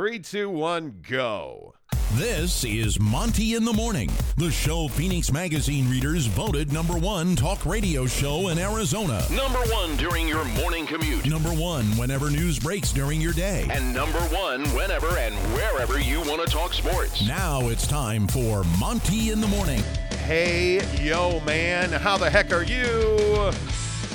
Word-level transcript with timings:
Three, 0.00 0.18
two, 0.18 0.48
one, 0.48 1.02
go. 1.06 1.74
This 2.14 2.64
is 2.64 2.98
Monty 2.98 3.54
in 3.54 3.66
the 3.66 3.72
Morning, 3.74 4.10
the 4.38 4.50
show 4.50 4.88
Phoenix 4.88 5.30
Magazine 5.30 5.90
readers 5.90 6.24
voted 6.24 6.72
number 6.72 6.94
one 6.94 7.36
talk 7.36 7.66
radio 7.66 8.06
show 8.06 8.48
in 8.48 8.58
Arizona. 8.58 9.22
Number 9.30 9.58
one 9.58 9.94
during 9.98 10.26
your 10.26 10.42
morning 10.46 10.86
commute. 10.86 11.28
Number 11.28 11.50
one 11.50 11.84
whenever 11.98 12.30
news 12.30 12.58
breaks 12.58 12.94
during 12.94 13.20
your 13.20 13.34
day. 13.34 13.66
And 13.70 13.92
number 13.92 14.20
one 14.34 14.64
whenever 14.74 15.18
and 15.18 15.34
wherever 15.52 16.00
you 16.00 16.22
want 16.22 16.40
to 16.40 16.50
talk 16.50 16.72
sports. 16.72 17.28
Now 17.28 17.68
it's 17.68 17.86
time 17.86 18.26
for 18.26 18.64
Monty 18.78 19.32
in 19.32 19.42
the 19.42 19.48
Morning. 19.48 19.82
Hey, 20.24 20.80
yo, 21.04 21.40
man, 21.40 21.92
how 21.92 22.16
the 22.16 22.30
heck 22.30 22.54
are 22.54 22.64
you? 22.64 23.52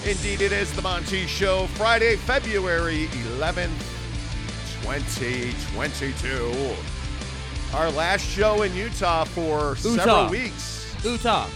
Indeed, 0.04 0.42
it 0.42 0.52
is 0.52 0.74
the 0.74 0.82
Monty 0.82 1.28
Show, 1.28 1.68
Friday, 1.76 2.16
February 2.16 3.06
11th, 3.38 3.95
2022. 4.86 6.76
Our 7.74 7.90
last 7.92 8.24
show 8.24 8.62
in 8.62 8.74
Utah 8.76 9.24
for 9.24 9.76
several 9.78 10.30
weeks. 10.30 10.94
Utah. 11.04 11.48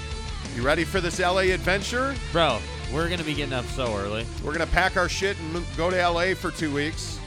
You 0.56 0.64
ready 0.64 0.84
for 0.84 1.00
this 1.00 1.20
LA 1.20 1.52
adventure? 1.54 2.16
Bro, 2.32 2.60
we're 2.92 3.06
going 3.06 3.20
to 3.20 3.26
be 3.26 3.36
getting 3.36 3.54
up 3.54 3.66
so 3.66 3.96
early. 3.96 4.26
We're 4.44 4.54
going 4.54 4.66
to 4.66 4.74
pack 4.74 4.98
our 4.98 5.08
shit 5.08 5.38
and 5.40 5.64
go 5.78 5.92
to 5.92 6.10
LA 6.10 6.34
for 6.34 6.50
two 6.50 6.74
weeks. 6.74 7.20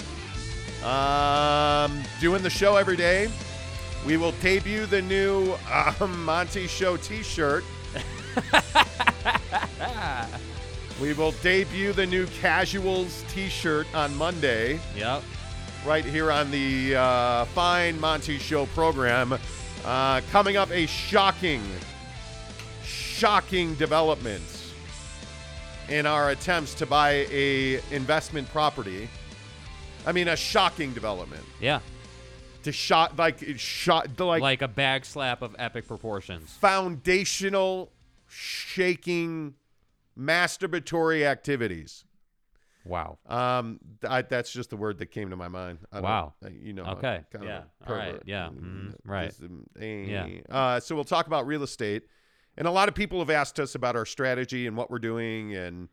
Um, 0.85 2.03
doing 2.21 2.43
the 2.43 2.51
show 2.51 2.75
every 2.77 2.97
day. 2.97 3.31
We 4.05 4.17
will 4.17 4.33
debut 4.43 4.87
the 4.87 5.03
new 5.03 5.55
um, 5.71 6.25
Monty 6.25 6.67
Show 6.67 6.97
t 6.97 7.23
shirt. 7.23 7.63
we 11.01 11.13
will 11.13 11.31
debut 11.43 11.93
the 11.93 12.07
new 12.07 12.27
Casuals 12.41 13.23
t 13.29 13.49
shirt 13.49 13.87
on 13.95 14.17
Monday, 14.17 14.81
Yep. 14.97 15.23
Right 15.85 16.05
here 16.05 16.31
on 16.31 16.51
the 16.51 16.95
uh, 16.97 17.45
fine 17.47 17.99
Monty 18.01 18.39
Show 18.39 18.67
program. 18.67 19.39
Uh, 19.85 20.21
coming 20.31 20.57
up, 20.57 20.71
a 20.71 20.87
shocking, 20.87 21.63
shocking 22.85 23.75
development 23.75 24.45
in 25.89 26.07
our 26.07 26.31
attempts 26.31 26.75
to 26.75 26.87
buy 26.87 27.27
a 27.31 27.81
investment 27.91 28.49
property. 28.51 29.09
I 30.07 30.13
mean, 30.13 30.29
a 30.29 30.37
shocking 30.37 30.93
development. 30.93 31.45
Yeah. 31.61 31.81
To 32.63 32.71
shot 32.71 33.17
like 33.19 33.43
it 33.43 33.59
shot 33.59 34.21
like, 34.21 34.41
Like, 34.41 34.63
a 34.63 34.69
bag 34.69 35.05
slap 35.05 35.43
of 35.43 35.57
epic 35.59 35.89
proportions. 35.89 36.49
foundational, 36.61 37.91
shaking, 38.29 39.55
masturbatory 40.17 41.25
activities. 41.25 42.05
Wow. 42.85 43.19
Um, 43.27 43.79
I, 44.09 44.23
that's 44.23 44.53
just 44.53 44.71
the 44.71 44.77
word 44.77 44.99
that 44.99 45.07
came 45.07 45.31
to 45.31 45.37
my 45.37 45.49
mind. 45.49 45.79
I 45.93 45.97
don't- 45.97 46.05
Wow. 46.05 46.35
You 46.51 46.73
know. 46.73 46.85
Okay. 46.85 47.23
Kind 47.33 47.45
Yeah. 47.45 47.63
All 47.87 47.95
right. 47.95 48.23
Yeah. 48.27 48.49
Mhm. 48.49 48.95
Right. 49.05 49.29
Just, 49.29 49.43
um, 49.43 49.67
eh. 49.81 50.05
Yeah. 50.05 50.27
Uh, 50.51 50.81
so 50.81 50.95
we'll 50.95 51.05
talk 51.05 51.27
about 51.27 51.47
real 51.47 51.63
estate, 51.63 52.03
and 52.57 52.67
a 52.67 52.71
lot 52.71 52.89
of 52.89 52.95
people 52.95 53.19
have 53.21 53.31
asked 53.31 53.61
us 53.61 53.75
about 53.75 53.95
our 53.97 54.05
strategy 54.07 54.67
and 54.67 54.77
what 54.77 54.91
we're 54.91 54.99
doing. 54.99 55.55
And 55.55 55.89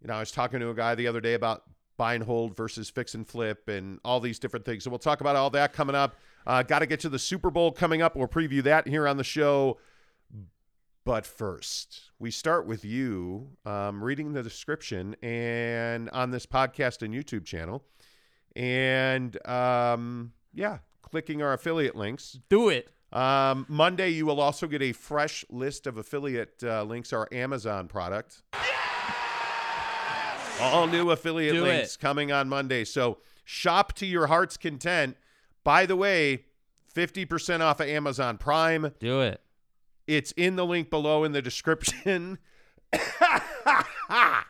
you 0.00 0.08
know, 0.08 0.14
I 0.14 0.20
was 0.20 0.32
talking 0.32 0.60
to 0.60 0.70
a 0.70 0.74
guy 0.74 0.94
the 0.94 1.06
other 1.06 1.20
day 1.20 1.34
about 1.34 1.62
buy 1.96 2.14
and 2.14 2.24
hold 2.24 2.56
versus 2.56 2.88
fix 2.88 3.14
and 3.14 3.28
flip, 3.28 3.68
and 3.68 4.00
all 4.04 4.20
these 4.20 4.38
different 4.38 4.64
things. 4.64 4.84
So 4.84 4.90
we'll 4.90 4.98
talk 4.98 5.20
about 5.20 5.36
all 5.36 5.50
that 5.50 5.72
coming 5.74 5.94
up. 5.94 6.16
Uh, 6.46 6.62
Got 6.62 6.78
to 6.78 6.86
get 6.86 7.00
to 7.00 7.10
the 7.10 7.18
Super 7.18 7.50
Bowl 7.50 7.70
coming 7.70 8.00
up. 8.00 8.16
We'll 8.16 8.26
preview 8.26 8.62
that 8.62 8.88
here 8.88 9.06
on 9.06 9.18
the 9.18 9.24
show. 9.24 9.78
But 11.04 11.26
first, 11.26 12.10
we 12.18 12.30
start 12.30 12.66
with 12.66 12.84
you 12.84 13.48
um, 13.64 14.04
reading 14.04 14.32
the 14.32 14.42
description 14.42 15.16
and 15.22 16.10
on 16.10 16.30
this 16.30 16.46
podcast 16.46 17.02
and 17.02 17.14
YouTube 17.14 17.44
channel. 17.44 17.82
And 18.54 19.36
um, 19.48 20.32
yeah, 20.52 20.78
clicking 21.02 21.42
our 21.42 21.54
affiliate 21.54 21.96
links. 21.96 22.38
Do 22.48 22.68
it. 22.68 22.90
Um, 23.12 23.66
Monday, 23.68 24.10
you 24.10 24.26
will 24.26 24.40
also 24.40 24.66
get 24.66 24.82
a 24.82 24.92
fresh 24.92 25.44
list 25.50 25.86
of 25.86 25.96
affiliate 25.96 26.62
uh, 26.62 26.84
links, 26.84 27.12
our 27.12 27.28
Amazon 27.32 27.88
product. 27.88 28.42
Yes! 28.54 30.60
All 30.60 30.86
new 30.86 31.10
affiliate 31.10 31.54
Do 31.54 31.64
links 31.64 31.94
it. 31.94 32.00
coming 32.00 32.30
on 32.30 32.48
Monday. 32.48 32.84
So 32.84 33.18
shop 33.44 33.94
to 33.94 34.06
your 34.06 34.26
heart's 34.26 34.56
content. 34.56 35.16
By 35.64 35.86
the 35.86 35.96
way, 35.96 36.44
50% 36.94 37.60
off 37.60 37.80
of 37.80 37.88
Amazon 37.88 38.38
Prime. 38.38 38.92
Do 39.00 39.22
it. 39.22 39.40
It's 40.10 40.32
in 40.32 40.56
the 40.56 40.66
link 40.66 40.90
below 40.90 41.22
in 41.22 41.30
the 41.32 41.40
description. 41.40 42.38
I 42.92 44.44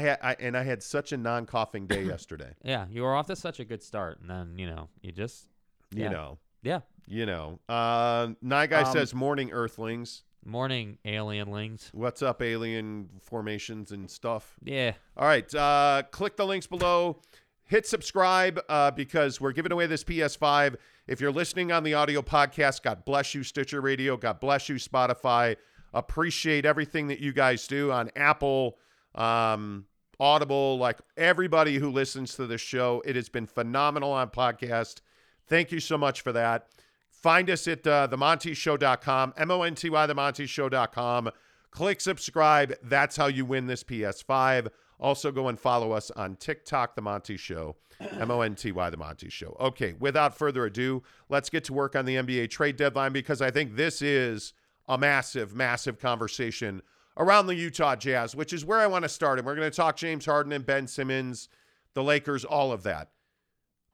had 0.00 0.18
I, 0.22 0.36
and 0.40 0.56
I 0.56 0.62
had 0.62 0.82
such 0.82 1.12
a 1.12 1.16
non-coughing 1.16 1.86
day 1.86 2.02
yesterday. 2.04 2.52
Yeah. 2.64 2.86
You 2.90 3.02
were 3.02 3.14
off 3.14 3.26
to 3.26 3.36
such 3.36 3.60
a 3.60 3.64
good 3.64 3.82
start. 3.82 4.20
And 4.20 4.30
then, 4.30 4.58
you 4.58 4.66
know, 4.66 4.88
you 5.02 5.12
just. 5.12 5.48
You 5.94 6.04
Yeah. 6.04 6.08
know, 6.10 6.38
Yeah. 6.62 6.80
you 7.06 7.26
know. 7.26 7.60
Uh, 7.68 8.30
Night 8.42 8.70
guy 8.70 8.82
Um, 8.82 8.92
says, 8.92 9.14
"Morning, 9.14 9.52
Earthlings. 9.52 10.24
Morning, 10.44 10.98
alienlings. 11.04 11.92
What's 11.94 12.22
up, 12.22 12.42
alien 12.42 13.08
formations 13.22 13.92
and 13.92 14.10
stuff?" 14.10 14.56
Yeah. 14.64 14.94
All 15.16 15.26
right, 15.26 15.52
uh, 15.54 16.02
click 16.10 16.36
the 16.36 16.44
links 16.46 16.66
below. 16.66 17.20
Hit 17.66 17.84
subscribe 17.86 18.60
uh, 18.68 18.92
because 18.92 19.40
we're 19.40 19.52
giving 19.52 19.72
away 19.72 19.86
this 19.86 20.04
PS5. 20.04 20.76
If 21.08 21.20
you're 21.20 21.32
listening 21.32 21.72
on 21.72 21.82
the 21.82 21.94
audio 21.94 22.22
podcast, 22.22 22.82
God 22.82 23.04
bless 23.04 23.34
you, 23.34 23.42
Stitcher 23.42 23.80
Radio. 23.80 24.16
God 24.16 24.38
bless 24.38 24.68
you, 24.68 24.76
Spotify. 24.76 25.56
Appreciate 25.92 26.64
everything 26.64 27.08
that 27.08 27.18
you 27.18 27.32
guys 27.32 27.66
do 27.66 27.90
on 27.90 28.10
Apple, 28.14 28.78
um, 29.16 29.86
Audible, 30.20 30.78
like 30.78 30.98
everybody 31.16 31.78
who 31.78 31.90
listens 31.90 32.36
to 32.36 32.46
this 32.46 32.60
show. 32.60 33.02
It 33.04 33.16
has 33.16 33.28
been 33.28 33.46
phenomenal 33.46 34.12
on 34.12 34.30
podcast. 34.30 35.00
Thank 35.48 35.72
you 35.72 35.80
so 35.80 35.98
much 35.98 36.20
for 36.20 36.32
that. 36.32 36.68
Find 37.10 37.50
us 37.50 37.66
at 37.66 37.84
uh, 37.84 38.06
themontyshow.com, 38.08 39.34
M-O-N-T-Y, 39.36 40.06
themontyshow.com. 40.06 41.30
Click 41.72 42.00
subscribe. 42.00 42.74
That's 42.82 43.16
how 43.16 43.26
you 43.26 43.44
win 43.44 43.66
this 43.66 43.82
PS5. 43.82 44.68
Also, 44.98 45.30
go 45.30 45.48
and 45.48 45.60
follow 45.60 45.92
us 45.92 46.10
on 46.12 46.36
TikTok, 46.36 46.94
The 46.94 47.02
Monty 47.02 47.36
Show, 47.36 47.76
M 48.00 48.30
O 48.30 48.40
N 48.40 48.54
T 48.54 48.72
Y, 48.72 48.90
The 48.90 48.96
Monty 48.96 49.28
Show. 49.28 49.56
Okay, 49.60 49.94
without 49.98 50.36
further 50.36 50.64
ado, 50.64 51.02
let's 51.28 51.50
get 51.50 51.64
to 51.64 51.74
work 51.74 51.94
on 51.94 52.06
the 52.06 52.16
NBA 52.16 52.50
trade 52.50 52.76
deadline 52.76 53.12
because 53.12 53.42
I 53.42 53.50
think 53.50 53.76
this 53.76 54.00
is 54.00 54.54
a 54.88 54.96
massive, 54.96 55.54
massive 55.54 55.98
conversation 55.98 56.80
around 57.16 57.46
the 57.46 57.54
Utah 57.54 57.96
Jazz, 57.96 58.34
which 58.34 58.52
is 58.52 58.64
where 58.64 58.78
I 58.78 58.86
want 58.86 59.02
to 59.02 59.08
start. 59.08 59.38
And 59.38 59.46
we're 59.46 59.54
going 59.54 59.70
to 59.70 59.76
talk 59.76 59.96
James 59.96 60.24
Harden 60.24 60.52
and 60.52 60.64
Ben 60.64 60.86
Simmons, 60.86 61.48
the 61.94 62.02
Lakers, 62.02 62.44
all 62.44 62.72
of 62.72 62.82
that. 62.84 63.10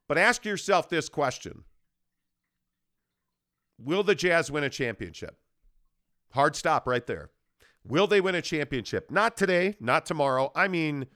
But 0.09 0.19
ask 0.19 0.45
yourself 0.45 0.89
this 0.89 1.09
question 1.09 1.65
Will 3.79 4.03
the 4.03 4.15
Jazz 4.15 4.51
win 4.51 4.65
a 4.65 4.71
championship? 4.71 5.37
Hard 6.33 6.55
stop 6.57 6.87
right 6.87 7.07
there. 7.07 7.31
Will 7.85 8.07
they 8.07 8.21
win 8.21 8.35
a 8.35 8.43
championship? 8.43 9.11
Not 9.11 9.37
today, 9.37 9.77
not 9.81 10.07
tomorrow. 10.07 10.53
I 10.55 10.69
mean, 10.69 11.07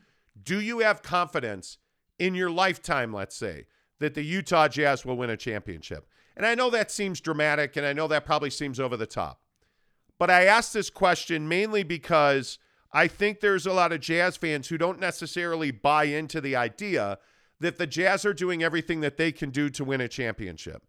do 0.43 0.60
you 0.60 0.81
have 0.81 1.03
confidence 1.03 1.78
in 2.19 2.34
your 2.34 2.50
lifetime, 2.50 3.12
let's 3.12 3.37
say, 3.37 3.66
that 4.00 4.15
the 4.15 4.22
Utah 4.22 4.69
Jazz 4.69 5.05
will 5.05 5.16
win 5.16 5.31
a 5.31 5.37
championship? 5.37 6.09
And 6.37 6.44
I 6.44 6.55
know 6.55 6.69
that 6.71 6.91
seems 6.91 7.21
dramatic, 7.21 7.76
and 7.76 7.87
I 7.87 7.93
know 7.93 8.09
that 8.09 8.26
probably 8.26 8.50
seems 8.50 8.78
over 8.78 8.97
the 8.97 9.06
top. 9.06 9.41
But 10.19 10.31
I 10.31 10.44
ask 10.44 10.72
this 10.72 10.91
question 10.91 11.49
mainly 11.49 11.82
because 11.82 12.59
I 12.93 13.09
think 13.09 13.41
there's 13.41 13.66
a 13.66 13.72
lot 13.72 13.93
of 13.93 14.00
Jazz 14.00 14.37
fans 14.37 14.69
who 14.69 14.78
don't 14.78 15.00
necessarily 15.00 15.71
buy 15.71 16.05
into 16.05 16.41
the 16.41 16.56
idea 16.56 17.19
that 17.60 17.78
the 17.78 17.87
Jazz 17.87 18.25
are 18.25 18.34
doing 18.34 18.62
everything 18.62 19.00
that 19.00 19.16
they 19.16 19.32
can 19.32 19.50
do 19.50 19.71
to 19.71 19.84
win 19.84 20.00
a 20.00 20.09
championship. 20.09 20.82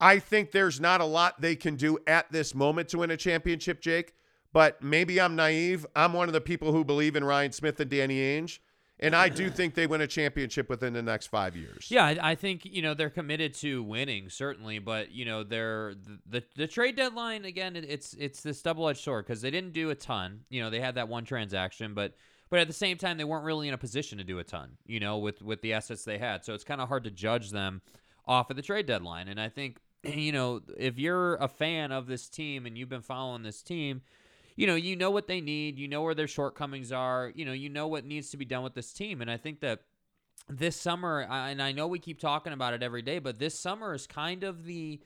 I 0.00 0.18
think 0.18 0.50
there's 0.50 0.80
not 0.80 1.00
a 1.00 1.04
lot 1.04 1.40
they 1.40 1.56
can 1.56 1.76
do 1.76 1.98
at 2.06 2.30
this 2.30 2.54
moment 2.54 2.88
to 2.90 2.98
win 2.98 3.10
a 3.10 3.16
championship, 3.16 3.80
Jake. 3.80 4.14
But 4.54 4.80
maybe 4.80 5.20
I'm 5.20 5.34
naive. 5.34 5.84
I'm 5.96 6.12
one 6.12 6.28
of 6.28 6.32
the 6.32 6.40
people 6.40 6.70
who 6.70 6.84
believe 6.84 7.16
in 7.16 7.24
Ryan 7.24 7.50
Smith 7.50 7.80
and 7.80 7.90
Danny 7.90 8.20
Ainge. 8.20 8.60
And 9.00 9.14
I 9.16 9.28
do 9.28 9.50
think 9.50 9.74
they 9.74 9.88
win 9.88 10.00
a 10.00 10.06
championship 10.06 10.70
within 10.70 10.92
the 10.92 11.02
next 11.02 11.26
five 11.26 11.56
years. 11.56 11.90
Yeah, 11.90 12.04
I, 12.04 12.30
I 12.30 12.34
think 12.36 12.64
you 12.64 12.80
know 12.80 12.94
they're 12.94 13.10
committed 13.10 13.52
to 13.54 13.82
winning 13.82 14.30
certainly, 14.30 14.78
but 14.78 15.10
you 15.10 15.24
know 15.24 15.42
they're 15.42 15.94
the 15.94 16.20
the, 16.38 16.44
the 16.54 16.66
trade 16.68 16.94
deadline 16.94 17.44
again. 17.44 17.74
It, 17.74 17.84
it's 17.88 18.14
it's 18.14 18.40
this 18.40 18.62
double 18.62 18.88
edged 18.88 19.00
sword 19.00 19.26
because 19.26 19.42
they 19.42 19.50
didn't 19.50 19.72
do 19.72 19.90
a 19.90 19.96
ton. 19.96 20.42
You 20.48 20.62
know 20.62 20.70
they 20.70 20.78
had 20.78 20.94
that 20.94 21.08
one 21.08 21.24
transaction, 21.24 21.92
but 21.92 22.14
but 22.48 22.60
at 22.60 22.68
the 22.68 22.72
same 22.72 22.96
time 22.96 23.18
they 23.18 23.24
weren't 23.24 23.44
really 23.44 23.66
in 23.66 23.74
a 23.74 23.78
position 23.78 24.18
to 24.18 24.24
do 24.24 24.38
a 24.38 24.44
ton. 24.44 24.76
You 24.86 25.00
know 25.00 25.18
with 25.18 25.42
with 25.42 25.60
the 25.60 25.72
assets 25.72 26.04
they 26.04 26.18
had, 26.18 26.44
so 26.44 26.54
it's 26.54 26.64
kind 26.64 26.80
of 26.80 26.86
hard 26.86 27.02
to 27.04 27.10
judge 27.10 27.50
them 27.50 27.82
off 28.26 28.48
of 28.48 28.54
the 28.54 28.62
trade 28.62 28.86
deadline. 28.86 29.26
And 29.26 29.40
I 29.40 29.48
think 29.48 29.78
you 30.04 30.30
know 30.30 30.60
if 30.78 31.00
you're 31.00 31.34
a 31.34 31.48
fan 31.48 31.90
of 31.90 32.06
this 32.06 32.28
team 32.28 32.64
and 32.64 32.78
you've 32.78 32.88
been 32.88 33.02
following 33.02 33.42
this 33.42 33.60
team 33.60 34.02
you 34.56 34.66
know, 34.66 34.74
you 34.74 34.96
know 34.96 35.10
what 35.10 35.26
they 35.26 35.40
need, 35.40 35.78
you 35.78 35.88
know 35.88 36.02
where 36.02 36.14
their 36.14 36.28
shortcomings 36.28 36.92
are, 36.92 37.32
you 37.34 37.44
know, 37.44 37.52
you 37.52 37.68
know 37.68 37.88
what 37.88 38.04
needs 38.04 38.30
to 38.30 38.36
be 38.36 38.44
done 38.44 38.62
with 38.62 38.74
this 38.74 38.92
team. 38.92 39.20
And 39.20 39.30
I 39.30 39.36
think 39.36 39.60
that 39.60 39.80
this 40.48 40.76
summer, 40.76 41.22
and 41.22 41.60
I 41.60 41.72
know 41.72 41.86
we 41.86 41.98
keep 41.98 42.20
talking 42.20 42.52
about 42.52 42.74
it 42.74 42.82
every 42.82 43.02
day, 43.02 43.18
but 43.18 43.38
this 43.38 43.58
summer 43.58 43.94
is 43.94 44.06
kind 44.06 44.44
of 44.44 44.64
the, 44.64 45.00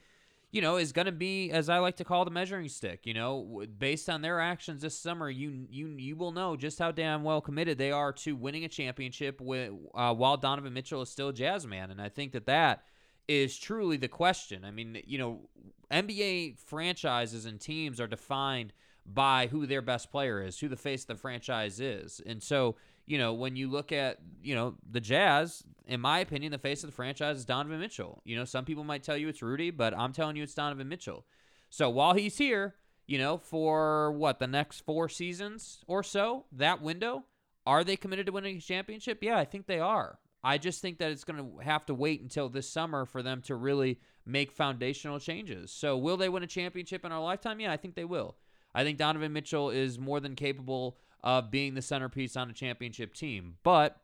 you 0.51 0.61
know, 0.61 0.77
is 0.77 0.93
going 0.93 1.07
to 1.07 1.13
be, 1.13 1.51
as 1.51 1.69
I 1.69 1.79
like 1.79 1.97
to 1.97 2.05
call 2.05 2.25
the 2.25 2.31
measuring 2.31 2.69
stick. 2.69 3.01
You 3.05 3.15
know, 3.15 3.65
based 3.79 4.11
on 4.11 4.23
their 4.23 4.41
actions 4.41 4.83
this 4.83 4.99
summer, 4.99 5.29
you 5.29 5.67
you 5.71 5.89
you 5.89 6.17
will 6.17 6.33
know 6.33 6.57
just 6.57 6.79
how 6.79 6.91
damn 6.91 7.23
well 7.23 7.43
committed 7.43 7.77
they 7.77 7.93
are 7.93 8.13
to 8.15 8.35
winning 8.35 8.65
a 8.65 8.69
championship. 8.69 9.41
With 9.43 9.73
uh, 9.95 10.15
while 10.15 10.39
Donovan 10.39 10.73
Mitchell 10.73 11.03
is 11.03 11.11
still 11.11 11.29
a 11.29 11.35
Jazz 11.35 11.67
man, 11.67 11.91
and 11.91 12.01
I 12.01 12.09
think 12.09 12.33
that 12.33 12.47
that 12.47 12.85
is 13.29 13.59
truly 13.59 13.99
the 13.99 14.09
question. 14.09 14.65
I 14.65 14.71
mean, 14.71 15.03
you 15.07 15.19
know, 15.19 15.51
NBA 15.91 16.59
franchises 16.61 17.45
and 17.45 17.61
teams 17.61 18.01
are 18.01 18.07
defined 18.07 18.73
by 19.13 19.47
who 19.47 19.67
their 19.67 19.83
best 19.83 20.11
player 20.11 20.43
is, 20.43 20.59
who 20.59 20.69
the 20.69 20.77
face 20.77 21.03
of 21.03 21.09
the 21.09 21.15
franchise 21.17 21.81
is. 21.81 22.21
And 22.27 22.43
so, 22.43 22.77
you 23.07 23.17
know, 23.19 23.33
when 23.33 23.57
you 23.57 23.69
look 23.69 23.91
at, 23.91 24.19
you 24.43 24.55
know, 24.55 24.75
the 24.91 25.01
Jazz, 25.01 25.65
in 25.87 26.01
my 26.01 26.19
opinion, 26.19 26.53
the 26.53 26.59
face 26.59 26.85
of 26.85 26.91
the 26.91 26.97
franchise 26.97 27.39
is 27.39 27.45
Donovan 27.45 27.81
Mitchell. 27.81 28.21
You 28.25 28.37
know, 28.37 28.45
some 28.45 28.65
people 28.65 28.85
might 28.85 29.03
tell 29.03 29.17
you 29.17 29.29
it's 29.29 29.43
Rudy, 29.43 29.71
but 29.71 29.97
I'm 29.97 30.13
telling 30.13 30.37
you 30.37 30.43
it's 30.43 30.55
Donovan 30.55 30.89
Mitchell. 30.89 31.25
So 31.71 31.89
while 31.89 32.15
he's 32.15 32.37
here, 32.37 32.75
you 33.07 33.19
know, 33.19 33.39
for 33.39 34.13
what, 34.13 34.39
the 34.39 34.47
next 34.47 34.81
four 34.81 35.09
seasons 35.09 35.83
or 35.87 36.03
so, 36.03 36.45
that 36.53 36.83
window, 36.83 37.25
are 37.67 37.85
they 37.85 37.97
committed 37.97 38.27
to 38.27 38.33
winning 38.33 38.59
a 38.59 38.61
championship? 38.61 39.19
Yeah, 39.23 39.39
I 39.39 39.45
think 39.45 39.67
they 39.67 39.81
are. 39.81 40.19
I 40.45 40.59
just 40.59 40.81
think 40.81 40.99
that 40.99 41.11
it's 41.11 41.25
going 41.25 41.39
to 41.39 41.59
have 41.59 41.87
to 41.87 41.95
wait 41.95 42.21
until 42.21 42.49
this 42.49 42.69
summer 42.69 43.05
for 43.07 43.23
them 43.23 43.43
to 43.43 43.55
really 43.57 43.99
make 44.25 44.53
foundational 44.53 45.19
changes. 45.19 45.73
So, 45.73 45.97
will 45.97 46.17
they 46.17 46.29
win 46.29 46.43
a 46.43 46.47
championship 46.47 47.05
in 47.05 47.13
our 47.13 47.21
lifetime? 47.21 47.61
Yeah, 47.61 47.73
I 47.73 47.77
think 47.77 47.95
they 47.95 48.05
will. 48.05 48.37
I 48.75 48.85
think 48.85 48.99
Donovan 48.99 49.33
Mitchell 49.33 49.71
is 49.71 49.99
more 49.99 50.21
than 50.21 50.35
capable 50.35 50.99
of 51.23 51.51
being 51.51 51.75
the 51.75 51.83
centerpiece 51.83 52.37
on 52.37 52.51
a 52.51 52.53
championship 52.53 53.15
team. 53.15 53.57
But 53.63 54.01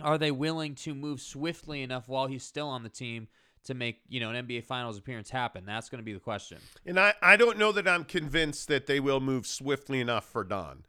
are 0.00 0.18
they 0.18 0.30
willing 0.30 0.74
to 0.76 0.94
move 0.94 1.20
swiftly 1.20 1.82
enough 1.82 2.08
while 2.08 2.26
he's 2.26 2.42
still 2.42 2.68
on 2.68 2.82
the 2.82 2.88
team 2.88 3.28
to 3.64 3.74
make, 3.74 4.00
you 4.08 4.20
know, 4.20 4.30
an 4.30 4.46
NBA 4.46 4.64
finals 4.64 4.98
appearance 4.98 5.30
happen? 5.30 5.64
That's 5.64 5.88
going 5.88 6.00
to 6.00 6.04
be 6.04 6.12
the 6.12 6.20
question. 6.20 6.58
And 6.84 6.98
I, 6.98 7.14
I 7.22 7.36
don't 7.36 7.58
know 7.58 7.72
that 7.72 7.88
I'm 7.88 8.04
convinced 8.04 8.68
that 8.68 8.86
they 8.86 9.00
will 9.00 9.20
move 9.20 9.46
swiftly 9.46 10.00
enough 10.00 10.24
for 10.24 10.44
Don. 10.44 10.84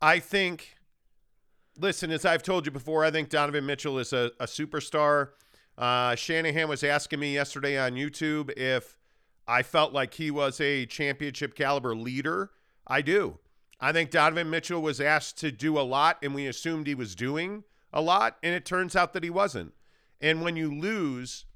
I 0.00 0.18
think, 0.18 0.76
listen, 1.78 2.10
as 2.10 2.24
I've 2.24 2.42
told 2.42 2.66
you 2.66 2.72
before, 2.72 3.04
I 3.04 3.10
think 3.10 3.28
Donovan 3.28 3.66
Mitchell 3.66 3.98
is 3.98 4.12
a, 4.12 4.30
a 4.38 4.46
superstar. 4.46 5.30
Uh, 5.78 6.14
Shanahan 6.14 6.68
was 6.68 6.84
asking 6.84 7.20
me 7.20 7.34
yesterday 7.34 7.78
on 7.78 7.92
YouTube 7.92 8.56
if 8.56 8.98
I 9.46 9.62
felt 9.62 9.92
like 9.92 10.14
he 10.14 10.30
was 10.30 10.60
a 10.60 10.86
championship 10.86 11.54
caliber 11.54 11.94
leader. 11.94 12.50
I 12.86 13.02
do. 13.02 13.38
I 13.80 13.92
think 13.92 14.10
Donovan 14.10 14.48
Mitchell 14.48 14.80
was 14.80 15.00
asked 15.00 15.38
to 15.38 15.50
do 15.50 15.78
a 15.78 15.82
lot, 15.82 16.18
and 16.22 16.34
we 16.34 16.46
assumed 16.46 16.86
he 16.86 16.94
was 16.94 17.14
doing 17.14 17.64
a 17.92 18.00
lot, 18.00 18.38
and 18.42 18.54
it 18.54 18.64
turns 18.64 18.94
out 18.94 19.12
that 19.12 19.24
he 19.24 19.30
wasn't. 19.30 19.74
And 20.20 20.42
when 20.42 20.54
you 20.54 20.72
lose, 20.72 21.46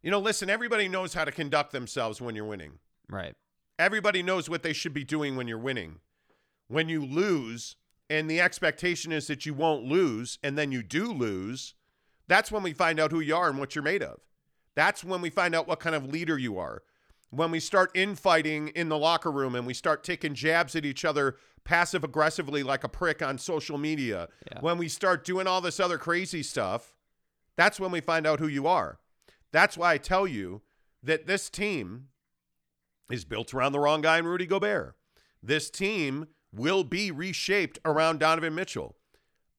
you 0.00 0.10
know, 0.10 0.20
listen, 0.20 0.48
everybody 0.48 0.86
knows 0.86 1.14
how 1.14 1.24
to 1.24 1.32
conduct 1.32 1.72
themselves 1.72 2.20
when 2.20 2.36
you're 2.36 2.44
winning. 2.44 2.78
Right. 3.08 3.34
Everybody 3.78 4.22
knows 4.22 4.48
what 4.48 4.62
they 4.62 4.72
should 4.72 4.94
be 4.94 5.02
doing 5.02 5.34
when 5.34 5.48
you're 5.48 5.58
winning. 5.58 5.96
When 6.68 6.88
you 6.88 7.04
lose, 7.04 7.74
and 8.08 8.30
the 8.30 8.40
expectation 8.40 9.10
is 9.10 9.26
that 9.26 9.44
you 9.44 9.54
won't 9.54 9.84
lose, 9.84 10.38
and 10.42 10.56
then 10.56 10.70
you 10.70 10.82
do 10.84 11.12
lose, 11.12 11.74
that's 12.28 12.52
when 12.52 12.62
we 12.62 12.72
find 12.72 13.00
out 13.00 13.10
who 13.10 13.20
you 13.20 13.34
are 13.34 13.50
and 13.50 13.58
what 13.58 13.74
you're 13.74 13.82
made 13.82 14.02
of. 14.02 14.20
That's 14.74 15.04
when 15.04 15.20
we 15.20 15.30
find 15.30 15.54
out 15.54 15.68
what 15.68 15.80
kind 15.80 15.94
of 15.94 16.06
leader 16.06 16.38
you 16.38 16.58
are. 16.58 16.82
When 17.30 17.50
we 17.50 17.60
start 17.60 17.90
infighting 17.94 18.68
in 18.68 18.88
the 18.88 18.98
locker 18.98 19.30
room 19.30 19.54
and 19.54 19.66
we 19.66 19.74
start 19.74 20.04
taking 20.04 20.34
jabs 20.34 20.76
at 20.76 20.84
each 20.84 21.04
other 21.04 21.36
passive 21.64 22.04
aggressively 22.04 22.62
like 22.62 22.84
a 22.84 22.88
prick 22.88 23.22
on 23.22 23.38
social 23.38 23.78
media, 23.78 24.28
Yeah. 24.50 24.60
when 24.60 24.78
we 24.78 24.88
start 24.88 25.24
doing 25.24 25.46
all 25.46 25.60
this 25.60 25.80
other 25.80 25.98
crazy 25.98 26.42
stuff, 26.42 26.94
that's 27.56 27.80
when 27.80 27.90
we 27.90 28.00
find 28.00 28.26
out 28.26 28.38
who 28.40 28.46
you 28.48 28.66
are. 28.66 28.98
That's 29.52 29.76
why 29.76 29.92
I 29.94 29.98
tell 29.98 30.26
you 30.26 30.62
that 31.02 31.26
this 31.26 31.48
team 31.50 32.08
is 33.10 33.24
built 33.24 33.52
around 33.54 33.72
the 33.72 33.80
wrong 33.80 34.00
guy 34.00 34.18
in 34.18 34.26
Rudy 34.26 34.46
Gobert. 34.46 34.96
This 35.42 35.70
team 35.70 36.28
will 36.52 36.84
be 36.84 37.10
reshaped 37.10 37.78
around 37.84 38.18
Donovan 38.20 38.54
Mitchell. 38.54 38.96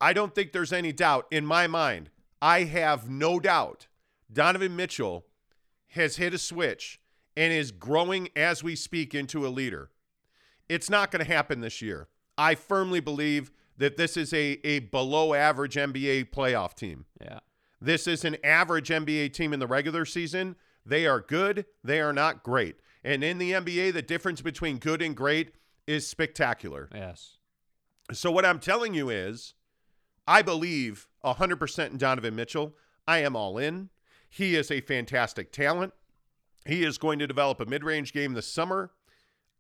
I 0.02 0.14
don't 0.14 0.34
think 0.34 0.52
there's 0.52 0.74
any 0.74 0.92
doubt 0.92 1.28
in 1.32 1.46
my 1.46 1.68
mind. 1.68 2.10
I 2.42 2.64
have 2.64 3.10
no 3.10 3.40
doubt 3.40 3.88
Donovan 4.36 4.76
Mitchell 4.76 5.26
has 5.92 6.18
hit 6.18 6.34
a 6.34 6.38
switch 6.38 7.00
and 7.38 7.52
is 7.52 7.72
growing 7.72 8.30
as 8.36 8.64
we 8.64 8.76
speak 8.76 9.16
into 9.16 9.48
a 9.48 9.50
leader. 9.50 9.90
It's 10.68 10.90
not 10.90 11.10
going 11.10 11.26
to 11.26 11.32
happen 11.32 11.62
this 11.62 11.82
year. 11.82 12.10
I 12.38 12.56
firmly 12.56 13.00
believe 13.00 13.52
that 13.78 13.98
this 13.98 14.18
is 14.18 14.34
a, 14.34 14.60
a 14.66 14.80
below 14.80 15.34
average 15.34 15.76
NBA 15.76 16.32
playoff 16.32 16.76
team. 16.76 17.06
Yeah. 17.22 17.40
This 17.80 18.08
is 18.08 18.26
an 18.26 18.36
average 18.44 18.90
NBA 18.90 19.34
team 19.34 19.54
in 19.54 19.60
the 19.60 19.68
regular 19.68 20.06
season. 20.06 20.58
They 20.86 21.08
are 21.08 21.22
good, 21.22 21.66
they 21.84 22.02
are 22.02 22.14
not 22.14 22.44
great. 22.44 22.76
And 23.04 23.24
in 23.24 23.38
the 23.38 23.54
NBA, 23.54 23.94
the 23.94 24.02
difference 24.02 24.42
between 24.42 24.80
good 24.80 25.02
and 25.02 25.16
great 25.16 25.54
is 25.88 26.08
spectacular. 26.08 26.90
Yes. 26.94 27.38
So, 28.12 28.32
what 28.32 28.46
I'm 28.46 28.60
telling 28.60 28.94
you 28.94 29.10
is, 29.10 29.54
I 30.28 30.42
believe 30.42 31.08
100% 31.24 31.92
in 31.92 31.98
Donovan 31.98 32.36
Mitchell. 32.36 32.76
I 33.08 33.20
am 33.20 33.36
all 33.36 33.58
in. 33.58 33.90
He 34.36 34.58
is 34.58 34.70
a 34.70 34.82
fantastic 34.82 35.54
talent. 35.54 35.94
He 36.66 36.84
is 36.84 36.98
going 36.98 37.20
to 37.20 37.28
develop 37.28 37.62
a 37.62 37.66
mid 37.66 37.86
range 37.86 38.12
game 38.12 38.34
this 38.34 38.46
summer. 38.46 38.92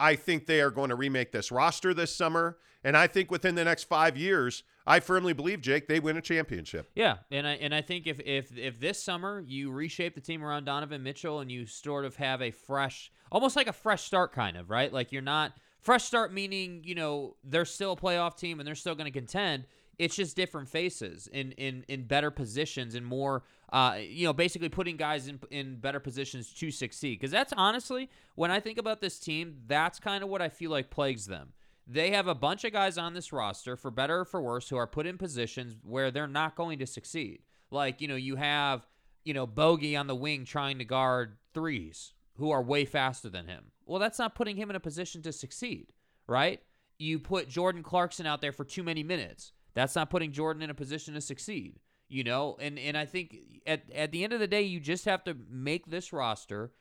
I 0.02 0.18
think 0.18 0.48
they 0.48 0.60
are 0.60 0.70
going 0.70 0.90
to 0.90 0.96
remake 0.96 1.32
this 1.32 1.50
roster 1.50 1.94
this 1.94 2.14
summer. 2.14 2.58
And 2.84 2.98
I 2.98 3.08
think 3.08 3.32
within 3.32 3.56
the 3.56 3.64
next 3.64 3.86
five 3.86 4.18
years, 4.18 4.64
I 4.86 5.00
firmly 5.00 5.32
believe, 5.32 5.62
Jake, 5.62 5.88
they 5.88 6.02
win 6.02 6.18
a 6.18 6.22
championship. 6.22 6.92
Yeah, 6.94 7.20
and 7.32 7.48
I 7.48 7.54
and 7.54 7.74
I 7.74 7.82
think 7.82 8.06
if 8.06 8.20
if 8.20 8.58
if 8.58 8.78
this 8.82 9.02
summer 9.02 9.42
you 9.48 9.72
reshape 9.72 10.14
the 10.14 10.20
team 10.20 10.44
around 10.44 10.66
Donovan 10.66 11.02
Mitchell 11.02 11.40
and 11.40 11.50
you 11.50 11.66
sort 11.66 12.04
of 12.04 12.18
have 12.18 12.42
a 12.42 12.52
fresh, 12.52 13.14
almost 13.32 13.56
like 13.56 13.68
a 13.68 13.74
fresh 13.74 14.04
start, 14.04 14.34
kind 14.34 14.58
of 14.58 14.70
right, 14.70 14.92
like 14.92 15.14
you're 15.14 15.22
not 15.22 15.54
fresh 15.80 16.04
start 16.04 16.34
meaning 16.34 16.82
you 16.84 16.96
know 16.96 17.36
they're 17.44 17.64
still 17.64 17.92
a 17.92 17.96
playoff 17.96 18.36
team 18.36 18.60
and 18.60 18.68
they're 18.68 18.76
still 18.76 18.96
going 18.96 19.12
to 19.12 19.18
contend. 19.18 19.68
It's 19.98 20.16
just 20.16 20.36
different 20.36 20.70
faces 20.70 21.28
in 21.28 21.52
in 21.54 21.86
in 21.88 22.04
better 22.04 22.32
positions 22.32 22.96
and 22.96 23.06
more, 23.06 23.44
uh, 23.72 23.98
you 24.00 24.26
know, 24.26 24.34
basically 24.34 24.70
putting 24.70 24.98
guys 24.98 25.28
in 25.28 25.40
in 25.52 25.78
better 25.78 26.00
positions 26.00 26.54
to 26.54 26.72
succeed. 26.72 27.20
Because 27.20 27.32
that's 27.32 27.54
honestly 27.56 28.10
when 28.36 28.52
I 28.52 28.60
think 28.60 28.78
about 28.78 29.02
this 29.02 29.20
team, 29.20 29.58
that's 29.68 30.00
kind 30.00 30.24
of 30.24 30.30
what 30.30 30.42
I 30.42 30.50
feel 30.50 30.72
like 30.72 30.90
plagues 30.90 31.28
them. 31.28 31.54
They 31.88 32.12
have 32.12 32.28
a 32.28 32.36
bunch 32.36 32.64
of 32.64 32.74
guys 32.74 32.98
on 32.98 33.14
this 33.14 33.32
roster, 33.32 33.76
for 33.76 33.92
better 33.92 34.22
or 34.22 34.26
for 34.26 34.42
worse, 34.42 34.70
who 34.70 34.76
are 34.76 34.88
put 34.88 35.06
in 35.06 35.18
positions 35.18 35.78
where 35.84 36.10
they're 36.10 36.28
not 36.28 36.56
going 36.56 36.80
to 36.80 36.88
succeed. 36.88 37.44
Like, 37.70 38.02
you 38.02 38.08
know, 38.08 38.16
you 38.16 38.38
have, 38.38 38.88
you 39.24 39.34
know, 39.34 39.46
Bogey 39.46 39.96
on 39.96 40.08
the 40.08 40.16
wing 40.16 40.46
trying 40.46 40.80
to 40.80 40.86
guard 40.86 41.38
threes 41.54 42.14
who 42.38 42.50
are 42.52 42.62
way 42.62 42.86
faster 42.86 43.30
than 43.30 43.48
him. 43.48 43.66
Well, 43.86 44.00
that's 44.00 44.20
not 44.20 44.36
putting 44.36 44.58
him 44.58 44.70
in 44.70 44.76
a 44.76 44.80
position 44.80 45.22
to 45.22 45.32
succeed, 45.32 45.94
right? 46.28 46.60
You 46.98 47.20
put 47.20 47.50
Jordan 47.50 47.84
Clarkson 47.84 48.26
out 48.26 48.42
there 48.42 48.52
for 48.52 48.64
too 48.64 48.84
many 48.84 49.04
minutes. 49.04 49.52
That's 49.76 49.96
not 49.96 50.10
putting 50.10 50.32
Jordan 50.32 50.64
in 50.64 50.70
a 50.70 50.74
position 50.74 51.14
to 51.14 51.22
succeed. 51.22 51.80
You 52.08 52.24
know, 52.24 52.58
and 52.60 52.78
and 52.80 52.98
I 52.98 53.06
think 53.06 53.38
at 53.66 53.92
at 53.94 54.12
the 54.12 54.24
end 54.24 54.34
of 54.34 54.40
the 54.40 54.48
day, 54.48 54.62
you 54.62 54.80
just 54.80 55.06
have 55.06 55.24
to 55.26 55.36
make 55.50 55.88
this 55.88 56.14
roster 56.14 56.72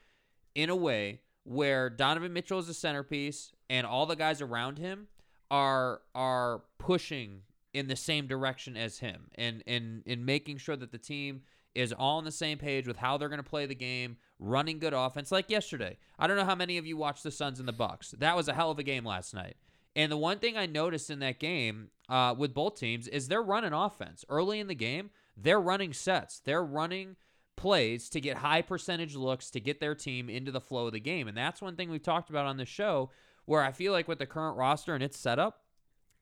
in 0.55 0.71
a 0.71 0.77
way 0.77 1.21
where 1.45 1.91
Donovan 1.91 2.33
Mitchell 2.33 2.59
is 2.59 2.67
the 2.67 2.75
centerpiece 2.75 3.53
and 3.69 3.87
all 3.87 4.07
the 4.07 4.17
guys 4.17 4.41
around 4.41 4.79
him 4.79 5.09
are 5.51 6.03
are 6.15 6.63
pushing 6.79 7.43
in 7.73 7.89
the 7.89 7.97
same 7.97 8.27
direction 8.27 8.77
as 8.77 8.99
him 8.99 9.31
and 9.35 9.63
and 9.67 10.03
and 10.07 10.25
making 10.25 10.59
sure 10.59 10.77
that 10.77 10.93
the 10.93 10.99
team 10.99 11.43
is 11.75 11.93
all 11.93 12.19
on 12.19 12.25
the 12.25 12.31
same 12.33 12.59
page 12.59 12.87
with 12.87 12.97
how 12.97 13.17
they're 13.17 13.29
going 13.29 13.43
to 13.43 13.49
play 13.49 13.67
the 13.67 13.75
game, 13.75 14.17
running 14.39 14.79
good 14.79 14.95
offense 14.95 15.33
like 15.33 15.51
yesterday. 15.51 15.97
I 16.19 16.27
don't 16.27 16.37
know 16.37 16.45
how 16.45 16.55
many 16.55 16.79
of 16.79 16.87
you 16.87 16.97
watched 16.97 17.25
the 17.25 17.31
Suns 17.31 17.59
and 17.59 17.67
the 17.67 17.73
Bucks. 17.73 18.15
That 18.19 18.37
was 18.37 18.49
a 18.49 18.55
hell 18.55 18.71
of 18.71 18.79
a 18.79 18.85
game 18.85 19.05
last 19.05 19.35
night. 19.35 19.57
And 19.97 20.11
the 20.11 20.17
one 20.17 20.39
thing 20.39 20.57
I 20.57 20.67
noticed 20.67 21.11
in 21.11 21.21
that 21.21 21.39
game 21.39 21.89
uh, 22.09 22.35
with 22.37 22.53
both 22.53 22.79
teams 22.79 23.07
is 23.09 23.29
they're 23.29 23.43
running 23.43 23.73
offense 23.73 24.25
early 24.29 24.61
in 24.61 24.67
the 24.67 24.75
game. 24.75 25.11
They're 25.37 25.61
running 25.61 25.93
sets. 25.93 26.41
They're 26.41 26.65
running 26.65 27.17
plays 27.57 28.09
to 28.11 28.21
get 28.21 28.39
high 28.39 28.63
percentage 28.63 29.15
looks 29.15 29.51
to 29.51 29.61
get 29.61 29.81
their 29.81 29.95
team 29.95 30.29
into 30.29 30.51
the 30.51 30.61
flow 30.61 30.87
of 30.87 30.93
the 30.93 31.01
game. 31.01 31.29
And 31.29 31.37
that's 31.37 31.63
one 31.63 31.77
thing 31.77 31.91
we've 31.91 32.03
talked 32.03 32.31
about 32.31 32.47
on 32.47 32.57
the 32.57 32.67
show 32.67 33.11
where 33.45 33.63
I 33.63 33.73
feel 33.73 33.93
like 33.93 34.09
with 34.09 34.19
the 34.19 34.27
current 34.27 34.57
roster 34.57 34.95
and 34.95 35.03
its 35.03 35.19
setup, 35.19 35.61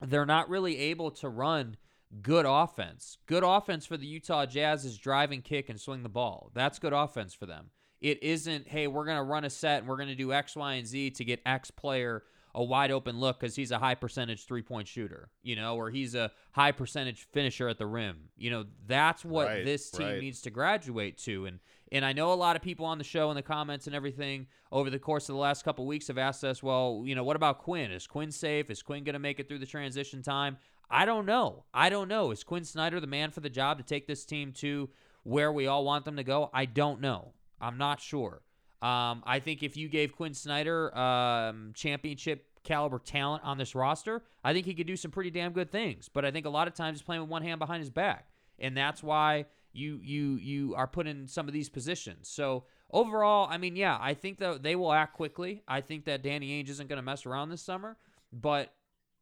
they're 0.01 0.27
not 0.27 0.49
really 0.49 0.79
able 0.79 1.11
to 1.13 1.29
run 1.29 1.77
good 2.21 2.45
offense. 2.47 3.17
Good 3.27 3.45
offense 3.45 3.87
for 3.87 3.97
the 3.97 4.07
Utah 4.07 4.45
Jazz 4.45 4.85
is 4.85 4.99
drive 4.99 5.33
and 5.33 5.43
kick 5.43 5.69
and 5.69 5.81
swing 5.81 6.03
the 6.03 6.09
ball. 6.09 6.51
That's 6.55 6.79
good 6.79 6.93
offense 6.93 7.33
for 7.33 7.47
them. 7.47 7.71
It 8.01 8.23
isn't, 8.23 8.69
hey, 8.69 8.89
we're 8.89 9.05
going 9.05 9.17
to 9.17 9.23
run 9.23 9.45
a 9.45 9.51
set 9.51 9.79
and 9.79 9.89
we're 9.89 9.97
going 9.97 10.09
to 10.09 10.15
do 10.15 10.33
X, 10.33 10.57
Y, 10.57 10.75
and 10.75 10.87
Z 10.87 11.13
to 11.13 11.25
get 11.25 11.41
X 11.47 11.71
player 11.71 12.25
a 12.55 12.63
wide 12.63 12.91
open 12.91 13.19
look 13.19 13.41
because 13.41 13.57
he's 13.57 13.71
a 13.71 13.79
high 13.79 13.95
percentage 13.95 14.45
three 14.47 14.63
point 14.63 14.87
shooter, 14.87 15.31
you 15.43 15.57
know, 15.57 15.77
or 15.77 15.91
he's 15.91 16.15
a 16.15 16.31
high 16.53 16.73
percentage 16.73 17.27
finisher 17.33 17.69
at 17.69 17.79
the 17.79 17.87
rim. 17.87 18.29
You 18.37 18.51
know, 18.51 18.65
that's 18.87 19.25
what 19.25 19.47
Right, 19.47 19.65
this 19.65 19.91
team 19.91 20.07
right. 20.07 20.21
needs 20.21 20.43
to 20.43 20.51
graduate 20.51 21.17
to. 21.19 21.47
And 21.47 21.61
and 21.91 22.05
I 22.05 22.13
know 22.13 22.33
a 22.33 22.35
lot 22.35 22.57
of 22.57 22.63
people 22.63 22.87
on 22.87 22.99
the 22.99 23.05
show 23.05 23.31
in 23.31 23.37
the 23.37 23.43
comments 23.43 23.87
and 23.87 23.95
everything 23.97 24.47
over 24.71 24.89
the 24.91 24.99
course 24.99 25.29
of 25.29 25.35
the 25.35 25.41
last 25.41 25.63
couple 25.65 25.87
weeks 25.87 26.09
have 26.09 26.17
asked 26.19 26.43
us, 26.45 26.63
well, 26.63 27.03
you 27.05 27.15
know, 27.15 27.25
what 27.25 27.37
about 27.37 27.59
Quinn? 27.59 27.91
Is 27.91 28.07
Quinn 28.07 28.33
safe? 28.33 28.71
Is 28.71 28.83
Quinn 28.83 29.05
going 29.05 29.13
to 29.15 29.19
make 29.19 29.39
it 29.41 29.49
through 29.49 29.59
the 29.59 29.67
transition 29.67 30.23
time? 30.23 30.57
I 30.91 31.05
don't 31.05 31.27
know. 31.27 31.65
I 31.73 31.89
don't 31.91 32.09
know. 32.09 32.31
Is 32.31 32.45
Quinn 32.45 32.65
Snyder 32.65 33.01
the 33.01 33.07
man 33.07 33.31
for 33.31 33.41
the 33.41 33.51
job 33.51 33.79
to 33.79 33.85
take 33.85 34.07
this 34.07 34.25
team 34.27 34.53
to 34.55 34.91
where 35.23 35.53
we 35.53 35.67
all 35.67 35.85
want 35.85 36.05
them 36.05 36.17
to 36.17 36.25
go? 36.25 36.51
I 36.53 36.65
don't 36.67 37.01
know. 37.01 37.33
I'm 37.61 37.79
not 37.79 38.01
sure. 38.01 38.43
Um, 38.83 39.23
I 39.25 39.39
think 39.39 39.63
if 39.63 39.77
you 39.77 39.89
gave 39.89 40.13
Quinn 40.13 40.35
Snyder 40.35 40.97
um, 40.99 41.71
championship 41.73 42.47
caliber 42.65 42.99
talent 42.99 43.45
on 43.45 43.57
this 43.57 43.75
roster, 43.77 44.23
I 44.43 44.53
think 44.53 44.67
he 44.67 44.75
could 44.75 44.89
do 44.89 44.97
some 44.97 45.13
pretty 45.13 45.31
damn 45.31 45.53
good 45.53 45.71
things. 45.71 46.11
But 46.13 46.25
I 46.25 46.33
think 46.33 46.47
a 46.47 46.51
lot 46.51 46.67
of 46.67 46.75
times 46.75 46.99
he's 46.99 47.03
playing 47.03 47.23
with 47.23 47.31
one 47.31 47.43
hand 47.43 47.61
behind 47.61 47.81
his 47.81 47.91
back, 47.91 48.29
and 48.59 48.77
that's 48.77 49.03
why 49.03 49.47
you 49.73 50.01
you 50.03 50.35
you 50.35 50.75
are 50.75 50.89
put 50.89 51.07
in 51.07 51.29
some 51.29 51.47
of 51.47 51.55
these 51.55 51.69
positions. 51.69 52.29
So 52.29 52.65
overall, 52.91 53.49
I 53.49 53.57
mean, 53.57 53.77
yeah, 53.77 53.97
I 54.01 54.15
think 54.15 54.39
that 54.39 54.65
they 54.65 54.75
will 54.75 54.93
act 54.93 55.15
quickly. 55.15 55.63
I 55.69 55.81
think 55.81 56.05
that 56.07 56.23
Danny 56.23 56.61
Ainge 56.61 56.69
isn't 56.69 56.89
going 56.89 56.99
to 56.99 57.03
mess 57.03 57.25
around 57.25 57.51
this 57.51 57.63
summer, 57.63 57.97
but 58.33 58.75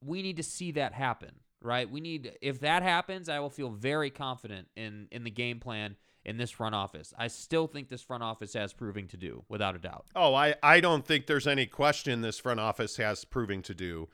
we 0.02 0.22
need 0.22 0.38
to 0.38 0.42
see 0.42 0.72
that 0.72 0.94
happen, 0.94 1.32
right? 1.60 1.88
We 1.88 2.00
need 2.00 2.32
if 2.40 2.60
that 2.60 2.82
happens, 2.82 3.28
I 3.28 3.40
will 3.40 3.50
feel 3.50 3.68
very 3.68 4.08
confident 4.08 4.68
in 4.74 5.08
in 5.10 5.24
the 5.24 5.30
game 5.30 5.60
plan 5.60 5.96
in 6.24 6.36
this 6.36 6.50
front 6.50 6.74
office. 6.74 7.14
I 7.18 7.28
still 7.28 7.66
think 7.66 7.88
this 7.88 8.02
front 8.02 8.22
office 8.22 8.54
has 8.54 8.72
proving 8.72 9.08
to 9.08 9.16
do, 9.16 9.44
without 9.48 9.74
a 9.74 9.78
doubt. 9.78 10.06
Oh, 10.14 10.34
I, 10.34 10.54
I 10.62 10.80
don't 10.80 11.06
think 11.06 11.26
there's 11.26 11.46
any 11.46 11.66
question 11.66 12.20
this 12.20 12.38
front 12.38 12.60
office 12.60 12.96
has 12.96 13.24
proving 13.24 13.62
to 13.62 13.74
do. 13.74 14.08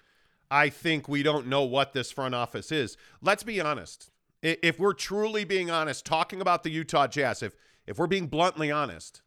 I 0.50 0.68
think 0.68 1.08
we 1.08 1.22
don't 1.22 1.48
know 1.48 1.62
what 1.64 1.92
this 1.92 2.12
front 2.12 2.34
office 2.34 2.70
is. 2.70 2.96
Let's 3.20 3.42
be 3.42 3.60
honest. 3.60 4.10
If 4.42 4.78
we're 4.78 4.92
truly 4.92 5.44
being 5.44 5.70
honest, 5.70 6.04
talking 6.04 6.40
about 6.40 6.62
the 6.62 6.70
Utah 6.70 7.06
Jazz, 7.06 7.42
if 7.42 7.56
if 7.86 7.98
we're 7.98 8.06
being 8.06 8.26
bluntly 8.26 8.70
honest, 8.70 9.22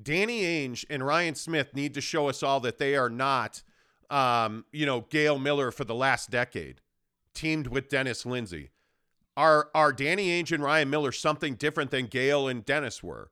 Danny 0.00 0.42
Ainge 0.42 0.84
and 0.90 1.06
Ryan 1.06 1.34
Smith 1.34 1.74
need 1.74 1.94
to 1.94 2.00
show 2.00 2.28
us 2.28 2.42
all 2.42 2.60
that 2.60 2.78
they 2.78 2.96
are 2.96 3.08
not, 3.10 3.62
um, 4.10 4.64
you 4.72 4.84
know, 4.84 5.02
Gail 5.02 5.38
Miller 5.38 5.70
for 5.70 5.84
the 5.84 5.94
last 5.94 6.30
decade, 6.30 6.80
teamed 7.32 7.68
with 7.68 7.88
Dennis 7.88 8.26
Lindsay. 8.26 8.70
Are 9.36 9.70
are 9.74 9.92
Danny 9.92 10.28
Ainge 10.28 10.52
and 10.52 10.62
Ryan 10.62 10.90
Miller 10.90 11.12
something 11.12 11.54
different 11.54 11.90
than 11.90 12.06
Gail 12.06 12.48
and 12.48 12.64
Dennis 12.64 13.02
were? 13.02 13.30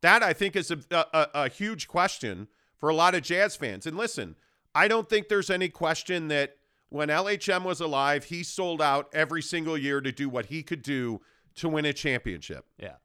That 0.00 0.22
I 0.22 0.32
think 0.32 0.56
is 0.56 0.70
a, 0.70 0.78
a, 0.90 1.26
a 1.34 1.48
huge 1.48 1.86
question 1.88 2.48
for 2.78 2.88
a 2.88 2.94
lot 2.94 3.14
of 3.14 3.22
Jazz 3.22 3.54
fans. 3.56 3.86
And 3.86 3.96
listen, 3.96 4.36
I 4.74 4.88
don't 4.88 5.08
think 5.08 5.28
there's 5.28 5.50
any 5.50 5.68
question 5.68 6.28
that 6.28 6.56
when 6.88 7.08
LHM 7.08 7.62
was 7.64 7.80
alive, 7.80 8.24
he 8.24 8.42
sold 8.42 8.82
out 8.82 9.08
every 9.12 9.42
single 9.42 9.78
year 9.78 10.00
to 10.00 10.10
do 10.12 10.28
what 10.28 10.46
he 10.46 10.62
could 10.62 10.82
do 10.82 11.20
to 11.54 11.68
win 11.68 11.84
a 11.84 11.92
championship 11.92 12.64
Yeah. 12.78 12.96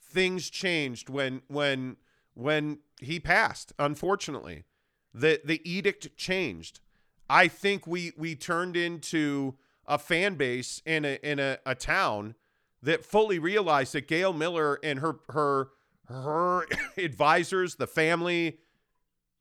things 0.00 0.48
changed 0.50 1.08
when 1.10 1.42
when 1.48 1.96
when 2.34 2.78
he 3.00 3.20
passed 3.20 3.72
unfortunately 3.78 4.64
the 5.12 5.40
the 5.44 5.60
edict 5.70 6.16
changed 6.16 6.80
i 7.28 7.46
think 7.46 7.86
we 7.86 8.12
we 8.16 8.34
turned 8.34 8.74
into 8.76 9.56
a 9.90 9.98
fan 9.98 10.36
base 10.36 10.80
in 10.86 11.04
a 11.04 11.18
in 11.22 11.38
a, 11.38 11.58
a 11.66 11.74
town 11.74 12.34
that 12.82 13.04
fully 13.04 13.38
realized 13.38 13.92
that 13.92 14.08
gail 14.08 14.32
miller 14.32 14.78
and 14.82 15.00
her 15.00 15.16
her 15.30 15.68
her 16.08 16.66
advisors 16.96 17.74
the 17.74 17.86
family 17.86 18.58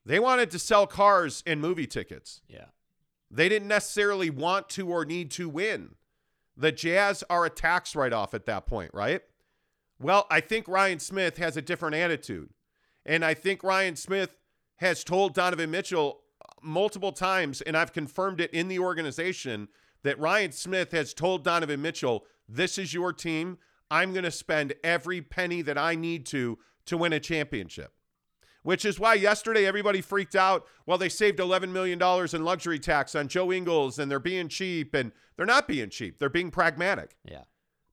they 0.06 0.20
wanted 0.20 0.50
to 0.52 0.60
sell 0.60 0.86
cars 0.88 1.44
and 1.46 1.62
movie 1.62 1.88
tickets 1.88 2.42
Yeah. 2.50 2.66
they 3.32 3.48
didn't 3.48 3.68
necessarily 3.68 4.30
want 4.30 4.68
to 4.70 4.90
or 4.90 5.06
need 5.06 5.30
to 5.32 5.48
win. 5.48 5.96
The 6.58 6.72
Jazz 6.74 7.24
are 7.30 7.46
a 7.46 7.50
tax 7.50 7.96
write 7.96 8.12
off 8.12 8.34
at 8.34 8.46
that 8.48 8.66
point, 8.66 8.92
right? 8.94 9.22
Well, 10.02 10.26
I 10.30 10.42
think 10.42 10.68
Ryan 10.68 11.00
Smith 11.00 11.38
has 11.38 11.56
a 11.56 11.62
different 11.62 11.96
attitude. 11.96 12.50
And 13.06 13.24
I 13.24 13.34
think 13.34 13.64
Ryan 13.64 13.96
Smith 13.96 14.36
has 14.78 15.04
told 15.04 15.34
Donovan 15.34 15.72
Mitchell 15.72 16.22
multiple 16.62 17.12
times, 17.14 17.62
and 17.62 17.78
I've 17.78 17.94
confirmed 17.94 18.42
it 18.42 18.52
in 18.54 18.68
the 18.68 18.80
organization, 18.80 19.68
that 20.04 20.20
Ryan 20.20 20.52
Smith 20.52 20.92
has 20.92 21.14
told 21.14 21.44
Donovan 21.44 21.82
Mitchell, 21.82 22.26
This 22.48 22.78
is 22.78 22.94
your 22.94 23.14
team. 23.14 23.58
I'm 23.92 24.12
going 24.14 24.24
to 24.24 24.32
spend 24.32 24.74
every 24.84 25.22
penny 25.22 25.62
that 25.64 25.78
I 25.78 25.96
need 25.96 26.26
to 26.28 26.58
to 26.86 26.98
win 26.98 27.14
a 27.14 27.20
championship 27.20 27.94
which 28.62 28.84
is 28.84 29.00
why 29.00 29.14
yesterday 29.14 29.66
everybody 29.66 30.02
freaked 30.02 30.36
out. 30.36 30.66
Well, 30.86 30.98
they 30.98 31.08
saved 31.08 31.40
$11 31.40 31.70
million 31.70 32.00
in 32.34 32.44
luxury 32.44 32.78
tax 32.78 33.16
on 33.16 33.30
Joe 33.30 33.54
Ingles 33.54 33.98
and 33.98 34.12
they're 34.12 34.20
being 34.20 34.50
cheap. 34.50 34.94
And 34.94 35.14
they're 35.38 35.46
not 35.46 35.66
being 35.66 35.90
cheap, 35.90 36.20
they're 36.20 36.30
being 36.30 36.52
pragmatic 36.52 37.16
Yeah. 37.24 37.44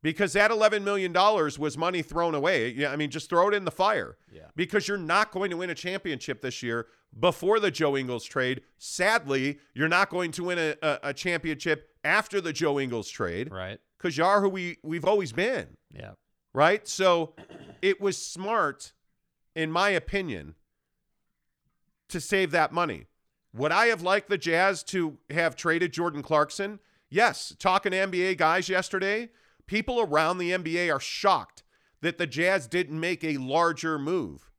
because 0.03 0.33
that 0.33 0.51
$11 0.51 0.83
million 0.83 1.13
was 1.13 1.79
money 1.79 2.03
thrown 2.03 2.35
away. 2.35 2.71
Yeah, 2.73 2.91
I 2.91 2.97
mean, 2.97 3.11
just 3.11 3.31
throw 3.31 3.47
it 3.49 3.55
in 3.55 3.65
the 3.65 3.71
fire 3.71 4.19
Yeah. 4.31 4.49
because 4.57 4.89
you're 4.89 4.99
not 4.99 5.31
going 5.31 5.51
to 5.51 5.57
win 5.57 5.71
a 5.71 5.75
championship 5.75 6.43
this 6.43 6.65
year 6.65 6.89
before 7.19 7.61
the 7.61 7.71
Joe 7.71 7.97
Ingles 7.97 8.25
trade. 8.25 8.63
Sadly, 8.77 9.61
you're 9.73 9.89
not 9.89 10.11
going 10.11 10.33
to 10.33 10.45
win 10.45 10.59
a, 10.59 10.75
a, 10.83 10.99
a 11.05 11.15
championship 11.15 11.91
after 12.07 12.41
the 12.41 12.53
Joe 12.53 12.79
Ingles 12.81 13.11
trade 13.11 13.51
Right. 13.53 13.79
because 13.99 14.17
you 14.17 14.25
are 14.25 14.41
who 14.41 14.49
we, 14.49 14.79
we've 14.83 15.05
always 15.05 15.33
been 15.33 15.77
Yeah. 15.93 16.13
right? 16.55 16.87
So 16.89 17.35
it 17.83 18.01
was 18.01 18.17
smart, 18.17 18.93
in 19.55 19.71
my 19.71 19.91
opinion, 19.91 20.55
to 22.09 22.21
save 22.21 22.51
that 22.53 22.73
money. 22.73 23.07
Would 23.53 23.73
I 23.73 23.87
have 23.87 24.03
liked 24.03 24.29
the 24.29 24.39
Jazz 24.39 24.83
to 24.85 25.19
have 25.31 25.57
traded 25.57 25.93
Jordan 25.93 26.23
Clarkson? 26.23 26.79
Yes. 27.09 27.55
Talking 27.59 27.93
to 27.93 27.99
NBA 27.99 28.37
guys 28.37 28.69
yesterday, 28.69 29.31
people 29.67 30.01
around 30.01 30.39
the 30.39 30.53
NBA 30.53 30.95
are 30.95 31.01
shocked 31.01 31.63
that 32.03 32.19
the 32.19 32.27
Jazz 32.27 32.67
didn't 32.67 33.01
make 33.01 33.25
a 33.25 33.39
larger 33.39 33.99
move. 33.99 34.51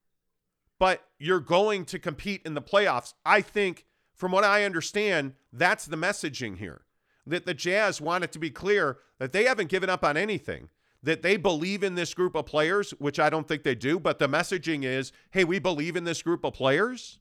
But 0.80 1.06
you're 1.20 1.40
going 1.40 1.86
to 1.86 2.00
compete 2.00 2.42
in 2.46 2.54
the 2.54 2.62
playoffs. 2.62 3.14
I 3.26 3.42
think, 3.42 3.86
from 4.14 4.32
what 4.32 4.44
I 4.44 4.64
understand, 4.64 5.34
that's 5.54 5.86
the 5.86 5.96
messaging 5.96 6.58
here. 6.58 6.82
That 7.28 7.46
the 7.46 7.54
Jazz 7.54 8.02
want 8.02 8.24
it 8.24 8.32
to 8.32 8.40
be 8.40 8.50
clear 8.50 8.98
that 9.20 9.34
they 9.34 9.44
haven't 9.44 9.70
given 9.70 9.90
up 9.90 10.04
on 10.04 10.18
anything 10.18 10.70
that 11.04 11.22
they 11.22 11.38
believe 11.38 11.84
in 11.84 11.94
this 11.96 12.14
group 12.14 12.36
of 12.36 12.46
players, 12.48 12.92
which 12.98 13.20
I 13.20 13.30
don't 13.30 13.48
think 13.48 13.62
they 13.64 13.76
do, 13.76 14.00
but 14.00 14.18
the 14.18 14.28
messaging 14.28 14.84
is, 14.84 15.12
hey, 15.30 15.44
we 15.44 15.60
believe 15.60 15.96
in 15.96 16.06
this 16.06 16.24
group 16.24 16.44
of 16.44 16.54
players 16.54 17.20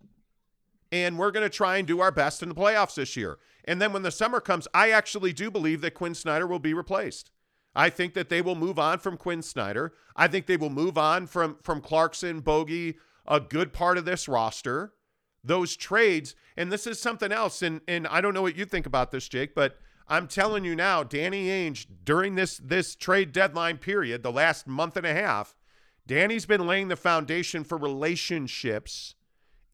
and 0.92 1.18
we're 1.18 1.30
going 1.30 1.44
to 1.44 1.54
try 1.54 1.76
and 1.76 1.86
do 1.86 2.00
our 2.00 2.10
best 2.10 2.42
in 2.42 2.48
the 2.48 2.54
playoffs 2.54 2.94
this 2.94 3.16
year. 3.16 3.38
And 3.64 3.80
then 3.80 3.92
when 3.92 4.02
the 4.02 4.10
summer 4.10 4.40
comes, 4.40 4.68
I 4.72 4.90
actually 4.90 5.32
do 5.32 5.50
believe 5.50 5.80
that 5.80 5.94
Quinn 5.94 6.14
Snyder 6.14 6.46
will 6.46 6.58
be 6.58 6.74
replaced. 6.74 7.30
I 7.74 7.90
think 7.90 8.14
that 8.14 8.28
they 8.28 8.40
will 8.40 8.54
move 8.54 8.78
on 8.78 8.98
from 8.98 9.16
Quinn 9.16 9.42
Snyder. 9.42 9.92
I 10.14 10.28
think 10.28 10.46
they 10.46 10.56
will 10.56 10.70
move 10.70 10.96
on 10.96 11.26
from 11.26 11.58
from 11.62 11.82
Clarkson, 11.82 12.40
Bogey, 12.40 12.96
a 13.26 13.38
good 13.38 13.72
part 13.72 13.98
of 13.98 14.04
this 14.06 14.28
roster. 14.28 14.94
Those 15.44 15.76
trades, 15.76 16.34
and 16.56 16.72
this 16.72 16.86
is 16.86 16.98
something 16.98 17.32
else, 17.32 17.60
and 17.60 17.82
and 17.86 18.06
I 18.06 18.22
don't 18.22 18.32
know 18.32 18.42
what 18.42 18.56
you 18.56 18.64
think 18.64 18.86
about 18.86 19.10
this, 19.10 19.28
Jake, 19.28 19.54
but 19.54 19.78
I'm 20.08 20.28
telling 20.28 20.64
you 20.64 20.76
now, 20.76 21.02
Danny 21.02 21.46
Ainge, 21.48 21.86
during 22.04 22.36
this 22.36 22.58
this 22.58 22.94
trade 22.94 23.32
deadline 23.32 23.78
period, 23.78 24.22
the 24.22 24.32
last 24.32 24.66
month 24.66 24.96
and 24.96 25.06
a 25.06 25.14
half, 25.14 25.56
Danny's 26.06 26.46
been 26.46 26.66
laying 26.66 26.88
the 26.88 26.96
foundation 26.96 27.64
for 27.64 27.76
relationships 27.76 29.16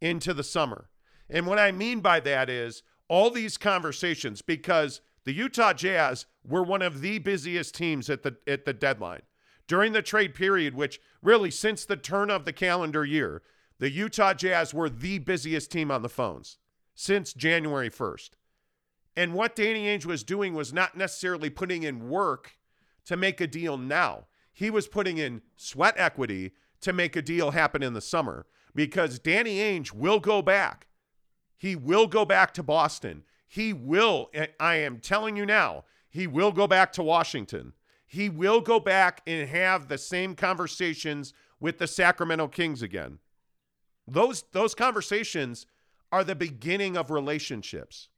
into 0.01 0.33
the 0.33 0.43
summer. 0.43 0.89
And 1.29 1.47
what 1.47 1.59
I 1.59 1.71
mean 1.71 2.01
by 2.01 2.21
that 2.21 2.49
is 2.49 2.83
all 3.09 3.31
these 3.31 3.59
conversations, 3.59 4.41
because 4.41 5.03
the 5.25 5.33
Utah 5.33 5.75
Jazz 5.75 6.27
were 6.45 6.63
one 6.63 6.83
of 6.83 7.01
the 7.03 7.19
busiest 7.19 7.75
teams 7.75 8.09
at 8.09 8.23
the 8.23 8.37
at 8.47 8.65
the 8.65 8.73
deadline. 8.73 9.23
During 9.69 9.93
the 9.93 10.03
trade 10.03 10.35
period, 10.35 10.75
which 10.75 11.01
really 11.23 11.51
since 11.51 11.85
the 11.85 11.97
turn 11.97 12.31
of 12.31 12.45
the 12.45 12.53
calendar 12.53 13.05
year, 13.05 13.43
the 13.79 13.91
Utah 13.91 14.35
Jazz 14.35 14.73
were 14.73 14.89
the 14.89 15.19
busiest 15.19 15.71
team 15.71 15.91
on 15.91 16.03
the 16.03 16.09
phones 16.09 16.59
since 16.95 17.33
January 17.33 17.91
1st. 17.91 18.31
And 19.17 19.35
what 19.35 19.57
Danny 19.57 19.87
Ainge 19.87 20.07
was 20.07 20.25
doing 20.25 20.55
was 20.55 20.73
not 20.73 20.97
necessarily 20.97 21.51
putting 21.51 21.83
in 21.83 22.09
work 22.09 22.57
to 23.05 23.17
make 23.17 23.41
a 23.41 23.47
deal 23.47 23.77
now. 23.77 24.27
He 24.53 24.71
was 24.71 24.89
putting 24.89 25.19
in 25.19 25.43
sweat 25.57 25.95
equity 25.97 26.53
to 26.81 26.93
make 26.93 27.17
a 27.17 27.23
deal 27.23 27.51
happen 27.51 27.83
in 27.83 27.93
the 27.95 28.01
summer 28.01 28.47
because 28.75 29.19
Danny 29.19 29.59
Ainge 29.59 29.93
will 29.93 30.21
go 30.21 30.43
back. 30.43 30.89
He 31.59 31.77
will 31.77 32.07
go 32.07 32.25
back 32.25 32.53
to 32.55 32.63
Boston. 32.63 33.25
He 33.47 33.73
will, 33.73 34.31
I 34.59 34.77
am 34.77 34.99
telling 34.99 35.37
you 35.37 35.47
now, 35.47 35.85
he 36.09 36.27
will 36.27 36.53
go 36.53 36.67
back 36.67 36.93
to 36.95 37.03
Washington. 37.03 37.75
He 38.07 38.29
will 38.29 38.61
go 38.61 38.81
back 38.81 39.23
and 39.27 39.49
have 39.49 39.89
the 39.89 39.99
same 39.99 40.35
conversations 40.35 41.33
with 41.61 41.79
the 41.79 41.87
Sacramento 41.87 42.49
Kings 42.49 42.83
again. 42.83 43.19
Those 44.07 44.45
those 44.53 44.75
conversations 44.75 45.67
are 46.11 46.25
the 46.25 46.35
beginning 46.35 46.97
of 46.97 47.11
relationships. 47.11 48.09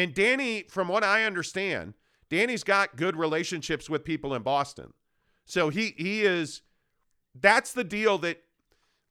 And 0.00 0.14
Danny, 0.14 0.62
from 0.62 0.88
what 0.88 1.04
I 1.04 1.24
understand, 1.24 1.92
Danny's 2.30 2.64
got 2.64 2.96
good 2.96 3.16
relationships 3.16 3.90
with 3.90 4.02
people 4.02 4.34
in 4.34 4.40
Boston. 4.40 4.94
So 5.44 5.68
he 5.68 5.94
he 5.98 6.22
is 6.22 6.62
that's 7.34 7.74
the 7.74 7.84
deal 7.84 8.16
that 8.18 8.42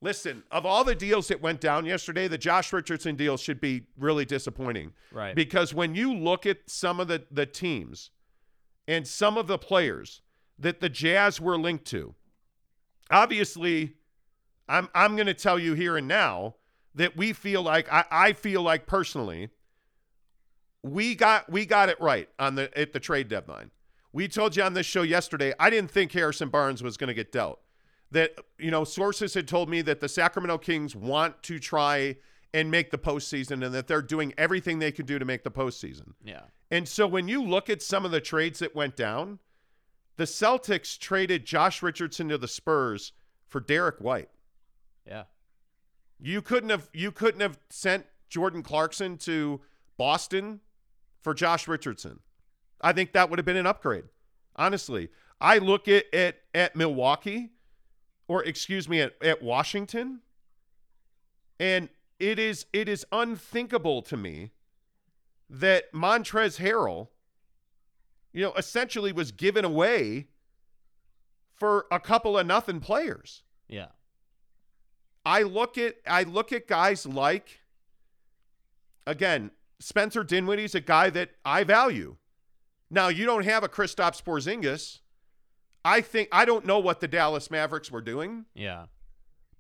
listen, 0.02 0.44
of 0.50 0.66
all 0.66 0.84
the 0.84 0.96
deals 0.96 1.28
that 1.28 1.42
went 1.42 1.62
down 1.62 1.86
yesterday, 1.86 2.28
the 2.28 2.40
Josh 2.40 2.74
Richardson 2.74 3.16
deal 3.16 3.38
should 3.38 3.62
be 3.62 3.84
really 3.98 4.26
disappointing. 4.26 4.94
Right. 5.12 5.36
Because 5.36 5.76
when 5.76 5.94
you 5.94 6.12
look 6.12 6.48
at 6.48 6.58
some 6.68 7.00
of 7.00 7.08
the 7.08 7.24
the 7.30 7.46
teams 7.46 8.10
and 8.88 9.08
some 9.08 9.38
of 9.38 9.46
the 9.46 9.60
players 9.60 10.24
that 10.58 10.80
the 10.80 10.90
Jazz 10.90 11.40
were 11.40 11.58
linked 11.58 11.86
to, 11.86 12.16
obviously 13.12 13.94
I'm 14.68 14.90
I'm 14.96 15.16
going 15.16 15.28
to 15.28 15.36
tell 15.36 15.60
you 15.60 15.76
here 15.76 15.98
and 15.98 16.08
now 16.08 16.56
that 16.96 17.16
we 17.16 17.32
feel 17.32 17.62
like 17.62 17.92
I, 17.94 18.06
I 18.10 18.34
feel 18.34 18.64
like 18.64 18.88
personally 18.88 19.50
we 20.84 21.16
got 21.16 21.50
we 21.52 21.66
got 21.66 21.90
it 21.90 22.00
right 22.00 22.30
on 22.40 22.56
the 22.56 22.78
at 22.78 22.94
the 22.94 23.00
trade 23.00 23.28
deadline. 23.28 23.72
We 24.12 24.28
told 24.28 24.56
you 24.56 24.64
on 24.64 24.74
this 24.74 24.86
show 24.86 25.04
yesterday. 25.04 25.54
I 25.60 25.70
didn't 25.70 25.92
think 25.92 26.12
Harrison 26.12 26.50
Barnes 26.50 26.82
was 26.82 26.98
going 26.98 27.10
to 27.10 27.14
get 27.14 27.32
dealt. 27.32 27.60
that 28.12 28.32
you 28.58 28.72
know 28.72 28.84
sources 28.84 29.34
had 29.34 29.48
told 29.48 29.70
me 29.70 29.82
that 29.84 30.00
the 30.00 30.10
Sacramento 30.10 30.58
Kings 30.60 30.96
want 30.96 31.44
to 31.44 31.60
try 31.60 32.18
and 32.54 32.72
make 32.72 32.90
the 32.90 32.98
postseason, 32.98 33.64
and 33.64 33.76
that 33.76 33.88
they're 33.88 34.02
doing 34.02 34.34
everything 34.38 34.80
they 34.80 34.92
can 34.92 35.06
do 35.06 35.20
to 35.20 35.26
make 35.26 35.44
the 35.44 35.52
postseason. 35.52 36.14
Yeah. 36.24 36.42
And 36.72 36.88
so 36.88 37.06
when 37.06 37.28
you 37.28 37.44
look 37.44 37.70
at 37.70 37.82
some 37.82 38.06
of 38.06 38.12
the 38.12 38.22
trades 38.22 38.60
that 38.60 38.76
went 38.76 38.96
down, 38.96 39.40
the 40.18 40.24
Celtics 40.26 40.98
traded 40.98 41.46
Josh 41.46 41.84
Richardson 41.84 42.30
to 42.30 42.38
the 42.38 42.48
Spurs 42.48 43.14
for 43.48 43.60
Derrick 43.60 44.00
White. 44.00 44.30
Yeah. 45.06 45.24
You 46.20 46.42
couldn't 46.42 46.70
have 46.72 46.90
you 46.94 47.12
couldn't 47.12 47.42
have 47.42 47.60
sent 47.70 48.06
Jordan 48.30 48.64
Clarkson 48.64 49.18
to 49.20 49.62
Boston 49.98 50.62
for 51.22 51.34
Josh 51.34 51.68
Richardson. 51.68 52.20
I 52.82 52.94
think 52.94 53.14
that 53.14 53.30
would 53.30 53.40
have 53.40 53.46
been 53.46 53.58
an 53.58 53.68
upgrade. 53.68 54.06
Honestly, 54.56 55.10
I 55.40 55.58
look 55.58 55.88
at 55.88 56.14
at, 56.14 56.38
at 56.54 56.76
Milwaukee, 56.76 57.52
or 58.28 58.44
excuse 58.44 58.88
me, 58.88 59.02
at, 59.02 59.14
at 59.22 59.42
Washington, 59.42 60.22
and 61.60 61.90
it 62.20 62.40
is 62.40 62.66
it 62.74 62.88
is 62.90 63.06
unthinkable 63.12 64.02
to 64.04 64.18
me 64.18 64.52
that 65.50 65.92
Montrezl 65.94 66.60
Harrell, 66.60 67.08
you 68.32 68.44
know, 68.44 68.54
essentially 68.54 69.12
was 69.12 69.32
given 69.32 69.66
away 69.66 70.28
for 71.56 71.86
a 71.92 72.00
couple 72.00 72.38
of 72.38 72.46
nothing 72.46 72.80
players. 72.80 73.44
Yeah. 73.68 73.88
I 75.26 75.44
look 75.44 75.78
at 75.78 75.96
I 76.08 76.24
look 76.24 76.52
at 76.52 76.68
guys 76.68 77.06
like 77.06 77.60
again, 79.06 79.52
Spencer 79.80 80.24
Dinwiddie's 80.24 80.76
a 80.76 80.82
guy 80.82 81.10
that 81.12 81.32
I 81.46 81.64
value. 81.64 82.18
Now, 82.92 83.08
you 83.08 83.26
don't 83.26 83.46
have 83.46 83.64
a 83.64 83.70
Kristaps 83.70 84.22
Porzingis. 84.24 85.00
I 85.86 86.02
think 86.02 86.28
I 86.32 86.44
don't 86.46 86.66
know 86.66 86.80
what 86.80 87.00
the 87.00 87.08
Dallas 87.08 87.50
Mavericks 87.50 87.90
were 87.92 88.02
doing, 88.02 88.46
Yeah. 88.54 88.88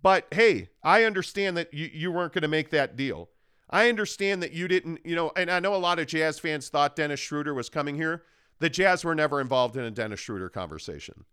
but 0.02 0.28
hey, 0.32 0.70
I 0.84 1.04
understand 1.06 1.56
that 1.58 1.74
you, 1.74 1.90
you 1.94 2.12
weren't 2.12 2.34
going 2.34 2.42
to 2.42 2.48
make 2.50 2.72
that 2.72 2.96
deal. 2.98 3.30
I 3.70 3.88
understand 3.88 4.42
that 4.44 4.52
you 4.52 4.68
didn't, 4.68 5.00
you 5.06 5.16
know, 5.16 5.32
and 5.38 5.50
I 5.50 5.60
know 5.60 5.76
a 5.76 5.78
lot 5.78 6.00
of 6.00 6.08
Jazz 6.08 6.40
fans 6.40 6.68
thought 6.70 6.96
Dennis 6.96 7.20
Schroeder 7.20 7.54
was 7.54 7.70
coming 7.70 7.96
here. 7.96 8.24
The 8.60 8.70
Jazz 8.70 9.06
were 9.06 9.16
never 9.16 9.40
involved 9.40 9.78
in 9.78 9.84
a 9.84 9.92
Dennis 9.92 10.20
Schroeder 10.20 10.50
conversation. 10.50 11.24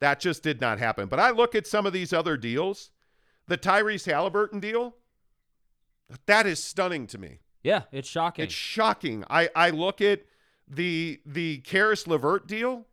That 0.00 0.20
just 0.20 0.42
did 0.42 0.60
not 0.60 0.78
happen. 0.78 1.08
But 1.08 1.20
I 1.20 1.30
look 1.30 1.54
at 1.54 1.66
some 1.66 1.86
of 1.86 1.92
these 1.94 2.12
other 2.12 2.36
deals, 2.36 2.90
the 3.46 3.56
Tyrese 3.56 4.10
Halliburton 4.10 4.60
deal, 4.60 4.96
that 6.26 6.44
is 6.46 6.62
stunning 6.62 7.06
to 7.06 7.18
me. 7.18 7.38
Yeah. 7.66 7.82
It's 7.90 8.08
shocking. 8.08 8.44
It's 8.44 8.54
shocking. 8.54 9.24
I, 9.28 9.50
I 9.56 9.70
look 9.70 10.00
at 10.00 10.22
the 10.68 11.20
the 11.26 11.58
Caris 11.58 12.06
LeVert 12.06 12.46
deal. 12.46 12.86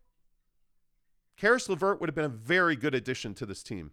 Caris 1.37 1.69
LeVert 1.69 1.99
would 1.99 2.09
have 2.09 2.15
been 2.15 2.25
a 2.25 2.29
very 2.29 2.75
good 2.75 2.95
addition 2.95 3.35
to 3.35 3.45
this 3.45 3.61
team. 3.61 3.91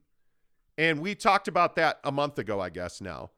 And 0.78 1.00
we 1.00 1.14
talked 1.14 1.48
about 1.48 1.76
that 1.76 2.00
a 2.02 2.10
month 2.10 2.38
ago, 2.38 2.60
I 2.60 2.70
guess 2.70 3.02
now. 3.02 3.30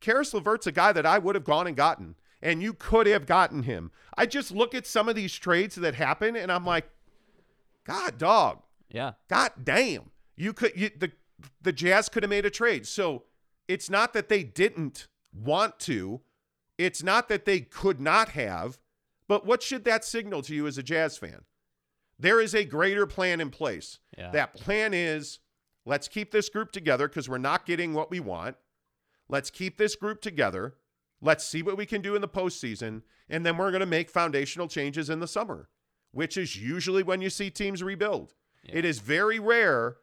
Caris 0.00 0.34
LeVert's 0.34 0.66
a 0.66 0.72
guy 0.72 0.92
that 0.92 1.06
I 1.06 1.16
would 1.18 1.34
have 1.34 1.44
gone 1.44 1.66
and 1.66 1.76
gotten, 1.76 2.16
and 2.42 2.62
you 2.62 2.74
could 2.74 3.06
have 3.06 3.24
gotten 3.24 3.62
him. 3.62 3.90
I 4.18 4.26
just 4.26 4.50
look 4.50 4.74
at 4.74 4.86
some 4.86 5.08
of 5.08 5.14
these 5.14 5.34
trades 5.34 5.76
that 5.76 5.94
happen, 5.94 6.36
and 6.36 6.52
I'm 6.52 6.66
like, 6.66 6.90
God, 7.84 8.18
dog, 8.18 8.62
yeah. 8.90 9.12
God 9.28 9.52
damn. 9.64 10.10
You 10.36 10.52
could 10.52 10.72
you, 10.76 10.90
the 10.98 11.12
the 11.62 11.72
Jazz 11.72 12.10
could 12.10 12.22
have 12.22 12.30
made 12.30 12.44
a 12.44 12.50
trade. 12.50 12.86
So 12.86 13.24
it's 13.66 13.88
not 13.88 14.12
that 14.12 14.28
they 14.28 14.42
didn't 14.42 15.08
want 15.32 15.78
to. 15.80 16.20
It's 16.78 17.02
not 17.02 17.28
that 17.28 17.44
they 17.44 17.60
could 17.60 18.00
not 18.00 18.30
have. 18.30 18.78
But 19.28 19.46
what 19.46 19.62
should 19.62 19.84
that 19.84 20.04
signal 20.04 20.42
to 20.42 20.54
you 20.54 20.66
as 20.66 20.76
a 20.76 20.82
Jazz 20.82 21.16
fan? 21.16 21.42
There 22.18 22.40
is 22.40 22.54
a 22.54 22.64
greater 22.64 23.06
plan 23.06 23.40
in 23.40 23.50
place. 23.50 23.98
Yeah. 24.16 24.30
That 24.30 24.54
plan 24.54 24.92
is 24.94 25.38
let's 25.86 26.08
keep 26.08 26.32
this 26.32 26.48
group 26.48 26.70
together 26.70 27.08
because 27.08 27.28
we're 27.28 27.38
not 27.38 27.66
getting 27.66 27.94
what 27.94 28.10
we 28.10 28.20
want. 28.20 28.56
Let's 29.28 29.50
keep 29.50 29.78
this 29.78 29.96
group 29.96 30.20
together. 30.20 30.74
Let's 31.20 31.44
see 31.44 31.62
what 31.62 31.76
we 31.76 31.86
can 31.86 32.02
do 32.02 32.14
in 32.14 32.20
the 32.20 32.28
postseason. 32.28 33.02
And 33.28 33.46
then 33.46 33.56
we're 33.56 33.70
going 33.70 33.80
to 33.80 33.86
make 33.86 34.10
foundational 34.10 34.68
changes 34.68 35.08
in 35.08 35.20
the 35.20 35.26
summer, 35.26 35.68
which 36.10 36.36
is 36.36 36.56
usually 36.56 37.02
when 37.02 37.22
you 37.22 37.30
see 37.30 37.48
teams 37.48 37.82
rebuild. 37.82 38.34
Yeah. 38.64 38.78
It 38.78 38.84
is 38.84 38.98
very 38.98 39.38
rare. 39.38 39.96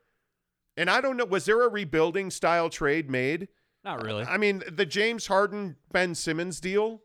And 0.75 0.89
I 0.89 1.01
don't 1.01 1.17
know, 1.17 1.25
was 1.25 1.45
there 1.45 1.61
a 1.61 1.69
rebuilding 1.69 2.31
style 2.31 2.69
trade 2.69 3.09
made? 3.09 3.49
Not 3.97 4.03
really. 4.05 4.23
I 4.25 4.37
mean, 4.37 4.63
the 4.71 4.85
James 4.85 5.27
Harden 5.27 5.75
Ben 5.91 6.13
Simmons 6.15 6.59
deal. 6.59 7.01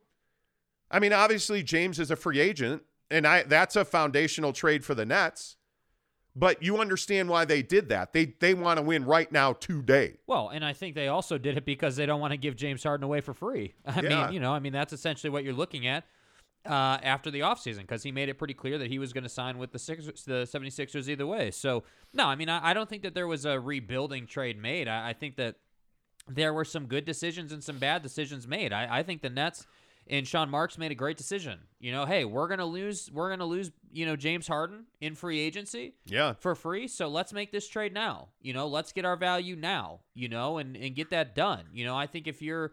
I 0.90 0.98
mean, 0.98 1.12
obviously 1.12 1.62
James 1.62 1.98
is 1.98 2.10
a 2.10 2.16
free 2.16 2.40
agent, 2.40 2.82
and 3.10 3.26
I 3.26 3.42
that's 3.42 3.76
a 3.76 3.84
foundational 3.84 4.52
trade 4.52 4.84
for 4.84 4.94
the 4.94 5.04
Nets. 5.06 5.56
But 6.36 6.62
you 6.64 6.78
understand 6.78 7.28
why 7.28 7.44
they 7.44 7.62
did 7.62 7.88
that. 7.90 8.12
They 8.12 8.26
they 8.40 8.54
want 8.54 8.78
to 8.78 8.82
win 8.82 9.04
right 9.04 9.30
now 9.30 9.52
today. 9.52 10.18
Well, 10.26 10.48
and 10.48 10.64
I 10.64 10.72
think 10.72 10.94
they 10.96 11.08
also 11.08 11.38
did 11.38 11.56
it 11.56 11.64
because 11.64 11.94
they 11.96 12.06
don't 12.06 12.20
want 12.20 12.32
to 12.32 12.36
give 12.36 12.56
James 12.56 12.82
Harden 12.82 13.04
away 13.04 13.20
for 13.20 13.32
free. 13.34 13.74
I 13.86 14.00
Yeah. 14.00 14.24
mean, 14.26 14.34
you 14.34 14.40
know, 14.40 14.52
I 14.52 14.58
mean 14.58 14.72
that's 14.72 14.92
essentially 14.92 15.30
what 15.30 15.44
you're 15.44 15.52
looking 15.52 15.86
at 15.86 16.04
uh, 16.66 16.98
after 17.02 17.30
the 17.30 17.40
offseason 17.40 17.82
because 17.82 18.02
he 18.02 18.10
made 18.10 18.28
it 18.28 18.34
pretty 18.34 18.54
clear 18.54 18.78
that 18.78 18.90
he 18.90 18.98
was 18.98 19.12
going 19.12 19.22
to 19.24 19.28
sign 19.30 19.58
with 19.58 19.70
the 19.70 19.78
Sixers, 19.78 20.24
the 20.24 20.42
76ers 20.44 21.08
either 21.08 21.26
way. 21.26 21.50
So, 21.52 21.84
no, 22.12 22.26
I 22.26 22.34
mean, 22.36 22.48
I, 22.48 22.70
I 22.70 22.74
don't 22.74 22.88
think 22.88 23.02
that 23.02 23.14
there 23.14 23.26
was 23.28 23.44
a 23.44 23.60
rebuilding 23.60 24.26
trade 24.26 24.60
made. 24.60 24.88
I, 24.88 25.10
I 25.10 25.12
think 25.12 25.36
that 25.36 25.56
there 26.28 26.52
were 26.54 26.64
some 26.64 26.86
good 26.86 27.04
decisions 27.04 27.52
and 27.52 27.62
some 27.62 27.78
bad 27.78 28.02
decisions 28.02 28.46
made. 28.46 28.72
I, 28.72 28.98
I 28.98 29.02
think 29.02 29.22
the 29.22 29.30
Nets 29.30 29.66
and 30.06 30.26
Sean 30.26 30.50
Marks 30.50 30.76
made 30.76 30.90
a 30.92 30.94
great 30.94 31.16
decision. 31.16 31.60
You 31.80 31.92
know, 31.92 32.04
hey, 32.04 32.24
we're 32.24 32.48
gonna 32.48 32.66
lose, 32.66 33.10
we're 33.12 33.30
gonna 33.30 33.46
lose, 33.46 33.70
you 33.92 34.04
know, 34.06 34.16
James 34.16 34.46
Harden 34.46 34.84
in 35.00 35.14
free 35.14 35.40
agency 35.40 35.94
Yeah. 36.06 36.34
for 36.34 36.54
free. 36.54 36.88
So 36.88 37.08
let's 37.08 37.32
make 37.32 37.52
this 37.52 37.68
trade 37.68 37.94
now. 37.94 38.28
You 38.42 38.52
know, 38.52 38.66
let's 38.66 38.92
get 38.92 39.04
our 39.04 39.16
value 39.16 39.56
now. 39.56 40.00
You 40.14 40.28
know, 40.28 40.58
and 40.58 40.76
and 40.76 40.94
get 40.94 41.10
that 41.10 41.34
done. 41.34 41.64
You 41.72 41.84
know, 41.84 41.96
I 41.96 42.06
think 42.06 42.26
if 42.26 42.42
you're 42.42 42.72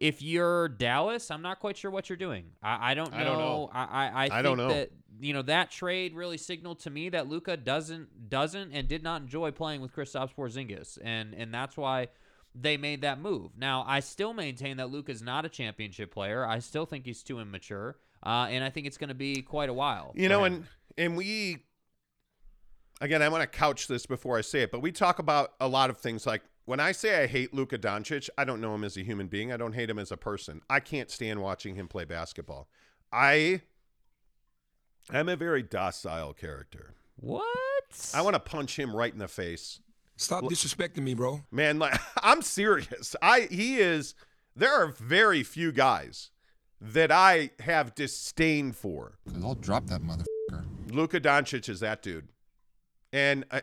if 0.00 0.22
you're 0.22 0.68
Dallas, 0.68 1.30
I'm 1.30 1.42
not 1.42 1.60
quite 1.60 1.76
sure 1.76 1.90
what 1.90 2.08
you're 2.08 2.16
doing. 2.16 2.46
I, 2.62 2.90
I 2.90 2.94
don't 2.94 3.12
know. 3.12 3.16
I 3.18 3.24
don't 3.24 3.38
know. 3.38 3.70
I 3.72 3.84
I, 3.84 4.24
I, 4.24 4.28
think 4.30 4.42
don't 4.42 4.56
know. 4.56 4.68
that 4.68 4.90
you 5.20 5.32
know 5.34 5.42
that 5.42 5.70
trade 5.70 6.14
really 6.14 6.38
signaled 6.38 6.80
to 6.80 6.90
me 6.90 7.10
that 7.10 7.28
Luka 7.28 7.56
doesn't 7.56 8.28
doesn't 8.28 8.72
and 8.72 8.88
did 8.88 9.04
not 9.04 9.22
enjoy 9.22 9.52
playing 9.52 9.80
with 9.82 9.94
Kristaps 9.94 10.34
Porzingis, 10.34 10.98
and 11.04 11.32
and 11.34 11.54
that's 11.54 11.76
why 11.76 12.08
they 12.54 12.76
made 12.76 13.02
that 13.02 13.20
move. 13.20 13.52
Now, 13.56 13.84
I 13.86 14.00
still 14.00 14.34
maintain 14.34 14.76
that 14.76 14.90
Luka's 14.90 15.22
not 15.22 15.44
a 15.44 15.48
championship 15.48 16.12
player. 16.12 16.46
I 16.46 16.58
still 16.58 16.86
think 16.86 17.04
he's 17.04 17.22
too 17.22 17.40
immature, 17.40 17.96
uh, 18.24 18.48
and 18.50 18.62
I 18.62 18.70
think 18.70 18.86
it's 18.86 18.98
going 18.98 19.08
to 19.08 19.14
be 19.14 19.42
quite 19.42 19.68
a 19.68 19.74
while. 19.74 20.12
You 20.14 20.28
know, 20.28 20.44
him. 20.44 20.54
and 20.54 20.66
and 20.98 21.16
we 21.16 21.64
again, 23.00 23.22
I 23.22 23.28
want 23.28 23.42
to 23.42 23.46
couch 23.46 23.88
this 23.88 24.06
before 24.06 24.38
I 24.38 24.40
say 24.40 24.62
it, 24.62 24.70
but 24.70 24.80
we 24.80 24.92
talk 24.92 25.18
about 25.18 25.52
a 25.60 25.68
lot 25.68 25.90
of 25.90 25.98
things 25.98 26.26
like 26.26 26.42
when 26.64 26.80
I 26.80 26.92
say 26.92 27.22
I 27.22 27.26
hate 27.26 27.52
Luka 27.52 27.76
Doncic, 27.76 28.30
I 28.38 28.44
don't 28.44 28.60
know 28.60 28.74
him 28.74 28.84
as 28.84 28.96
a 28.96 29.02
human 29.02 29.26
being. 29.26 29.52
I 29.52 29.56
don't 29.56 29.72
hate 29.72 29.90
him 29.90 29.98
as 29.98 30.12
a 30.12 30.16
person. 30.16 30.60
I 30.70 30.80
can't 30.80 31.10
stand 31.10 31.42
watching 31.42 31.74
him 31.74 31.88
play 31.88 32.04
basketball. 32.04 32.68
I 33.12 33.62
am 35.12 35.28
a 35.28 35.36
very 35.36 35.62
docile 35.62 36.32
character. 36.32 36.94
what? 37.16 37.42
I 38.14 38.22
want 38.22 38.34
to 38.34 38.40
punch 38.40 38.78
him 38.78 38.94
right 38.94 39.12
in 39.12 39.18
the 39.18 39.28
face. 39.28 39.80
Stop 40.16 40.44
disrespecting 40.44 41.02
me, 41.02 41.14
bro. 41.14 41.42
Man, 41.50 41.78
like 41.78 41.98
I'm 42.22 42.42
serious. 42.42 43.16
I 43.22 43.48
he 43.50 43.76
is 43.78 44.14
there 44.54 44.72
are 44.72 44.88
very 44.88 45.42
few 45.42 45.72
guys 45.72 46.30
that 46.80 47.10
I 47.10 47.50
have 47.60 47.94
disdain 47.94 48.72
for. 48.72 49.18
Cause 49.32 49.42
I'll 49.42 49.54
drop 49.54 49.86
that 49.86 50.02
motherfucker. 50.02 50.64
Luka 50.90 51.20
Doncic 51.20 51.68
is 51.68 51.80
that 51.80 52.02
dude. 52.02 52.28
And 53.12 53.44
I, 53.50 53.62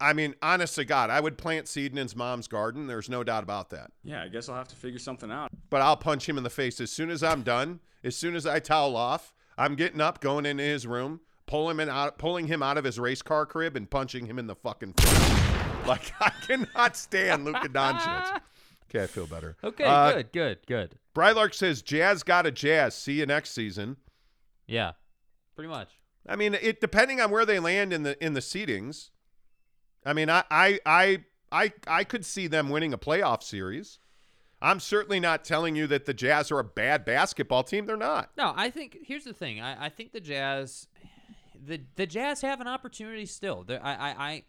I 0.00 0.12
mean, 0.14 0.34
honest 0.40 0.76
to 0.76 0.84
God, 0.84 1.10
I 1.10 1.20
would 1.20 1.36
plant 1.36 1.68
seed 1.68 1.92
in 1.92 1.98
his 1.98 2.16
mom's 2.16 2.48
garden. 2.48 2.86
There's 2.86 3.08
no 3.08 3.22
doubt 3.22 3.42
about 3.42 3.70
that. 3.70 3.90
Yeah, 4.02 4.22
I 4.22 4.28
guess 4.28 4.48
I'll 4.48 4.56
have 4.56 4.68
to 4.68 4.76
figure 4.76 4.98
something 4.98 5.30
out. 5.30 5.50
But 5.68 5.82
I'll 5.82 5.96
punch 5.96 6.28
him 6.28 6.38
in 6.38 6.44
the 6.44 6.50
face 6.50 6.80
as 6.80 6.90
soon 6.90 7.10
as 7.10 7.22
I'm 7.22 7.42
done. 7.42 7.80
As 8.02 8.16
soon 8.16 8.34
as 8.34 8.46
I 8.46 8.60
towel 8.60 8.96
off, 8.96 9.34
I'm 9.58 9.74
getting 9.74 10.00
up, 10.00 10.20
going 10.20 10.46
into 10.46 10.62
his 10.62 10.86
room, 10.86 11.20
pulling 11.46 11.78
him 11.78 11.90
out, 11.90 12.18
pulling 12.18 12.46
him 12.46 12.62
out 12.62 12.78
of 12.78 12.84
his 12.84 12.98
race 12.98 13.20
car 13.20 13.44
crib, 13.44 13.76
and 13.76 13.90
punching 13.90 14.24
him 14.26 14.38
in 14.38 14.46
the 14.46 14.54
fucking 14.54 14.94
face. 14.94 15.39
like 15.86 16.12
I 16.20 16.30
cannot 16.46 16.96
stand 16.96 17.44
Luka 17.44 17.68
Doncic. 17.68 18.40
Okay, 18.88 19.04
I 19.04 19.06
feel 19.06 19.26
better. 19.26 19.56
Okay, 19.62 19.84
Uh, 19.84 20.12
good, 20.12 20.32
good, 20.32 20.58
good. 20.66 20.94
Brylark 21.14 21.54
says, 21.54 21.82
"Jazz 21.82 22.22
got 22.22 22.46
a 22.46 22.50
Jazz. 22.50 22.94
See 22.94 23.14
you 23.14 23.26
next 23.26 23.50
season." 23.50 23.96
Yeah, 24.66 24.92
pretty 25.54 25.68
much. 25.68 25.88
I 26.28 26.36
mean, 26.36 26.54
it 26.54 26.80
depending 26.80 27.20
on 27.20 27.30
where 27.30 27.44
they 27.46 27.58
land 27.58 27.92
in 27.92 28.02
the 28.02 28.22
in 28.24 28.34
the 28.34 28.40
seedings. 28.40 29.10
I 30.04 30.12
mean, 30.12 30.28
I 30.30 30.44
I 30.50 30.80
I 30.86 31.24
I, 31.52 31.72
I 31.86 32.04
could 32.04 32.24
see 32.24 32.46
them 32.46 32.68
winning 32.68 32.92
a 32.92 32.98
playoff 32.98 33.42
series. 33.42 33.98
I'm 34.62 34.78
certainly 34.78 35.20
not 35.20 35.42
telling 35.44 35.74
you 35.74 35.86
that 35.86 36.04
the 36.04 36.12
Jazz 36.14 36.50
are 36.52 36.58
a 36.58 36.64
bad 36.64 37.04
basketball 37.04 37.64
team. 37.64 37.86
They're 37.86 37.96
not. 37.96 38.30
No, 38.36 38.52
I 38.54 38.70
think 38.70 38.98
here's 39.04 39.24
the 39.24 39.32
thing. 39.32 39.60
I, 39.60 39.86
I 39.86 39.88
think 39.88 40.12
the 40.12 40.20
Jazz, 40.20 40.86
the 41.54 41.80
the 41.96 42.06
Jazz 42.06 42.42
have 42.42 42.60
an 42.60 42.68
opportunity 42.68 43.24
still. 43.26 43.64
They're- 43.64 43.80
I, 43.82 43.94
I, 43.94 44.08
I, 44.28 44.42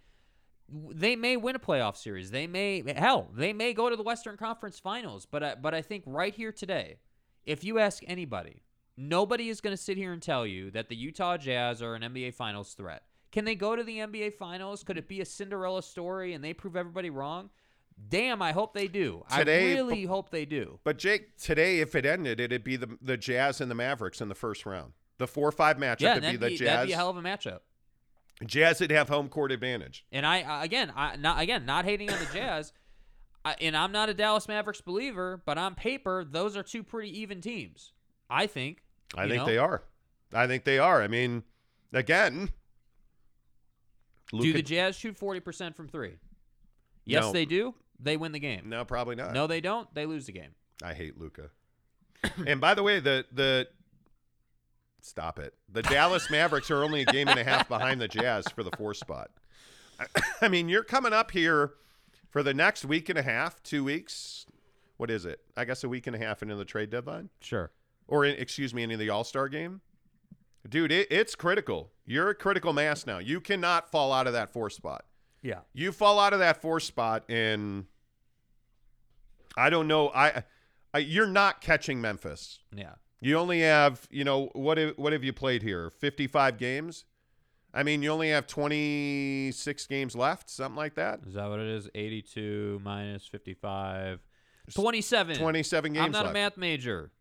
they 0.71 1.15
may 1.15 1.37
win 1.37 1.55
a 1.55 1.59
playoff 1.59 1.97
series. 1.97 2.31
They 2.31 2.47
may 2.47 2.83
hell, 2.95 3.29
they 3.33 3.53
may 3.53 3.73
go 3.73 3.89
to 3.89 3.95
the 3.95 4.03
Western 4.03 4.37
Conference 4.37 4.79
Finals. 4.79 5.25
But 5.29 5.43
I, 5.43 5.55
but 5.55 5.73
I 5.73 5.81
think 5.81 6.03
right 6.05 6.33
here 6.33 6.51
today, 6.51 6.97
if 7.45 7.63
you 7.63 7.79
ask 7.79 8.03
anybody, 8.07 8.63
nobody 8.97 9.49
is 9.49 9.61
going 9.61 9.75
to 9.75 9.81
sit 9.81 9.97
here 9.97 10.13
and 10.13 10.21
tell 10.21 10.45
you 10.45 10.71
that 10.71 10.89
the 10.89 10.95
Utah 10.95 11.37
Jazz 11.37 11.81
are 11.81 11.95
an 11.95 12.01
NBA 12.03 12.33
Finals 12.33 12.73
threat. 12.73 13.03
Can 13.31 13.45
they 13.45 13.55
go 13.55 13.75
to 13.75 13.83
the 13.83 13.97
NBA 13.99 14.33
Finals? 14.33 14.83
Could 14.83 14.97
it 14.97 15.07
be 15.07 15.21
a 15.21 15.25
Cinderella 15.25 15.81
story 15.83 16.33
and 16.33 16.43
they 16.43 16.53
prove 16.53 16.75
everybody 16.75 17.09
wrong? 17.09 17.49
Damn, 18.09 18.41
I 18.41 18.51
hope 18.51 18.73
they 18.73 18.87
do. 18.87 19.23
Today, 19.37 19.71
I 19.71 19.75
really 19.75 20.05
hope 20.05 20.31
they 20.31 20.45
do. 20.45 20.79
But 20.83 20.97
Jake, 20.97 21.37
today 21.37 21.79
if 21.79 21.95
it 21.95 22.05
ended, 22.05 22.39
it'd 22.39 22.63
be 22.63 22.75
the 22.75 22.97
the 23.01 23.17
Jazz 23.17 23.61
and 23.61 23.69
the 23.69 23.75
Mavericks 23.75 24.21
in 24.21 24.29
the 24.29 24.35
first 24.35 24.65
round. 24.65 24.93
The 25.17 25.27
four 25.27 25.51
five 25.51 25.77
matchup 25.77 26.01
Yeah, 26.01 26.13
would 26.15 26.23
be 26.23 26.37
the 26.37 26.47
be, 26.47 26.57
Jazz. 26.57 26.67
that'd 26.67 26.87
be 26.87 26.93
a 26.93 26.97
hell 26.97 27.09
of 27.09 27.17
a 27.17 27.21
matchup. 27.21 27.59
Jazz 28.45 28.79
would 28.79 28.91
have 28.91 29.09
home 29.09 29.29
court 29.29 29.51
advantage. 29.51 30.05
And 30.11 30.25
I 30.25 30.63
again, 30.63 30.91
I 30.95 31.15
not 31.15 31.39
again, 31.39 31.65
not 31.65 31.85
hating 31.85 32.09
on 32.09 32.19
the 32.19 32.27
Jazz. 32.33 32.73
I, 33.43 33.55
and 33.59 33.75
I'm 33.75 33.91
not 33.91 34.09
a 34.09 34.13
Dallas 34.13 34.47
Mavericks 34.47 34.81
believer, 34.81 35.41
but 35.45 35.57
on 35.57 35.73
paper, 35.73 36.23
those 36.23 36.55
are 36.55 36.63
two 36.63 36.83
pretty 36.83 37.19
even 37.19 37.41
teams. 37.41 37.93
I 38.29 38.47
think. 38.47 38.83
I 39.15 39.27
think 39.27 39.41
know? 39.41 39.45
they 39.45 39.57
are. 39.57 39.83
I 40.33 40.47
think 40.47 40.63
they 40.63 40.77
are. 40.79 41.01
I 41.01 41.07
mean, 41.07 41.43
again, 41.91 42.49
Do 44.31 44.53
the 44.53 44.61
Jazz 44.61 44.95
shoot 44.95 45.19
40% 45.19 45.75
from 45.75 45.89
three? 45.89 46.17
Yes, 47.03 47.23
No. 47.23 47.31
they 47.33 47.45
do. 47.45 47.73
They 47.99 48.15
win 48.15 48.31
the 48.31 48.39
game. 48.39 48.69
No, 48.69 48.85
probably 48.85 49.15
not. 49.15 49.33
No, 49.33 49.47
they 49.47 49.59
don't. 49.59 49.93
They 49.93 50.05
lose 50.05 50.25
the 50.27 50.31
game. 50.31 50.51
I 50.83 50.93
hate 50.93 51.19
Luka. 51.19 51.49
and 52.47 52.61
by 52.61 52.73
the 52.73 52.83
way, 52.83 52.99
the 52.99 53.25
the 53.31 53.67
stop 55.01 55.39
it. 55.39 55.53
The 55.71 55.81
Dallas 55.83 56.29
Mavericks 56.29 56.69
are 56.71 56.83
only 56.83 57.01
a 57.01 57.05
game 57.05 57.27
and 57.27 57.39
a 57.39 57.43
half 57.43 57.67
behind 57.67 57.99
the 58.01 58.07
Jazz 58.07 58.47
for 58.55 58.63
the 58.63 58.71
four 58.77 58.93
spot. 58.93 59.31
I 60.41 60.47
mean, 60.47 60.69
you're 60.69 60.83
coming 60.83 61.13
up 61.13 61.31
here 61.31 61.73
for 62.29 62.43
the 62.43 62.53
next 62.53 62.85
week 62.85 63.09
and 63.09 63.19
a 63.19 63.23
half, 63.23 63.61
two 63.63 63.83
weeks. 63.83 64.45
What 64.97 65.09
is 65.11 65.25
it? 65.25 65.39
I 65.57 65.65
guess 65.65 65.83
a 65.83 65.89
week 65.89 66.07
and 66.07 66.15
a 66.15 66.19
half 66.19 66.41
into 66.43 66.55
the 66.55 66.65
trade 66.65 66.89
deadline, 66.89 67.29
Sure. 67.39 67.71
or 68.07 68.23
in, 68.25 68.35
excuse 68.37 68.73
me, 68.73 68.83
into 68.83 68.97
the 68.97 69.09
All 69.09 69.23
Star 69.23 69.49
game. 69.49 69.81
Dude, 70.69 70.91
it, 70.91 71.07
it's 71.11 71.33
critical. 71.35 71.91
You're 72.05 72.29
a 72.29 72.35
critical 72.35 72.71
mass 72.71 73.07
now. 73.07 73.17
You 73.17 73.41
cannot 73.41 73.89
fall 73.89 74.13
out 74.13 74.27
of 74.27 74.33
that 74.33 74.53
four 74.53 74.69
spot. 74.69 75.05
Yeah. 75.41 75.61
You 75.73 75.91
fall 75.91 76.19
out 76.19 76.33
of 76.33 76.39
that 76.39 76.61
four 76.61 76.79
spot, 76.79 77.23
and 77.29 77.85
I 79.57 79.71
don't 79.71 79.87
know. 79.87 80.09
I, 80.09 80.43
I 80.93 80.99
you're 80.99 81.25
not 81.27 81.61
catching 81.61 81.99
Memphis. 81.99 82.59
Yeah. 82.75 82.93
You 83.21 83.37
only 83.37 83.61
have, 83.61 84.07
you 84.09 84.23
know, 84.23 84.49
what 84.53 84.77
have, 84.77 84.97
what 84.97 85.13
have 85.13 85.23
you 85.23 85.31
played 85.31 85.61
here? 85.61 85.89
55 85.91 86.57
games? 86.57 87.05
I 87.73 87.83
mean, 87.83 88.03
you 88.03 88.11
only 88.11 88.31
have 88.31 88.47
26 88.47 89.87
games 89.87 90.15
left, 90.15 90.49
something 90.49 90.75
like 90.75 90.95
that. 90.95 91.21
Is 91.25 91.35
that 91.35 91.47
what 91.47 91.59
it 91.59 91.67
is? 91.67 91.87
82 91.95 92.81
minus 92.83 93.25
55. 93.27 94.19
27. 94.73 95.37
27 95.37 95.93
games 95.93 96.03
I'm 96.03 96.11
not 96.11 96.25
left. 96.25 96.31
a 96.31 96.33
math 96.33 96.57
major. 96.57 97.11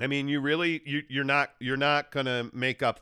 I 0.00 0.06
mean, 0.06 0.28
you 0.28 0.40
really 0.40 0.80
you 0.86 1.02
you're 1.08 1.24
not 1.24 1.50
you're 1.58 1.76
not 1.76 2.12
going 2.12 2.26
to 2.26 2.50
make 2.52 2.82
up 2.82 3.00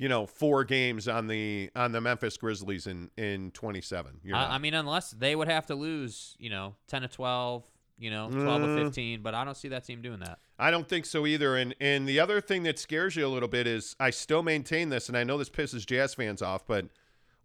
you 0.00 0.08
know, 0.08 0.24
four 0.24 0.64
games 0.64 1.08
on 1.08 1.26
the 1.26 1.70
on 1.76 1.92
the 1.92 2.00
Memphis 2.00 2.38
Grizzlies 2.38 2.86
in 2.86 3.10
in 3.18 3.50
27. 3.50 4.20
You're 4.24 4.34
not. 4.34 4.50
I, 4.50 4.54
I 4.54 4.58
mean, 4.58 4.72
unless 4.72 5.10
they 5.10 5.36
would 5.36 5.46
have 5.46 5.66
to 5.66 5.74
lose, 5.74 6.36
you 6.38 6.48
know, 6.48 6.74
10 6.88 7.02
to 7.02 7.08
12, 7.08 7.70
you 8.00 8.10
know, 8.10 8.28
12 8.30 8.62
to 8.62 8.66
Mm. 8.68 8.84
15, 8.86 9.22
but 9.22 9.34
I 9.34 9.44
don't 9.44 9.56
see 9.56 9.68
that 9.68 9.84
team 9.84 10.02
doing 10.02 10.18
that. 10.20 10.38
I 10.58 10.70
don't 10.72 10.88
think 10.88 11.06
so 11.06 11.26
either. 11.26 11.56
And 11.56 11.74
and 11.80 12.08
the 12.08 12.18
other 12.18 12.40
thing 12.40 12.62
that 12.64 12.78
scares 12.78 13.14
you 13.14 13.24
a 13.26 13.28
little 13.28 13.48
bit 13.48 13.66
is 13.66 13.94
I 14.00 14.10
still 14.10 14.42
maintain 14.42 14.88
this, 14.88 15.08
and 15.08 15.16
I 15.16 15.22
know 15.24 15.38
this 15.38 15.50
pisses 15.50 15.86
Jazz 15.86 16.14
fans 16.14 16.42
off, 16.42 16.66
but 16.66 16.86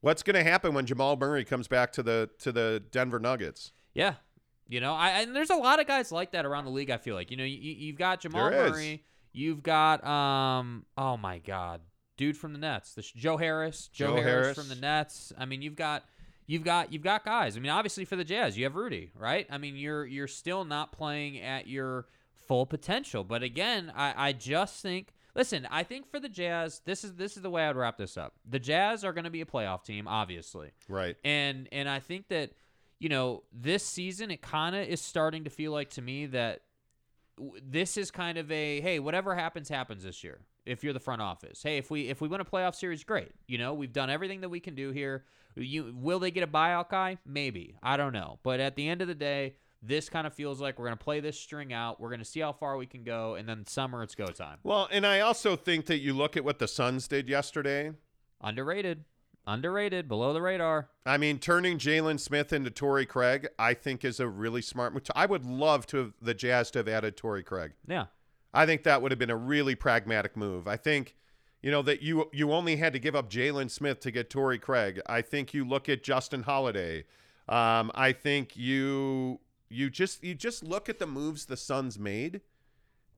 what's 0.01 0.23
going 0.23 0.35
to 0.35 0.43
happen 0.43 0.73
when 0.73 0.85
Jamal 0.85 1.15
Murray 1.17 1.45
comes 1.45 1.67
back 1.67 1.91
to 1.93 2.03
the 2.03 2.29
to 2.39 2.51
the 2.51 2.83
Denver 2.91 3.19
Nuggets? 3.19 3.73
Yeah. 3.93 4.15
You 4.67 4.81
know, 4.81 4.93
I 4.93 5.09
and 5.21 5.35
there's 5.35 5.51
a 5.51 5.55
lot 5.55 5.79
of 5.79 5.85
guys 5.85 6.11
like 6.11 6.31
that 6.31 6.45
around 6.45 6.65
the 6.65 6.71
league. 6.71 6.89
I 6.89 6.97
feel 6.97 7.13
like 7.15 7.29
you 7.29 7.37
know 7.37 7.43
you, 7.43 7.57
you've 7.57 7.97
got 7.97 8.21
Jamal 8.21 8.49
There 8.49 8.65
is. 8.65 8.71
Murray, 8.71 9.03
you've 9.31 9.61
got 9.61 10.03
um 10.03 10.85
oh 10.97 11.17
my 11.17 11.37
god, 11.37 11.81
dude 12.17 12.35
from 12.35 12.51
the 12.53 12.57
Nets, 12.59 12.95
the 12.95 13.03
Joe 13.03 13.37
Harris, 13.37 13.89
Joe, 13.93 14.07
Joe 14.07 14.13
Harris, 14.15 14.25
Harris. 14.25 14.57
from 14.57 14.69
the 14.69 14.75
Nets. 14.81 15.31
I 15.37 15.45
mean, 15.45 15.61
you've 15.61 15.75
got 15.75 16.03
you've 16.47 16.63
got 16.63 16.91
you've 16.91 17.03
got 17.03 17.25
guys. 17.25 17.58
I 17.58 17.60
mean, 17.60 17.71
obviously 17.71 18.05
for 18.05 18.15
the 18.15 18.23
Jazz, 18.23 18.58
you 18.58 18.63
have 18.63 18.75
Rudy, 18.75 19.12
right? 19.17 19.47
I 19.49 19.58
mean, 19.58 19.75
you're 19.75 20.05
you're 20.05 20.27
still 20.27 20.65
not 20.65 20.91
playing 20.91 21.39
at 21.39 21.67
your 21.67 22.08
full 22.47 22.65
potential. 22.65 23.23
But 23.23 23.43
again, 23.43 23.91
I 23.95 24.29
I 24.29 24.34
just 24.34 24.81
think. 24.81 25.13
Listen, 25.38 25.67
I 25.69 25.84
think 25.84 26.10
for 26.10 26.17
the 26.17 26.29
Jazz, 26.29 26.81
this 26.86 27.03
is 27.03 27.15
this 27.15 27.36
is 27.36 27.43
the 27.43 27.49
way 27.49 27.65
I'd 27.67 27.75
wrap 27.75 27.97
this 27.97 28.15
up. 28.15 28.36
The 28.49 28.60
Jazz 28.60 29.03
are 29.03 29.12
going 29.12 29.25
to 29.25 29.29
be 29.29 29.41
a 29.41 29.45
playoff 29.45 29.84
team, 29.84 30.08
obviously. 30.08 30.71
Right. 30.88 31.17
And 31.25 31.67
and 31.73 31.89
I 31.89 31.99
think 31.99 32.29
that 32.29 32.51
you 32.99 33.10
know 33.10 33.43
this 33.51 33.84
season 33.86 34.31
it 34.31 34.41
kind 34.41 34.75
of 34.75 34.88
is 34.88 35.01
starting 35.01 35.43
to 35.43 35.49
feel 35.49 35.71
like 35.71 35.89
to 35.91 36.01
me 36.01 36.27
that 36.27 36.62
this 37.62 37.97
is 37.97 38.12
kind 38.12 38.38
of 38.38 38.49
a 38.49 38.79
hey 38.79 38.99
whatever 38.99 39.36
happens 39.36 39.67
happens 39.67 40.03
this 40.03 40.23
year 40.23 40.39
if 40.65 40.84
you're 40.84 40.93
the 40.93 40.99
front 40.99 41.21
office. 41.21 41.62
Hey 41.63 41.78
if 41.78 41.89
we 41.89 42.10
if 42.10 42.21
we 42.21 42.28
win 42.28 42.41
a 42.41 42.45
playoff 42.45 42.75
series 42.75 43.04
great. 43.04 43.32
You 43.47 43.58
know 43.58 43.73
we've 43.73 43.93
done 43.93 44.10
everything 44.10 44.41
that 44.41 44.49
we 44.49 44.60
can 44.60 44.75
do 44.75 44.91
here. 44.91 45.25
You 45.56 45.93
will 45.97 46.19
they 46.19 46.32
get 46.32 46.43
a 46.43 46.47
buyout 46.47 46.89
guy? 46.89 47.17
Maybe. 47.25 47.75
I 47.82 47.97
don't 47.97 48.13
know. 48.13 48.39
But 48.43 48.60
at 48.60 48.75
the 48.75 48.88
end 48.88 49.01
of 49.01 49.08
the 49.08 49.15
day 49.15 49.56
this 49.82 50.10
kind 50.10 50.25
of 50.25 50.34
feels 50.34 50.60
like 50.60 50.80
we're 50.80 50.86
going 50.88 50.97
to 50.97 51.04
play 51.04 51.19
this 51.19 51.39
string 51.39 51.71
out. 51.71 51.99
We're 51.99 52.10
going 52.10 52.19
to 52.19 52.25
see 52.25 52.39
how 52.39 52.54
far 52.54 52.75
we 52.78 52.88
can 52.88 53.04
go 53.04 53.36
and 53.36 53.47
then 53.47 53.65
summer 53.67 54.01
it's 54.01 54.15
go 54.15 54.25
time. 54.25 54.58
Well, 54.63 54.88
and 54.91 55.06
I 55.06 55.19
also 55.19 55.56
think 55.56 55.86
that 55.86 55.99
you 55.99 56.13
look 56.13 56.36
at 56.36 56.43
what 56.43 56.58
the 56.60 56.67
Suns 56.67 57.08
did 57.08 57.30
yesterday. 57.30 57.91
underrated. 58.41 59.06
Underrated. 59.47 60.08
Below 60.08 60.34
the 60.34 60.41
radar. 60.41 60.89
I 61.06 61.17
mean, 61.17 61.38
turning 61.38 61.78
Jalen 61.78 62.19
Smith 62.19 62.51
into 62.51 62.71
Torrey 62.71 63.06
Craig, 63.06 63.47
I 63.60 63.75
think 63.75 64.04
is 64.04 64.19
a 64.19 64.28
really 64.28 64.63
smart 64.63 64.93
move. 64.93 65.04
I 65.15 65.28
would 65.28 65.45
love 65.45 65.86
to 65.88 65.97
have 65.97 66.13
the 66.19 66.34
Jazz 66.34 66.71
to 66.71 66.80
have 66.80 66.88
added 66.88 67.15
Torrey 67.15 67.43
Craig. 67.43 67.73
yeah 67.88 68.06
I 68.55 68.65
think 68.65 68.83
that 68.83 69.01
would 69.01 69.11
have 69.11 69.19
been 69.19 69.29
a 69.29 69.35
really 69.35 69.75
pragmatic 69.75 70.37
move. 70.37 70.67
I 70.67 70.77
think, 70.77 71.15
you 71.61 71.69
know, 71.69 71.81
that 71.81 72.01
you 72.01 72.29
you 72.31 72.53
only 72.53 72.77
had 72.77 72.93
to 72.93 72.99
give 72.99 73.15
up 73.15 73.29
Jalen 73.29 73.69
Smith 73.69 73.99
to 73.99 74.11
get 74.11 74.29
Torrey 74.29 74.57
Craig. 74.57 75.01
I 75.05 75.21
think 75.21 75.53
you 75.53 75.65
look 75.65 75.89
at 75.89 76.01
Justin 76.03 76.43
Holiday. 76.43 77.03
Um, 77.49 77.91
I 77.93 78.13
think 78.13 78.55
you 78.55 79.39
you 79.69 79.89
just 79.89 80.23
you 80.23 80.33
just 80.33 80.63
look 80.63 80.87
at 80.89 80.99
the 80.99 81.05
moves 81.05 81.45
the 81.45 81.57
Suns 81.57 81.99
made, 81.99 82.41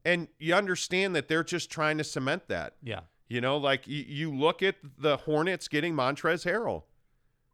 and 0.04 0.28
you 0.40 0.56
understand 0.56 1.16
that 1.16 1.28
they're 1.28 1.44
just 1.44 1.70
trying 1.70 1.98
to 2.00 2.04
cement 2.04 2.48
that. 2.48 2.74
yeah 2.82 3.02
You 3.30 3.42
know, 3.42 3.58
like 3.58 3.88
you, 3.88 4.04
you 4.08 4.34
look 4.34 4.64
at 4.64 4.76
the 4.98 5.18
Hornets 5.18 5.68
getting 5.68 5.94
Montrezl 5.94 6.52
Harrell. 6.52 6.84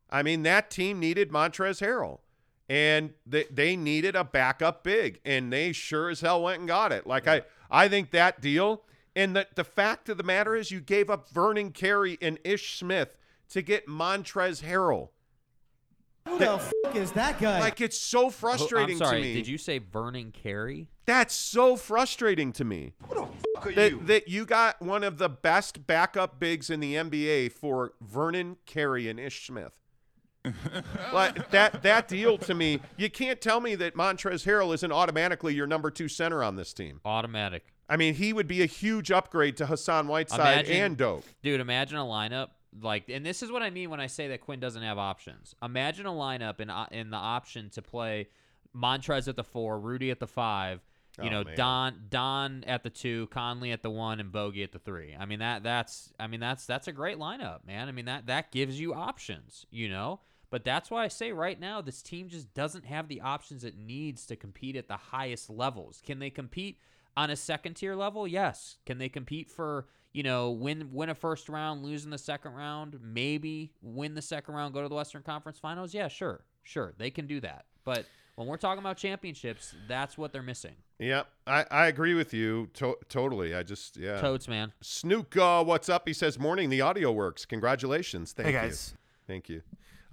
I 0.09 0.23
mean, 0.23 0.43
that 0.43 0.69
team 0.69 0.99
needed 0.99 1.31
Montrezl 1.31 1.85
Harrell. 1.85 2.19
And 2.73 3.13
they, 3.27 3.45
they 3.51 3.75
needed 3.75 4.15
a 4.15 4.23
backup 4.23 4.83
big, 4.83 5.19
and 5.25 5.53
they 5.53 5.73
sure 5.73 6.09
as 6.09 6.21
hell 6.21 6.41
went 6.41 6.59
and 6.59 6.67
got 6.67 6.91
it. 6.91 7.05
Like 7.05 7.27
I, 7.27 7.43
I 7.69 7.87
think 7.87 8.09
that 8.11 8.41
deal, 8.41 8.81
and 9.15 9.35
the 9.35 9.47
the 9.53 9.63
fact 9.63 10.09
of 10.09 10.17
the 10.17 10.23
matter 10.23 10.55
is, 10.55 10.71
you 10.71 10.79
gave 10.79 11.09
up 11.09 11.29
Vernon 11.29 11.71
Carey 11.71 12.17
and 12.19 12.39
Ish 12.43 12.79
Smith 12.79 13.17
to 13.49 13.61
get 13.61 13.87
Montrezl 13.87 14.63
Harrell. 14.63 15.09
Who 16.27 16.39
the 16.39 16.53
f- 16.53 16.71
is 16.95 17.11
that 17.11 17.39
guy? 17.39 17.59
Like 17.59 17.81
it's 17.81 17.99
so 17.99 18.29
frustrating 18.29 18.95
i'm 18.95 19.05
sorry 19.05 19.21
to 19.21 19.27
me. 19.27 19.33
did 19.33 19.47
you 19.47 19.57
say 19.57 19.77
vernon 19.79 20.31
carey 20.31 20.87
That's 21.05 21.35
so 21.35 21.75
frustrating 21.75 22.53
to 22.53 22.63
me. 22.63 22.93
Who 23.09 23.15
the 23.15 23.21
f- 23.21 23.65
are 23.65 23.71
that, 23.73 23.91
you? 23.91 24.01
that 24.05 24.27
you 24.29 24.45
got 24.45 24.81
one 24.81 25.03
of 25.03 25.17
the 25.17 25.29
best 25.29 25.85
backup 25.85 26.39
bigs 26.39 26.69
in 26.69 26.79
the 26.79 26.95
NBA 26.95 27.51
for 27.51 27.93
Vernon 28.01 28.57
Carey 28.65 29.09
and 29.09 29.19
Ish 29.19 29.45
Smith. 29.45 29.82
like 31.13 31.49
that 31.51 31.81
that 31.83 32.07
deal 32.07 32.37
to 32.39 32.53
me, 32.53 32.79
you 32.97 33.09
can't 33.09 33.39
tell 33.39 33.59
me 33.61 33.75
that 33.75 33.95
Montrezl 33.95 34.45
Harrell 34.45 34.73
isn't 34.73 34.91
automatically 34.91 35.53
your 35.53 35.67
number 35.67 35.89
two 35.89 36.07
center 36.07 36.43
on 36.43 36.55
this 36.55 36.73
team. 36.73 36.99
automatic 37.05 37.63
I 37.89 37.97
mean, 37.97 38.13
he 38.15 38.33
would 38.33 38.47
be 38.47 38.61
a 38.61 38.65
huge 38.65 39.11
upgrade 39.11 39.57
to 39.57 39.65
Hassan 39.65 40.07
Whiteside 40.07 40.39
Imagine- 40.65 40.75
and 40.83 40.97
Dope. 40.97 41.25
Dude, 41.43 41.59
imagine 41.59 41.97
a 41.97 42.03
lineup 42.03 42.49
like, 42.81 43.09
and 43.09 43.25
this 43.25 43.43
is 43.43 43.51
what 43.51 43.61
I 43.61 43.69
mean 43.69 43.89
when 43.89 43.99
I 43.99 44.07
say 44.07 44.29
that 44.29 44.41
Quinn 44.41 44.59
doesn't 44.59 44.81
have 44.81 44.97
options. 44.97 45.53
Imagine 45.61 46.05
a 46.07 46.11
lineup 46.11 46.59
in 46.59 46.69
uh, 46.69 46.87
in 46.91 47.09
the 47.11 47.17
option 47.17 47.69
to 47.71 47.81
play 47.81 48.29
Montrez 48.75 49.27
at 49.27 49.35
the 49.35 49.43
four, 49.43 49.79
Rudy 49.79 50.09
at 50.11 50.19
the 50.19 50.27
five, 50.27 50.81
you 51.21 51.29
Oh, 51.29 51.31
know, 51.31 51.43
man. 51.43 51.55
Don 51.55 51.95
Don 52.09 52.63
at 52.65 52.83
the 52.83 52.89
two, 52.89 53.27
Conley 53.27 53.71
at 53.71 53.83
the 53.83 53.91
one, 53.91 54.19
and 54.19 54.31
Bogey 54.31 54.63
at 54.63 54.71
the 54.71 54.79
three. 54.79 55.15
I 55.17 55.25
mean 55.25 55.39
that 55.39 55.61
that's 55.63 56.11
I 56.19 56.27
mean 56.27 56.39
that's 56.39 56.65
that's 56.65 56.87
a 56.87 56.91
great 56.91 57.17
lineup, 57.17 57.65
man. 57.67 57.87
I 57.87 57.91
mean 57.91 58.05
that 58.05 58.25
that 58.27 58.51
gives 58.51 58.79
you 58.79 58.93
options, 58.93 59.65
you 59.69 59.87
know. 59.89 60.21
But 60.53 60.63
that's 60.63 60.91
why 60.91 61.03
I 61.03 61.07
say 61.07 61.31
right 61.31 61.59
now 61.59 61.81
this 61.81 62.03
team 62.03 62.29
just 62.29 62.53
doesn't 62.53 62.85
have 62.85 63.07
the 63.07 63.21
options 63.21 63.63
it 63.63 63.75
needs 63.75 64.27
to 64.27 64.35
compete 64.35 64.75
at 64.75 64.87
the 64.87 64.97
highest 64.97 65.49
levels. 65.49 65.99
Can 66.05 66.19
they 66.19 66.29
compete 66.29 66.77
on 67.17 67.31
a 67.31 67.35
second 67.35 67.73
tier 67.73 67.95
level? 67.95 68.27
Yes. 68.27 68.77
Can 68.85 68.99
they 68.99 69.09
compete 69.09 69.49
for, 69.49 69.87
you 70.11 70.21
know, 70.21 70.51
win 70.51 70.89
win 70.93 71.09
a 71.09 71.15
first 71.15 71.49
round, 71.49 71.83
lose 71.83 72.05
in 72.05 72.11
the 72.11 72.19
second 72.19 72.53
round, 72.53 72.99
maybe 73.01 73.71
win 73.81 74.13
the 74.13 74.21
second 74.21 74.53
round, 74.53 74.75
go 74.75 74.83
to 74.83 74.87
the 74.89 74.93
Western 74.93 75.23
Conference 75.23 75.57
Finals? 75.57 75.91
Yeah, 75.91 76.07
sure. 76.07 76.43
Sure. 76.61 76.93
They 76.99 77.09
can 77.09 77.25
do 77.25 77.39
that. 77.41 77.65
But 77.83 78.05
when 78.35 78.47
we're 78.47 78.57
talking 78.57 78.77
about 78.79 78.97
championships, 78.97 79.73
that's 79.87 80.19
what 80.19 80.33
they're 80.33 80.43
missing. 80.43 80.75
Yeah, 80.99 81.23
I, 81.47 81.65
I 81.71 81.87
agree 81.87 82.13
with 82.13 82.31
you 82.31 82.69
to- 82.75 82.99
totally. 83.09 83.55
I 83.55 83.63
just 83.63 83.97
yeah. 83.97 84.21
Toads, 84.21 84.47
man. 84.47 84.71
Snook, 84.81 85.35
uh, 85.35 85.63
what's 85.63 85.89
up? 85.89 86.07
He 86.07 86.13
says, 86.13 86.37
"Morning. 86.37 86.69
The 86.69 86.81
audio 86.81 87.11
works. 87.11 87.43
Congratulations. 87.43 88.33
Thank 88.33 88.49
Hey, 88.49 88.53
you. 88.53 88.59
guys. 88.59 88.93
Thank 89.25 89.49
you. 89.49 89.63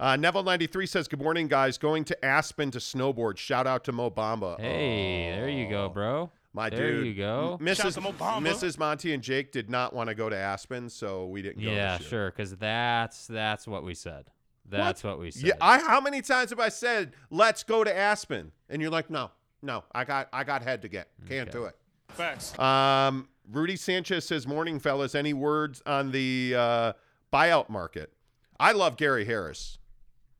Uh, 0.01 0.17
Neville93 0.17 0.89
says, 0.89 1.07
Good 1.07 1.21
morning, 1.21 1.47
guys. 1.47 1.77
Going 1.77 2.03
to 2.05 2.25
Aspen 2.25 2.71
to 2.71 2.79
snowboard. 2.79 3.37
Shout 3.37 3.67
out 3.67 3.83
to 3.83 3.91
Mo 3.91 4.09
Bamba. 4.09 4.59
Hey, 4.59 5.31
there 5.35 5.47
you 5.47 5.69
go, 5.69 5.85
Oh, 5.85 5.89
bro. 5.89 6.31
My 6.53 6.71
there 6.71 6.79
dude. 6.79 6.97
There 6.97 7.05
you 7.05 7.13
go. 7.13 7.57
M- 7.61 7.65
Mrs. 7.67 7.97
Mrs. 8.17 8.79
Monty 8.79 9.13
and 9.13 9.21
Jake 9.21 9.51
did 9.51 9.69
not 9.69 9.93
want 9.93 10.09
to 10.09 10.15
go 10.15 10.27
to 10.27 10.35
Aspen, 10.35 10.89
so 10.89 11.27
we 11.27 11.43
didn't 11.43 11.63
go. 11.63 11.69
Yeah, 11.69 11.97
this 11.97 12.01
year. 12.05 12.09
sure, 12.09 12.31
because 12.31 12.55
that's 12.55 13.27
that's 13.27 13.67
what 13.67 13.83
we 13.83 13.93
said. 13.93 14.25
That's 14.67 15.03
what, 15.03 15.19
we 15.19 15.31
said. 15.31 15.45
Yeah, 15.45 15.53
I 15.61 15.79
how 15.79 16.01
many 16.01 16.21
times 16.21 16.49
have 16.49 16.59
I 16.59 16.69
said 16.69 17.13
let's 17.29 17.63
go 17.63 17.83
to 17.83 17.95
Aspen, 17.95 18.51
and 18.69 18.81
you're 18.81 18.91
like, 18.91 19.09
no, 19.09 19.31
no, 19.61 19.83
I 19.93 20.03
got 20.03 20.29
I 20.33 20.43
got 20.43 20.61
head 20.63 20.81
to 20.81 20.87
get, 20.87 21.09
can't 21.27 21.51
do 21.51 21.65
it. 21.65 21.75
Facts. 22.09 22.57
Um, 22.59 23.29
Rudy 23.49 23.75
Sanchez 23.77 24.25
says, 24.25 24.45
"Morning, 24.47 24.79
fellas. 24.79 25.13
Any 25.15 25.33
words 25.33 25.81
on 25.85 26.11
the 26.11 26.55
uh, 26.57 26.93
buyout 27.31 27.69
market? 27.69 28.11
I 28.59 28.71
love 28.73 28.97
Gary 28.97 29.25
Harris. 29.25 29.77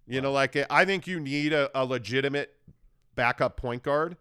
You 0.08 0.22
know, 0.22 0.32
like 0.32 0.58
I 0.70 0.86
think 0.86 1.08
you 1.08 1.20
need 1.20 1.54
a, 1.54 1.70
a 1.80 1.86
legitimate 1.86 2.56
backup 3.16 3.58
point 3.58 3.84
guard." 3.84 4.18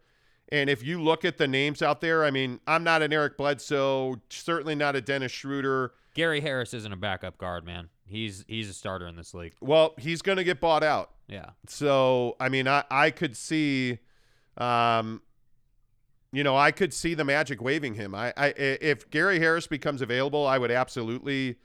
And 0.53 0.69
if 0.69 0.83
you 0.83 1.01
look 1.01 1.25
at 1.25 1.39
the 1.39 1.47
names 1.47 1.81
out 1.81 2.01
there, 2.01 2.25
I 2.25 2.33
mean, 2.33 2.59
I'm 2.67 2.83
not 2.83 3.03
an 3.03 3.13
Eric 3.13 3.37
Bledsoe, 3.37 4.21
certainly 4.31 4.75
not 4.75 4.97
a 4.97 5.01
Dennis 5.01 5.31
Schroeder. 5.31 5.93
Gary 6.15 6.41
Harris 6.41 6.75
isn't 6.75 6.93
a 6.93 6.97
backup 6.97 7.39
guard, 7.39 7.65
man. 7.65 7.89
He's 8.05 8.45
he's 8.49 8.69
a 8.69 8.73
starter 8.73 9.07
in 9.07 9.15
this 9.15 9.33
league. 9.33 9.55
Well, 9.61 9.95
he's 9.97 10.23
going 10.23 10.39
to 10.39 10.45
get 10.45 10.61
bought 10.61 10.83
out. 10.83 11.13
Yeah. 11.29 11.51
So, 11.69 12.37
I 12.41 12.49
mean, 12.49 12.67
I, 12.67 12.83
I 12.91 13.13
could 13.13 13.37
see, 13.37 13.99
um, 14.59 15.23
you 16.33 16.43
know, 16.43 16.57
I 16.57 16.73
could 16.73 16.93
see 16.93 17.15
the 17.15 17.25
Magic 17.25 17.63
waving 17.63 17.95
him. 17.95 18.17
I, 18.17 18.33
I 18.37 18.49
if 18.57 19.09
Gary 19.11 19.39
Harris 19.39 19.69
becomes 19.69 20.03
available, 20.03 20.45
I 20.45 20.59
would 20.59 20.73
absolutely, 20.73 21.59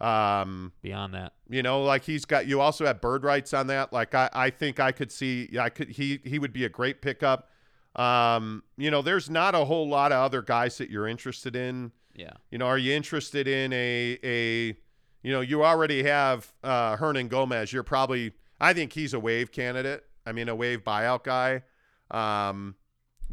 um, 0.00 0.72
Beyond 0.82 1.14
that, 1.14 1.32
you 1.48 1.62
know, 1.62 1.82
like 1.82 2.04
he's 2.04 2.24
got. 2.24 2.46
You 2.46 2.60
also 2.60 2.86
have 2.86 3.00
bird 3.00 3.24
rights 3.24 3.52
on 3.52 3.66
that. 3.68 3.92
Like 3.92 4.14
I, 4.14 4.30
I 4.32 4.50
think 4.50 4.78
I 4.80 4.92
could 4.92 5.10
see. 5.10 5.48
I 5.58 5.70
could. 5.70 5.88
He 5.90 6.20
he 6.24 6.38
would 6.38 6.52
be 6.52 6.64
a 6.64 6.68
great 6.68 7.02
pickup. 7.02 7.50
Um, 7.96 8.62
you 8.76 8.90
know, 8.90 9.02
there's 9.02 9.28
not 9.28 9.54
a 9.54 9.64
whole 9.64 9.88
lot 9.88 10.12
of 10.12 10.18
other 10.18 10.42
guys 10.42 10.78
that 10.78 10.88
you're 10.90 11.08
interested 11.08 11.56
in. 11.56 11.90
yeah. 12.14 12.34
You 12.50 12.58
know, 12.58 12.66
are 12.66 12.78
you 12.78 12.94
interested 12.94 13.48
in 13.48 13.72
a 13.72 14.18
a 14.22 14.76
you 15.22 15.32
know, 15.32 15.40
you 15.40 15.64
already 15.64 16.04
have 16.04 16.52
uh 16.62 16.96
Hernangomez. 16.96 17.72
You're 17.72 17.82
probably 17.82 18.32
I 18.60 18.72
think 18.72 18.92
he's 18.92 19.14
a 19.14 19.20
wave 19.20 19.50
candidate. 19.50 20.04
I 20.24 20.32
mean, 20.32 20.48
a 20.48 20.54
wave 20.54 20.84
buyout 20.84 21.24
guy. 21.24 21.62
Um 22.10 22.76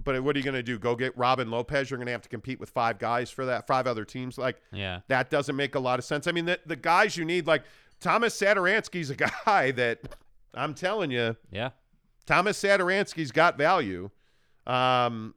but 0.04 0.22
what 0.24 0.36
are 0.36 0.40
you 0.40 0.44
going 0.46 0.56
to 0.56 0.64
do? 0.64 0.78
Go 0.78 0.96
get 0.96 1.18
Robin 1.18 1.50
Lopez? 1.50 1.90
You're 1.90 1.98
going 1.98 2.08
to 2.08 2.12
have 2.12 2.22
to 2.24 2.30
compete 2.30 2.60
with 2.60 2.70
five 2.70 3.00
guys 3.00 3.30
for 3.32 3.46
that, 3.46 3.66
five 3.68 3.88
other 3.88 4.06
teams. 4.06 4.38
Like 4.38 4.62
Yeah. 4.72 5.00
that 5.08 5.30
doesn't 5.30 5.56
make 5.56 5.76
a 5.76 5.80
lot 5.80 6.00
of 6.00 6.06
sense. 6.06 6.28
I 6.28 6.32
mean, 6.32 6.46
the, 6.46 6.60
the 6.66 6.76
guys 6.76 7.16
you 7.18 7.26
need, 7.26 7.48
like 7.48 7.64
Tomas 8.00 8.40
Satoransky's 8.40 9.10
a 9.10 9.16
guy 9.46 9.72
that 9.72 10.00
I'm 10.54 10.74
telling 10.74 11.12
you, 11.12 11.36
Yeah. 11.52 11.70
Tomas 12.26 12.62
Satoransky's 12.62 13.32
got 13.32 13.58
value. 13.58 14.10
Um, 14.68 15.36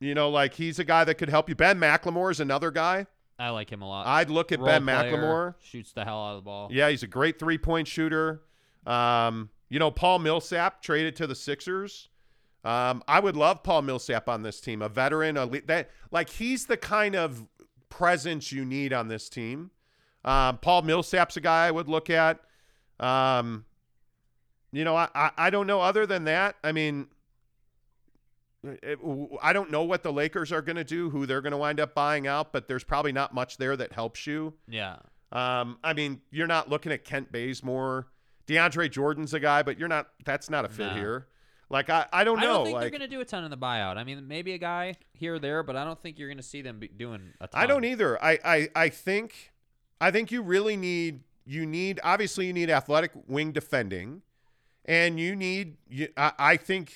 you 0.00 0.14
know, 0.14 0.28
like 0.30 0.54
he's 0.54 0.78
a 0.78 0.84
guy 0.84 1.04
that 1.04 1.14
could 1.16 1.30
help 1.30 1.48
you. 1.48 1.54
Ben 1.54 1.78
McLemore 1.78 2.30
is 2.30 2.40
another 2.40 2.70
guy. 2.70 3.06
I 3.38 3.48
like 3.50 3.70
him 3.70 3.82
a 3.82 3.88
lot. 3.88 4.06
I'd 4.06 4.30
look 4.30 4.52
at 4.52 4.58
Role 4.60 4.66
Ben 4.68 4.84
player, 4.84 5.16
McLemore. 5.16 5.54
shoots 5.62 5.92
the 5.92 6.04
hell 6.04 6.22
out 6.24 6.30
of 6.32 6.36
the 6.36 6.42
ball. 6.42 6.68
Yeah, 6.70 6.88
he's 6.90 7.02
a 7.02 7.06
great 7.08 7.38
three 7.38 7.58
point 7.58 7.88
shooter. 7.88 8.42
Um, 8.86 9.50
you 9.70 9.78
know, 9.78 9.90
Paul 9.90 10.18
Millsap 10.20 10.82
traded 10.82 11.16
to 11.16 11.26
the 11.26 11.34
Sixers. 11.34 12.08
Um, 12.64 13.02
I 13.06 13.20
would 13.20 13.36
love 13.36 13.62
Paul 13.62 13.82
Millsap 13.82 14.28
on 14.28 14.42
this 14.42 14.60
team, 14.60 14.80
a 14.80 14.88
veteran, 14.88 15.36
a 15.36 15.44
le- 15.44 15.60
that 15.66 15.90
like 16.10 16.30
he's 16.30 16.66
the 16.66 16.76
kind 16.78 17.14
of 17.14 17.46
presence 17.90 18.50
you 18.52 18.64
need 18.64 18.92
on 18.92 19.08
this 19.08 19.28
team. 19.28 19.70
Um, 20.24 20.56
Paul 20.58 20.82
Millsap's 20.82 21.36
a 21.36 21.40
guy 21.42 21.66
I 21.66 21.70
would 21.70 21.88
look 21.88 22.08
at. 22.08 22.40
Um, 22.98 23.66
you 24.72 24.82
know, 24.84 24.96
I, 24.96 25.08
I 25.14 25.30
I 25.36 25.50
don't 25.50 25.66
know. 25.66 25.80
Other 25.82 26.06
than 26.06 26.24
that, 26.24 26.56
I 26.64 26.72
mean, 26.72 27.08
it, 28.64 28.98
I 29.42 29.52
don't 29.52 29.70
know 29.70 29.82
what 29.84 30.02
the 30.02 30.12
Lakers 30.12 30.50
are 30.50 30.62
going 30.62 30.76
to 30.76 30.84
do, 30.84 31.10
who 31.10 31.26
they're 31.26 31.42
going 31.42 31.50
to 31.52 31.58
wind 31.58 31.80
up 31.80 31.94
buying 31.94 32.26
out, 32.26 32.52
but 32.52 32.66
there's 32.66 32.84
probably 32.84 33.12
not 33.12 33.34
much 33.34 33.58
there 33.58 33.76
that 33.76 33.92
helps 33.92 34.26
you. 34.26 34.54
Yeah. 34.68 34.96
Um, 35.32 35.78
I 35.84 35.92
mean, 35.92 36.22
you're 36.30 36.46
not 36.46 36.70
looking 36.70 36.92
at 36.92 37.04
Kent 37.04 37.30
Bazemore. 37.30 38.06
DeAndre 38.46 38.90
Jordan's 38.90 39.34
a 39.34 39.40
guy, 39.40 39.62
but 39.62 39.78
you're 39.78 39.88
not. 39.88 40.08
That's 40.24 40.48
not 40.48 40.64
a 40.64 40.68
fit 40.68 40.88
No. 40.88 40.94
here. 40.94 41.26
Like 41.74 41.90
I, 41.90 42.06
I 42.12 42.22
don't 42.22 42.38
know. 42.38 42.42
I 42.42 42.46
don't 42.46 42.64
think 42.66 42.74
like 42.74 42.82
they're 42.82 42.98
going 42.98 43.10
to 43.10 43.16
do 43.16 43.20
a 43.20 43.24
ton 43.24 43.42
in 43.42 43.50
the 43.50 43.58
buyout. 43.58 43.96
I 43.96 44.04
mean, 44.04 44.28
maybe 44.28 44.52
a 44.52 44.58
guy 44.58 44.94
here 45.12 45.34
or 45.34 45.38
there, 45.40 45.64
but 45.64 45.74
I 45.74 45.84
don't 45.84 46.00
think 46.00 46.20
you're 46.20 46.28
going 46.28 46.36
to 46.36 46.42
see 46.44 46.62
them 46.62 46.78
be 46.78 46.86
doing 46.86 47.32
a 47.40 47.48
ton. 47.48 47.60
I 47.60 47.66
don't 47.66 47.84
either. 47.84 48.22
I, 48.22 48.38
I, 48.44 48.68
I 48.76 48.88
think, 48.90 49.52
I 50.00 50.12
think 50.12 50.30
you 50.30 50.40
really 50.40 50.76
need. 50.76 51.24
You 51.44 51.66
need 51.66 51.98
obviously 52.04 52.46
you 52.46 52.52
need 52.52 52.70
athletic 52.70 53.10
wing 53.26 53.50
defending, 53.50 54.22
and 54.84 55.18
you 55.18 55.34
need. 55.34 55.78
You, 55.88 56.08
I, 56.16 56.32
I 56.38 56.56
think. 56.56 56.92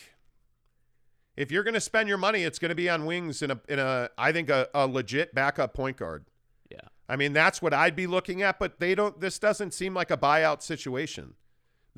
If 1.37 1.51
you're 1.51 1.65
going 1.65 1.75
to 1.75 1.81
spend 1.81 2.09
your 2.09 2.19
money, 2.19 2.45
it's 2.45 2.61
going 2.61 2.69
to 2.69 2.77
be 2.77 2.89
on 2.89 3.05
wings 3.05 3.43
in 3.43 3.51
a 3.51 3.61
in 3.69 3.81
a 3.81 4.11
I 4.17 4.31
think 4.31 4.49
a, 4.49 4.69
a 4.75 4.87
legit 4.87 5.35
backup 5.35 5.75
point 5.75 5.97
guard. 5.97 6.25
Yeah. 6.71 6.79
I 7.09 7.17
mean, 7.17 7.33
that's 7.33 7.61
what 7.61 7.75
I'd 7.75 7.97
be 7.97 8.07
looking 8.07 8.43
at, 8.43 8.61
but 8.61 8.79
they 8.79 8.95
don't 8.95 9.21
this 9.21 9.41
doesn't 9.41 9.75
seem 9.75 9.93
like 9.93 10.13
a 10.13 10.17
buyout 10.17 10.63
situation. 10.63 11.35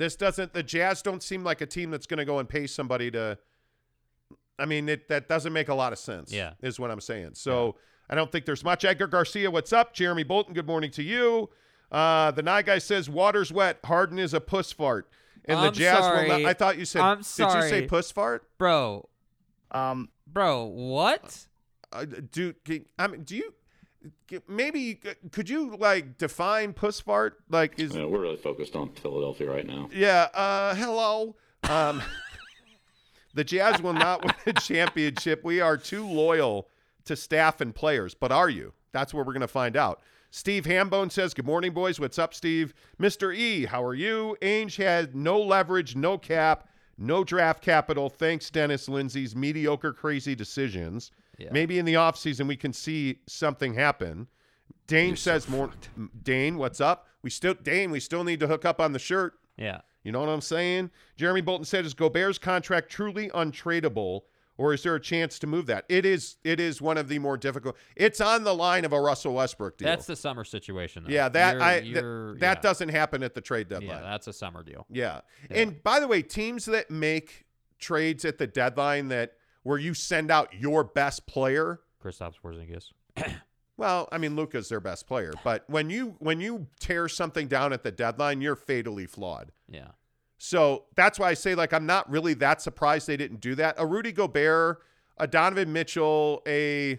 This 0.01 0.17
doesn't 0.17 0.55
the 0.55 0.63
Jazz 0.63 1.03
don't 1.03 1.23
seem 1.23 1.45
like 1.45 1.61
a 1.61 1.67
team 1.67 1.91
that's 1.91 2.07
going 2.07 2.17
to 2.17 2.25
go 2.25 2.39
and 2.39 2.49
pay 2.49 2.67
somebody 2.67 3.11
to 3.11 3.37
I 4.59 4.65
mean, 4.65 4.89
it 4.89 5.09
that 5.09 5.29
doesn't 5.29 5.53
make 5.53 5.69
a 5.69 5.75
lot 5.75 5.93
of 5.93 5.99
sense. 5.99 6.33
Yeah. 6.33 6.55
Is 6.63 6.81
what 6.81 6.91
I'm 6.91 7.03
saying. 7.03 7.33
So, 7.35 7.77
I 8.09 8.15
don't 8.15 8.33
think 8.33 8.47
there's 8.47 8.65
much 8.65 8.83
Edgar 8.87 9.09
Garcia, 9.09 9.51
what's 9.51 9.75
up? 9.75 9.93
Jeremy 9.93 10.23
Bolton, 10.23 10.55
good 10.55 10.67
morning 10.67 10.91
to 10.93 11.03
you. 11.03 11.51
Uh, 11.93 12.31
the 12.31 12.41
night 12.43 12.65
guy 12.65 12.79
says 12.79 13.11
water's 13.11 13.53
wet, 13.53 13.79
Harden 13.85 14.19
is 14.19 14.33
a 14.33 14.41
puss 14.41 14.73
fart. 14.73 15.07
And 15.45 15.59
the 15.59 15.67
I'm 15.67 15.73
Jazz 15.75 16.01
will 16.01 16.29
not 16.29 16.47
I 16.47 16.55
thought 16.55 16.79
you 16.79 16.87
said 16.87 17.03
I'm 17.03 17.23
sorry. 17.23 17.61
Did 17.61 17.75
you 17.75 17.83
say 17.83 17.87
puss 17.87 18.11
fart? 18.11 18.49
Bro. 18.57 19.07
Um, 19.71 20.09
Bro, 20.27 20.65
what? 20.65 21.47
uh, 21.93 22.07
do 22.33 22.55
can- 22.65 22.87
I 22.99 23.07
mean, 23.07 23.25
do 23.25 23.37
you 23.37 23.53
maybe 24.49 25.01
could 25.33 25.49
you 25.49 25.77
like 25.77 26.19
define 26.19 26.73
puss 26.73 27.01
fart? 27.01 27.39
Like 27.49 27.79
is 27.79 27.95
Yeah, 27.95 28.07
we're 28.07 28.21
really 28.21 28.37
focused 28.37 28.77
on 28.77 28.91
Philadelphia 28.91 29.51
right 29.51 29.67
now. 29.67 29.89
yeah. 29.93 30.29
Uh, 30.35 30.75
hello. 30.75 31.37
Um, 31.69 32.03
the 33.35 33.45
Jazz 33.45 33.81
will 33.83 33.93
not 33.93 34.25
win 34.25 34.35
a 34.47 34.53
championship. 34.55 35.45
We 35.45 35.61
are 35.61 35.77
too 35.77 36.07
loyal 36.07 36.69
to 37.05 37.17
staff 37.17 37.61
and 37.61 37.75
players. 37.75 38.15
But 38.15 38.33
are 38.33 38.49
you? 38.51 38.73
That's 38.93 39.15
what 39.15 39.27
we're 39.27 39.33
going 39.33 39.41
to 39.43 39.49
find 39.49 39.77
out. 39.77 40.01
Steve 40.33 40.65
Hambone 40.65 41.11
says, 41.11 41.35
Good 41.35 41.45
morning, 41.47 41.73
boys. 41.73 41.99
What's 41.99 42.19
up, 42.19 42.35
Steve? 42.35 42.73
Mr. 43.01 43.35
E, 43.37 43.65
how 43.67 43.83
are 43.83 43.95
you? 43.95 44.37
Ainge 44.43 44.77
had 44.77 45.15
no 45.15 45.41
leverage, 45.41 45.97
no 45.97 46.19
cap, 46.19 46.69
no 46.97 47.25
draft 47.25 47.63
capital. 47.63 48.09
Thanks, 48.09 48.49
Dennis 48.49 48.89
Lindsay's 48.89 49.35
mediocre, 49.35 49.93
crazy 49.93 50.35
decisions. 50.37 51.11
Yeah. 51.41 51.49
Maybe 51.53 51.79
in 51.79 51.85
the 51.85 51.95
offseason 51.95 52.47
we 52.47 52.57
can 52.57 52.73
see 52.73 53.21
something 53.27 53.75
happen. 53.75 54.29
Dane 54.87 55.17
says 55.17 55.49
more. 55.49 55.71
Dane, 56.23 56.59
what's 56.59 56.81
up? 56.81 57.07
We 57.23 57.31
still 57.31 57.55
Dane, 57.55 57.91
we 57.91 58.01
still 58.01 58.25
need 58.25 58.41
to 58.41 58.47
hook 58.47 58.65
up 58.65 58.81
on 58.81 58.93
the 58.93 58.99
shirt. 58.99 59.35
Yeah. 59.57 59.81
You 60.03 60.13
know 60.13 60.21
what 60.21 60.29
I'm 60.29 60.41
saying? 60.41 60.91
Jeremy 61.17 61.43
Bolton 61.43 61.65
said, 61.65 61.85
"Is 61.85 61.95
Gobert's 61.95 62.39
contract 62.39 62.91
truly 62.91 63.29
untradeable, 63.31 64.23
or 64.57 64.73
is 64.75 64.83
there 64.83 64.95
a 64.95 65.01
chance 65.01 65.39
to 65.41 65.47
move 65.47 65.67
that?" 65.67 65.85
It 65.91 66.07
is. 66.07 66.37
It 66.43 66.59
is 66.59 66.81
one 66.81 66.97
of 66.99 67.09
the 67.09 67.19
more 67.19 67.37
difficult. 67.37 67.77
It's 67.97 68.21
on 68.21 68.43
the 68.45 68.55
line 68.55 68.85
of 68.87 68.93
a 68.95 69.01
Russell 69.01 69.35
Westbrook 69.35 69.77
deal. 69.79 69.87
That's 69.87 70.07
the 70.07 70.17
summer 70.17 70.43
situation. 70.45 71.05
Though. 71.05 71.11
yeah. 71.13 71.29
That 71.29 71.53
You're- 71.53 71.65
I 71.65 71.79
you're- 71.81 72.39
that 72.41 72.57
yeah. 72.59 72.61
doesn't 72.63 72.89
happen 72.89 73.23
at 73.23 73.35
the 73.35 73.41
trade 73.43 73.69
deadline. 73.69 73.89
Yeah, 74.03 74.11
that's 74.11 74.27
a 74.27 74.33
summer 74.33 74.63
deal. 74.63 74.87
Yeah. 74.91 75.21
And 75.51 75.83
by 75.83 76.01
the 76.01 76.09
way, 76.09 76.23
teams 76.23 76.65
that 76.65 76.91
make 76.91 77.45
trades 77.79 78.25
at 78.25 78.39
the 78.39 78.47
deadline 78.47 79.09
that 79.09 79.35
where 79.63 79.79
you 79.79 79.95
send 79.95 80.31
out 80.31 80.53
your 80.55 80.85
best 80.85 81.27
player. 81.27 81.81
Kristaps 82.03 82.35
Porzingis. 82.43 82.93
Well, 83.81 84.11
I 84.13 84.19
mean, 84.19 84.37
Luka's 84.37 84.69
their 84.69 84.79
best 84.79 85.07
player, 85.07 85.33
but 85.43 85.65
when 85.67 85.89
you 85.89 86.15
when 86.19 86.39
you 86.39 86.67
tear 86.81 87.09
something 87.09 87.49
down 87.49 87.73
at 87.73 87.83
the 87.83 87.91
deadline, 87.91 88.43
you're 88.43 88.55
fatally 88.55 89.07
flawed. 89.07 89.53
Yeah. 89.71 89.93
So 90.37 90.85
that's 90.97 91.19
why 91.19 91.31
I 91.31 91.35
say, 91.35 91.55
like, 91.55 91.73
I'm 91.73 91.87
not 91.87 92.11
really 92.11 92.35
that 92.35 92.61
surprised 92.61 93.07
they 93.07 93.17
didn't 93.17 93.41
do 93.41 93.55
that. 93.55 93.77
A 93.79 93.87
Rudy 93.87 94.13
Gobert, 94.13 94.83
a 95.17 95.27
Donovan 95.27 95.73
Mitchell, 95.73 96.43
a. 96.47 96.99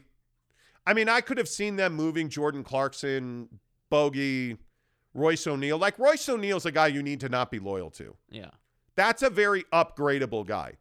I 0.88 0.96
mean, 0.96 1.08
I 1.08 1.22
could 1.22 1.38
have 1.38 1.48
seen 1.48 1.76
them 1.76 1.94
moving 1.94 2.30
Jordan 2.30 2.64
Clarkson, 2.64 3.48
Bogey, 3.92 4.58
Royce 5.14 5.46
O'Neale. 5.46 5.78
Like, 5.78 6.00
Royce 6.00 6.28
O'Neale's 6.28 6.66
a 6.66 6.72
guy 6.72 6.88
you 6.88 7.04
need 7.04 7.20
to 7.20 7.30
not 7.30 7.52
be 7.52 7.60
loyal 7.60 7.92
to. 7.92 8.16
Yeah. 8.32 8.50
That's 8.96 9.22
a 9.22 9.30
very 9.30 9.66
upgradable 9.72 10.48
guy. 10.48 10.78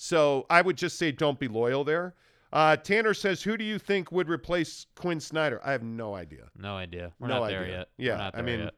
So 0.00 0.46
I 0.48 0.62
would 0.62 0.76
just 0.76 0.96
say 0.96 1.10
don't 1.10 1.40
be 1.40 1.48
loyal 1.48 1.82
there. 1.82 2.14
Uh, 2.52 2.76
Tanner 2.76 3.12
says, 3.14 3.42
who 3.42 3.56
do 3.56 3.64
you 3.64 3.78
think 3.80 4.10
would 4.12 4.28
replace 4.28 4.86
Quinn 4.94 5.18
Snyder? 5.20 5.60
I 5.64 5.72
have 5.72 5.82
no 5.82 6.14
idea. 6.14 6.44
No 6.56 6.76
idea. 6.76 7.12
We're 7.18 7.26
No 7.28 7.40
not 7.40 7.48
there 7.48 7.62
idea. 7.64 7.78
yet. 7.78 7.88
Yeah, 7.98 8.12
We're 8.12 8.18
not 8.18 8.38
I 8.38 8.42
mean, 8.42 8.60
yet. 8.60 8.74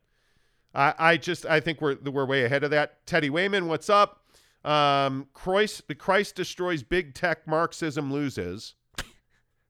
I, 0.74 0.94
I 0.98 1.16
just 1.18 1.44
I 1.46 1.60
think 1.60 1.80
we're 1.82 1.96
we're 2.10 2.24
way 2.24 2.44
ahead 2.44 2.64
of 2.64 2.70
that. 2.70 3.04
Teddy 3.06 3.28
Wayman, 3.28 3.66
what's 3.68 3.90
up? 3.90 4.24
Um, 4.64 5.28
Christ, 5.34 5.88
the 5.88 5.94
Christ 5.94 6.36
destroys 6.36 6.82
big 6.82 7.14
tech. 7.14 7.46
Marxism 7.46 8.10
loses. 8.12 8.74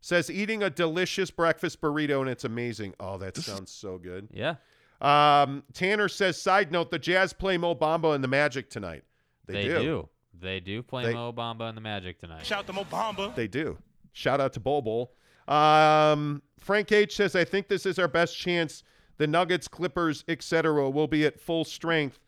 Says 0.01 0.31
eating 0.31 0.63
a 0.63 0.71
delicious 0.71 1.31
breakfast 1.33 1.81
burrito 1.81 2.21
and 2.21 2.31
it's 2.31 2.45
amazing. 2.45 2.95
Oh, 3.01 3.19
that 3.19 3.37
sounds 3.39 3.73
so 3.73 3.99
good. 3.99 4.29
Yeah. 4.33 4.55
Um, 5.01 5.63
Tanner 5.73 6.09
says, 6.09 6.41
side 6.41 6.71
note, 6.71 6.91
the 6.91 6.99
Jazz 6.99 7.33
play 7.33 7.57
Mo 7.59 7.75
Bamba 7.75 8.15
and 8.15 8.23
the 8.23 8.29
Magic 8.29 8.69
tonight. 8.71 9.03
They, 9.47 9.55
They, 9.55 9.65
do. 9.65 9.79
do. 9.81 10.09
They 10.39 10.61
do 10.61 10.83
play 10.83 11.07
They- 11.07 11.15
Mo 11.15 11.33
Bamba 11.33 11.69
and 11.69 11.77
the 11.77 11.81
Magic 11.83 12.19
tonight. 12.19 12.45
Shout 12.47 12.67
to 12.67 12.73
Mo 12.73 12.85
Bamba. 12.85 13.35
They 13.35 13.49
do. 13.49 13.79
Shout 14.13 14.41
out 14.41 14.53
to 14.55 14.61
Bol 14.61 14.83
Bol. 14.83 15.13
Um, 15.49 16.43
Frank 16.59 16.93
H 16.93 17.17
says, 17.17 17.35
I 17.35 17.45
think 17.45 17.69
this 17.69 17.87
is 17.87 17.99
our 17.99 18.09
best 18.09 18.37
chance. 18.37 18.83
The 19.19 19.27
Nuggets, 19.27 19.69
Clippers, 19.69 20.25
etc., 20.29 20.89
will 20.89 21.07
be 21.09 21.27
at 21.27 21.39
full 21.41 21.65
strength 21.65 22.21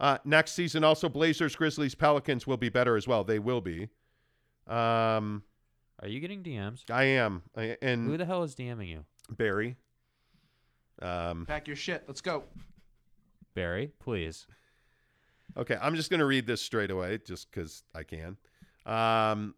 uh, 0.00 0.18
next 0.24 0.52
season. 0.52 0.84
Also, 0.84 1.08
Blazers, 1.08 1.54
Grizzlies, 1.54 1.94
Pelicans 1.94 2.46
will 2.46 2.56
be 2.56 2.68
better 2.68 2.96
as 2.96 3.06
well. 3.06 3.24
They 3.24 3.38
will 3.38 3.60
be. 3.60 3.88
Um, 4.66 5.42
Are 6.00 6.08
you 6.08 6.20
getting 6.20 6.42
DMs? 6.42 6.84
I 6.90 7.04
am. 7.04 7.42
I, 7.56 7.76
and 7.82 8.06
Who 8.06 8.16
the 8.16 8.24
hell 8.24 8.44
is 8.44 8.54
DMing 8.54 8.88
you? 8.88 9.04
Barry. 9.30 9.76
Um, 11.02 11.44
Pack 11.46 11.66
your 11.66 11.76
shit. 11.76 12.04
Let's 12.06 12.20
go. 12.20 12.44
Barry, 13.54 13.92
please. 13.98 14.46
Okay, 15.56 15.76
I'm 15.80 15.96
just 15.96 16.10
going 16.10 16.20
to 16.20 16.26
read 16.26 16.46
this 16.46 16.62
straight 16.62 16.90
away 16.90 17.18
just 17.24 17.50
because 17.50 17.82
I 17.94 18.02
can. 18.02 18.36
Um, 18.86 19.54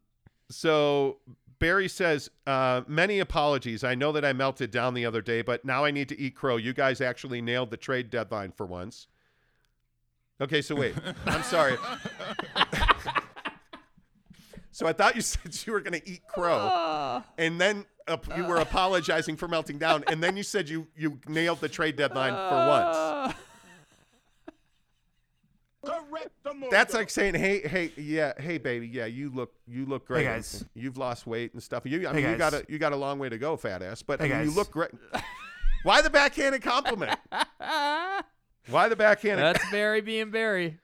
so 0.50 1.18
Barry 1.60 1.88
says, 1.88 2.30
uh, 2.46 2.80
many 2.88 3.18
apologies. 3.18 3.84
I 3.84 3.94
know 3.94 4.12
that 4.12 4.24
I 4.24 4.32
melted 4.32 4.70
down 4.70 4.94
the 4.94 5.04
other 5.04 5.20
day, 5.20 5.42
but 5.42 5.64
now 5.64 5.84
I 5.84 5.90
need 5.90 6.08
to 6.08 6.18
eat 6.18 6.34
crow. 6.34 6.56
You 6.56 6.72
guys 6.72 7.00
actually 7.00 7.42
nailed 7.42 7.70
the 7.70 7.76
trade 7.76 8.10
deadline 8.10 8.52
for 8.52 8.66
once. 8.66 9.06
Okay, 10.40 10.62
so 10.62 10.74
wait. 10.74 10.94
I'm 11.26 11.42
sorry. 11.42 11.76
so 14.72 14.86
I 14.86 14.94
thought 14.94 15.14
you 15.14 15.20
said 15.22 15.54
you 15.66 15.74
were 15.74 15.80
going 15.80 16.00
to 16.00 16.10
eat 16.10 16.22
crow, 16.26 17.22
and 17.36 17.60
then 17.60 17.84
uh, 18.08 18.16
you 18.36 18.46
were 18.46 18.56
apologizing 18.56 19.36
for 19.36 19.46
melting 19.46 19.78
down, 19.78 20.02
and 20.06 20.22
then 20.22 20.38
you 20.38 20.42
said 20.42 20.68
you 20.68 20.86
you 20.96 21.20
nailed 21.28 21.60
the 21.60 21.68
trade 21.68 21.96
deadline 21.96 22.32
for 22.32 22.66
once. 22.66 23.34
That's 26.70 26.94
like 26.94 27.10
saying, 27.10 27.34
"Hey, 27.34 27.60
hey, 27.66 27.92
yeah, 27.96 28.32
hey, 28.38 28.58
baby, 28.58 28.86
yeah, 28.88 29.06
you 29.06 29.30
look, 29.30 29.52
you 29.66 29.86
look 29.86 30.06
great. 30.06 30.24
Hey, 30.26 30.32
guys. 30.32 30.64
You've 30.74 30.96
lost 30.96 31.26
weight 31.26 31.52
and 31.54 31.62
stuff. 31.62 31.82
You, 31.84 32.08
I 32.08 32.12
Hey, 32.12 32.22
mean, 32.22 32.30
you 32.32 32.36
got 32.36 32.54
a, 32.54 32.64
you 32.68 32.78
got 32.78 32.92
a 32.92 32.96
long 32.96 33.18
way 33.18 33.28
to 33.28 33.38
go, 33.38 33.56
fat 33.56 33.82
ass. 33.82 34.02
But 34.02 34.20
I 34.20 34.26
Hey, 34.26 34.34
mean, 34.38 34.44
you 34.46 34.54
look 34.54 34.70
great. 34.70 34.90
Why 35.82 36.02
the 36.02 36.10
backhanded 36.10 36.62
compliment? 36.62 37.18
Why 38.68 38.88
the 38.88 38.96
backhanded 38.96 39.44
That's 39.44 39.70
Barry 39.70 40.00
being 40.00 40.30
Barry. 40.30 40.78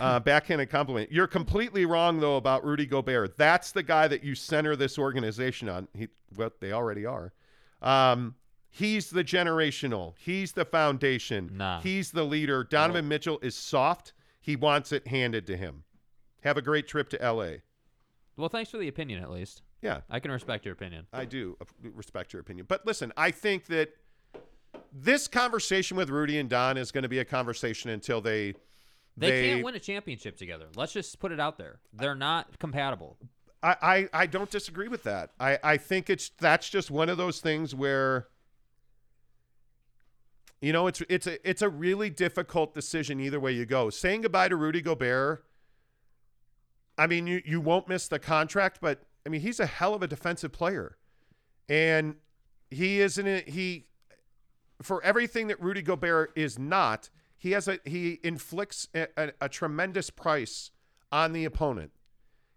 uh, 0.00 0.20
backhanded 0.20 0.70
compliment? 0.70 1.10
You're 1.10 1.26
completely 1.26 1.86
wrong 1.86 2.20
though 2.20 2.36
about 2.36 2.64
Rudy 2.64 2.86
Gobert. 2.86 3.36
That's 3.38 3.72
the 3.72 3.82
guy 3.82 4.08
that 4.08 4.22
you 4.22 4.34
center 4.34 4.76
this 4.76 4.98
organization 4.98 5.68
on. 5.68 5.88
He, 5.96 6.08
well, 6.36 6.50
they 6.60 6.72
already 6.72 7.06
are. 7.06 7.32
Um, 7.80 8.34
he's 8.70 9.10
the 9.10 9.24
generational. 9.24 10.14
He's 10.18 10.52
the 10.52 10.64
foundation. 10.64 11.50
Nah. 11.54 11.80
He's 11.80 12.10
the 12.12 12.24
leader. 12.24 12.62
Donovan 12.64 13.08
Mitchell 13.08 13.38
is 13.42 13.54
soft. 13.56 14.12
He 14.42 14.56
wants 14.56 14.90
it 14.90 15.06
handed 15.06 15.46
to 15.46 15.56
him. 15.56 15.84
Have 16.42 16.56
a 16.56 16.62
great 16.62 16.88
trip 16.88 17.08
to 17.10 17.22
L.A. 17.22 17.62
Well, 18.36 18.48
thanks 18.48 18.70
for 18.72 18.78
the 18.78 18.88
opinion, 18.88 19.22
at 19.22 19.30
least. 19.30 19.62
Yeah, 19.80 20.00
I 20.10 20.18
can 20.18 20.32
respect 20.32 20.64
your 20.64 20.74
opinion. 20.74 21.06
I 21.12 21.24
do 21.24 21.56
respect 21.80 22.32
your 22.32 22.40
opinion. 22.40 22.66
But 22.68 22.84
listen, 22.84 23.12
I 23.16 23.30
think 23.30 23.66
that 23.66 23.94
this 24.92 25.28
conversation 25.28 25.96
with 25.96 26.10
Rudy 26.10 26.38
and 26.38 26.50
Don 26.50 26.76
is 26.76 26.90
going 26.90 27.02
to 27.02 27.08
be 27.08 27.20
a 27.20 27.24
conversation 27.24 27.90
until 27.90 28.20
they 28.20 28.54
They, 29.16 29.48
can't 29.48 29.64
win 29.64 29.76
a 29.76 29.80
championship 29.80 30.36
together. 30.36 30.66
Let's 30.74 30.92
just 30.92 31.20
put 31.20 31.30
it 31.30 31.38
out 31.38 31.56
there. 31.56 31.78
They're 31.92 32.14
not 32.14 32.58
compatible. 32.58 33.18
I, 33.62 33.76
I, 33.82 34.08
I 34.22 34.26
don't 34.26 34.50
disagree 34.50 34.88
with 34.88 35.04
that. 35.04 35.30
I, 35.38 35.58
I 35.62 35.76
think 35.76 36.10
it's 36.10 36.30
that's 36.40 36.68
just 36.68 36.90
one 36.90 37.08
of 37.08 37.16
those 37.16 37.40
things 37.40 37.74
where 37.74 38.26
you 40.62 40.72
know 40.72 40.86
it's 40.86 41.02
it's 41.08 41.26
a 41.26 41.48
it's 41.48 41.60
a 41.60 41.68
really 41.68 42.08
difficult 42.08 42.72
decision 42.72 43.20
either 43.20 43.40
way 43.40 43.52
you 43.52 43.66
go. 43.66 43.90
Saying 43.90 44.22
goodbye 44.22 44.48
to 44.48 44.56
Rudy 44.56 44.80
Gobert, 44.80 45.44
I 46.96 47.06
mean 47.08 47.26
you 47.26 47.42
you 47.44 47.60
won't 47.60 47.88
miss 47.88 48.06
the 48.08 48.20
contract, 48.20 48.78
but 48.80 49.02
I 49.26 49.28
mean 49.28 49.40
he's 49.40 49.60
a 49.60 49.66
hell 49.66 49.92
of 49.92 50.02
a 50.02 50.06
defensive 50.06 50.52
player. 50.52 50.96
And 51.68 52.14
he 52.70 53.00
isn't 53.00 53.48
he 53.48 53.86
for 54.80 55.02
everything 55.02 55.48
that 55.48 55.60
Rudy 55.60 55.82
Gobert 55.82 56.32
is 56.36 56.58
not, 56.58 57.10
he 57.36 57.50
has 57.52 57.66
a 57.66 57.80
he 57.84 58.20
inflicts 58.22 58.86
a, 58.94 59.08
a, 59.16 59.32
a 59.42 59.48
tremendous 59.48 60.10
price 60.10 60.70
on 61.10 61.32
the 61.32 61.44
opponent. 61.44 61.90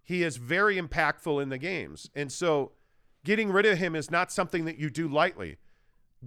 He 0.03 0.21
is 0.21 0.37
very 0.37 0.77
impactful 0.79 1.41
in 1.41 1.49
the 1.49 1.57
games. 1.57 2.11
And 2.13 2.31
so 2.31 2.73
getting 3.23 3.51
rid 3.51 3.65
of 3.65 3.79
him 3.79 3.95
is 3.95 4.11
not 4.11 4.31
something 4.31 4.65
that 4.65 4.77
you 4.77 4.91
do 4.91 5.07
lightly. 5.07 5.57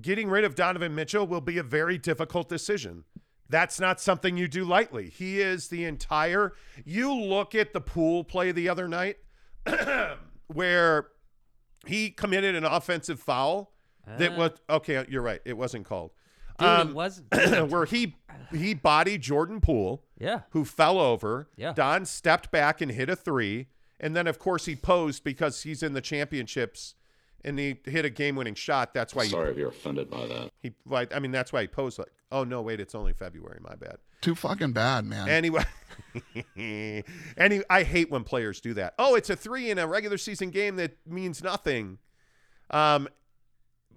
Getting 0.01 0.29
rid 0.29 0.45
of 0.45 0.55
Donovan 0.55 0.95
Mitchell 0.95 1.27
will 1.27 1.41
be 1.41 1.59
a 1.59 1.63
very 1.63 1.99
difficult 1.99 2.49
decision. 2.49 3.05
That's 3.49 3.81
not 3.81 4.01
something 4.01 4.37
you 4.37 4.47
do 4.47 4.65
lightly. 4.65 5.09
He 5.09 5.41
is 5.41 5.69
the 5.69 5.85
entire. 5.85 6.53
You 6.85 7.15
look 7.15 7.55
at 7.55 7.73
the 7.73 7.81
Poole 7.81 8.23
play 8.23 8.53
the 8.53 8.69
other 8.69 8.87
night 8.89 9.17
where 10.49 11.09
he 11.87 12.11
committed 12.11 12.55
an 12.55 12.65
offensive 12.65 13.21
foul 13.21 13.73
that 14.19 14.33
Uh. 14.33 14.37
was 14.37 14.51
okay, 14.71 15.05
you're 15.09 15.23
right. 15.23 15.41
It 15.45 15.57
wasn't 15.57 15.85
called. 15.87 16.13
Dude, 16.59 16.69
Um, 16.69 16.89
it 16.91 16.95
wasn't. 16.95 17.27
where 17.71 17.85
he 17.85 18.17
he 18.53 18.75
bodied 18.75 19.21
Jordan 19.23 19.61
Poole 19.61 20.05
yeah. 20.19 20.41
who 20.51 20.65
fell 20.65 20.99
over. 20.99 21.49
Yeah. 21.57 21.73
Don 21.73 22.05
stepped 22.05 22.51
back 22.51 22.81
and 22.81 22.91
hit 22.91 23.09
a 23.11 23.17
three. 23.17 23.69
And 24.01 24.15
then, 24.15 24.27
of 24.29 24.39
course, 24.39 24.67
he 24.67 24.77
posed 24.77 25.25
because 25.25 25.63
he's 25.63 25.83
in 25.83 25.93
the 25.93 26.01
championships 26.01 26.95
and 27.45 27.59
he 27.59 27.79
hit 27.85 28.05
a 28.05 28.11
game 28.11 28.37
winning 28.37 28.55
shot. 28.55 28.95
That's 28.95 29.15
why 29.15 29.27
Sorry 29.27 29.51
if 29.51 29.57
you're 29.57 29.69
offended 29.69 30.11
by 30.11 30.27
that. 30.27 30.51
he, 30.63 30.69
he, 30.69 30.75
like, 30.87 31.15
I 31.15 31.19
mean, 31.19 31.31
that's 31.31 31.53
why 31.53 31.63
he 31.63 31.69
posed 31.69 31.99
like, 31.99 32.13
oh, 32.33 32.45
no, 32.45 32.63
wait, 32.63 32.81
it's 32.81 32.95
only 32.95 33.13
February. 33.13 33.59
My 33.61 33.75
bad. 33.77 33.99
Too 34.21 34.35
fucking 34.35 34.73
bad, 34.73 35.05
man. 35.05 35.29
Anyway, 35.29 35.65
and 36.57 37.53
he, 37.53 37.63
I 37.71 37.85
hate 37.85 38.11
when 38.11 38.25
players 38.25 38.61
do 38.61 38.75
that. 38.75 38.95
Oh, 38.99 39.15
it's 39.15 39.31
a 39.31 39.37
three 39.37 39.71
in 39.71 39.79
a 39.79 39.87
regular 39.87 40.19
season 40.19 40.51
game 40.51 40.77
that 40.77 40.97
means 41.07 41.43
nothing. 41.43 41.99
Um, 42.71 43.09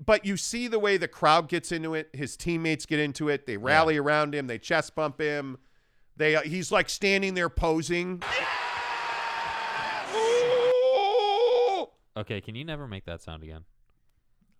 but 0.04 0.26
you 0.26 0.38
see 0.38 0.68
the 0.68 0.80
way 0.80 0.98
the 0.98 1.08
crowd 1.08 1.48
gets 1.48 1.72
into 1.72 1.94
it. 1.94 2.10
His 2.14 2.38
teammates 2.38 2.86
get 2.86 3.00
into 3.00 3.30
it. 3.30 3.46
They 3.46 3.58
rally 3.58 3.98
around 3.98 4.34
him. 4.34 4.48
They 4.48 4.58
chest 4.58 4.96
bump 4.96 5.20
him. 5.20 5.58
They 6.18 6.36
uh, 6.36 6.42
he's 6.42 6.72
like 6.72 6.90
standing 6.90 7.34
there 7.34 7.50
posing. 7.50 8.22
Okay, 12.22 12.42
can 12.42 12.56
you 12.56 12.64
never 12.64 12.88
make 12.88 13.06
that 13.06 13.22
sound 13.22 13.44
again? 13.44 13.66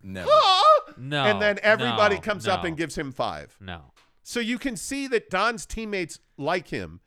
Never. 0.02 0.28
Ah! 0.30 0.62
No. 0.96 1.24
and 1.24 1.40
then 1.40 1.58
everybody 1.62 2.16
no, 2.16 2.20
comes 2.20 2.48
up 2.48 2.64
and 2.64 2.76
gives 2.76 2.96
him 2.96 3.12
five. 3.12 3.56
No. 3.60 3.92
So 4.22 4.40
you 4.40 4.58
can 4.58 4.76
see 4.76 5.06
that 5.08 5.30
Don's 5.30 5.64
teammates 5.66 6.18
like 6.36 6.68
him. 6.68 7.00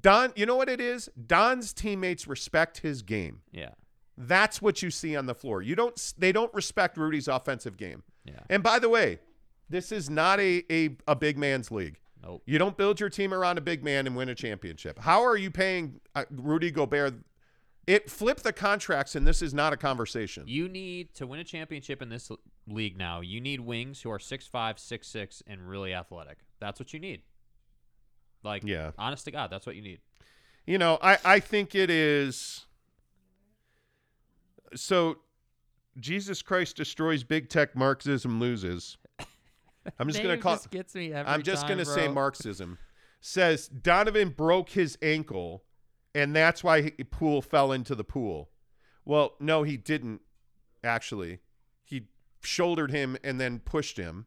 Don, 0.00 0.32
you 0.36 0.46
know 0.46 0.56
what 0.56 0.68
it 0.68 0.80
is? 0.80 1.08
Don's 1.26 1.72
teammates 1.72 2.26
respect 2.26 2.78
his 2.78 3.02
game. 3.02 3.40
Yeah. 3.52 3.70
That's 4.16 4.60
what 4.60 4.82
you 4.82 4.90
see 4.90 5.16
on 5.16 5.26
the 5.26 5.34
floor. 5.34 5.62
You 5.62 5.76
don't 5.76 6.14
they 6.18 6.32
don't 6.32 6.52
respect 6.52 6.96
Rudy's 6.96 7.28
offensive 7.28 7.76
game. 7.76 8.02
Yeah. 8.24 8.40
And 8.50 8.62
by 8.62 8.78
the 8.78 8.88
way, 8.88 9.20
this 9.70 9.92
is 9.92 10.10
not 10.10 10.40
a 10.40 10.64
a, 10.70 10.96
a 11.06 11.14
big 11.14 11.38
man's 11.38 11.70
league. 11.70 12.00
Nope. 12.22 12.42
You 12.44 12.58
don't 12.58 12.76
build 12.76 12.98
your 12.98 13.10
team 13.10 13.32
around 13.32 13.58
a 13.58 13.60
big 13.60 13.84
man 13.84 14.06
and 14.06 14.16
win 14.16 14.28
a 14.28 14.34
championship. 14.34 14.98
How 14.98 15.24
are 15.24 15.36
you 15.36 15.50
paying 15.50 16.00
uh, 16.16 16.24
Rudy 16.30 16.70
Gobert? 16.70 17.14
It 17.88 18.10
flipped 18.10 18.42
the 18.44 18.52
contracts, 18.52 19.14
and 19.16 19.26
this 19.26 19.40
is 19.40 19.54
not 19.54 19.72
a 19.72 19.76
conversation. 19.78 20.44
You 20.46 20.68
need 20.68 21.14
to 21.14 21.26
win 21.26 21.40
a 21.40 21.44
championship 21.44 22.02
in 22.02 22.10
this 22.10 22.30
league 22.66 22.98
now. 22.98 23.22
You 23.22 23.40
need 23.40 23.60
wings 23.60 24.02
who 24.02 24.10
are 24.10 24.18
six 24.18 24.46
five, 24.46 24.78
six 24.78 25.08
six, 25.08 25.42
and 25.46 25.66
really 25.66 25.94
athletic. 25.94 26.36
That's 26.60 26.78
what 26.78 26.92
you 26.92 27.00
need. 27.00 27.22
Like, 28.42 28.62
Yeah. 28.62 28.90
honest 28.98 29.24
to 29.24 29.30
God, 29.30 29.48
that's 29.50 29.64
what 29.64 29.74
you 29.74 29.80
need. 29.80 30.00
You 30.66 30.76
know, 30.76 30.98
I, 31.00 31.16
I 31.24 31.40
think 31.40 31.74
it 31.74 31.88
is. 31.88 32.66
So, 34.74 35.16
Jesus 35.98 36.42
Christ 36.42 36.76
destroys 36.76 37.24
big 37.24 37.48
tech, 37.48 37.74
Marxism 37.74 38.38
loses. 38.38 38.98
I'm 39.98 40.08
just 40.08 40.22
going 40.22 40.36
to 40.36 40.42
call. 40.42 40.56
just 40.56 40.70
gets 40.70 40.94
me 40.94 41.14
every 41.14 41.32
I'm 41.32 41.42
just 41.42 41.62
time, 41.62 41.68
going 41.68 41.78
to 41.78 41.86
say. 41.86 42.06
Marxism. 42.06 42.76
Says 43.22 43.66
Donovan 43.68 44.28
broke 44.28 44.68
his 44.68 44.98
ankle, 45.00 45.64
and 46.14 46.34
that's 46.34 46.64
why 46.64 46.82
he, 46.82 46.90
Poole 46.90 47.42
fell 47.42 47.72
into 47.72 47.94
the 47.94 48.04
pool. 48.04 48.50
Well, 49.04 49.34
no, 49.40 49.62
he 49.62 49.76
didn't. 49.76 50.20
Actually, 50.84 51.40
he 51.84 52.04
shouldered 52.42 52.90
him 52.90 53.16
and 53.24 53.40
then 53.40 53.58
pushed 53.60 53.96
him. 53.96 54.26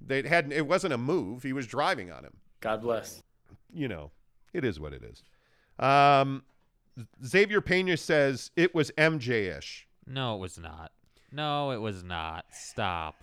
They 0.00 0.22
had 0.22 0.52
it 0.52 0.66
wasn't 0.66 0.94
a 0.94 0.98
move. 0.98 1.42
He 1.42 1.52
was 1.52 1.66
driving 1.66 2.10
on 2.10 2.24
him 2.24 2.34
God 2.60 2.82
bless. 2.82 3.22
you 3.72 3.88
know, 3.88 4.10
it 4.52 4.64
is 4.64 4.78
what 4.78 4.92
it 4.92 5.02
is. 5.02 5.22
Um, 5.78 6.42
Xavier 7.24 7.60
Pena 7.60 7.96
says 7.96 8.50
it 8.56 8.74
was 8.74 8.90
MJ 8.92 9.56
ish. 9.56 9.86
No, 10.06 10.36
it 10.36 10.38
was 10.38 10.58
not. 10.58 10.92
No, 11.32 11.70
it 11.70 11.80
was 11.80 12.02
not. 12.02 12.46
Stop. 12.52 13.22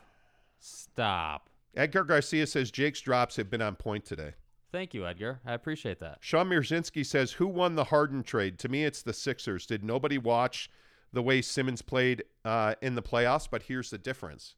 Stop. 0.60 1.50
Edgar 1.75 2.04
Garcia 2.04 2.48
says 2.48 2.71
Jake's 2.71 3.02
drops 3.02 3.35
have 3.35 3.50
been 3.50 3.62
on 3.62 3.75
point 3.75 4.06
today. 4.06 4.33
Thank 4.76 4.94
you, 4.94 5.08
Edgar. 5.08 5.40
I 5.46 5.54
appreciate 5.54 6.00
that. 6.00 6.17
Sean 6.19 6.50
Mirzinski 6.50 7.06
says, 7.06 7.32
Who 7.32 7.48
won 7.48 7.76
the 7.76 7.86
Harden 7.86 8.23
trade? 8.23 8.60
To 8.60 8.67
me, 8.67 8.84
it's 8.84 9.02
the 9.02 9.13
Sixers. 9.13 9.65
Did 9.65 9.86
nobody 9.86 10.17
watch 10.17 10.69
the 11.13 11.21
way 11.21 11.42
Simmons 11.42 11.82
played 11.82 12.26
uh, 12.44 12.76
in 12.82 12.96
the 12.96 13.02
playoffs? 13.02 13.48
But 13.50 13.63
here's 13.63 13.90
the 13.90 13.98
difference 13.98 14.56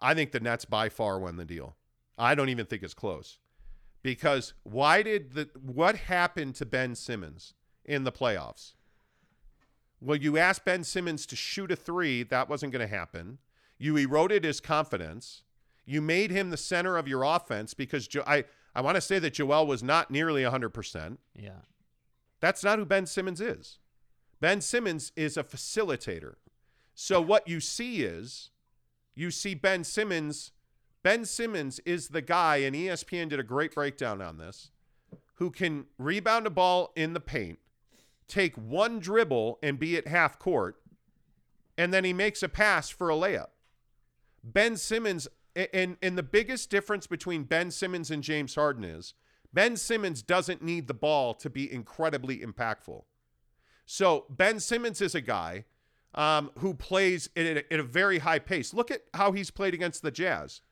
I 0.00 0.12
think 0.14 0.32
the 0.32 0.40
Nets 0.40 0.64
by 0.64 0.88
far 0.88 1.20
won 1.20 1.36
the 1.36 1.44
deal. 1.44 1.76
I 2.18 2.34
don't 2.34 2.48
even 2.48 2.66
think 2.66 2.82
it's 2.82 2.94
close. 2.94 3.38
Because 4.02 4.54
why 4.64 5.04
did 5.04 5.34
the 5.34 5.48
what 5.54 5.94
happened 5.94 6.56
to 6.56 6.66
Ben 6.66 6.96
Simmons 6.96 7.54
in 7.84 8.02
the 8.02 8.10
playoffs? 8.10 8.72
Well, 10.00 10.16
you 10.16 10.36
asked 10.36 10.64
Ben 10.64 10.82
Simmons 10.82 11.26
to 11.26 11.36
shoot 11.36 11.70
a 11.70 11.76
three, 11.76 12.24
that 12.24 12.48
wasn't 12.48 12.72
going 12.72 12.84
to 12.84 12.92
happen. 12.92 13.38
You 13.78 13.96
eroded 13.96 14.42
his 14.42 14.58
confidence. 14.58 15.44
You 15.84 16.00
made 16.00 16.32
him 16.32 16.50
the 16.50 16.56
center 16.56 16.96
of 16.96 17.06
your 17.06 17.22
offense 17.22 17.72
because 17.72 18.08
jo- 18.08 18.24
I 18.26 18.46
I 18.74 18.80
want 18.80 18.94
to 18.96 19.00
say 19.00 19.18
that 19.18 19.34
Joel 19.34 19.66
was 19.66 19.82
not 19.82 20.10
nearly 20.10 20.42
100%. 20.42 21.18
Yeah. 21.34 21.50
That's 22.40 22.64
not 22.64 22.78
who 22.78 22.84
Ben 22.84 23.06
Simmons 23.06 23.40
is. 23.40 23.78
Ben 24.40 24.60
Simmons 24.60 25.12
is 25.14 25.36
a 25.36 25.44
facilitator. 25.44 26.34
So 26.94 27.20
what 27.20 27.46
you 27.46 27.60
see 27.60 28.02
is 28.02 28.50
you 29.14 29.30
see 29.30 29.54
Ben 29.54 29.84
Simmons. 29.84 30.52
Ben 31.02 31.24
Simmons 31.24 31.80
is 31.80 32.08
the 32.08 32.22
guy, 32.22 32.56
and 32.56 32.74
ESPN 32.74 33.28
did 33.28 33.40
a 33.40 33.44
great 33.44 33.74
breakdown 33.74 34.22
on 34.22 34.38
this, 34.38 34.70
who 35.34 35.50
can 35.50 35.86
rebound 35.98 36.46
a 36.46 36.50
ball 36.50 36.92
in 36.94 37.12
the 37.12 37.20
paint, 37.20 37.58
take 38.28 38.56
one 38.56 39.00
dribble 39.00 39.58
and 39.62 39.78
be 39.78 39.96
at 39.96 40.06
half 40.06 40.38
court, 40.38 40.76
and 41.76 41.92
then 41.92 42.04
he 42.04 42.12
makes 42.12 42.42
a 42.42 42.48
pass 42.48 42.88
for 42.88 43.10
a 43.10 43.14
layup. 43.14 43.48
Ben 44.44 44.76
Simmons, 44.76 45.28
and, 45.54 45.96
and 46.02 46.16
the 46.16 46.22
biggest 46.22 46.70
difference 46.70 47.06
between 47.06 47.44
Ben 47.44 47.70
Simmons 47.70 48.10
and 48.10 48.22
James 48.22 48.54
Harden 48.54 48.84
is 48.84 49.14
Ben 49.52 49.76
Simmons 49.76 50.22
doesn't 50.22 50.62
need 50.62 50.88
the 50.88 50.94
ball 50.94 51.34
to 51.34 51.50
be 51.50 51.70
incredibly 51.72 52.38
impactful. 52.38 53.02
So 53.84 54.24
Ben 54.30 54.60
Simmons 54.60 55.00
is 55.00 55.14
a 55.14 55.20
guy 55.20 55.64
um, 56.14 56.50
who 56.58 56.74
plays 56.74 57.28
at 57.36 57.44
a, 57.44 57.72
at 57.72 57.80
a 57.80 57.82
very 57.82 58.18
high 58.18 58.38
pace. 58.38 58.72
Look 58.72 58.90
at 58.90 59.02
how 59.14 59.32
he's 59.32 59.50
played 59.50 59.74
against 59.74 60.02
the 60.02 60.10
Jazz, 60.10 60.62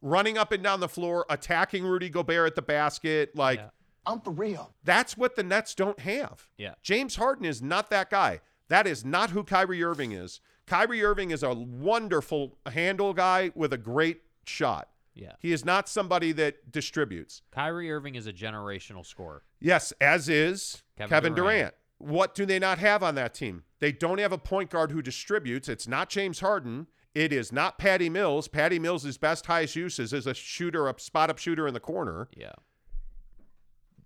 running 0.00 0.36
up 0.38 0.52
and 0.52 0.62
down 0.62 0.80
the 0.80 0.88
floor, 0.88 1.26
attacking 1.30 1.84
Rudy 1.84 2.08
Gobert 2.08 2.46
at 2.48 2.54
the 2.56 2.62
basket. 2.62 3.36
Like 3.36 3.58
Yeah. 3.58 3.68
I'm 4.06 4.20
for 4.20 4.32
real. 4.32 4.74
that's 4.84 5.16
what 5.16 5.36
the 5.36 5.42
Nets 5.42 5.74
don't 5.74 6.00
have. 6.00 6.48
Yeah. 6.58 6.74
James 6.82 7.16
Harden 7.16 7.44
is 7.44 7.62
not 7.62 7.90
that 7.90 8.10
guy. 8.10 8.40
That 8.68 8.86
is 8.86 9.04
not 9.04 9.30
who 9.30 9.44
Kyrie 9.44 9.82
Irving 9.82 10.12
is. 10.12 10.40
Kyrie 10.66 11.04
Irving 11.04 11.30
is 11.30 11.42
a 11.42 11.52
wonderful 11.52 12.58
handle 12.66 13.12
guy 13.12 13.50
with 13.54 13.72
a 13.72 13.78
great 13.78 14.22
shot. 14.46 14.88
Yeah. 15.14 15.32
He 15.38 15.52
is 15.52 15.64
not 15.64 15.88
somebody 15.88 16.32
that 16.32 16.72
distributes. 16.72 17.42
Kyrie 17.52 17.90
Irving 17.90 18.14
is 18.14 18.26
a 18.26 18.32
generational 18.32 19.06
scorer. 19.06 19.42
Yes, 19.60 19.92
as 20.00 20.28
is 20.28 20.82
Kevin 20.96 21.10
Kevin, 21.10 21.34
Durant. 21.34 21.58
Durant. 21.58 21.74
What 21.98 22.34
do 22.34 22.44
they 22.44 22.58
not 22.58 22.78
have 22.78 23.02
on 23.02 23.14
that 23.14 23.34
team? 23.34 23.62
They 23.78 23.92
don't 23.92 24.18
have 24.18 24.32
a 24.32 24.38
point 24.38 24.70
guard 24.70 24.90
who 24.90 25.02
distributes. 25.02 25.68
It's 25.68 25.86
not 25.86 26.08
James 26.08 26.40
Harden. 26.40 26.88
It 27.14 27.32
is 27.32 27.52
not 27.52 27.78
Patty 27.78 28.10
Mills. 28.10 28.48
Patty 28.48 28.80
Mills' 28.80 29.16
best 29.18 29.46
highest 29.46 29.76
uses 29.76 30.12
is 30.12 30.26
a 30.26 30.34
shooter, 30.34 30.88
a 30.88 30.98
spot 30.98 31.30
up 31.30 31.38
shooter 31.38 31.68
in 31.68 31.74
the 31.74 31.80
corner. 31.80 32.28
Yeah. 32.36 32.52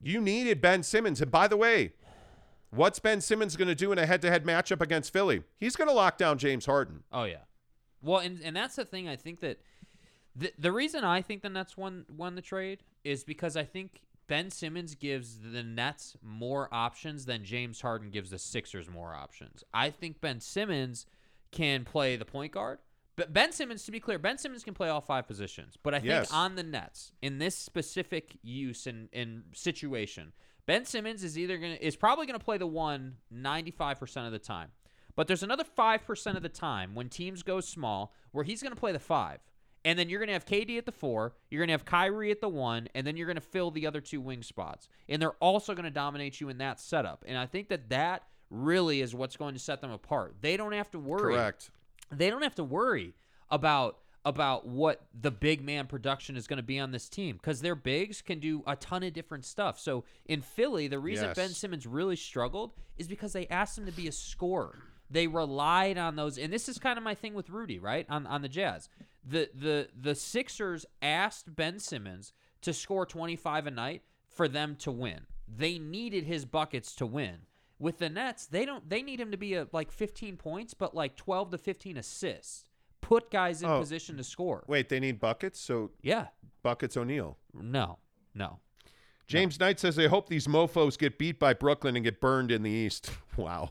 You 0.00 0.20
needed 0.20 0.60
Ben 0.60 0.82
Simmons. 0.82 1.20
And 1.22 1.30
by 1.30 1.48
the 1.48 1.56
way, 1.56 1.92
what's 2.70 2.98
Ben 2.98 3.20
Simmons 3.20 3.56
going 3.56 3.68
to 3.68 3.74
do 3.74 3.92
in 3.92 3.98
a 3.98 4.06
head 4.06 4.22
to 4.22 4.30
head 4.30 4.44
matchup 4.44 4.80
against 4.80 5.12
Philly? 5.12 5.42
He's 5.58 5.76
going 5.76 5.88
to 5.88 5.94
lock 5.94 6.18
down 6.18 6.38
James 6.38 6.66
Harden. 6.66 7.02
Oh 7.12 7.24
yeah. 7.24 7.42
Well, 8.02 8.20
and 8.20 8.40
and 8.42 8.54
that's 8.56 8.76
the 8.76 8.84
thing. 8.84 9.08
I 9.08 9.16
think 9.16 9.40
that 9.40 9.60
the 10.36 10.52
the 10.58 10.72
reason 10.72 11.04
I 11.04 11.22
think 11.22 11.42
the 11.42 11.48
Nets 11.50 11.76
won 11.76 12.04
won 12.08 12.34
the 12.34 12.42
trade 12.42 12.82
is 13.04 13.24
because 13.24 13.56
I 13.56 13.64
think 13.64 14.02
Ben 14.28 14.50
Simmons 14.50 14.94
gives 14.94 15.38
the 15.40 15.62
Nets 15.62 16.16
more 16.22 16.68
options 16.70 17.24
than 17.24 17.44
James 17.44 17.80
Harden 17.80 18.10
gives 18.10 18.30
the 18.30 18.38
Sixers 18.38 18.88
more 18.88 19.14
options. 19.14 19.64
I 19.72 19.90
think 19.90 20.20
Ben 20.20 20.40
Simmons 20.40 21.06
can 21.50 21.84
play 21.84 22.16
the 22.16 22.24
point 22.26 22.52
guard. 22.52 22.78
But 23.16 23.32
Ben 23.32 23.50
Simmons, 23.50 23.82
to 23.84 23.90
be 23.90 23.98
clear, 23.98 24.16
Ben 24.18 24.38
Simmons 24.38 24.62
can 24.62 24.74
play 24.74 24.88
all 24.90 25.00
five 25.00 25.26
positions. 25.26 25.76
But 25.82 25.92
I 25.92 25.98
think 25.98 26.10
Yes. 26.10 26.30
on 26.32 26.54
the 26.54 26.62
Nets, 26.62 27.10
in 27.20 27.38
this 27.38 27.56
specific 27.56 28.36
use 28.42 28.86
and, 28.86 29.08
and 29.12 29.42
situation, 29.54 30.32
Ben 30.68 30.84
Simmons 30.84 31.24
is 31.24 31.38
either 31.38 31.56
gonna 31.56 31.78
is 31.80 31.96
probably 31.96 32.26
gonna 32.26 32.38
play 32.38 32.58
the 32.58 32.66
one 32.66 33.16
95% 33.34 34.26
of 34.26 34.32
the 34.32 34.38
time. 34.38 34.68
But 35.16 35.26
there's 35.26 35.42
another 35.42 35.64
5% 35.64 36.36
of 36.36 36.42
the 36.44 36.48
time 36.48 36.94
when 36.94 37.08
teams 37.08 37.42
go 37.42 37.60
small 37.60 38.14
where 38.30 38.44
he's 38.44 38.62
going 38.62 38.72
to 38.72 38.78
play 38.78 38.92
the 38.92 39.00
five. 39.00 39.40
And 39.84 39.98
then 39.98 40.08
you're 40.08 40.20
going 40.20 40.28
to 40.28 40.32
have 40.32 40.46
KD 40.46 40.78
at 40.78 40.86
the 40.86 40.92
four, 40.92 41.34
you're 41.50 41.58
going 41.58 41.66
to 41.66 41.72
have 41.72 41.84
Kyrie 41.84 42.30
at 42.30 42.40
the 42.40 42.48
one, 42.48 42.88
and 42.94 43.04
then 43.04 43.16
you're 43.16 43.26
going 43.26 43.34
to 43.34 43.40
fill 43.40 43.72
the 43.72 43.84
other 43.84 44.00
two 44.00 44.20
wing 44.20 44.44
spots. 44.44 44.86
And 45.08 45.20
they're 45.20 45.32
also 45.40 45.74
going 45.74 45.86
to 45.86 45.90
dominate 45.90 46.40
you 46.40 46.50
in 46.50 46.58
that 46.58 46.78
setup. 46.78 47.24
And 47.26 47.36
I 47.36 47.46
think 47.46 47.68
that 47.70 47.88
that 47.88 48.28
really 48.48 49.00
is 49.00 49.12
what's 49.12 49.36
going 49.36 49.54
to 49.54 49.60
set 49.60 49.80
them 49.80 49.90
apart. 49.90 50.36
They 50.40 50.56
don't 50.56 50.70
have 50.70 50.90
to 50.92 51.00
worry 51.00 51.34
Correct. 51.34 51.70
they 52.12 52.30
don't 52.30 52.42
have 52.42 52.54
to 52.54 52.64
worry 52.64 53.14
about 53.50 53.98
about 54.28 54.66
what 54.66 55.00
the 55.18 55.30
big 55.30 55.64
man 55.64 55.86
production 55.86 56.36
is 56.36 56.46
going 56.46 56.58
to 56.58 56.62
be 56.62 56.78
on 56.78 56.92
this 56.92 57.08
team 57.08 57.36
because 57.36 57.62
their 57.62 57.74
bigs 57.74 58.20
can 58.20 58.38
do 58.38 58.62
a 58.66 58.76
ton 58.76 59.02
of 59.02 59.14
different 59.14 59.46
stuff. 59.46 59.80
So 59.80 60.04
in 60.26 60.42
Philly, 60.42 60.86
the 60.86 60.98
reason 60.98 61.28
Yes. 61.28 61.36
Ben 61.36 61.48
Simmons 61.48 61.86
really 61.86 62.14
struggled 62.16 62.72
is 62.98 63.08
because 63.08 63.32
they 63.32 63.46
asked 63.46 63.78
him 63.78 63.86
to 63.86 63.92
be 63.92 64.06
a 64.06 64.12
scorer. 64.12 64.78
They 65.10 65.26
relied 65.26 65.96
on 65.96 66.16
those, 66.16 66.36
and 66.36 66.52
this 66.52 66.68
is 66.68 66.78
kind 66.78 66.98
of 66.98 67.02
my 67.04 67.14
thing 67.14 67.32
with 67.32 67.48
Rudy, 67.48 67.78
right? 67.78 68.04
On 68.10 68.26
on 68.26 68.42
the 68.42 68.48
Jazz, 68.48 68.90
the 69.24 69.48
the 69.54 69.88
the 69.98 70.14
Sixers 70.14 70.84
asked 71.00 71.56
Ben 71.56 71.78
Simmons 71.78 72.34
to 72.60 72.74
score 72.74 73.06
25 73.06 73.66
a 73.68 73.70
night 73.70 74.02
for 74.26 74.46
them 74.46 74.76
to 74.80 74.92
win. 74.92 75.20
They 75.48 75.78
needed 75.78 76.24
his 76.24 76.44
buckets 76.44 76.94
to 76.96 77.06
win. 77.06 77.38
With 77.78 77.98
the 77.98 78.10
Nets, 78.10 78.44
they 78.46 78.66
don't. 78.66 78.90
They 78.90 79.00
need 79.02 79.18
him 79.20 79.30
to 79.30 79.38
be 79.38 79.54
a 79.54 79.66
like 79.72 79.90
15 79.90 80.36
points, 80.36 80.74
but 80.74 80.94
like 80.94 81.16
12 81.16 81.52
to 81.52 81.58
15 81.58 81.96
assists. 81.96 82.64
Put 83.08 83.30
guys 83.30 83.62
in 83.62 83.70
Oh. 83.70 83.80
position 83.80 84.18
to 84.18 84.22
score. 84.24 84.64
Wait, 84.68 84.90
they 84.90 85.00
need 85.00 85.18
buckets? 85.18 85.58
So 85.58 85.92
Yeah. 86.02 86.26
buckets 86.62 86.94
O'Neal. 86.94 87.38
No. 87.54 87.98
No. 88.34 88.60
James 89.26 89.58
Knight 89.58 89.80
says 89.80 89.96
they 89.96 90.08
hope 90.08 90.28
these 90.28 90.46
mofos 90.46 90.98
get 90.98 91.18
beat 91.18 91.38
by 91.38 91.54
Brooklyn 91.54 91.96
and 91.96 92.04
get 92.04 92.20
burned 92.20 92.50
in 92.50 92.62
the 92.62 92.70
East. 92.70 93.10
Wow. 93.38 93.70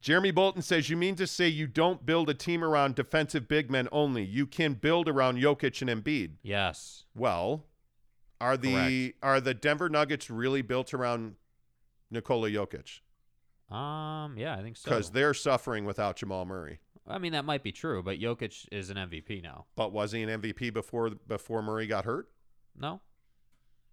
Jeremy 0.00 0.30
Bolton 0.30 0.62
says 0.62 0.88
you 0.90 0.96
mean 0.96 1.16
to 1.16 1.26
say 1.26 1.48
you 1.48 1.66
don't 1.66 2.06
build 2.06 2.28
a 2.30 2.34
team 2.34 2.62
around 2.62 2.94
defensive 2.94 3.48
big 3.48 3.68
men 3.70 3.88
only. 3.90 4.22
You 4.22 4.46
can 4.46 4.74
build 4.74 5.08
around 5.08 5.38
Jokic 5.38 5.80
and 5.82 5.90
Embiid. 6.04 6.36
Yes. 6.42 7.04
Well, 7.16 7.64
are 8.40 8.56
the 8.56 9.16
are 9.22 9.40
the 9.40 9.54
Denver 9.54 9.88
Nuggets 9.88 10.30
really 10.30 10.62
built 10.62 10.94
around 10.94 11.34
Nikola 12.12 12.50
Jokic? 12.50 13.00
Um. 13.74 14.36
Yeah, 14.38 14.54
I 14.56 14.62
think 14.62 14.76
so. 14.76 14.90
Because 14.90 15.10
they're 15.10 15.34
suffering 15.34 15.84
without 15.86 16.16
Jamal 16.16 16.44
Murray. 16.44 16.78
I 17.08 17.18
mean, 17.18 17.32
that 17.32 17.44
might 17.44 17.62
be 17.62 17.72
true, 17.72 18.02
but 18.02 18.18
Jokic 18.18 18.66
is 18.72 18.90
an 18.90 18.96
MVP 18.96 19.42
now. 19.42 19.66
But 19.76 19.92
was 19.92 20.12
he 20.12 20.22
an 20.22 20.40
MVP 20.42 20.72
before 20.72 21.10
before 21.10 21.62
Murray 21.62 21.86
got 21.86 22.04
hurt? 22.04 22.28
No. 22.78 23.00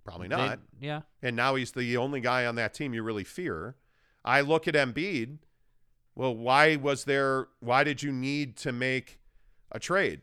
Probably 0.03 0.27
They- 0.27 0.35
not. 0.35 0.59
yeah. 0.81 1.01
and 1.21 1.35
now 1.35 1.55
he's 1.55 1.71
the 1.71 1.95
only 1.97 2.19
guy 2.19 2.45
on 2.45 2.55
that 2.55 2.73
team 2.73 2.93
you 2.93 3.03
really 3.03 3.23
fear. 3.23 3.75
I 4.25 4.41
look 4.41 4.67
at 4.67 4.73
Embiid. 4.73 5.37
Well, 6.15 6.35
why 6.35 6.75
was 6.75 7.05
there? 7.05 7.47
Why 7.59 7.83
did 7.83 8.03
you 8.03 8.11
need 8.11 8.57
to 8.57 8.71
make 8.71 9.19
a 9.71 9.79
trade? 9.79 10.21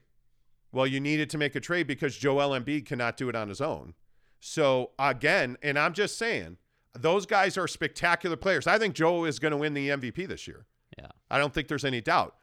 Well, 0.72 0.86
you 0.86 1.00
needed 1.00 1.30
to 1.30 1.38
make 1.38 1.54
a 1.56 1.60
trade 1.60 1.86
because 1.86 2.16
Joel 2.16 2.50
Embiid 2.58 2.86
cannot 2.86 3.16
do 3.16 3.28
it 3.28 3.34
on 3.34 3.48
his 3.48 3.60
own. 3.60 3.94
So 4.38 4.92
again, 4.98 5.56
and 5.62 5.78
I'm 5.78 5.92
just 5.94 6.16
saying, 6.16 6.58
those 6.94 7.26
guys 7.26 7.58
are 7.58 7.66
spectacular 7.66 8.36
players. 8.36 8.66
I 8.66 8.78
think 8.78 8.94
Joe 8.94 9.24
is 9.24 9.38
going 9.38 9.52
to 9.52 9.56
win 9.58 9.74
the 9.74 9.88
MVP 9.88 10.26
this 10.28 10.46
year. 10.46 10.66
Yeah. 10.98 11.08
I 11.30 11.38
don't 11.38 11.52
think 11.52 11.68
there's 11.68 11.84
any 11.84 12.00
doubt. 12.00 12.36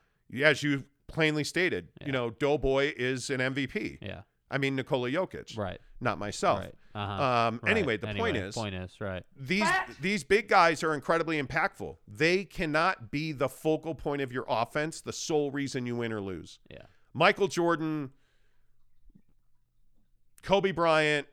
As 0.44 0.64
you 0.64 0.84
plainly 1.08 1.44
stated, 1.44 1.90
Yeah. 2.02 2.08
you 2.08 2.12
know, 2.12 2.30
Doughboy 2.30 2.94
is 2.98 3.30
an 3.30 3.40
MVP. 3.40 3.98
Yeah. 4.02 4.22
I 4.50 4.58
mean, 4.58 4.76
Nikola 4.76 5.10
Jokic, 5.10 5.58
Right. 5.58 5.80
not 6.00 6.18
myself. 6.20 6.60
Right. 6.60 6.76
Uh-huh. 6.96 7.24
Um, 7.24 7.60
Right. 7.64 7.72
Anyway, 7.72 7.98
the 7.98 8.08
point 8.14 8.38
is, 8.38 8.56
Point 8.56 8.74
is 8.76 9.00
right. 9.00 9.24
these 9.36 9.68
these 10.00 10.24
big 10.24 10.48
guys 10.48 10.84
are 10.84 10.94
incredibly 10.94 11.42
impactful. 11.42 11.98
They 12.08 12.44
cannot 12.46 13.12
be 13.12 13.32
the 13.34 13.50
focal 13.50 13.94
point 13.94 14.22
of 14.22 14.32
your 14.32 14.46
offense, 14.48 15.02
the 15.02 15.14
sole 15.14 15.52
reason 15.52 15.86
you 15.86 15.96
win 15.98 16.12
or 16.14 16.22
lose. 16.22 16.60
Yeah. 16.72 16.84
Michael 17.14 17.48
Jordan, 17.48 18.12
Kobe 20.44 20.72
Bryant, 20.72 21.28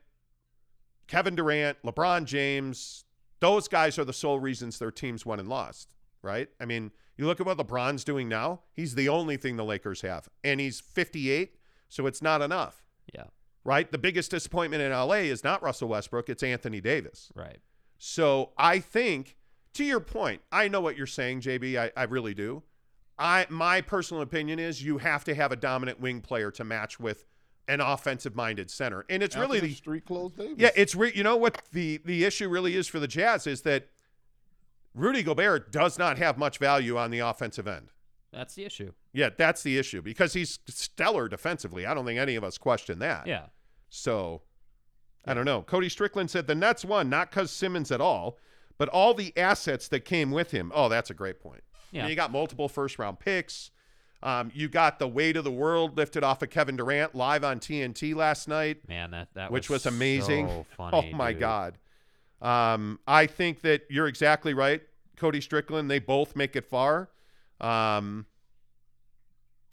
Kevin 1.07 1.35
Durant, 1.35 1.81
LeBron 1.83 2.25
James, 2.25 3.05
those 3.39 3.67
guys 3.67 3.97
are 3.97 4.05
the 4.05 4.13
sole 4.13 4.39
reasons 4.39 4.79
their 4.79 4.91
teams 4.91 5.25
won 5.25 5.39
and 5.39 5.47
lost, 5.47 5.89
right? 6.21 6.49
I 6.59 6.65
mean, 6.65 6.91
you 7.17 7.25
look 7.25 7.39
at 7.39 7.45
what 7.45 7.57
LeBron's 7.57 8.03
doing 8.03 8.27
now, 8.29 8.61
he's 8.73 8.95
the 8.95 9.09
only 9.09 9.37
thing 9.37 9.55
the 9.55 9.63
Lakers 9.65 10.01
have. 10.01 10.27
And 10.43 10.59
he's 10.59 10.79
58, 10.79 11.55
so 11.89 12.07
it's 12.07 12.21
not 12.21 12.41
enough, 12.41 12.83
Yeah. 13.13 13.25
right? 13.63 13.91
The 13.91 13.97
biggest 13.97 14.31
disappointment 14.31 14.81
in 14.83 14.91
LA 14.91 15.23
is 15.29 15.43
not 15.43 15.61
Russell 15.63 15.87
Westbrook, 15.89 16.29
it's 16.29 16.43
Anthony 16.43 16.81
Davis. 16.81 17.31
Right. 17.35 17.59
So 17.97 18.51
I 18.57 18.79
think, 18.79 19.37
to 19.73 19.83
your 19.85 19.99
point, 20.01 20.41
I 20.51 20.67
know 20.67 20.81
what 20.81 20.97
you're 20.97 21.07
saying, 21.07 21.41
JB. 21.41 21.77
I, 21.77 21.91
I 21.95 22.03
really 22.03 22.33
do. 22.33 22.63
I 23.17 23.45
my 23.49 23.79
personal 23.79 24.21
opinion 24.21 24.59
is 24.59 24.83
you 24.83 24.97
have 24.97 25.23
to 25.23 25.33
have 25.35 25.51
a 25.53 25.55
dominant 25.55 26.01
wing 26.01 26.19
player 26.21 26.51
to 26.51 26.63
match 26.65 26.99
with 26.99 27.23
an 27.69 27.79
offensive 27.79 28.35
minded 28.35 28.69
center, 28.69 29.05
and 29.09 29.23
it's 29.23 29.35
really 29.37 29.59
the 29.61 29.73
street 29.73 30.05
clothes 30.05 30.33
Davis. 30.33 30.55
yeah. 30.57 30.69
It's 30.75 30.93
re, 30.95 31.11
you 31.15 31.23
know 31.23 31.37
what 31.37 31.61
the 31.71 32.01
the 32.03 32.25
issue 32.25 32.49
really 32.49 32.75
is 32.75 32.87
for 32.87 32.99
the 32.99 33.07
Jazz 33.07 33.47
is 33.47 33.61
that 33.61 33.87
Rudy 34.95 35.21
Gobert 35.21 35.71
does 35.71 35.99
not 35.99 36.17
have 36.17 36.37
much 36.37 36.57
value 36.57 36.97
on 36.97 37.11
the 37.11 37.19
offensive 37.19 37.67
end. 37.67 37.89
That's 38.31 38.55
the 38.55 38.65
issue. 38.65 38.91
Yeah, 39.13 39.29
that's 39.37 39.61
the 39.61 39.77
issue 39.77 40.01
because 40.01 40.33
he's 40.33 40.59
stellar 40.67 41.29
defensively. 41.29 41.85
I 41.85 41.93
don't 41.93 42.05
think 42.05 42.19
any 42.19 42.35
of 42.35 42.43
us 42.43 42.57
question 42.57 42.99
that. 42.99 43.27
Yeah. 43.27 43.47
So 43.89 44.41
I 45.25 45.33
don't 45.33 45.45
know. 45.45 45.61
Cody 45.61 45.89
Strickland 45.89 46.31
said 46.31 46.47
the 46.47 46.55
Nets 46.55 46.83
won 46.83 47.09
not 47.09 47.29
because 47.29 47.51
Simmons 47.51 47.91
at 47.91 48.01
all, 48.01 48.37
but 48.77 48.89
all 48.89 49.13
the 49.13 49.33
assets 49.37 49.87
that 49.89 50.01
came 50.01 50.31
with 50.31 50.51
him. 50.51 50.71
Oh, 50.75 50.89
that's 50.89 51.09
a 51.09 51.13
great 51.13 51.39
point. 51.39 51.63
Yeah. 51.91 52.07
You 52.07 52.15
got 52.15 52.31
multiple 52.31 52.67
first 52.67 52.99
round 52.99 53.19
picks. 53.19 53.71
Um, 54.21 54.51
you 54.55 54.67
got 54.67 54.97
the 54.99 55.07
weight 55.07 55.37
of 55.37 55.43
the 55.43 55.51
world 55.51 55.97
lifted 55.97 56.23
off 56.23 56.41
of 56.41 56.49
Kevin 56.49 56.75
Durant 56.75 57.15
live 57.15 57.43
on 57.43 57.59
TNT 57.59 58.15
last 58.15 58.47
night, 58.47 58.87
Man, 58.87 59.11
that 59.11 59.27
that 59.35 59.51
which 59.51 59.69
was, 59.69 59.85
was 59.85 59.93
amazing. 59.93 60.47
So 60.47 60.65
funny, 60.77 61.11
oh 61.13 61.15
my 61.15 61.31
dude. 61.31 61.39
God. 61.39 61.77
Um, 62.41 62.99
I 63.07 63.25
think 63.27 63.61
that 63.61 63.83
you're 63.89 64.07
exactly 64.07 64.53
right, 64.53 64.81
Cody 65.17 65.41
Strickland. 65.41 65.89
They 65.89 65.99
both 65.99 66.35
make 66.35 66.55
it 66.55 66.65
far. 66.65 67.09
Um, 67.61 68.25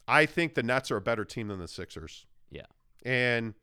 I 0.09 0.27
think 0.27 0.55
the 0.55 0.63
Nets 0.63 0.91
are 0.91 0.97
a 0.97 1.01
better 1.01 1.25
team 1.25 1.49
than 1.49 1.59
the 1.59 1.69
Sixers. 1.69 2.27
Yeah. 2.51 2.67
And 3.05 3.55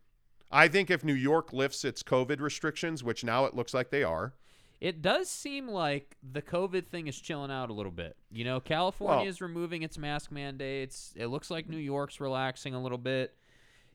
I 0.52 0.68
think 0.68 0.90
if 0.90 1.04
New 1.04 1.14
York 1.14 1.54
lifts 1.54 1.86
its 1.86 2.04
COVID 2.04 2.42
restrictions, 2.42 3.04
which 3.04 3.24
now 3.24 3.46
it 3.46 3.56
looks 3.56 3.74
like 3.74 3.90
they 3.90 4.04
are, 4.04 4.34
It 4.82 5.02
does 5.02 5.30
seem 5.30 5.68
like 5.68 6.16
the 6.24 6.42
COVID 6.42 6.88
thing 6.88 7.08
is 7.08 7.20
chilling 7.20 7.52
out 7.52 7.70
a 7.70 7.74
little 7.74 7.92
bit. 7.92 8.16
You 8.32 8.46
know, 8.46 8.60
California 8.60 9.28
is 9.28 9.42
removing 9.42 9.84
its 9.84 9.98
mask 9.98 10.32
mandates. 10.32 11.14
It 11.16 11.28
looks 11.28 11.52
like 11.52 11.68
New 11.70 11.78
York's 11.78 12.20
relaxing 12.22 12.74
a 12.74 12.82
little 12.82 12.98
bit. 12.98 13.36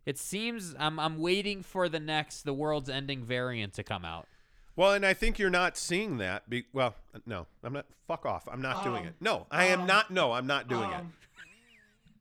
It 0.04 0.18
seems 0.18 0.74
I'm 0.78 0.98
I'm 1.00 1.18
waiting 1.18 1.62
for 1.62 1.88
the 1.88 2.00
next 2.00 2.42
the 2.42 2.52
world's 2.52 2.90
ending 2.90 3.24
variant 3.24 3.72
to 3.74 3.82
come 3.82 4.04
out. 4.04 4.28
Well, 4.76 4.92
and 4.92 5.04
I 5.04 5.14
think 5.14 5.38
you're 5.38 5.50
not 5.50 5.76
seeing 5.76 6.18
that. 6.18 6.48
Be, 6.48 6.64
well, 6.72 6.94
no, 7.26 7.46
I'm 7.62 7.72
not. 7.72 7.86
Fuck 8.06 8.26
off. 8.26 8.48
I'm 8.50 8.60
not 8.60 8.84
doing 8.84 9.02
um, 9.02 9.08
it. 9.08 9.14
No, 9.20 9.46
I 9.50 9.66
am 9.66 9.82
um, 9.82 9.86
not. 9.86 10.10
No, 10.10 10.32
I'm 10.32 10.46
not 10.46 10.68
doing 10.68 10.90
it. 10.90 10.96
Um, 10.96 11.12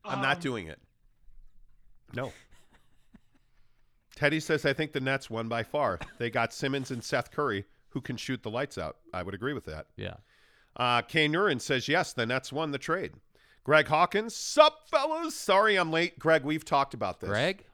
I'm 0.04 0.22
not 0.22 0.40
doing 0.40 0.66
it. 0.68 0.78
No. 2.14 2.32
Teddy 4.14 4.40
says, 4.40 4.64
I 4.64 4.72
think 4.72 4.92
the 4.92 5.00
Nets 5.00 5.28
won 5.28 5.48
by 5.48 5.62
far. 5.62 5.98
They 6.18 6.30
got 6.30 6.52
Simmons 6.52 6.90
and 6.90 7.02
Seth 7.02 7.32
Curry, 7.32 7.64
who 7.88 8.00
can 8.00 8.16
shoot 8.16 8.42
the 8.42 8.50
lights 8.50 8.78
out. 8.78 8.96
I 9.12 9.22
would 9.22 9.34
agree 9.34 9.52
with 9.52 9.64
that. 9.64 9.86
Yeah. 9.96 10.14
Uh, 10.76 11.02
Kay 11.02 11.28
Nurin 11.28 11.60
says, 11.60 11.88
yes, 11.88 12.12
the 12.12 12.24
Nets 12.24 12.52
won 12.52 12.70
the 12.70 12.78
trade. 12.78 13.12
Greg 13.64 13.88
Hawkins, 13.88 14.36
sup, 14.36 14.88
fellas? 14.90 15.34
Sorry 15.34 15.76
I'm 15.76 15.90
late. 15.90 16.18
Greg, 16.18 16.44
we've 16.44 16.64
talked 16.64 16.94
about 16.94 17.20
this. 17.20 17.30
Greg? 17.30 17.64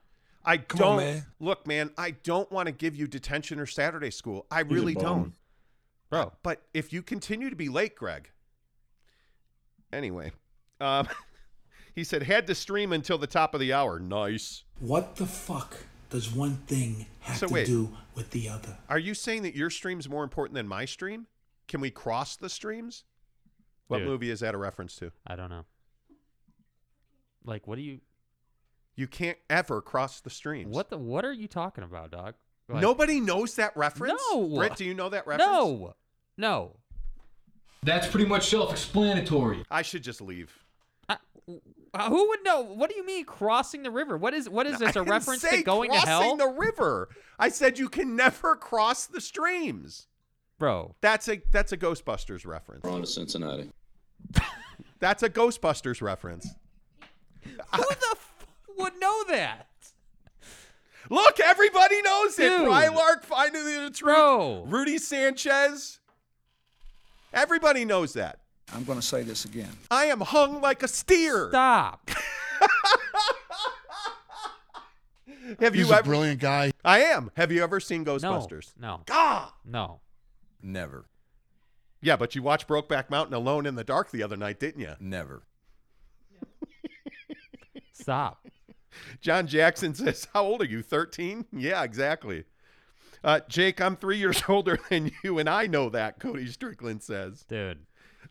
I 0.45 0.57
Come 0.59 0.79
don't 0.79 0.93
on, 0.93 0.97
man. 0.99 1.27
look, 1.39 1.67
man. 1.67 1.91
I 1.99 2.13
don't 2.13 2.51
want 2.51 2.67
to 2.67 2.73
give 2.73 2.97
you 2.97 3.07
detention 3.07 3.61
or 3.61 3.67
Saturday 3.67 4.11
school. 4.11 4.47
I 4.51 4.61
really 4.61 4.95
bum. 4.95 5.03
don't, 5.05 5.33
Bro. 6.09 6.33
But 6.43 6.63
if 6.73 6.93
you 6.93 7.03
continue 7.03 7.51
to 7.51 7.57
be 7.57 7.69
late, 7.69 7.95
Greg. 7.95 8.31
Anyway, 9.93 10.33
um, 10.81 11.09
he 11.95 12.05
said 12.05 12.23
had 12.23 12.47
to 12.47 12.55
stream 12.55 12.93
until 12.93 13.19
the 13.19 13.27
top 13.27 13.55
of 13.55 13.61
the 13.61 13.73
hour. 13.73 13.99
Nice. 13.99 14.65
What 14.79 15.17
the 15.17 15.27
fuck 15.27 15.77
does 16.09 16.33
one 16.33 16.57
thing 16.67 17.07
have 17.21 17.37
So 17.37 17.47
to 17.49 17.53
wait. 17.55 17.67
do 17.67 17.97
with 18.15 18.31
the 18.31 18.49
other? 18.49 18.79
Are 18.89 18.99
you 18.99 19.15
saying 19.15 19.43
that 19.43 19.55
your 19.55 19.71
stream's 19.71 20.09
more 20.09 20.25
important 20.25 20.55
than 20.55 20.67
my 20.67 20.85
stream? 20.85 21.27
Can 21.69 21.81
we 21.81 21.91
cross 21.91 22.37
the 22.37 22.49
streams? 22.49 23.05
What 23.89 23.99
Dude. 23.99 24.09
movie 24.09 24.31
is 24.31 24.41
that 24.41 24.55
a 24.55 24.59
reference 24.59 24.97
to? 24.97 25.13
I 25.27 25.37
don't 25.37 25.51
know. 25.51 25.65
Like 27.45 27.67
what 27.67 27.77
do 27.77 27.83
you 27.83 28.01
You 29.01 29.07
can't 29.07 29.39
ever 29.49 29.81
cross 29.81 30.21
the 30.21 30.29
streams. 30.29 30.77
what 30.77 30.91
the 30.91 30.99
what 30.99 31.25
are 31.25 31.33
you 31.33 31.49
talking 31.49 31.85
about, 31.85 32.11
dog? 32.11 32.35
Like, 32.69 32.83
Nobody 32.83 33.19
knows 33.19 33.55
that 33.55 33.75
reference. 33.75 34.21
No. 34.31 34.47
Britt, 34.57 34.77
do 34.77 34.85
you 34.85 34.93
know 34.93 35.09
that 35.09 35.27
reference? 35.27 35.51
No. 35.51 35.95
No. 36.37 36.77
That's 37.83 38.07
pretty 38.07 38.27
much 38.27 38.51
self-explanatory. 38.51 39.65
I 39.71 39.81
should 39.81 40.03
just 40.03 40.21
leave. 40.21 40.53
I, 41.09 41.17
uh, 41.95 42.11
who 42.11 42.29
would 42.29 42.45
know? 42.45 42.61
What 42.61 42.91
do 42.91 42.97
you 42.97 43.07
mean 43.07 43.25
crossing 43.25 43.83
the 43.85 43.91
river? 43.91 44.19
What 44.19 44.35
is 44.35 44.51
what 44.51 44.67
is 44.67 44.79
this? 44.79 44.95
A 44.97 45.03
reference 45.03 45.41
say 45.41 45.57
to 45.57 45.63
going 45.63 45.91
to 45.93 45.97
crossing 45.97 46.13
hell? 46.13 46.37
the 46.37 46.49
river. 46.49 47.09
I 47.39 47.49
said 47.49 47.79
you 47.79 47.89
can 47.89 48.17
never 48.17 48.55
cross 48.55 49.07
the 49.07 49.23
streams. 49.23 50.09
Bro. 50.59 50.95
That's 51.01 51.27
a 51.29 51.41
that's 51.53 51.73
a 51.73 51.79
Ghostbusters 51.79 52.47
reference. 52.47 52.85
We're 52.85 52.91
on 52.91 53.01
to 53.01 53.07
Cincinnati. 53.07 53.71
That's 54.99 55.23
a 55.23 55.31
Ghostbusters 55.31 56.03
reference. 56.03 56.55
Who 57.47 57.83
the 57.83 58.09
f- 58.13 58.30
would 58.81 58.99
know 59.01 59.25
that? 59.29 59.67
Look, 61.09 61.41
everybody 61.41 62.01
knows 62.03 62.39
it. 62.39 62.49
Dude. 62.49 62.69
Brylark 62.69 63.25
finding 63.25 63.65
the 63.65 63.91
truth. 63.93 64.01
Bro. 64.01 64.65
Rudy 64.69 64.99
Sanchez. 64.99 65.99
Everybody 67.33 67.85
knows 67.85 68.13
that. 68.15 68.41
I'm 68.73 68.85
going 68.85 69.01
to 69.01 69.07
say 69.07 69.23
this 69.23 69.45
again. 69.45 69.71
I 69.91 70.05
am 70.07 70.21
hung 70.21 70.61
like 70.61 70.83
a 70.85 70.89
steer. 70.89 71.49
Stop. 71.51 72.11
Have 75.59 75.75
you 75.75 75.83
He's 75.83 75.91
a 75.91 75.97
ever? 75.97 76.05
brilliant 76.05 76.41
guy. 76.41 76.71
I 76.85 77.01
am. 77.01 77.31
Have 77.37 77.51
you 77.51 77.63
ever 77.63 77.81
seen 77.81 78.05
Ghostbusters? 78.05 78.73
No. 78.79 79.01
Ah. 79.11 79.53
No. 79.65 80.01
Never. 80.63 81.07
Yeah, 82.01 82.17
but 82.17 82.35
you 82.37 82.43
watched 82.43 82.69
Brokeback 82.69 83.11
Mountain 83.11 83.35
alone 83.35 83.67
in 83.67 83.75
the 83.75 83.83
dark 83.85 84.11
the 84.11 84.23
other 84.23 84.37
night, 84.37 84.61
didn't 84.61 84.81
you? 84.81 84.95
Never. 85.01 85.43
Stop. 87.93 88.47
John 89.21 89.47
Jackson 89.47 89.95
says, 89.95 90.29
How 90.33 90.45
old 90.45 90.63
are 90.63 90.67
you? 90.67 90.83
13? 90.83 91.47
Yeah, 91.53 91.83
exactly. 91.83 92.45
Uh, 93.23 93.41
Jake, 93.49 93.81
I'm 93.81 93.97
three 93.97 94.19
years 94.19 94.43
older 94.49 94.79
than 94.89 95.13
you, 95.23 95.39
and 95.39 95.49
I 95.49 95.67
know 95.67 95.89
that, 95.91 96.19
Cody 96.19 96.47
Strickland 96.47 97.03
says. 97.03 97.45
Dude. 97.49 97.79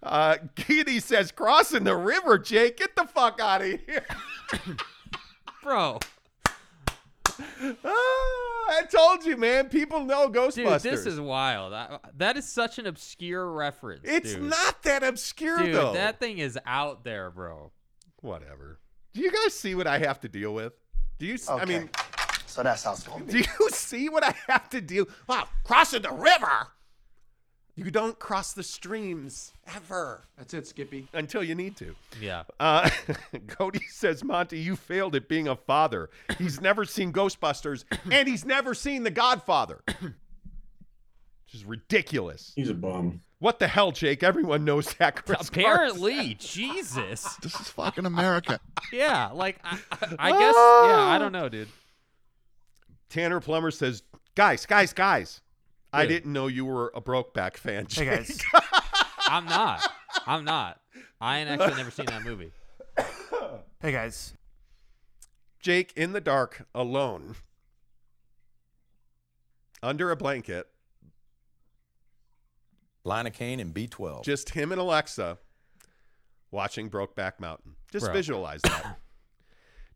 Uh, 0.01 0.37
says, 0.99 1.31
Crossing 1.31 1.83
the 1.83 1.95
river, 1.95 2.37
Jake. 2.39 2.77
Get 2.77 2.95
the 2.95 3.05
fuck 3.05 3.39
out 3.41 3.61
of 3.61 3.79
here. 3.85 4.05
Bro. 5.63 5.99
Ah, 7.83 7.89
I 8.71 8.83
told 8.89 9.25
you, 9.25 9.37
man. 9.37 9.69
People 9.69 10.03
know 10.03 10.29
Ghostbusters. 10.29 10.83
Dude, 10.83 10.93
this 10.93 11.05
is 11.05 11.19
wild. 11.19 11.73
I, 11.73 11.99
that 12.17 12.37
is 12.37 12.47
such 12.47 12.79
an 12.79 12.85
obscure 12.87 13.49
reference. 13.51 14.01
it's 14.03 14.33
dude. 14.33 14.43
not 14.43 14.83
that 14.83 15.03
obscure, 15.03 15.59
Dude, 15.59 15.75
though. 15.75 15.93
that 15.93 16.19
thing 16.19 16.37
is 16.39 16.57
out 16.65 17.03
there, 17.03 17.29
bro. 17.31 17.71
Whatever. 18.21 18.79
Do 19.13 19.21
you 19.21 19.31
guys 19.31 19.53
see 19.53 19.75
what 19.75 19.87
I 19.87 19.99
have 19.99 20.19
to 20.21 20.29
deal 20.29 20.53
with? 20.53 20.73
Do 21.17 21.25
you? 21.25 21.33
s 21.35 21.49
I 21.49 21.65
mean, 21.65 21.89
So 22.45 22.63
that's 22.63 22.83
how 22.83 22.93
it's 22.93 23.03
going 23.03 23.25
to 23.25 23.33
be. 23.33 23.41
do 23.43 23.49
you 23.59 23.69
see 23.71 24.09
what 24.09 24.23
I 24.23 24.33
have 24.47 24.69
to 24.69 24.81
deal? 24.81 25.07
Wow, 25.27 25.47
crossing 25.63 26.01
the 26.03 26.11
river. 26.11 26.67
You 27.75 27.91
don't 27.91 28.19
cross 28.19 28.51
the 28.51 28.63
streams 28.63 29.53
ever 29.73 30.25
That's 30.37 30.53
it, 30.53 30.67
Skippy. 30.67 31.07
until 31.13 31.41
you 31.41 31.55
need 31.55 31.77
to. 31.77 31.95
Yeah. 32.19 32.43
Uh, 32.59 32.89
Cody 33.47 33.79
says, 33.89 34.21
Monty, 34.21 34.59
you 34.59 34.75
failed 34.75 35.15
at 35.15 35.29
being 35.29 35.47
a 35.47 35.55
father. 35.55 36.09
He's 36.37 36.59
never 36.59 36.83
seen 36.83 37.13
Ghostbusters, 37.13 37.85
and 38.11 38.27
he's 38.27 38.43
never 38.43 38.73
seen 38.73 39.03
The 39.03 39.11
Godfather. 39.11 39.79
Which 40.01 41.53
is 41.53 41.63
ridiculous. 41.63 42.51
He's 42.55 42.69
a 42.69 42.73
bum. 42.73 43.21
What 43.39 43.59
the 43.59 43.69
hell, 43.69 43.91
Jake? 43.91 44.21
Everyone 44.21 44.65
knows 44.65 44.93
that. 44.95 45.25
Chris 45.25 45.47
Apparently, 45.49 46.35
Jesus. 46.35 47.37
This 47.41 47.59
is 47.59 47.69
fucking 47.69 48.05
America. 48.05 48.59
Yeah, 48.91 49.29
like 49.31 49.59
I, 49.63 49.77
I, 49.91 50.15
I 50.17 50.31
guess. 50.31 50.55
Ah! 50.57 50.87
Yeah, 50.87 51.15
I 51.15 51.19
don't 51.19 51.31
know, 51.31 51.47
dude. 51.47 51.67
Tanner 53.07 53.39
Plummer 53.39 53.69
says, 53.69 54.01
guys, 54.33 54.65
guys, 54.65 54.93
guys. 54.93 55.41
I 55.93 56.07
didn't 56.07 56.33
know 56.33 56.47
you 56.47 56.65
were 56.65 56.91
a 56.95 57.01
Brokeback 57.01 57.57
fan. 57.57 57.85
Jake. 57.85 58.07
Hey 58.07 58.15
guys, 58.17 58.41
I'm 59.27 59.45
not. 59.45 59.87
I'm 60.25 60.43
not. 60.43 60.79
I 61.21 61.37
ain't 61.39 61.49
actually 61.49 61.77
never 61.77 61.91
seen 61.91 62.07
that 62.07 62.23
movie. 62.23 62.51
hey 63.79 63.91
guys. 63.91 64.33
Jake 65.59 65.93
in 65.95 66.13
the 66.13 66.21
dark, 66.21 66.67
alone, 66.73 67.35
under 69.83 70.09
a 70.09 70.15
blanket, 70.15 70.67
Lidocaine 73.05 73.59
and 73.61 73.73
B12. 73.73 74.23
just 74.23 74.49
him 74.49 74.71
and 74.71 74.79
Alexa 74.81 75.37
watching 76.51 76.89
Brokeback 76.89 77.39
Mountain. 77.39 77.75
Just 77.91 78.05
Bro. 78.05 78.13
visualize 78.13 78.61
that. 78.63 78.97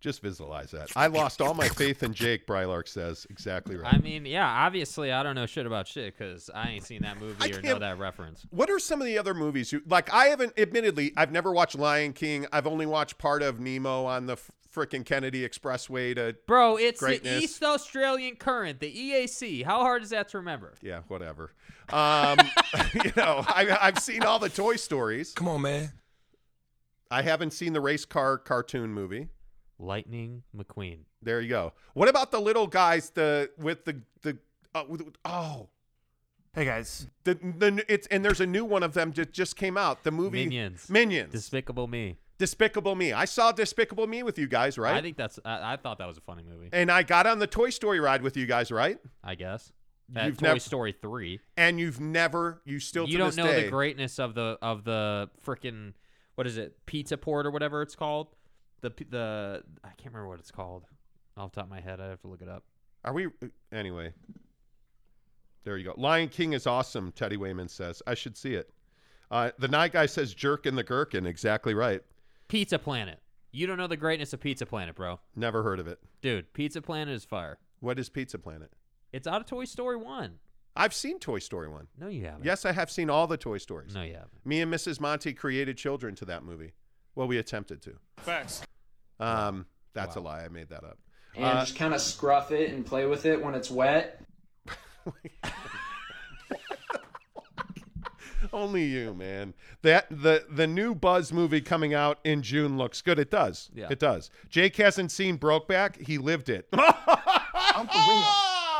just 0.03 0.21
visualize 0.21 0.71
that. 0.71 0.91
I 0.97 1.07
lost 1.07 1.41
all 1.41 1.53
my 1.53 1.69
faith 1.69 2.03
in 2.03 2.13
Jake, 2.13 2.45
Brylark 2.45 2.89
says. 2.89 3.25
Exactly 3.29 3.77
right. 3.77 3.93
I 3.93 3.97
mean, 3.99 4.25
yeah, 4.25 4.45
obviously 4.45 5.13
I 5.13 5.23
don't 5.23 5.33
know 5.33 5.45
shit 5.45 5.65
about 5.65 5.87
shit 5.87 6.17
because 6.17 6.49
I 6.53 6.71
ain't 6.71 6.83
seen 6.83 7.03
that 7.03 7.19
movie 7.19 7.37
I 7.39 7.57
or 7.57 7.61
know 7.61 7.79
that 7.79 7.97
reference. 7.97 8.45
What 8.49 8.69
are 8.69 8.79
some 8.79 8.99
of 8.99 9.07
the 9.07 9.17
other 9.17 9.33
movies 9.33 9.71
you 9.71 9.81
like? 9.87 10.13
I 10.13 10.25
haven't, 10.25 10.59
admittedly, 10.59 11.13
I've 11.15 11.31
never 11.31 11.53
watched 11.53 11.79
Lion 11.79 12.11
King. 12.11 12.45
I've 12.51 12.67
only 12.67 12.85
watched 12.85 13.17
part 13.17 13.41
of 13.41 13.61
Nemo 13.61 14.03
on 14.03 14.25
the 14.25 14.35
frickin' 14.75 15.05
Kennedy 15.05 15.47
Expressway 15.47 16.15
to, 16.15 16.35
Bro, 16.47 16.77
it's 16.77 16.99
Greatness. 16.99 17.39
the 17.39 17.43
East 17.45 17.63
Australian 17.63 18.35
Current, 18.35 18.81
the 18.81 18.91
EAC. 18.91 19.63
How 19.63 19.79
hard 19.79 20.03
is 20.03 20.09
that 20.09 20.27
to 20.29 20.37
remember? 20.39 20.73
yeah, 20.81 21.01
whatever. 21.07 21.53
Um, 21.93 22.39
you 23.05 23.13
know, 23.15 23.45
I, 23.47 23.77
I've 23.81 23.99
seen 23.99 24.23
all 24.23 24.39
the 24.39 24.49
Toy 24.49 24.75
Stories. 24.75 25.31
Come 25.31 25.47
on, 25.47 25.61
man. 25.61 25.93
I 27.09 27.21
haven't 27.21 27.51
seen 27.51 27.71
the 27.71 27.81
race 27.81 28.03
car 28.03 28.37
cartoon 28.37 28.93
movie. 28.93 29.29
Lightning 29.83 30.43
McQueen. 30.55 30.99
There 31.21 31.41
you 31.41 31.49
go. 31.49 31.73
What 31.93 32.07
about 32.09 32.31
the 32.31 32.39
little 32.39 32.67
guys? 32.67 33.09
The 33.09 33.49
with 33.57 33.85
the 33.85 34.01
the 34.21 34.37
uh, 34.73 34.83
with, 34.87 35.01
oh 35.25 35.69
Hey 36.53 36.65
guys. 36.65 37.07
the 37.23 37.33
the 37.35 37.83
it's 37.87 38.07
and 38.07 38.23
there's 38.23 38.39
a 38.41 38.45
new 38.45 38.63
one 38.65 38.83
of 38.83 38.93
them 38.93 39.11
that 39.13 39.33
just 39.33 39.55
came 39.55 39.77
out. 39.77 40.03
The 40.03 40.11
movie 40.11 40.45
Minions. 40.45 40.89
Minions. 40.89 41.31
Despicable 41.31 41.87
Me. 41.87 42.17
Despicable 42.37 42.95
Me. 42.95 43.11
I 43.13 43.25
saw 43.25 43.51
Despicable 43.51 44.07
Me 44.07 44.23
with 44.23 44.37
you 44.37 44.47
guys, 44.47 44.77
right? 44.77 44.95
I 44.95 45.01
think 45.01 45.17
that's. 45.17 45.39
I, 45.45 45.73
I 45.73 45.77
thought 45.77 45.97
that 45.99 46.07
was 46.07 46.17
a 46.17 46.21
funny 46.21 46.43
movie. 46.43 46.69
and 46.71 46.91
I 46.91 47.03
got 47.03 47.25
on 47.27 47.39
the 47.39 47.47
Toy 47.47 47.69
Story 47.69 47.99
ride 47.99 48.21
with 48.21 48.37
you 48.37 48.45
guys, 48.45 48.71
right? 48.71 48.97
I 49.23 49.35
guess. 49.35 49.71
At 50.15 50.27
You've 50.27 50.37
Toy 50.37 50.47
never- 50.47 50.59
Story 50.59 50.91
three. 51.01 51.39
And 51.57 51.79
you've 51.79 51.99
never, 51.99 52.61
you 52.65 52.79
still 52.79 53.05
you 53.05 53.13
to 53.13 53.17
don't 53.19 53.27
this 53.29 53.37
know 53.37 53.47
day, 53.47 53.63
the 53.63 53.69
greatness 53.69 54.19
of 54.19 54.35
the 54.35 54.57
of 54.61 54.83
the 54.83 55.29
freaking 55.45 55.93
what 56.35 56.45
is 56.45 56.57
it 56.57 56.85
pizza 56.85 57.17
port 57.17 57.45
or 57.47 57.51
whatever 57.51 57.81
it's 57.81 57.95
called 57.95 58.27
the 58.83 58.93
the 59.09 59.63
I 59.83 59.87
can't 59.97 60.13
remember 60.13 60.27
what 60.27 60.39
it's 60.39 60.51
called 60.51 60.83
off 61.35 61.51
the 61.51 61.55
top 61.55 61.65
of 61.65 61.69
my 61.71 61.81
head 61.81 61.99
I 61.99 62.07
have 62.09 62.21
to 62.21 62.27
look 62.27 62.41
it 62.43 62.47
up 62.49 62.63
Are 63.03 63.13
we 63.13 63.27
anyway? 63.71 64.13
There 65.63 65.77
you 65.77 65.85
go. 65.85 65.93
Lion 65.97 66.27
King 66.29 66.53
is 66.53 66.67
awesome. 66.67 67.11
Teddy 67.13 67.37
Wayman 67.37 67.69
says 67.69 68.01
I 68.05 68.13
should 68.13 68.37
see 68.37 68.53
it. 68.53 68.69
Uh, 69.31 69.51
the 69.57 69.67
night 69.67 69.93
guy 69.93 70.05
says 70.05 70.33
jerk 70.33 70.65
in 70.65 70.75
the 70.75 70.83
gherkin. 70.83 71.25
Exactly 71.25 71.73
right. 71.73 72.01
Pizza 72.47 72.77
Planet 72.77 73.19
you 73.55 73.67
don't 73.67 73.77
know 73.77 73.87
the 73.87 73.97
greatness 73.97 74.33
of 74.33 74.39
Pizza 74.39 74.65
Planet 74.65 74.95
bro 74.95 75.19
Never 75.35 75.63
heard 75.63 75.79
of 75.79 75.87
it. 75.87 75.99
dude 76.21 76.51
Pizza 76.53 76.81
Planet 76.81 77.13
is 77.15 77.23
fire 77.25 77.57
What 77.79 77.97
is 77.99 78.09
Pizza 78.09 78.37
Planet? 78.37 78.71
it's 79.11 79.27
out 79.27 79.41
of 79.41 79.47
Toy 79.47 79.65
Story 79.65 79.95
one 79.97 80.39
I've 80.75 80.93
seen 80.93 81.19
Toy 81.19 81.39
Story 81.39 81.69
one. 81.69 81.87
no 81.97 82.07
you 82.07 82.25
haven't 82.25 82.45
Yes, 82.45 82.65
I 82.65 82.71
have 82.73 82.91
seen 82.91 83.09
all 83.09 83.25
the 83.27 83.37
Toy 83.37 83.57
Stories. 83.59 83.93
no 83.95 84.01
you 84.03 84.13
haven't 84.13 84.45
Me 84.45 84.61
and 84.61 84.71
Mrs. 84.73 84.99
Monty 84.99 85.33
created 85.33 85.77
children 85.77 86.13
to 86.15 86.25
that 86.25 86.43
movie. 86.43 86.73
Well, 87.15 87.27
we 87.27 87.37
attempted 87.37 87.81
to. 87.83 87.93
Facts. 88.17 88.63
Um, 89.19 89.65
that's 89.93 90.15
a 90.15 90.19
lie. 90.19 90.43
I 90.43 90.49
made 90.49 90.69
that 90.69 90.83
up. 90.83 90.97
And 91.35 91.45
Uh, 91.45 91.59
just 91.61 91.75
kind 91.75 91.93
of 91.93 92.01
scruff 92.01 92.51
it 92.51 92.71
and 92.71 92.85
play 92.85 93.05
with 93.05 93.25
it 93.25 93.43
when 93.43 93.55
it's 93.55 93.71
wet. 93.71 94.21
Only 98.51 98.83
you, 98.83 99.13
man. 99.13 99.53
That 99.81 100.07
the 100.09 100.45
the 100.49 100.67
new 100.67 100.93
Buzz 100.93 101.31
movie 101.33 101.61
coming 101.61 101.93
out 101.93 102.19
in 102.23 102.41
June 102.43 102.77
looks 102.77 103.01
good. 103.01 103.17
It 103.17 103.31
does. 103.31 103.69
Yeah. 103.73 103.87
It 103.89 103.99
does. 103.99 104.29
Jake 104.49 104.75
hasn't 104.75 105.11
seen 105.11 105.37
Brokeback. 105.39 106.05
He 106.05 106.17
lived 106.17 106.49
it. 106.49 106.67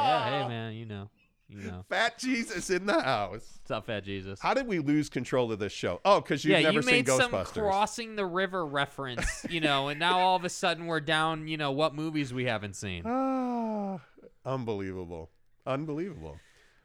yeah 0.03 0.25
hey 0.25 0.47
man 0.47 0.73
you 0.73 0.86
know 0.86 1.09
you 1.55 1.71
know 1.71 1.85
Fat 1.89 2.17
Jesus 2.17 2.69
in 2.69 2.85
the 2.85 3.01
house. 3.01 3.31
what's 3.31 3.71
up 3.71 3.85
Fat 3.85 4.03
Jesus 4.03 4.39
How 4.39 4.53
did 4.53 4.67
we 4.67 4.79
lose 4.79 5.09
control 5.09 5.51
of 5.51 5.59
this 5.59 5.71
show? 5.73 6.01
Oh, 6.05 6.19
because 6.21 6.43
you've 6.43 6.59
yeah, 6.59 6.63
never 6.63 6.75
you 6.75 6.81
seen 6.81 6.91
made 6.95 7.07
some 7.07 7.31
crossing 7.31 8.15
the 8.15 8.25
river 8.25 8.65
reference, 8.65 9.45
you 9.49 9.61
know, 9.61 9.87
and 9.89 9.99
now 9.99 10.19
all 10.19 10.35
of 10.35 10.43
a 10.43 10.49
sudden 10.49 10.85
we're 10.85 10.99
down, 10.99 11.47
you 11.47 11.57
know, 11.57 11.71
what 11.71 11.95
movies 11.95 12.33
we 12.33 12.45
haven't 12.45 12.75
seen. 12.75 13.03
Ah, 13.05 13.99
unbelievable. 14.45 15.29
Unbelievable. 15.65 16.39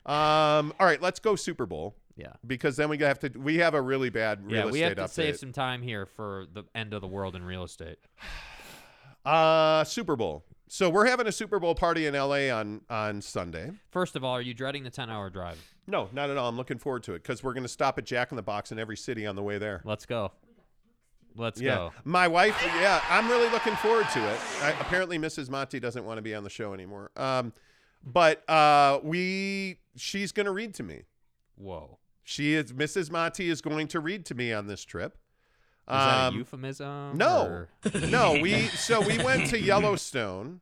Um, 0.06 0.72
all 0.78 0.86
right, 0.86 1.02
let's 1.02 1.20
go 1.20 1.36
Super 1.36 1.66
Bowl. 1.66 1.96
Yeah. 2.16 2.32
Because 2.46 2.76
then 2.76 2.88
we 2.88 2.98
have 2.98 3.18
to 3.20 3.30
we 3.38 3.58
have 3.58 3.74
a 3.74 3.80
really 3.80 4.10
bad 4.10 4.44
real 4.44 4.66
Yeah, 4.66 4.70
we 4.70 4.80
have 4.80 4.96
to 4.96 5.02
update. 5.04 5.10
save 5.10 5.36
some 5.38 5.52
time 5.52 5.82
here 5.82 6.04
for 6.06 6.46
the 6.52 6.64
end 6.74 6.92
of 6.92 7.00
the 7.00 7.06
world 7.06 7.36
in 7.36 7.42
real 7.44 7.64
estate. 7.64 7.98
Uh 9.24 9.84
Super 9.84 10.16
Bowl. 10.16 10.44
So 10.70 10.90
we're 10.90 11.06
having 11.06 11.26
a 11.26 11.32
Super 11.32 11.58
Bowl 11.58 11.74
party 11.74 12.06
in 12.06 12.14
LA 12.14 12.50
on 12.50 12.82
on 12.90 13.22
Sunday. 13.22 13.72
First 13.90 14.16
of 14.16 14.24
all, 14.24 14.32
are 14.32 14.42
you 14.42 14.54
dreading 14.54 14.84
the 14.84 14.90
10 14.90 15.10
hour 15.10 15.30
drive? 15.30 15.58
No, 15.86 16.08
not 16.12 16.28
at 16.30 16.36
all. 16.36 16.48
I'm 16.48 16.56
looking 16.56 16.78
forward 16.78 17.02
to 17.04 17.14
it 17.14 17.22
because 17.22 17.42
we're 17.42 17.54
going 17.54 17.64
to 17.64 17.68
stop 17.68 17.96
at 17.98 18.04
Jack 18.04 18.30
in 18.30 18.36
the 18.36 18.42
Box 18.42 18.70
in 18.70 18.78
every 18.78 18.96
city 18.96 19.26
on 19.26 19.34
the 19.34 19.42
way 19.42 19.58
there. 19.58 19.80
Let's 19.84 20.04
go. 20.04 20.32
Let's 21.36 21.60
yeah, 21.60 21.76
go. 21.76 21.92
my 22.04 22.28
wife. 22.28 22.60
Yeah, 22.80 23.02
I'm 23.08 23.28
really 23.28 23.48
looking 23.50 23.76
forward 23.76 24.08
to 24.10 24.18
it. 24.18 24.40
I, 24.60 24.70
apparently, 24.80 25.18
Mrs. 25.18 25.48
Monty 25.48 25.78
doesn't 25.78 26.04
want 26.04 26.18
to 26.18 26.22
be 26.22 26.34
on 26.34 26.42
the 26.42 26.50
show 26.50 26.74
anymore. 26.74 27.10
Um, 27.16 27.52
but 28.04 28.48
uh, 28.50 29.00
we, 29.02 29.78
she's 29.96 30.32
going 30.32 30.46
to 30.46 30.52
read 30.52 30.74
to 30.74 30.82
me. 30.82 31.02
Whoa. 31.56 31.98
She 32.24 32.54
is. 32.54 32.72
Mrs. 32.72 33.10
Monty 33.10 33.48
is 33.48 33.60
going 33.60 33.88
to 33.88 34.00
read 34.00 34.26
to 34.26 34.34
me 34.34 34.52
on 34.52 34.66
this 34.66 34.84
trip. 34.84 35.16
Is 35.88 35.92
that 35.92 36.24
a 36.24 36.28
Um, 36.28 36.36
euphemism? 36.36 37.16
No, 37.18 37.42
or- 37.46 37.68
no. 38.08 38.38
We 38.40 38.62
so 38.68 39.00
we 39.00 39.18
went 39.22 39.46
to 39.48 39.58
Yellowstone. 39.60 40.60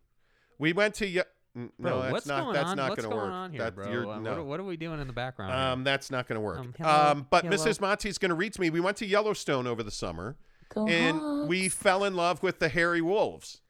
We 0.58 0.72
went 0.72 0.94
to 0.96 1.06
Ye- 1.06 1.22
n- 1.54 1.70
Bro, 1.78 1.90
no, 1.90 2.02
that's 2.02 2.12
what's 2.12 2.26
not 2.26 2.40
going 2.42 2.54
that's 2.54 2.70
on? 2.70 2.76
not 2.76 2.88
What's 2.90 3.02
going 3.02 3.10
to 3.10 3.16
going 3.16 3.30
work. 3.30 3.34
on 3.34 3.50
here, 3.52 3.60
That- 3.62 3.74
bro? 3.74 3.90
you're- 3.90 4.10
Uh, 4.10 4.18
no. 4.20 4.30
what, 4.30 4.38
are- 4.38 4.44
what 4.44 4.60
are 4.60 4.64
we 4.64 4.76
doing 4.76 5.00
in 5.00 5.06
the 5.06 5.12
background? 5.12 5.52
Um, 5.52 5.78
here? 5.80 5.84
that's 5.84 6.10
not 6.10 6.26
going 6.28 6.36
to 6.36 6.40
work. 6.40 6.58
Um, 6.58 6.74
Um, 6.86 7.26
but 7.28 7.44
hello. 7.44 7.56
Mrs. 7.56 7.80
Monty's 7.80 8.18
going 8.18 8.28
to 8.30 8.34
read 8.34 8.52
to 8.54 8.60
me. 8.60 8.70
We 8.70 8.80
went 8.80 8.96
to 8.98 9.06
Yellowstone 9.06 9.66
over 9.66 9.82
the 9.82 9.90
summer, 9.90 10.36
and 10.76 11.48
we 11.48 11.68
fell 11.68 12.04
in 12.04 12.14
love 12.14 12.42
with 12.42 12.58
the 12.60 12.68
hairy 12.68 13.00
wolves. 13.02 13.60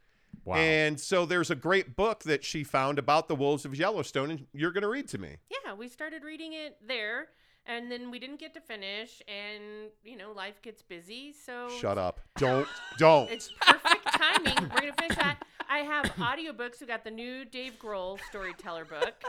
wow. 0.44 0.56
And 0.56 1.00
so 1.00 1.26
there's 1.26 1.50
a 1.50 1.54
great 1.56 1.96
book 1.96 2.22
that 2.24 2.44
she 2.44 2.62
found 2.62 2.98
about 2.98 3.26
the 3.28 3.34
wolves 3.34 3.64
of 3.64 3.74
Yellowstone, 3.76 4.30
and 4.30 4.46
you're 4.52 4.70
going 4.72 4.82
to 4.82 4.88
read 4.88 5.08
to 5.08 5.18
me. 5.18 5.36
Yeah, 5.50 5.74
we 5.74 5.88
started 5.88 6.22
reading 6.22 6.52
it 6.52 6.76
there, 6.86 7.28
and 7.66 7.90
then 7.90 8.10
we 8.10 8.18
didn't 8.18 8.38
get 8.38 8.54
to 8.54 8.60
finish, 8.60 9.22
and 9.28 9.90
you 10.04 10.16
know, 10.16 10.32
life 10.32 10.62
gets 10.62 10.82
busy, 10.82 11.32
so 11.32 11.68
Shut 11.80 11.98
up! 11.98 12.20
Don't 12.36 12.68
don't. 12.98 13.30
It's 13.30 13.50
perfect 13.60 14.06
timing. 14.12 14.70
We're 14.70 14.80
gonna 14.80 14.92
finish 14.98 15.16
that. 15.16 15.42
I 15.68 15.78
have 15.78 16.06
audiobooks. 16.16 16.80
We 16.80 16.86
got 16.86 17.04
the 17.04 17.10
new 17.10 17.44
Dave 17.44 17.74
Grohl 17.78 18.18
storyteller 18.28 18.84
book 18.84 19.24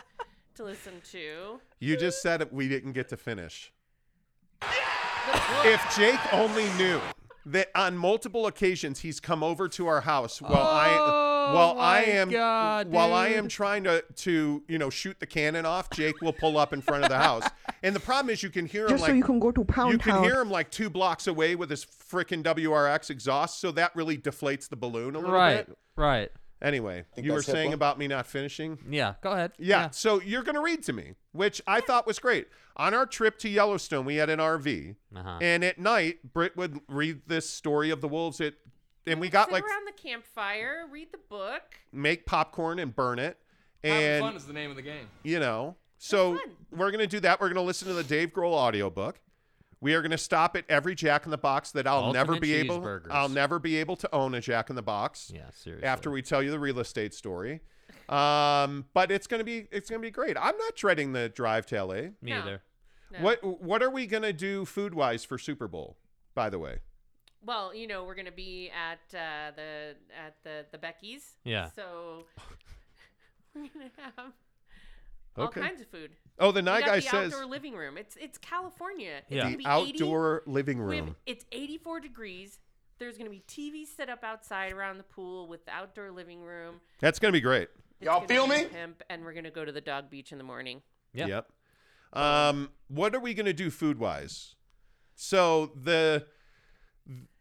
to 0.56 0.64
listen 0.64 1.02
to. 1.12 1.60
You 1.80 1.98
just 1.98 2.22
said 2.22 2.48
we 2.52 2.68
didn't 2.68 2.94
get 2.94 3.10
to 3.10 3.18
finish. 3.18 3.72
If 5.64 5.96
Jake 5.96 6.34
only 6.34 6.66
knew 6.78 7.02
that 7.46 7.70
on 7.76 7.98
multiple 7.98 8.48
occasions 8.48 9.00
he's 9.00 9.20
come 9.20 9.44
over 9.44 9.68
to 9.70 9.88
our 9.88 10.02
house 10.02 10.42
while 10.42 10.68
I 10.68 11.27
while 11.54 11.80
I 11.80 12.02
am 12.04 12.30
God, 12.30 12.90
while 12.92 13.14
I 13.14 13.30
am 13.30 13.48
trying 13.48 13.84
to 13.86 14.04
to 14.16 14.64
you 14.68 14.78
know 14.78 14.90
shoot 14.90 15.20
the 15.20 15.26
cannon 15.26 15.66
off, 15.66 15.90
Jake 15.90 16.22
will 16.22 16.34
pull 16.34 16.58
up 16.58 16.74
in 16.74 16.82
front 16.82 17.04
of 17.04 17.10
the 17.10 17.18
house. 17.18 17.44
And 17.84 17.96
the 17.96 18.00
problem 18.00 18.32
is 18.34 18.42
you 18.42 18.50
can 18.50 18.66
hear 18.66 18.86
him 18.86 18.90
Just 18.90 19.04
like 19.04 19.10
so 19.12 19.14
you 19.16 19.24
can 19.24 19.40
go 19.40 19.52
to 19.52 19.64
Pound 19.64 19.92
you 19.94 20.00
can 20.00 20.14
Town. 20.14 20.24
hear 20.24 20.42
him 20.42 20.50
like 20.50 20.72
two 20.72 20.90
blocks 20.90 21.28
away 21.28 21.54
with 21.56 21.70
his 21.70 21.86
freaking 21.86 22.42
WRX 22.42 23.12
exhaust, 23.12 23.60
so 23.62 23.72
that 23.74 23.96
really 23.96 24.18
deflates 24.18 24.68
the 24.68 24.76
balloon 24.76 25.14
a 25.16 25.20
little 25.20 25.32
right, 25.36 25.68
bit. 25.68 25.78
right. 25.96 26.08
Right. 26.20 26.32
Anyway, 26.60 27.04
you 27.16 27.32
were 27.34 27.38
that's 27.38 27.46
saying 27.52 27.70
HIPAA? 27.70 27.76
about 27.76 28.00
me 28.00 28.08
not 28.08 28.26
finishing. 28.26 28.80
Yeah, 28.90 29.14
go 29.22 29.32
ahead. 29.32 29.52
Yeah, 29.60 29.92
so 29.92 30.20
you're 30.22 30.42
going 30.42 30.56
to 30.56 30.62
read 30.62 30.82
to 30.86 30.94
me, 30.94 31.14
which 31.34 31.62
I 31.68 31.82
thought 31.82 32.08
was 32.08 32.18
great. 32.18 32.48
On 32.78 32.96
our 32.96 33.06
trip 33.06 33.38
to 33.40 33.50
Yellowstone, 33.50 34.06
we 34.06 34.16
had 34.16 34.32
an 34.32 34.40
RV, 34.40 34.96
Uh-huh. 35.16 35.38
and 35.40 35.64
at 35.64 35.78
night, 35.78 36.34
Britt 36.34 36.58
would 36.58 36.80
read 36.90 37.22
this 37.28 37.48
story 37.48 37.92
of 37.92 38.02
the 38.02 38.08
wolves. 38.08 38.42
It, 38.42 38.56
and 39.08 39.20
we 39.22 39.30
got 39.30 39.48
sit 39.48 39.54
like 39.54 39.64
around 39.64 39.88
the 39.88 39.94
campfire, 40.02 40.86
read 40.92 41.12
the 41.12 41.20
book. 41.30 41.62
make 41.92 42.26
popcorn 42.26 42.80
and 42.80 42.96
burn 42.96 43.20
it, 43.20 43.38
Having 43.84 44.04
and 44.06 44.22
fun 44.22 44.36
is 44.36 44.46
the 44.46 44.54
name 44.54 44.70
of 44.70 44.76
the 44.76 44.82
game. 44.82 45.08
you 45.24 45.40
know. 45.40 45.76
So 46.00 46.36
fun. 46.36 46.42
we're 46.72 46.92
going 46.92 47.00
to 47.00 47.08
do 47.08 47.20
that. 47.22 47.42
We're 47.42 47.48
going 47.48 47.56
to 47.56 47.62
listen 47.64 47.88
to 47.88 47.94
the 47.96 48.04
Dave 48.04 48.32
Grohl 48.34 48.52
audiobook. 48.54 49.20
We 49.82 49.94
are 49.96 50.02
going 50.02 50.12
to 50.12 50.18
stop 50.18 50.56
at 50.56 50.64
every 50.70 50.94
Jack 50.96 51.26
in 51.26 51.32
the 51.32 51.38
Box 51.40 51.72
that 51.72 51.88
I'll 51.88 52.14
never 52.14 52.34
Ultimate 52.34 52.42
be 52.42 52.54
able. 52.56 52.80
cheeseburgers. 52.82 53.08
I'll 53.12 53.30
never 53.30 53.58
be 53.60 53.78
able 53.78 53.96
to 53.98 54.14
own 54.14 54.36
a 54.36 54.42
Jack 54.42 54.70
in 54.70 54.76
the 54.76 54.82
Box. 54.84 55.32
Yeah, 55.34 55.50
seriously. 55.52 55.88
After 55.88 56.12
we 56.12 56.22
tell 56.22 56.42
you 56.44 56.52
the 56.52 56.60
real 56.60 56.80
estate 56.80 57.14
story, 57.16 57.62
um, 58.10 58.86
but 58.94 59.12
it's 59.12 59.28
gonna 59.28 59.44
be 59.44 59.68
it's 59.72 59.90
gonna 59.90 60.02
be 60.02 60.12
great. 60.12 60.38
I'm 60.40 60.58
not 60.58 60.76
dreading 60.76 61.14
the 61.14 61.30
drive 61.30 61.66
to 61.68 61.76
LA. 61.84 61.94
Me 61.96 62.12
No. 62.32 62.40
either. 62.40 62.62
No. 63.12 63.20
What 63.22 63.62
what 63.62 63.84
are 63.84 63.90
we 63.90 64.08
gonna 64.08 64.34
do 64.34 64.66
food 64.66 64.94
wise 64.94 65.24
for 65.26 65.38
Super 65.38 65.68
Bowl? 65.68 65.98
By 66.36 66.50
the 66.50 66.60
way, 66.60 66.80
Well, 67.48 67.74
you 67.74 67.88
know, 67.88 68.04
we're 68.04 68.16
gonna 68.16 68.30
be 68.32 68.70
at 68.70 69.00
uh, 69.18 69.52
the 69.56 69.96
at 70.16 70.36
the 70.44 70.66
the 70.72 70.78
Becky's. 70.78 71.38
Yeah. 71.46 71.70
So 71.74 72.26
we're 73.56 73.70
gonna 73.74 73.90
have 73.98 74.34
all 75.38 75.46
Okay. 75.46 75.62
kinds 75.62 75.80
of 75.82 75.88
food. 75.88 76.12
oh 76.40 76.52
the 76.52 76.60
We 76.60 76.66
night 76.66 76.80
got 76.82 76.88
guy 76.88 76.96
the 76.98 77.02
says 77.04 77.34
outdoor 77.34 77.46
living 77.46 77.74
room. 77.74 77.98
It's 77.98 78.18
it's 78.20 78.38
California. 78.38 79.22
It's 79.28 79.32
Yeah. 79.32 79.44
gonna 79.44 79.52
the 79.52 79.58
be 79.58 79.64
80 79.64 80.04
outdoor 80.04 80.44
living 80.46 80.86
we 80.86 80.98
have- 80.98 81.06
room. 81.06 81.16
it's 81.26 81.46
84 81.54 82.02
degrees. 82.02 82.60
There's 83.00 83.18
gonna 83.18 83.30
be 83.30 83.44
TV 83.48 83.86
set 83.86 84.10
up 84.10 84.24
outside 84.26 84.74
around 84.74 84.98
the 84.98 85.04
pool 85.04 85.48
with 85.48 85.64
the 85.66 85.72
outdoor 85.72 86.12
living 86.12 86.42
room. 86.42 86.82
That's 87.00 87.18
gonna 87.20 87.32
be 87.32 87.40
great. 87.42 87.70
It's 88.00 88.06
Y'all 88.08 88.16
gonna 88.16 88.28
feel 88.28 88.48
be 88.48 88.64
me? 88.64 88.66
Pimp, 88.66 89.04
and 89.10 89.24
we're 89.24 89.34
gonna 89.34 89.52
go 89.52 89.64
to 89.64 89.72
the 89.72 89.82
dog 89.82 90.10
beach 90.10 90.32
in 90.34 90.38
the 90.38 90.44
morning. 90.44 90.82
Yeah. 91.14 91.28
Yep. 91.28 91.52
Um, 92.14 92.72
what 92.90 93.16
are 93.16 93.20
we 93.20 93.34
gonna 93.34 93.54
do 93.54 93.70
food 93.70 94.00
wise? 94.00 94.56
So 95.16 95.68
the 95.76 96.28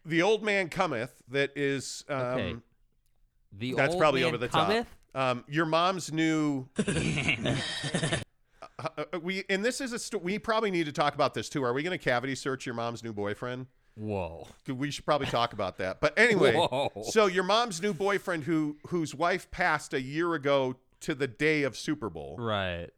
the 0.07 0.21
old 0.23 0.43
man 0.43 0.69
cometh 0.69 1.21
that 1.29 1.51
is 1.55 2.03
um, 2.09 2.15
Okay. 2.17 2.55
The 3.59 3.73
that's 3.75 3.93
old 3.93 3.99
probably 4.01 4.21
man 4.21 4.27
over 4.29 4.37
the 4.37 4.47
cometh? 4.49 4.87
top. 5.13 5.21
Um, 5.37 5.43
your 5.47 5.65
mom's 5.65 6.11
new. 6.11 6.67
Uh, 8.79 8.89
uh, 9.11 9.19
we 9.19 9.43
and 9.49 9.65
this 9.65 9.81
is 9.81 9.91
a 9.91 9.97
sto- 9.97 10.19
we 10.19 10.37
probably 10.37 10.69
need 10.69 10.85
to 10.85 10.91
talk 10.91 11.15
about 11.15 11.33
this 11.33 11.49
too. 11.49 11.63
Are 11.63 11.73
we 11.73 11.81
going 11.81 11.97
to 11.97 12.03
cavity 12.03 12.35
search 12.35 12.63
your 12.65 12.75
mom's 12.75 13.03
new 13.03 13.11
boyfriend? 13.11 13.65
Whoa. 13.95 14.47
We 14.67 14.91
should 14.91 15.03
probably 15.03 15.25
talk 15.27 15.53
about 15.53 15.77
that. 15.79 15.99
But 15.99 16.13
anyway, 16.17 16.53
Whoa. 16.53 16.91
so 17.09 17.25
your 17.25 17.43
mom's 17.43 17.81
new 17.81 17.91
boyfriend, 17.93 18.43
who 18.43 18.77
whose 18.87 19.15
wife 19.15 19.49
passed 19.49 19.95
a 19.95 20.01
year 20.01 20.35
ago 20.35 20.75
to 21.01 21.15
the 21.15 21.27
day 21.27 21.63
of 21.63 21.75
Super 21.75 22.07
Bowl, 22.11 22.35
Right. 22.37 22.89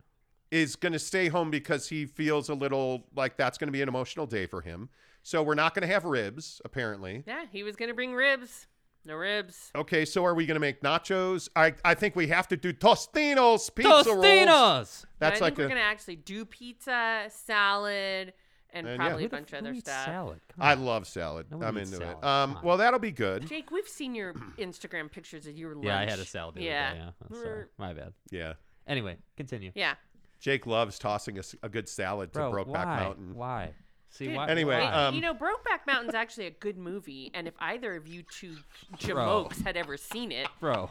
is 0.51 0.76
going 0.76 0.91
to 0.93 0.99
stay 0.99 1.30
home 1.30 1.49
because 1.49 1.88
he 1.88 2.05
feels 2.05 2.49
a 2.49 2.55
little 2.55 3.05
like 3.16 3.38
that's 3.38 3.57
going 3.57 3.70
to 3.70 3.74
be 3.74 3.82
an 3.82 3.88
emotional 3.88 4.26
day 4.28 4.47
for 4.47 4.60
him. 4.60 4.89
So 5.30 5.44
we're 5.44 5.54
not 5.54 5.76
going 5.76 5.88
to 5.88 5.94
have 5.94 6.06
ribs, 6.06 6.60
apparently. 6.66 7.24
Yeah, 7.28 7.46
he 7.52 7.62
was 7.62 7.76
gonna 7.76 7.94
bring 7.94 8.16
ribs. 8.16 8.66
No 9.06 9.14
ribs. 9.14 9.70
Okay, 9.76 10.04
so 10.04 10.26
are 10.26 10.34
we 10.34 10.48
going 10.48 10.56
to 10.56 10.60
make 10.60 10.82
nachos? 10.82 11.50
I 11.56 11.76
I 11.86 11.94
think 11.94 12.16
we 12.16 12.26
have 12.30 12.48
to 12.48 12.58
do 12.58 12.74
Tostinos 12.74 13.74
pizza 13.76 13.90
rolls. 13.92 14.08
Tostinos. 14.08 14.48
That's 14.48 15.06
But 15.20 15.26
I 15.26 15.30
like 15.30 15.40
think 15.40 15.58
we're 15.60 15.66
a 15.66 15.70
gonna 15.70 15.82
actually 15.82 16.16
do 16.16 16.46
pizza, 16.46 17.26
salad, 17.30 18.34
and, 18.72 18.88
And, 18.88 18.98
probably 18.98 19.22
Who 19.22 19.28
a 19.28 19.30
bunch 19.30 19.54
of 19.54 19.60
other 19.60 19.76
stuff. 19.76 20.06
salad? 20.06 20.42
I 20.60 20.74
love 20.74 21.08
salad. 21.08 21.46
Nobody 21.52 21.68
I'm 21.68 21.78
into 21.78 21.98
salad. 21.98 22.18
it. 22.18 22.24
Um, 22.24 22.60
well, 22.64 22.78
that'll 22.78 23.00
be 23.00 23.12
good. 23.12 23.48
Jake, 23.48 23.70
we've 23.70 23.88
seen 23.88 24.16
your 24.16 24.34
Instagram 24.58 25.12
pictures 25.12 25.46
of 25.46 25.56
your 25.56 25.76
lunch. 25.76 25.86
Yeah, 25.86 26.00
I 26.00 26.10
had 26.10 26.18
a 26.18 26.26
salad 26.26 26.56
the 26.56 26.64
yeah. 26.64 26.88
other 26.88 26.96
day. 26.96 27.04
Yeah, 27.06 27.12
that's, 27.30 27.46
uh, 27.46 27.64
my 27.78 27.94
bad. 27.94 28.14
Yeah. 28.32 28.54
Anyway, 28.88 29.18
continue. 29.38 29.72
yeah. 29.76 29.94
Jake 30.40 30.66
loves 30.66 30.98
tossing 30.98 31.40
a 31.62 31.70
good 31.70 31.88
salad 31.88 32.34
to 32.34 32.40
Bro, 32.40 32.66
Brokeback 32.66 32.86
why? 32.86 33.00
Mountain. 33.04 33.36
Why? 33.36 33.74
See 34.12 34.28
Dude, 34.28 34.36
why? 34.36 34.47
Anyway, 34.49 34.80
why? 34.80 35.07
um, 35.07 35.16
you 35.16 35.22
know, 35.22 35.34
Brokeback 35.34 35.86
Mountain's 35.88 36.16
actually 36.16 36.47
a 36.47 36.51
good 36.51 36.78
movie, 36.78 37.30
and 37.34 37.47
if 37.47 37.53
either 37.60 37.95
of 37.95 38.07
you 38.07 38.24
two 38.24 38.55
jamokes 38.97 39.64
had 39.64 39.78
ever 39.78 39.97
seen 39.97 40.32
it, 40.32 40.47
bro. 40.60 40.89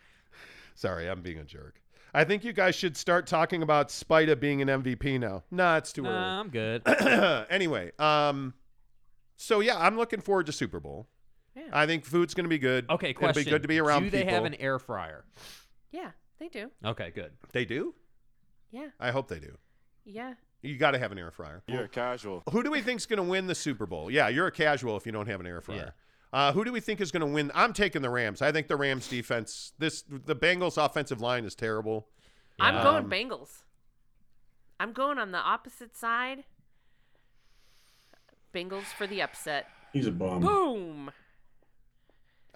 Sorry, 0.74 1.08
I'm 1.08 1.22
being 1.22 1.38
a 1.38 1.44
jerk. 1.44 1.80
I 2.12 2.22
think 2.24 2.44
you 2.44 2.52
guys 2.52 2.74
should 2.76 2.96
start 2.96 3.26
talking 3.26 3.62
about 3.62 3.88
Spida 3.88 4.38
being 4.38 4.62
an 4.62 4.68
MVP 4.68 5.18
now. 5.18 5.42
Nah, 5.50 5.78
it's 5.78 5.92
too 5.92 6.02
Nah, 6.02 6.40
I'm 6.40 6.48
good. 6.48 6.82
anyway, 7.50 7.90
um, 7.98 8.54
so 9.36 9.58
yeah, 9.60 9.76
I'm 9.78 9.96
looking 9.96 10.20
forward 10.20 10.46
to 10.46 10.52
Super 10.52 10.78
Bowl. 10.78 11.08
Yeah. 11.56 11.62
I 11.72 11.86
think 11.86 12.04
food's 12.04 12.34
going 12.34 12.44
to 12.44 12.48
be 12.50 12.58
good. 12.58 12.86
Okay, 12.90 13.12
question. 13.14 13.40
It'll 13.40 13.44
be 13.44 13.50
good 13.50 13.62
to 13.62 13.68
be 13.68 13.80
around 13.80 14.04
Do 14.04 14.10
they 14.10 14.18
people. 14.22 14.34
have 14.34 14.44
an 14.44 14.54
air 14.56 14.78
fryer? 14.78 15.24
yeah, 15.92 16.10
they 16.38 16.48
do. 16.48 16.70
Okay, 16.84 17.10
good. 17.14 17.32
They 17.52 17.64
do. 17.64 17.94
Yeah, 18.70 18.88
I 19.00 19.10
hope 19.10 19.28
they 19.28 19.38
do. 19.40 19.56
yeah. 20.04 20.34
You 20.64 20.78
got 20.78 20.92
to 20.92 20.98
have 20.98 21.12
an 21.12 21.18
air 21.18 21.30
fryer. 21.30 21.62
You're 21.68 21.84
a 21.84 21.88
casual. 21.88 22.42
Who 22.50 22.62
do 22.62 22.70
we 22.70 22.80
think's 22.80 23.04
going 23.04 23.18
to 23.18 23.22
win 23.22 23.46
the 23.46 23.54
Super 23.54 23.84
Bowl? 23.84 24.10
Yeah, 24.10 24.28
you're 24.28 24.46
a 24.46 24.52
casual 24.52 24.96
if 24.96 25.04
you 25.04 25.12
don't 25.12 25.26
have 25.28 25.40
an 25.40 25.46
air 25.46 25.60
fryer. 25.60 25.94
Uh, 26.32 26.52
who 26.52 26.64
do 26.64 26.72
we 26.72 26.80
think 26.80 27.00
is 27.00 27.12
going 27.12 27.20
to 27.20 27.26
win? 27.26 27.52
I'm 27.54 27.72
taking 27.72 28.02
the 28.02 28.10
Rams. 28.10 28.42
I 28.42 28.50
think 28.50 28.66
the 28.66 28.76
Rams 28.76 29.06
defense. 29.06 29.72
This 29.78 30.02
the 30.08 30.34
Bengals 30.34 30.82
offensive 30.82 31.20
line 31.20 31.44
is 31.44 31.54
terrible. 31.54 32.08
I'm 32.58 32.82
going 32.82 33.04
Um, 33.04 33.10
Bengals. 33.10 33.62
I'm 34.80 34.92
going 34.92 35.18
on 35.18 35.30
the 35.32 35.38
opposite 35.38 35.96
side. 35.96 36.44
Bengals 38.52 38.84
for 38.84 39.06
the 39.06 39.22
upset. 39.22 39.68
He's 39.92 40.06
a 40.06 40.12
bum. 40.12 40.40
Boom. 40.40 41.10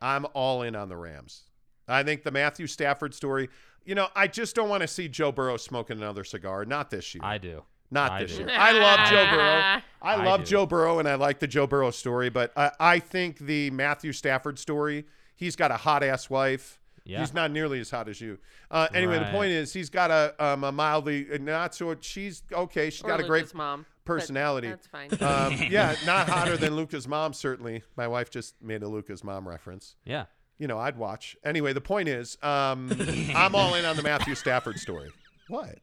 I'm 0.00 0.26
all 0.32 0.62
in 0.62 0.74
on 0.74 0.88
the 0.88 0.96
Rams. 0.96 1.44
I 1.86 2.02
think 2.02 2.22
the 2.22 2.30
Matthew 2.30 2.66
Stafford 2.66 3.14
story. 3.14 3.48
You 3.84 3.94
know, 3.94 4.08
I 4.16 4.26
just 4.28 4.54
don't 4.54 4.68
want 4.68 4.82
to 4.82 4.88
see 4.88 5.08
Joe 5.08 5.30
Burrow 5.32 5.56
smoking 5.56 5.98
another 5.98 6.24
cigar. 6.24 6.64
Not 6.64 6.90
this 6.90 7.14
year. 7.14 7.22
I 7.24 7.38
do. 7.38 7.62
Not 7.90 8.12
I 8.12 8.22
this 8.22 8.32
do. 8.36 8.40
year. 8.44 8.50
I 8.52 8.72
love 8.72 9.10
Joe 9.10 9.26
Burrow. 9.30 9.42
I, 9.42 9.82
I 10.02 10.24
love 10.24 10.40
do. 10.40 10.46
Joe 10.46 10.66
Burrow, 10.66 10.98
and 10.98 11.08
I 11.08 11.14
like 11.14 11.38
the 11.38 11.46
Joe 11.46 11.66
Burrow 11.66 11.90
story. 11.90 12.28
But 12.28 12.52
I, 12.56 12.70
I 12.78 12.98
think 12.98 13.38
the 13.38 13.70
Matthew 13.70 14.12
Stafford 14.12 14.58
story. 14.58 15.04
He's 15.34 15.56
got 15.56 15.70
a 15.70 15.76
hot 15.76 16.02
ass 16.02 16.28
wife. 16.28 16.80
Yeah. 17.04 17.20
He's 17.20 17.32
not 17.32 17.50
nearly 17.50 17.80
as 17.80 17.90
hot 17.90 18.06
as 18.08 18.20
you. 18.20 18.38
Uh, 18.70 18.88
anyway, 18.92 19.18
the 19.18 19.30
point 19.30 19.50
is, 19.52 19.72
he's 19.72 19.88
got 19.88 20.10
a 20.10 20.34
um, 20.44 20.62
a 20.64 20.70
mildly 20.72 21.26
not 21.40 21.74
so. 21.74 21.96
She's 22.00 22.42
okay. 22.52 22.90
She's 22.90 23.02
Or 23.02 23.08
got 23.08 23.20
a 23.20 23.24
great 23.24 23.54
mom. 23.54 23.86
personality. 24.04 24.68
That's 24.68 24.86
fine. 24.88 25.10
Um, 25.22 25.54
yeah, 25.70 25.94
not 26.04 26.28
hotter 26.28 26.58
than 26.58 26.76
Luka's 26.76 27.08
mom. 27.08 27.32
Certainly, 27.32 27.82
my 27.96 28.06
wife 28.08 28.28
just 28.30 28.60
made 28.60 28.82
a 28.82 28.88
Luka's 28.88 29.24
mom 29.24 29.48
reference 29.48 29.96
Yeah. 30.04 30.26
you 30.58 30.66
know, 30.66 30.78
I'd 30.78 30.98
watch. 30.98 31.34
Anyway, 31.44 31.72
the 31.72 31.80
point 31.80 32.08
is, 32.10 32.36
um, 32.42 32.90
I'm 33.34 33.54
all 33.54 33.74
in 33.74 33.86
on 33.86 33.96
the 33.96 34.02
Matthew 34.02 34.34
Stafford 34.34 34.78
story. 34.78 35.08
What? 35.48 35.78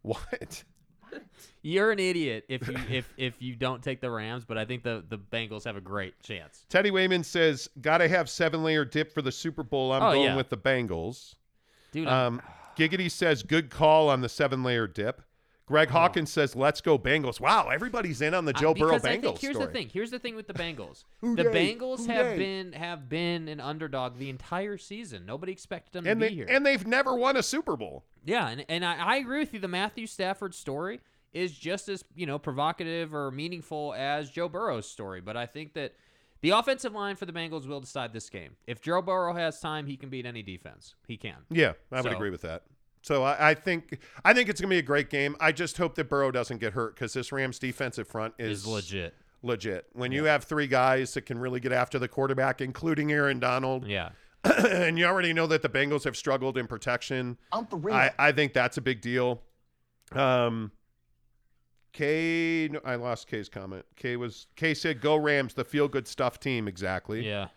What? 0.00 0.64
You're 1.62 1.90
an 1.90 1.98
idiot 1.98 2.44
if 2.48 2.66
you 2.68 2.76
if 2.88 3.12
if 3.16 3.34
you 3.42 3.56
don't 3.56 3.82
take 3.82 4.00
the 4.00 4.10
Rams, 4.10 4.44
but 4.44 4.56
I 4.56 4.64
think 4.64 4.82
the 4.84 5.04
the 5.08 5.18
Bengals 5.18 5.64
have 5.64 5.76
a 5.76 5.80
great 5.80 6.20
chance. 6.22 6.64
Teddy 6.68 6.90
Wayman 6.90 7.24
says, 7.24 7.68
"Gotta 7.80 8.06
have 8.08 8.30
seven 8.30 8.62
layer 8.62 8.84
dip 8.84 9.12
for 9.12 9.22
the 9.22 9.32
Super 9.32 9.62
Bowl." 9.64 9.92
I'm 9.92 10.02
Oh, 10.02 10.12
going 10.12 10.22
yeah. 10.24 10.36
with 10.36 10.48
the 10.48 10.56
Bengals. 10.56 11.34
Dude, 11.92 12.06
Um, 12.08 12.40
Giggity 12.76 13.10
says, 13.10 13.42
"Good 13.42 13.70
call 13.70 14.08
on 14.08 14.20
the 14.20 14.28
seven 14.28 14.62
layer 14.62 14.86
dip." 14.86 15.22
Greg 15.66 15.88
Hawkins 15.90 16.32
says, 16.32 16.54
"Let's 16.54 16.80
go 16.80 16.96
Bengals." 16.98 17.40
Wow, 17.40 17.68
everybody's 17.70 18.20
in 18.22 18.34
on 18.34 18.44
the 18.44 18.52
Joe 18.52 18.72
Burrow 18.72 18.90
because 18.92 19.04
I 19.04 19.16
Bengals 19.16 19.22
think 19.22 19.38
here's 19.40 19.56
story. 19.56 19.66
the 19.66 19.72
thing. 19.72 19.88
Here's 19.92 20.10
the 20.12 20.18
thing 20.20 20.36
with 20.36 20.46
the 20.46 20.54
Bengals. 20.54 21.04
The? 21.22 21.42
Bengals 21.44 22.06
have 22.06 22.36
been 22.36 22.72
have 22.72 23.08
been 23.08 23.48
an 23.48 23.60
underdog 23.60 24.16
the 24.18 24.30
entire 24.30 24.78
season. 24.78 25.26
Nobody 25.26 25.50
expected 25.52 25.92
them 25.92 26.06
And 26.06 26.20
to 26.20 26.24
they 26.26 26.30
be 26.30 26.36
here. 26.36 26.46
and 26.48 26.64
they've 26.64 26.86
never 26.86 27.14
won 27.16 27.36
a 27.36 27.42
Super 27.42 27.76
Bowl. 27.76 28.04
yeah, 28.24 28.48
and, 28.48 28.64
and 28.68 28.84
I, 28.84 28.94
I 28.96 29.16
agree 29.16 29.40
with 29.40 29.52
you. 29.54 29.58
The 29.60 29.66
Matthew 29.68 30.06
Stafford 30.06 30.54
story 30.54 31.00
is 31.32 31.50
just 31.52 31.88
as 31.88 32.04
you 32.14 32.26
know 32.26 32.38
provocative 32.38 33.12
or 33.14 33.30
meaningful 33.32 33.92
as 33.98 34.30
Joe 34.30 34.48
Burrow's 34.48 34.88
story. 34.88 35.20
But 35.20 35.36
I 35.36 35.46
think 35.46 35.74
that 35.74 35.94
the 36.42 36.50
offensive 36.50 36.92
line 36.92 37.16
for 37.16 37.26
the 37.26 37.32
Bengals 37.32 37.66
will 37.66 37.80
decide 37.80 38.12
this 38.12 38.30
game. 38.30 38.52
If 38.68 38.80
Joe 38.82 39.02
Burrow 39.02 39.34
has 39.34 39.58
time, 39.58 39.86
he 39.86 39.96
can 39.96 40.10
beat 40.10 40.26
any 40.26 40.42
defense. 40.42 40.94
He 41.08 41.16
can. 41.16 41.38
Yeah, 41.50 41.72
I 41.90 41.96
would 42.02 42.12
So- 42.12 42.16
agree 42.16 42.30
with 42.30 42.42
that. 42.42 42.62
So 43.06 43.22
I, 43.22 43.50
I 43.50 43.54
think 43.54 44.00
I 44.24 44.32
think 44.32 44.48
it's 44.48 44.60
gonna 44.60 44.68
be 44.68 44.78
a 44.78 44.82
great 44.82 45.10
game. 45.10 45.36
I 45.38 45.52
just 45.52 45.78
hope 45.78 45.94
that 45.94 46.08
Burrow 46.08 46.32
doesn't 46.32 46.58
get 46.58 46.72
hurt 46.72 46.96
because 46.96 47.12
this 47.12 47.30
Rams 47.30 47.60
defensive 47.60 48.08
front 48.08 48.34
is, 48.36 48.60
Is 48.62 48.66
legit. 48.66 49.14
Legit. 49.42 49.86
When 49.92 50.10
you 50.10 50.24
have 50.24 50.42
three 50.42 50.66
guys 50.66 51.14
that 51.14 51.22
can 51.22 51.38
really 51.38 51.60
get 51.60 51.70
after 51.70 52.00
the 52.00 52.08
quarterback, 52.08 52.60
including 52.60 53.12
Aaron 53.12 53.38
Donald, 53.38 53.86
Yeah. 53.86 54.08
and 54.44 54.98
you 54.98 55.04
already 55.06 55.32
know 55.32 55.46
that 55.46 55.62
the 55.62 55.68
Bengals 55.68 56.02
have 56.02 56.16
struggled 56.16 56.58
in 56.58 56.66
protection. 56.66 57.38
I'm 57.52 57.66
for 57.66 57.76
real. 57.76 57.94
I, 57.94 58.10
I 58.18 58.32
think 58.32 58.52
that's 58.52 58.76
a 58.76 58.80
big 58.82 59.00
deal. 59.02 59.40
Um, 60.10 60.72
K, 61.92 62.68
no, 62.72 62.80
I 62.84 62.96
lost 62.96 63.28
K's 63.28 63.48
comment. 63.48 63.84
K 63.94 64.16
was 64.16 64.48
K 64.56 64.74
said, 64.74 65.00
"Go 65.00 65.14
Rams, 65.14 65.54
the 65.54 65.64
feel 65.64 65.86
good 65.86 66.08
stuff 66.08 66.40
team." 66.40 66.66
Exactly. 66.66 67.24
Yeah. 67.24 67.48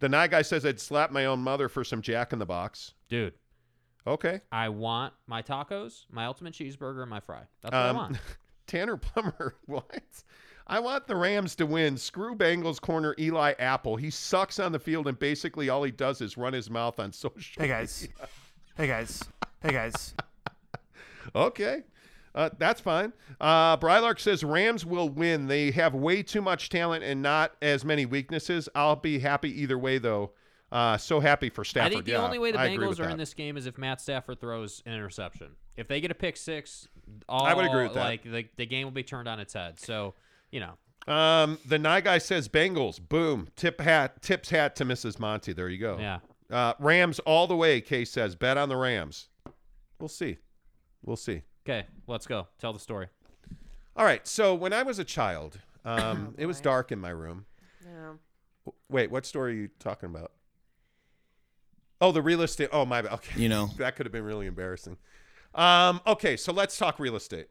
The 0.00 0.08
night 0.10 0.32
guy 0.32 0.42
says 0.42 0.66
I'd 0.66 0.80
slap 0.80 1.10
my 1.10 1.24
own 1.24 1.40
mother 1.40 1.68
for 1.70 1.82
some 1.82 2.02
Jack 2.02 2.32
in 2.34 2.38
the 2.38 2.46
Box. 2.46 2.92
Dude. 3.08 3.34
Okay. 4.06 4.40
I 4.50 4.68
want 4.68 5.14
my 5.26 5.42
tacos, 5.42 6.06
my 6.10 6.26
ultimate 6.26 6.54
cheeseburger, 6.54 7.02
and 7.02 7.10
my 7.10 7.20
fry. 7.20 7.42
That's 7.62 7.72
what 7.72 7.74
I 7.74 7.88
Um, 7.90 7.96
want. 7.96 8.18
Tanner 8.66 8.96
Plummer, 8.96 9.54
what? 9.66 10.02
I 10.66 10.80
want 10.80 11.06
the 11.06 11.16
Rams 11.16 11.54
to 11.56 11.66
win. 11.66 11.96
Screw 11.96 12.34
Bengals 12.34 12.80
corner 12.80 13.14
Eli 13.18 13.52
Apple. 13.58 13.96
He 13.96 14.10
sucks 14.10 14.58
on 14.58 14.72
the 14.72 14.78
field, 14.78 15.06
and 15.08 15.18
basically 15.18 15.68
all 15.68 15.82
he 15.82 15.90
does 15.90 16.20
is 16.20 16.36
run 16.36 16.52
his 16.52 16.70
mouth 16.70 16.98
on 17.00 17.12
social. 17.12 17.60
Hey 17.62 17.68
guys. 17.68 18.08
Hey 18.76 18.86
guys. 18.86 19.22
Hey 19.60 19.72
guys. 19.72 20.14
Okay. 21.34 21.82
Uh, 22.34 22.48
that's 22.58 22.80
fine. 22.80 23.12
Uh, 23.40 23.76
Brylark 23.76 24.18
says 24.18 24.42
Rams 24.42 24.86
will 24.86 25.08
win. 25.10 25.46
They 25.48 25.70
have 25.72 25.94
way 25.94 26.22
too 26.22 26.40
much 26.40 26.70
talent 26.70 27.04
and 27.04 27.20
not 27.20 27.52
as 27.60 27.84
many 27.84 28.06
weaknesses. 28.06 28.68
I'll 28.74 28.96
be 28.96 29.18
happy 29.18 29.50
either 29.62 29.78
way, 29.78 29.98
though. 29.98 30.32
Uh, 30.72 30.96
so 30.96 31.20
happy 31.20 31.50
for 31.50 31.64
Stafford. 31.64 31.92
I 31.92 31.94
think 31.94 32.06
the 32.06 32.12
Yeah, 32.12 32.24
only 32.24 32.38
way 32.38 32.50
the 32.50 32.58
I 32.58 32.68
Bengals 32.68 32.88
with 32.88 33.00
are 33.00 33.08
in 33.10 33.18
this 33.18 33.34
game 33.34 33.56
is 33.58 33.66
if 33.66 33.76
Matt 33.76 34.00
Stafford 34.00 34.40
throws 34.40 34.82
an 34.86 34.94
interception. 34.94 35.48
If 35.76 35.86
they 35.86 36.00
get 36.00 36.10
a 36.10 36.14
pick 36.14 36.36
six, 36.36 36.88
all, 37.28 37.44
I 37.44 37.52
would 37.54 37.66
agree 37.66 37.82
with 37.84 37.94
that. 37.94 38.04
Like 38.04 38.22
the, 38.24 38.46
the 38.56 38.66
game 38.66 38.86
will 38.86 38.90
be 38.92 39.02
turned 39.02 39.28
on 39.28 39.38
its 39.38 39.52
head. 39.52 39.78
So, 39.78 40.14
you 40.50 40.60
know, 40.60 41.12
Um, 41.12 41.58
the 41.66 41.78
night 41.78 42.04
guy 42.04 42.18
says 42.18 42.48
Bengals. 42.48 42.98
Boom. 43.06 43.48
Tip 43.54 43.80
hat. 43.80 44.22
Tips 44.22 44.48
hat 44.50 44.74
to 44.76 44.84
Mrs. 44.86 45.18
Monty. 45.18 45.52
There 45.52 45.68
you 45.68 45.78
go. 45.78 45.98
Yeah. 45.98 46.20
Uh, 46.50 46.72
Rams 46.78 47.18
all 47.20 47.46
the 47.46 47.56
way. 47.56 47.80
Case 47.82 48.10
says 48.10 48.34
bet 48.34 48.56
on 48.56 48.68
the 48.68 48.76
Rams. 48.76 49.28
We'll 49.98 50.08
see. 50.08 50.38
We'll 51.04 51.16
see. 51.16 51.42
okay, 51.66 51.86
let's 52.06 52.26
go. 52.26 52.46
Tell 52.58 52.72
the 52.72 52.78
story. 52.78 53.08
All 53.96 54.04
right. 54.04 54.26
So 54.26 54.54
when 54.54 54.72
I 54.72 54.82
was 54.84 54.98
a 54.98 55.04
child, 55.04 55.58
um, 55.84 56.34
it 56.38 56.46
was 56.46 56.60
dark 56.60 56.92
in 56.92 56.98
my 56.98 57.10
room. 57.10 57.44
Yeah. 57.84 58.12
Wait, 58.88 59.10
what 59.10 59.26
story 59.26 59.52
are 59.52 59.56
you 59.62 59.68
talking 59.78 60.08
about? 60.08 60.32
Oh, 62.02 62.12
the 62.12 62.20
real 62.20 62.42
estate. 62.42 62.68
Oh, 62.72 62.84
my 62.84 63.00
bad. 63.00 63.12
Okay. 63.14 63.40
You 63.40 63.48
know. 63.48 63.70
that 63.78 63.96
could 63.96 64.04
have 64.04 64.12
been 64.12 64.24
really 64.24 64.46
embarrassing. 64.46 64.98
Um, 65.54 66.00
okay, 66.06 66.36
so 66.36 66.52
let's 66.52 66.76
talk 66.76 66.98
real 66.98 67.14
estate. 67.16 67.46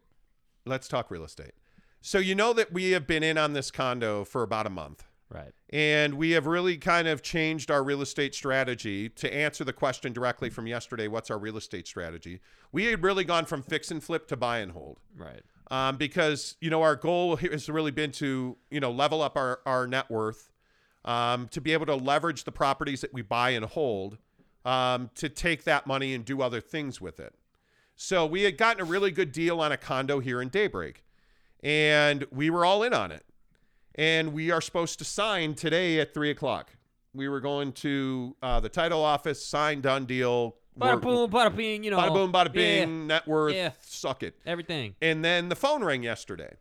Let's 0.66 0.88
talk 0.88 1.10
real 1.10 1.24
estate. 1.24 1.54
So 2.02 2.18
you 2.18 2.36
know 2.36 2.52
that 2.54 2.74
we 2.74 2.91
have 2.91 3.08
been 3.08 3.24
in 3.24 3.38
on 3.38 3.54
this 3.54 3.72
condo 3.72 4.24
for 4.26 4.43
about 4.43 4.68
a 4.68 4.70
month. 4.72 5.06
Right. 5.30 5.54
And 5.70 6.16
we 6.16 6.32
have 6.32 6.45
really 6.45 6.78
kind 6.78 7.08
of 7.08 7.22
changed 7.22 7.72
our 7.72 7.82
real 7.84 8.02
estate 8.02 8.36
strategy 8.36 9.08
to 9.08 9.34
answer 9.34 9.64
the 9.64 9.72
question 9.72 10.12
directly 10.12 10.49
from 10.49 10.68
yesterday 10.68 11.08
what's 11.08 11.32
our 11.32 11.38
real 11.39 11.56
estate 11.56 11.88
strategy? 11.88 12.41
We 12.74 12.86
had 12.86 13.02
really 13.02 13.24
gone 13.24 13.45
from 13.45 13.62
fix 13.64 13.91
and 13.91 14.04
flip 14.04 14.28
to 14.28 14.36
buy 14.36 14.58
and 14.60 14.74
hold 14.74 14.99
Right. 15.16 15.41
um, 15.70 15.95
because 15.95 16.58
you 16.60 16.70
know 16.70 16.82
our 16.82 16.97
goal 16.97 17.38
here 17.38 17.52
has 17.52 17.70
really 17.70 17.91
been 17.91 18.12
to 18.14 18.58
you 18.70 18.80
know 18.82 18.91
level 18.91 19.22
up 19.22 19.38
our 19.38 19.62
our 19.66 19.88
net 19.88 20.10
worth, 20.12 20.52
um, 21.06 21.47
to 21.49 21.62
be 21.62 21.72
able 21.72 21.86
to 21.86 21.95
leverage 21.95 22.43
the 22.43 22.52
properties 22.52 22.99
that 22.99 23.14
we 23.14 23.22
buy 23.22 23.52
and 23.52 23.64
hold, 23.64 24.18
um, 24.66 25.09
to 25.16 25.30
take 25.30 25.64
that 25.64 25.88
money 25.88 26.14
and 26.14 26.26
do 26.26 26.41
other 26.41 26.62
things 26.62 27.01
with 27.01 27.20
it. 27.20 27.34
So 27.95 28.26
we 28.26 28.43
had 28.43 28.57
gotten 28.57 28.82
a 28.82 28.86
really 28.86 29.12
good 29.12 29.32
deal 29.32 29.59
on 29.59 29.72
a 29.72 29.78
condo 29.78 30.20
here 30.20 30.41
in 30.41 30.49
Daybreak, 30.49 31.03
and 31.64 32.26
we 32.32 32.49
were 32.49 32.66
all 32.66 32.84
in 32.84 32.93
on 32.93 33.12
it. 33.12 33.26
And 33.95 34.34
we 34.34 34.51
are 34.51 34.62
supposed 34.62 34.99
to 34.99 35.05
sign 35.05 35.53
today 35.53 35.99
at 35.99 36.14
three 36.14 36.32
o'clock. 36.32 36.72
We 37.14 37.28
were 37.28 37.41
going 37.41 37.74
to 37.74 38.36
uh, 38.41 38.59
the 38.62 38.70
title 38.70 39.03
office, 39.03 39.45
sign, 39.45 39.82
done 39.82 40.05
deal. 40.05 40.55
Bada 40.80 41.01
boom, 41.01 41.30
bada 41.30 41.53
bing, 41.53 41.84
you 41.84 41.91
know. 41.91 41.97
Bada 41.97 42.14
boom, 42.14 42.32
bada 42.32 42.45
yeah, 42.45 42.86
bing, 42.86 43.07
net 43.07 43.28
worth, 43.28 43.53
Yeah. 43.53 43.72
suck 43.82 44.24
it. 44.24 44.39
Everything. 44.45 44.95
And 45.01 45.24
then 45.24 45.49
the 45.49 45.55
phone 45.55 45.84
rang 45.84 46.03
yesterday. 46.03 46.55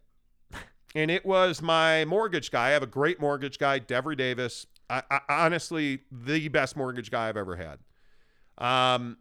And 0.94 1.09
it 1.11 1.24
was 1.24 1.62
my 1.62 2.05
mortgage 2.05 2.51
guy. 2.51 2.68
I 2.68 2.70
have 2.70 2.82
a 2.82 2.86
great 2.88 3.20
mortgage 3.20 3.59
guy, 3.61 3.78
Devery 3.78 4.16
Davis. 4.16 4.66
I, 4.90 5.05
I, 5.09 5.20
honestly, 5.28 6.01
the 6.11 6.48
best 6.48 6.76
mortgage 6.76 7.12
guy 7.12 7.28
I've 7.28 7.36
ever 7.36 7.55
had. 7.55 7.78
Um, 8.61 9.16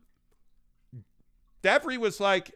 Devery 1.63 1.97
was 1.97 2.19
like, 2.19 2.53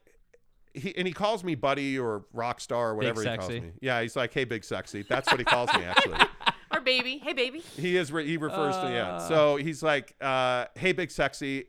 he 0.73 0.95
and 0.97 1.07
he 1.07 1.13
calls 1.13 1.43
me 1.43 1.55
buddy 1.55 1.99
or 1.99 2.25
rock 2.34 2.59
star 2.59 2.91
or 2.91 2.95
whatever 2.95 3.21
he 3.21 3.38
calls 3.38 3.49
me. 3.49 3.71
Yeah, 3.81 4.01
he's 4.01 4.15
like, 4.15 4.34
hey, 4.34 4.43
big 4.43 4.63
sexy. 4.63 5.05
That's 5.07 5.29
what 5.29 5.39
he 5.39 5.45
calls 5.45 5.73
me 5.73 5.84
actually. 5.84 6.17
Or 6.73 6.81
baby. 6.81 7.19
Hey, 7.19 7.34
baby. 7.34 7.59
He 7.59 7.97
is. 7.97 8.11
Re- 8.11 8.25
he 8.25 8.38
refers 8.38 8.75
to 8.77 8.89
yeah. 8.89 9.13
Uh. 9.13 9.19
So 9.27 9.55
he's 9.57 9.84
like, 9.84 10.15
uh, 10.19 10.65
"Hey, 10.73 10.91
big 10.91 11.11
sexy, 11.11 11.65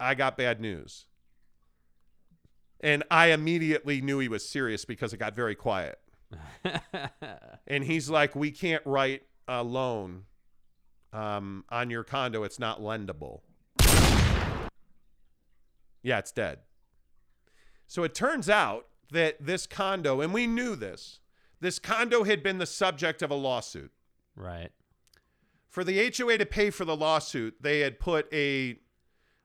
I 0.00 0.16
got 0.16 0.36
bad 0.36 0.60
news." 0.60 1.06
And 2.80 3.04
I 3.12 3.28
immediately 3.28 4.00
knew 4.00 4.18
he 4.18 4.26
was 4.28 4.48
serious 4.48 4.84
because 4.84 5.12
it 5.12 5.18
got 5.18 5.36
very 5.36 5.54
quiet. 5.54 6.00
and 7.68 7.84
he's 7.84 8.10
like, 8.10 8.34
"We 8.34 8.50
can't 8.50 8.82
write 8.84 9.22
a 9.46 9.62
loan 9.62 10.24
um, 11.12 11.64
on 11.70 11.88
your 11.88 12.02
condo. 12.02 12.42
It's 12.42 12.58
not 12.58 12.80
lendable." 12.80 13.42
Yeah, 16.02 16.18
it's 16.18 16.32
dead. 16.32 16.60
So 17.86 18.04
it 18.04 18.14
turns 18.14 18.48
out 18.50 18.86
that 19.10 19.36
this 19.44 19.66
condo, 19.66 20.20
and 20.20 20.32
we 20.32 20.46
knew 20.46 20.76
this, 20.76 21.20
this 21.60 21.78
condo 21.78 22.24
had 22.24 22.42
been 22.42 22.58
the 22.58 22.66
subject 22.66 23.22
of 23.22 23.30
a 23.30 23.34
lawsuit 23.34 23.90
right. 24.36 24.70
for 25.68 25.82
the 25.82 26.12
HOA 26.16 26.38
to 26.38 26.46
pay 26.46 26.70
for 26.70 26.84
the 26.84 26.96
lawsuit, 26.96 27.56
they 27.60 27.80
had 27.80 27.98
put 27.98 28.32
a 28.32 28.78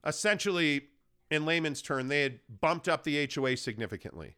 essentially, 0.05 0.89
in 1.31 1.45
layman's 1.45 1.81
term, 1.81 2.09
they 2.09 2.21
had 2.21 2.39
bumped 2.61 2.87
up 2.87 3.03
the 3.03 3.29
HOA 3.33 3.57
significantly 3.57 4.35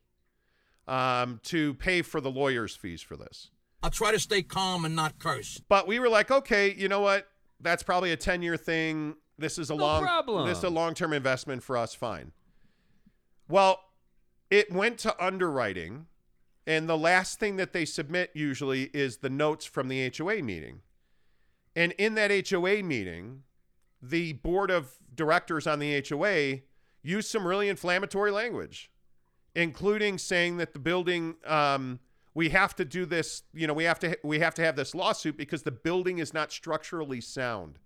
um, 0.88 1.40
to 1.44 1.74
pay 1.76 2.02
for 2.02 2.22
the 2.22 2.32
lawyer's 2.32 2.76
fees 2.76 3.02
for 3.02 3.18
this. 3.18 3.50
I'll 3.82 3.92
try 3.92 4.12
to 4.12 4.20
stay 4.20 4.42
calm 4.42 4.86
and 4.86 4.96
not 4.96 5.20
curse. 5.20 5.62
But 5.68 5.88
we 5.88 6.00
were 6.00 6.10
like, 6.10 6.32
okay, 6.32 6.74
you 6.74 6.88
know 6.88 7.02
what? 7.02 7.28
That's 7.60 7.84
probably 7.84 8.12
a 8.12 8.18
ten 8.18 8.42
year 8.42 8.58
thing. 8.58 9.16
This 9.38 9.58
is 9.58 9.70
a 9.70 9.76
No 9.76 9.84
long 9.84 10.04
problem. 10.04 10.48
this 10.48 10.60
is 10.60 10.64
a 10.64 10.70
long 10.70 10.94
term 10.94 11.14
investment 11.14 11.64
for 11.64 11.78
us. 11.78 11.94
Fine. 11.94 12.32
Well, 13.48 13.80
it 14.50 14.72
went 14.72 14.98
to 15.00 15.24
underwriting, 15.24 16.08
and 16.66 16.88
the 16.90 16.98
last 16.98 17.40
thing 17.40 17.58
that 17.58 17.74
they 17.74 17.86
submit 17.86 18.32
usually 18.34 18.84
is 18.94 19.18
the 19.18 19.30
notes 19.30 19.66
from 19.66 19.88
the 19.88 20.12
HOA 20.16 20.42
meeting. 20.42 20.82
And 21.76 21.92
in 21.94 22.16
that 22.16 22.32
HOA 22.50 22.82
meeting, 22.84 23.44
the 24.02 24.34
board 24.34 24.72
of 24.72 24.94
directors 25.14 25.68
on 25.68 25.80
the 25.80 26.04
HOA 26.08 26.62
used 27.04 27.30
some 27.30 27.46
really 27.46 27.70
inflammatory 27.70 28.32
language, 28.32 28.90
including 29.56 30.18
saying 30.18 30.58
that 30.58 30.74
the 30.74 30.80
building 30.80 31.36
um, 31.46 32.00
we 32.34 32.50
have 32.50 32.76
to 32.76 32.86
do 32.86 33.06
this, 33.06 33.44
you 33.54 33.66
know, 33.68 33.74
we 33.74 33.86
have 33.86 34.00
to 34.00 34.18
we 34.24 34.40
have 34.40 34.54
to 34.56 34.62
have 34.64 34.76
this 34.76 34.94
lawsuit 34.96 35.38
because 35.38 35.64
the 35.64 35.72
building 35.72 36.18
is 36.20 36.34
not 36.34 36.52
structurally 36.52 37.22
sound. 37.22 37.80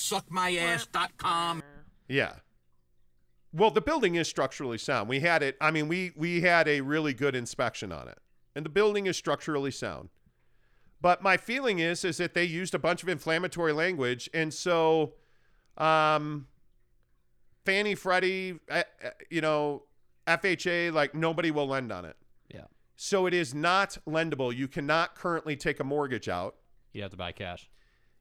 Suckmyass.com. 0.00 1.62
Yeah. 2.08 2.34
Well, 3.52 3.70
the 3.70 3.80
building 3.80 4.14
is 4.14 4.28
structurally 4.28 4.78
sound. 4.78 5.08
We 5.08 5.20
had 5.20 5.42
it. 5.42 5.56
I 5.60 5.70
mean, 5.70 5.88
we 5.88 6.12
we 6.16 6.40
had 6.40 6.68
a 6.68 6.80
really 6.80 7.12
good 7.12 7.34
inspection 7.34 7.92
on 7.92 8.08
it, 8.08 8.18
and 8.54 8.64
the 8.64 8.70
building 8.70 9.06
is 9.06 9.16
structurally 9.16 9.70
sound. 9.70 10.08
But 11.00 11.22
my 11.22 11.36
feeling 11.36 11.78
is 11.78 12.04
is 12.04 12.18
that 12.18 12.34
they 12.34 12.44
used 12.44 12.74
a 12.74 12.78
bunch 12.78 13.02
of 13.02 13.08
inflammatory 13.08 13.72
language, 13.72 14.30
and 14.32 14.54
so, 14.54 15.14
um, 15.76 16.46
Fannie 17.64 17.96
Freddie, 17.96 18.60
uh, 18.70 18.82
uh, 19.04 19.10
you 19.30 19.40
know, 19.40 19.82
FHA, 20.26 20.92
like 20.92 21.14
nobody 21.14 21.50
will 21.50 21.66
lend 21.66 21.90
on 21.90 22.04
it. 22.04 22.16
Yeah. 22.52 22.66
So 22.96 23.26
it 23.26 23.34
is 23.34 23.52
not 23.52 23.98
lendable. 24.08 24.54
You 24.54 24.68
cannot 24.68 25.16
currently 25.16 25.56
take 25.56 25.80
a 25.80 25.84
mortgage 25.84 26.28
out. 26.28 26.54
You 26.92 27.02
have 27.02 27.10
to 27.10 27.16
buy 27.16 27.32
cash. 27.32 27.68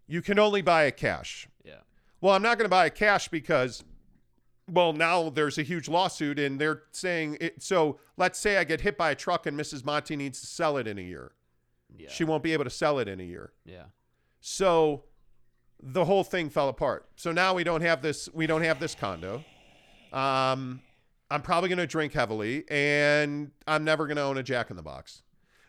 You 0.07 0.23
can 0.23 0.39
only 0.39 0.63
buy 0.63 0.85
it 0.85 0.97
cash. 0.97 1.47
Well, 2.21 2.33
I'm 2.33 2.41
not 2.41 2.57
going 2.57 2.65
to 2.65 2.69
buy 2.69 2.85
it 2.85 2.95
cash 2.95 3.27
because, 3.27 3.83
well, 4.69 4.93
now 4.93 5.29
there's 5.29 5.57
a 5.57 5.63
huge 5.63 5.87
lawsuit 5.87 6.39
and 6.39 6.59
they're 6.59 6.83
saying 6.91 7.37
it. 7.39 7.63
So 7.63 7.99
let's 8.17 8.37
say 8.39 8.57
I 8.57 8.63
get 8.63 8.81
hit 8.81 8.97
by 8.97 9.11
a 9.11 9.15
truck 9.15 9.45
and 9.45 9.57
Mrs. 9.57 9.85
Monty 9.85 10.15
needs 10.15 10.41
to 10.41 10.47
sell 10.47 10.77
it 10.77 10.87
in 10.87 10.97
a 10.97 11.01
year. 11.01 11.31
Yeah. 11.97 12.09
She 12.09 12.23
won't 12.23 12.43
be 12.43 12.53
able 12.53 12.65
to 12.65 12.69
sell 12.69 12.99
it 12.99 13.07
in 13.07 13.19
a 13.19 13.23
year. 13.23 13.53
Yeah. 13.65 13.85
So 14.41 15.03
the 15.81 16.05
whole 16.05 16.23
thing 16.23 16.49
fell 16.49 16.69
apart. 16.69 17.07
So 17.15 17.31
now 17.31 17.53
we 17.53 17.63
don't 17.63 17.81
have 17.81 18.01
this. 18.01 18.29
We 18.33 18.47
don't 18.47 18.63
have 18.63 18.79
this 18.79 18.95
condo. 18.95 19.43
Um, 20.11 20.81
I'm 21.31 21.41
probably 21.41 21.69
going 21.69 21.77
to 21.77 21.87
drink 21.87 22.13
heavily, 22.13 22.63
and 22.69 23.51
I'm 23.67 23.83
never 23.83 24.07
going 24.07 24.17
to 24.17 24.23
own 24.23 24.37
a 24.37 24.43
Jack 24.43 24.71
in 24.71 24.75
the 24.75 24.83
Box 24.83 25.21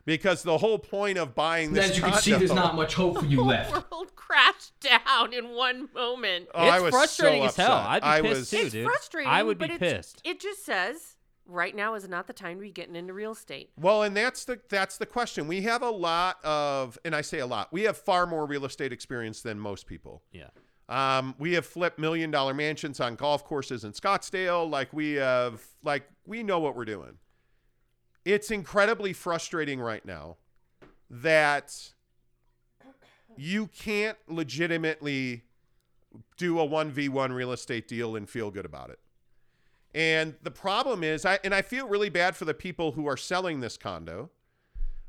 because 0.05 0.43
the 0.43 0.59
whole 0.59 0.79
point 0.79 1.19
of 1.19 1.35
buying 1.35 1.73
this 1.73 1.91
As 1.91 1.97
you 1.97 2.03
can 2.03 2.15
see, 2.15 2.33
there's 2.33 2.53
not 2.53 2.75
much 2.77 2.95
hope 2.95 3.19
for 3.19 3.27
you 3.27 3.43
left. 3.43 3.73
The 3.75 3.85
World 3.91 4.15
crashed 4.17 4.73
down 4.81 5.33
in 5.33 5.51
one 5.51 5.89
moment. 5.95 6.49
Oh, 6.55 6.61
I 6.67 6.77
it's 6.77 6.85
was 6.85 6.93
so 6.93 6.99
frustrating 6.99 7.45
as 7.45 7.57
hell. 7.57 7.73
upset. 7.73 7.91
I'd 7.91 8.01
be 8.03 8.07
I 8.09 8.21
pissed 8.23 8.39
was- 8.41 8.51
too, 8.51 8.57
it's 8.59 8.73
dude. 8.73 8.87
frustrating. 8.87 9.31
I 9.31 9.43
would 9.43 9.59
be 9.59 9.67
but 9.67 9.75
it's- 9.75 9.97
pissed. 9.97 10.23
It 10.25 10.41
just 10.41 10.65
says 10.65 11.17
right 11.47 11.75
now 11.75 11.95
is 11.95 12.09
not 12.09 12.27
the 12.29 12.33
time 12.33 12.57
to 12.59 12.63
be 12.63 12.71
getting 12.71 12.95
into 12.97 13.13
real 13.13 13.33
estate. 13.33 13.71
Well, 13.77 14.03
and 14.05 14.17
that's 14.17 14.45
the 14.45 14.61
that's 14.69 14.99
the 14.99 15.07
question. 15.07 15.49
We 15.49 15.63
have 15.63 15.83
a 15.83 15.91
lot 15.91 16.39
of, 16.45 16.97
and 17.05 17.15
I 17.15 17.21
say 17.23 17.41
a 17.41 17.47
lot. 17.47 17.73
We 17.73 17.83
have 17.83 17.97
far 17.97 18.27
more 18.27 18.47
real 18.47 18.65
estate 18.65 18.93
experience 18.93 19.43
than 19.43 19.59
most 19.59 19.87
people. 19.87 20.23
Yeah. 20.33 20.49
Um, 20.89 21.37
we 21.39 21.53
have 21.55 21.67
flipped 21.67 21.99
million 22.01 22.31
dollar 22.33 22.53
mansions 22.55 22.99
on 23.01 23.15
golf 23.15 23.45
courses 23.45 23.85
in 23.85 23.93
Scottsdale. 23.93 24.69
Like 24.69 24.93
we 24.93 25.15
have, 25.15 25.63
like 25.85 26.05
we 26.27 26.43
know 26.43 26.59
what 26.61 26.75
we're 26.77 26.85
doing. 26.85 27.19
It's 28.25 28.51
incredibly 28.51 29.13
frustrating 29.13 29.81
right 29.81 30.05
now 30.05 30.37
that 31.09 31.93
you 33.37 33.67
can't 33.69 34.19
legitimately 34.29 35.45
do 36.37 36.59
a 36.59 36.67
1v1 36.67 37.35
real 37.35 37.53
estate 37.53 37.89
deal 37.89 38.17
and 38.17 38.29
feel 38.29 38.51
good 38.51 38.65
about 38.65 38.91
it. 38.91 38.99
And 39.95 40.35
the 40.43 40.51
problem 40.51 41.03
is, 41.03 41.25
I 41.25 41.41
and 41.43 41.55
I 41.55 41.63
feel 41.63 41.89
really 41.89 42.11
bad 42.11 42.37
for 42.37 42.45
the 42.45 42.55
people 42.55 42.93
who 42.93 43.07
are 43.07 43.17
selling 43.17 43.61
this 43.61 43.77
condo 43.77 44.31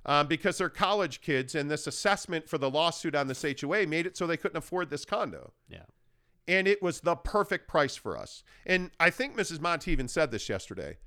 um, 0.06 0.28
because 0.28 0.58
they're 0.58 0.70
college 0.70 1.22
kids, 1.22 1.54
and 1.54 1.70
this 1.70 1.86
assessment 1.86 2.50
for 2.50 2.58
the 2.58 2.70
lawsuit 2.70 3.16
on 3.16 3.28
this 3.28 3.44
HOA 3.44 3.86
made 3.86 4.08
it 4.08 4.18
so 4.18 4.26
they 4.26 4.38
couldn't 4.38 4.58
afford 4.58 4.90
this 4.90 5.06
condo. 5.06 5.54
Yeah. 5.70 5.84
And 6.48 6.68
it 6.68 6.82
was 6.82 7.02
the 7.02 7.16
perfect 7.16 7.68
price 7.68 7.96
for 7.96 8.18
us. 8.18 8.44
And 8.66 8.90
I 9.00 9.12
think 9.12 9.38
Mrs. 9.38 9.62
Monty 9.62 9.92
even 9.92 10.08
said 10.08 10.32
this 10.32 10.50
yesterday. 10.50 10.98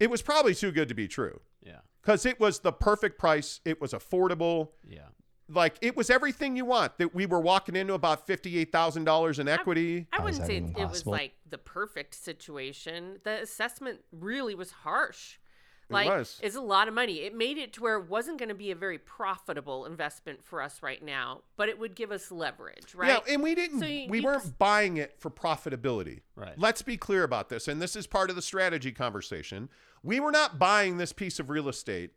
It 0.00 0.10
was 0.10 0.22
probably 0.22 0.54
too 0.54 0.72
good 0.72 0.88
to 0.88 0.94
be 0.94 1.06
true 1.06 1.40
Yeah. 1.62 1.80
because 2.02 2.26
it 2.26 2.40
was 2.40 2.58
the 2.60 2.72
perfect 2.72 3.18
price. 3.18 3.60
It 3.64 3.80
was 3.80 3.92
affordable. 3.92 4.70
Yeah. 4.88 5.08
Like 5.48 5.76
it 5.82 5.96
was 5.96 6.10
everything 6.10 6.56
you 6.56 6.64
want. 6.64 6.98
That 6.98 7.14
we 7.14 7.26
were 7.26 7.40
walking 7.40 7.74
into 7.76 7.94
about 7.94 8.24
fifty-eight 8.26 8.70
thousand 8.72 9.04
dollars 9.04 9.38
in 9.40 9.48
equity. 9.48 10.06
I 10.12 10.22
wouldn't 10.22 10.46
say 10.46 10.56
it 10.58 10.88
was 10.88 11.06
like 11.06 11.32
the 11.48 11.58
perfect 11.58 12.14
situation. 12.14 13.18
The 13.24 13.42
assessment 13.42 14.00
really 14.12 14.54
was 14.54 14.70
harsh. 14.70 15.38
It 15.88 15.92
Like 15.92 16.08
was. 16.08 16.38
it's 16.40 16.54
a 16.54 16.60
lot 16.60 16.86
of 16.86 16.94
money. 16.94 17.22
It 17.22 17.34
made 17.34 17.58
it 17.58 17.72
to 17.72 17.82
where 17.82 17.96
it 17.96 18.08
wasn't 18.08 18.38
going 18.38 18.48
to 18.50 18.54
be 18.54 18.70
a 18.70 18.76
very 18.76 18.96
profitable 18.98 19.86
investment 19.86 20.44
for 20.44 20.62
us 20.62 20.84
right 20.84 21.02
now, 21.04 21.40
but 21.56 21.68
it 21.68 21.80
would 21.80 21.96
give 21.96 22.12
us 22.12 22.30
leverage, 22.30 22.94
right? 22.94 23.08
Yeah, 23.26 23.34
and 23.34 23.42
we 23.42 23.56
didn't. 23.56 23.80
So 23.80 23.86
you- 23.86 24.08
we 24.08 24.18
you 24.20 24.24
weren't 24.24 24.42
just- 24.44 24.56
buying 24.56 24.98
it 24.98 25.16
for 25.18 25.30
profitability. 25.32 26.20
Right. 26.36 26.56
Let's 26.56 26.82
be 26.82 26.96
clear 26.96 27.24
about 27.24 27.48
this, 27.48 27.66
and 27.66 27.82
this 27.82 27.96
is 27.96 28.06
part 28.06 28.30
of 28.30 28.36
the 28.36 28.42
strategy 28.42 28.92
conversation. 28.92 29.68
We 30.02 30.20
were 30.20 30.32
not 30.32 30.58
buying 30.58 30.96
this 30.96 31.12
piece 31.12 31.38
of 31.38 31.50
real 31.50 31.68
estate 31.68 32.12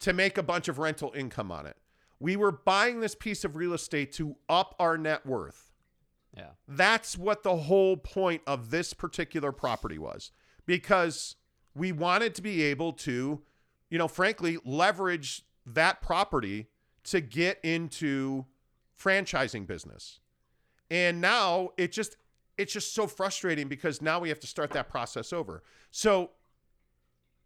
to 0.00 0.12
make 0.12 0.38
a 0.38 0.42
bunch 0.42 0.68
of 0.68 0.78
rental 0.78 1.12
income 1.16 1.50
on 1.50 1.66
it. 1.66 1.76
We 2.20 2.36
were 2.36 2.52
buying 2.52 3.00
this 3.00 3.14
piece 3.14 3.44
of 3.44 3.56
real 3.56 3.72
estate 3.72 4.12
to 4.14 4.36
up 4.48 4.74
our 4.78 4.96
net 4.96 5.26
worth. 5.26 5.72
Yeah. 6.36 6.50
That's 6.66 7.16
what 7.16 7.42
the 7.42 7.56
whole 7.56 7.96
point 7.96 8.42
of 8.46 8.70
this 8.70 8.92
particular 8.92 9.52
property 9.52 9.98
was 9.98 10.30
because 10.66 11.36
we 11.74 11.92
wanted 11.92 12.34
to 12.36 12.42
be 12.42 12.62
able 12.62 12.92
to, 12.92 13.42
you 13.90 13.98
know, 13.98 14.08
frankly, 14.08 14.58
leverage 14.64 15.42
that 15.66 16.00
property 16.00 16.68
to 17.04 17.20
get 17.20 17.58
into 17.62 18.46
franchising 18.98 19.66
business. 19.66 20.20
And 20.90 21.20
now 21.20 21.70
it 21.76 21.92
just 21.92 22.16
it's 22.56 22.72
just 22.72 22.94
so 22.94 23.06
frustrating 23.06 23.68
because 23.68 24.00
now 24.00 24.20
we 24.20 24.28
have 24.28 24.38
to 24.40 24.46
start 24.46 24.70
that 24.70 24.88
process 24.88 25.32
over. 25.32 25.62
So 25.90 26.30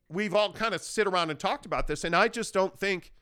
we've 0.08 0.34
all 0.34 0.52
kind 0.52 0.74
of 0.74 0.82
sit 0.82 1.06
around 1.06 1.30
and 1.30 1.38
talked 1.38 1.66
about 1.66 1.86
this 1.86 2.04
and 2.04 2.14
I 2.14 2.28
just 2.28 2.54
don't 2.54 2.78
think 2.78 3.12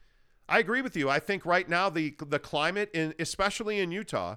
I 0.49 0.61
agree 0.61 0.80
with 0.80 0.97
you. 0.97 1.11
I 1.11 1.18
think 1.18 1.45
right 1.45 1.68
now 1.68 1.91
the 1.91 2.14
the 2.26 2.39
climate 2.39 2.91
in 2.95 3.14
especially 3.18 3.80
in 3.80 3.91
Utah 3.91 4.37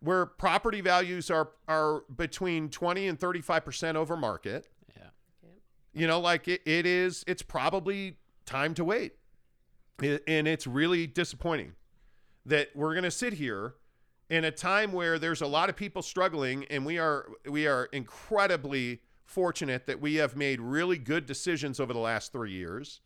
where 0.00 0.26
property 0.26 0.80
values 0.80 1.30
are 1.30 1.50
are 1.68 2.02
between 2.14 2.68
20 2.68 3.08
and 3.08 3.18
35% 3.18 3.96
over 3.96 4.16
market. 4.16 4.68
Yeah. 4.96 5.02
You 5.92 6.06
know, 6.06 6.20
like 6.20 6.48
it, 6.48 6.62
it 6.64 6.86
is 6.86 7.24
it's 7.26 7.42
probably 7.42 8.18
time 8.44 8.74
to 8.74 8.84
wait. 8.84 9.14
It, 10.02 10.22
and 10.28 10.46
it's 10.46 10.66
really 10.66 11.06
disappointing 11.06 11.72
that 12.44 12.68
we're 12.74 12.92
going 12.92 13.04
to 13.04 13.10
sit 13.10 13.34
here 13.34 13.74
in 14.28 14.44
a 14.44 14.50
time 14.50 14.92
where 14.92 15.18
there's 15.18 15.40
a 15.40 15.46
lot 15.46 15.68
of 15.68 15.76
people 15.76 16.02
struggling 16.02 16.64
and 16.70 16.84
we 16.84 16.98
are 16.98 17.28
we 17.48 17.66
are 17.66 17.86
incredibly 17.86 19.00
fortunate 19.26 19.86
that 19.86 20.00
we 20.00 20.14
have 20.14 20.36
made 20.36 20.60
really 20.60 20.96
good 20.96 21.26
decisions 21.26 21.80
over 21.80 21.92
the 21.92 21.98
last 21.98 22.32
3 22.32 22.50
years 22.50 23.00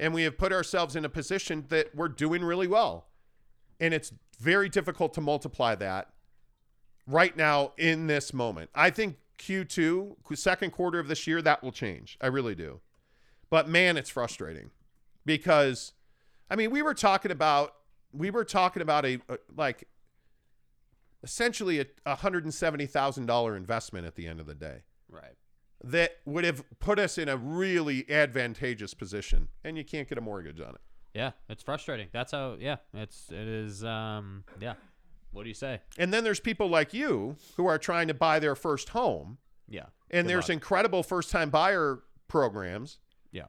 and 0.00 0.14
we 0.14 0.22
have 0.22 0.38
put 0.38 0.52
ourselves 0.52 0.96
in 0.96 1.04
a 1.04 1.08
position 1.08 1.66
that 1.68 1.94
we're 1.94 2.08
doing 2.08 2.42
really 2.42 2.66
well. 2.66 3.08
And 3.80 3.92
it's 3.92 4.12
very 4.38 4.68
difficult 4.68 5.12
to 5.14 5.20
multiply 5.20 5.74
that 5.74 6.10
right 7.06 7.36
now 7.36 7.72
in 7.76 8.06
this 8.06 8.32
moment. 8.32 8.70
I 8.74 8.90
think 8.90 9.16
Q2, 9.38 10.16
second 10.36 10.70
quarter 10.70 10.98
of 10.98 11.08
this 11.08 11.26
year, 11.26 11.42
that 11.42 11.62
will 11.62 11.72
change. 11.72 12.16
I 12.20 12.28
really 12.28 12.54
do. 12.54 12.80
But 13.50 13.68
man, 13.68 13.96
it's 13.96 14.10
frustrating 14.10 14.70
because, 15.24 15.92
I 16.50 16.56
mean, 16.56 16.70
we 16.70 16.82
were 16.82 16.94
talking 16.94 17.30
about 17.30 17.74
we 18.12 18.30
were 18.30 18.44
talking 18.44 18.80
about 18.82 19.04
a, 19.04 19.20
a 19.28 19.38
like 19.54 19.86
essentially 21.22 21.84
a 22.06 22.14
hundred 22.16 22.44
and 22.44 22.54
seventy 22.54 22.86
thousand 22.86 23.26
dollar 23.26 23.56
investment 23.56 24.06
at 24.06 24.14
the 24.14 24.26
end 24.26 24.40
of 24.40 24.46
the 24.46 24.54
day 24.54 24.82
Right. 25.08 25.36
That 25.84 26.16
would 26.24 26.44
have 26.44 26.64
put 26.80 26.98
us 26.98 27.18
in 27.18 27.28
a 27.28 27.36
really 27.36 28.08
advantageous 28.10 28.94
position, 28.94 29.48
and 29.64 29.76
you 29.76 29.84
can't 29.84 30.08
get 30.08 30.18
a 30.18 30.20
mortgage 30.20 30.60
on 30.60 30.70
it. 30.70 30.80
Yeah, 31.14 31.32
it's 31.48 31.62
frustrating. 31.62 32.08
That's 32.12 32.32
how. 32.32 32.56
Yeah, 32.58 32.76
it's 32.94 33.28
it 33.30 33.48
is. 33.48 33.82
Um, 33.84 34.44
yeah. 34.60 34.74
What 35.30 35.42
do 35.42 35.48
you 35.48 35.54
say? 35.54 35.80
And 35.98 36.12
then 36.12 36.24
there's 36.24 36.40
people 36.40 36.68
like 36.68 36.94
you 36.94 37.36
who 37.56 37.66
are 37.66 37.78
trying 37.78 38.08
to 38.08 38.14
buy 38.14 38.38
their 38.38 38.54
first 38.56 38.88
home, 38.90 39.36
Yeah. 39.68 39.84
and 40.10 40.26
there's 40.28 40.44
luck. 40.44 40.50
incredible 40.54 41.02
first 41.02 41.30
time 41.30 41.50
buyer 41.50 42.00
programs, 42.28 42.98
yeah. 43.30 43.44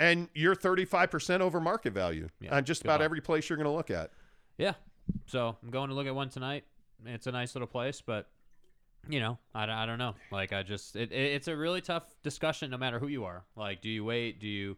and 0.00 0.28
you're 0.34 0.56
35% 0.56 1.40
over 1.40 1.60
market 1.60 1.92
value 1.92 2.28
Yeah, 2.40 2.56
on 2.56 2.64
just 2.64 2.82
about 2.82 2.98
luck. 2.98 3.04
every 3.04 3.20
place 3.20 3.48
you're 3.48 3.56
going 3.56 3.66
to 3.70 3.70
look 3.76 3.90
at. 3.92 4.10
Yeah. 4.58 4.74
So 5.26 5.56
I'm 5.62 5.70
going 5.70 5.88
to 5.90 5.94
look 5.94 6.08
at 6.08 6.14
one 6.16 6.30
tonight. 6.30 6.64
It's 7.06 7.28
a 7.28 7.32
nice 7.32 7.54
little 7.54 7.68
place, 7.68 8.00
but 8.04 8.28
you 9.08 9.20
know, 9.20 9.38
I, 9.54 9.64
I 9.70 9.86
don't 9.86 9.98
know. 9.98 10.14
Like 10.30 10.52
I 10.52 10.62
just, 10.62 10.96
it, 10.96 11.10
it, 11.12 11.32
it's 11.34 11.48
a 11.48 11.56
really 11.56 11.80
tough 11.80 12.04
discussion 12.22 12.70
no 12.70 12.76
matter 12.78 12.98
who 12.98 13.08
you 13.08 13.24
are. 13.24 13.44
Like, 13.56 13.80
do 13.82 13.88
you 13.88 14.04
wait? 14.04 14.40
Do 14.40 14.46
you, 14.46 14.76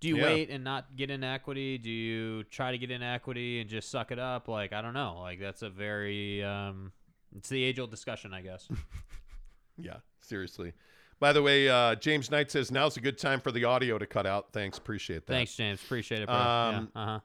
do 0.00 0.08
you 0.08 0.16
Yeah. 0.18 0.24
wait 0.24 0.50
and 0.50 0.62
not 0.62 0.94
get 0.96 1.10
in 1.10 1.24
equity? 1.24 1.78
Do 1.78 1.90
you 1.90 2.44
try 2.44 2.70
to 2.72 2.78
get 2.78 2.90
in 2.90 3.02
equity 3.02 3.60
and 3.60 3.68
just 3.68 3.90
suck 3.90 4.12
it 4.12 4.18
up? 4.18 4.46
Like, 4.48 4.72
I 4.72 4.82
don't 4.82 4.94
know. 4.94 5.18
Like 5.20 5.40
that's 5.40 5.62
a 5.62 5.70
very, 5.70 6.44
um, 6.44 6.92
it's 7.36 7.48
the 7.48 7.62
age 7.62 7.78
old 7.78 7.90
discussion, 7.90 8.32
I 8.34 8.42
guess. 8.42 8.68
Yeah, 9.78 9.96
seriously. 10.22 10.72
By 11.20 11.34
the 11.34 11.42
way, 11.42 11.68
uh, 11.68 11.96
James 11.96 12.30
Knight 12.30 12.50
says 12.50 12.70
now's 12.70 12.96
a 12.96 13.00
good 13.00 13.18
time 13.18 13.40
for 13.40 13.52
the 13.52 13.64
audio 13.64 13.98
to 13.98 14.06
cut 14.06 14.26
out. 14.26 14.46
Thanks, 14.52 14.78
appreciate 14.78 15.26
that. 15.26 15.32
Thanks, 15.34 15.54
James. 15.54 15.82
Appreciate 15.82 16.22
it, 16.22 16.26
bro. 16.28 16.34
Um, 16.34 16.90
yeah. 16.94 17.02
Uh 17.02 17.06
huh. 17.06 17.20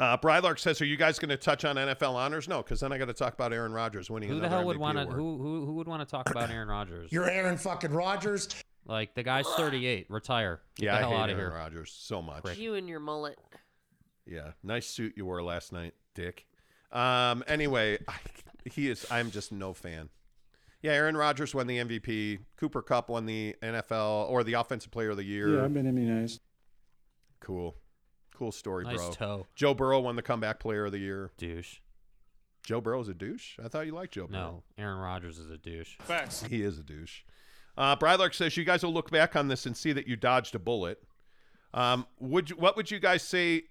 Uh, 0.00 0.16
Brylark 0.16 0.58
says, 0.60 0.80
"Are 0.80 0.84
you 0.84 0.96
guys 0.96 1.18
going 1.18 1.30
to 1.30 1.36
touch 1.36 1.64
on 1.64 1.76
NFL 1.76 2.14
honors?" 2.14 2.46
No, 2.48 2.62
because 2.62 2.80
then 2.80 2.92
I 2.92 2.98
got 2.98 3.06
to 3.06 3.14
talk 3.14 3.34
about 3.34 3.52
Aaron 3.52 3.72
Rodgers 3.72 4.08
winning. 4.10 4.28
Who 4.28 4.36
the 4.36 4.40
another 4.42 4.56
hell 4.58 4.66
would 4.66 4.76
want 4.76 4.96
to? 4.98 5.06
Who, 5.06 5.38
who 5.38 5.66
who 5.66 5.72
would 5.74 5.88
want 5.88 6.00
to 6.02 6.10
talk 6.10 6.30
about 6.30 6.50
Aaron 6.50 6.68
Rodgers? 6.68 7.10
You're 7.10 7.28
Aaron 7.28 7.56
fucking 7.56 7.90
Rodgers. 7.90 8.48
Like 8.86 9.14
the 9.14 9.22
guy's 9.22 9.46
38. 9.56 10.06
Retire. 10.08 10.60
Get 10.76 10.86
Yeah, 10.86 10.92
the 10.92 10.96
I 10.98 11.00
hell 11.00 11.10
hate 11.10 11.16
out 11.16 11.30
of 11.30 11.38
Aaron 11.38 11.52
here. 11.52 11.58
Rodgers 11.58 11.92
so 11.98 12.22
much. 12.22 12.56
You 12.56 12.74
and 12.74 12.88
your 12.88 13.00
mullet. 13.00 13.38
Yeah, 14.24 14.52
nice 14.62 14.86
suit 14.86 15.14
you 15.16 15.24
wore 15.26 15.42
last 15.42 15.72
night, 15.72 15.94
Dick. 16.14 16.46
Um, 16.92 17.42
anyway, 17.48 17.98
I, 18.06 18.14
he 18.64 18.88
is. 18.88 19.04
I'm 19.10 19.30
just 19.30 19.52
no 19.52 19.72
fan. 19.74 20.08
Yeah, 20.80 20.92
Aaron 20.92 21.16
Rodgers 21.16 21.54
won 21.54 21.66
the 21.66 21.78
MVP. 21.78 22.38
Cooper 22.56 22.82
Kupp 22.82 23.08
won 23.08 23.26
the 23.26 23.56
NFL 23.62 24.30
or 24.30 24.44
the 24.44 24.52
Offensive 24.54 24.90
Player 24.92 25.10
of 25.10 25.16
the 25.16 25.24
Year. 25.24 25.56
Yeah, 25.56 25.64
I've 25.64 25.74
been 25.74 25.86
immunized. 25.86 26.40
Cool, 27.40 27.74
cool 28.38 28.52
story, 28.52 28.84
Nice 28.84 28.96
bro. 28.96 29.10
toe. 29.12 29.46
Joe 29.54 29.74
Burrow 29.74 30.00
won 30.00 30.16
the 30.16 30.22
Comeback 30.22 30.60
Player 30.60 30.86
of 30.86 30.92
the 30.92 30.98
Year. 30.98 31.32
Douche. 31.36 31.76
Joe 32.62 32.80
Burrow's 32.80 33.08
a 33.08 33.14
douche. 33.14 33.58
I 33.64 33.68
thought 33.68 33.86
you 33.86 33.92
liked 33.92 34.14
Joe 34.14 34.26
Burrow. 34.26 34.38
No, 34.38 34.62
Aaron 34.76 34.98
Rodgers 34.98 35.38
is 35.38 35.50
a 35.50 35.56
douche. 35.58 35.96
Facts. 36.00 36.42
He 36.44 36.62
is 36.62 36.78
a 36.78 36.82
douche. 36.82 37.22
Uh, 37.76 37.96
Brylark 37.96 38.34
says 38.34 38.56
you 38.56 38.64
guys 38.64 38.82
will 38.82 38.92
look 38.92 39.10
back 39.10 39.36
on 39.36 39.48
this 39.48 39.64
and 39.66 39.76
see 39.76 39.92
that 39.92 40.06
you 40.06 40.16
dodged 40.16 40.54
a 40.54 40.58
bullet. 40.58 41.02
Um, 41.74 42.06
would 42.18 42.50
you, 42.50 42.56
what 42.56 42.76
would 42.76 42.90
you 42.90 42.98
guys 42.98 43.22
say? 43.22 43.64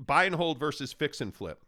Buy 0.00 0.24
and 0.24 0.34
hold 0.34 0.58
versus 0.58 0.92
fix 0.92 1.20
and 1.20 1.34
flip. 1.34 1.62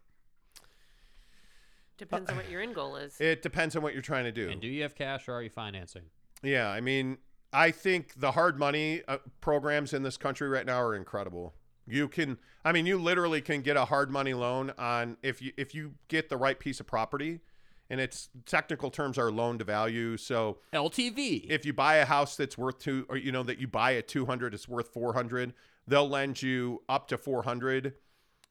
Depends 1.97 2.29
on 2.29 2.37
what 2.37 2.49
your 2.49 2.61
end 2.61 2.75
goal 2.75 2.95
is. 2.95 3.19
It 3.19 3.41
depends 3.41 3.75
on 3.75 3.81
what 3.81 3.93
you're 3.93 4.01
trying 4.01 4.23
to 4.25 4.31
do. 4.31 4.49
And 4.49 4.61
do 4.61 4.67
you 4.67 4.83
have 4.83 4.95
cash 4.95 5.27
or 5.27 5.33
are 5.33 5.43
you 5.43 5.49
financing? 5.49 6.03
Yeah, 6.41 6.69
I 6.69 6.79
mean, 6.79 7.17
I 7.51 7.71
think 7.71 8.13
the 8.19 8.31
hard 8.31 8.57
money 8.57 9.01
uh, 9.07 9.17
programs 9.41 9.93
in 9.93 10.03
this 10.03 10.15
country 10.15 10.47
right 10.47 10.65
now 10.65 10.79
are 10.81 10.95
incredible. 10.95 11.53
You 11.89 12.07
can, 12.07 12.37
I 12.63 12.71
mean, 12.71 12.85
you 12.85 12.97
literally 12.97 13.41
can 13.41 13.61
get 13.61 13.77
a 13.77 13.85
hard 13.85 14.11
money 14.11 14.33
loan 14.33 14.71
on 14.77 15.17
if 15.23 15.41
you 15.41 15.51
if 15.57 15.73
you 15.73 15.93
get 16.07 16.29
the 16.29 16.37
right 16.37 16.59
piece 16.59 16.79
of 16.79 16.87
property, 16.87 17.39
and 17.89 17.99
its 17.99 18.29
technical 18.45 18.91
terms 18.91 19.17
are 19.17 19.31
loan 19.31 19.57
to 19.57 19.63
value. 19.65 20.17
So 20.17 20.57
LTV. 20.73 21.49
if 21.49 21.65
you 21.65 21.73
buy 21.73 21.95
a 21.95 22.05
house 22.05 22.35
that's 22.35 22.57
worth 22.57 22.79
two, 22.79 23.05
or 23.09 23.17
you 23.17 23.31
know 23.31 23.43
that 23.43 23.59
you 23.59 23.67
buy 23.67 23.95
at 23.95 24.07
two 24.07 24.25
hundred, 24.25 24.53
it's 24.53 24.67
worth 24.67 24.89
four 24.89 25.13
hundred. 25.13 25.53
They'll 25.87 26.09
lend 26.09 26.41
you 26.41 26.83
up 26.87 27.07
to 27.07 27.17
four 27.17 27.43
hundred. 27.43 27.93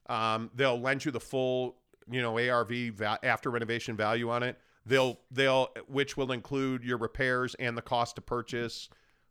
Um, 0.08 0.50
they'll 0.54 0.80
lend 0.80 1.04
you 1.04 1.10
the 1.10 1.20
full, 1.20 1.76
you 2.10 2.22
know, 2.22 2.38
ARV 2.38 2.70
va- 2.94 3.18
after 3.22 3.50
renovation 3.50 3.96
value 3.96 4.30
on 4.30 4.42
it. 4.42 4.58
They'll 4.86 5.20
they'll 5.30 5.68
which 5.86 6.16
will 6.16 6.32
include 6.32 6.82
your 6.82 6.98
repairs 6.98 7.54
and 7.56 7.76
the 7.76 7.82
cost 7.82 8.16
to 8.16 8.22
purchase. 8.22 8.88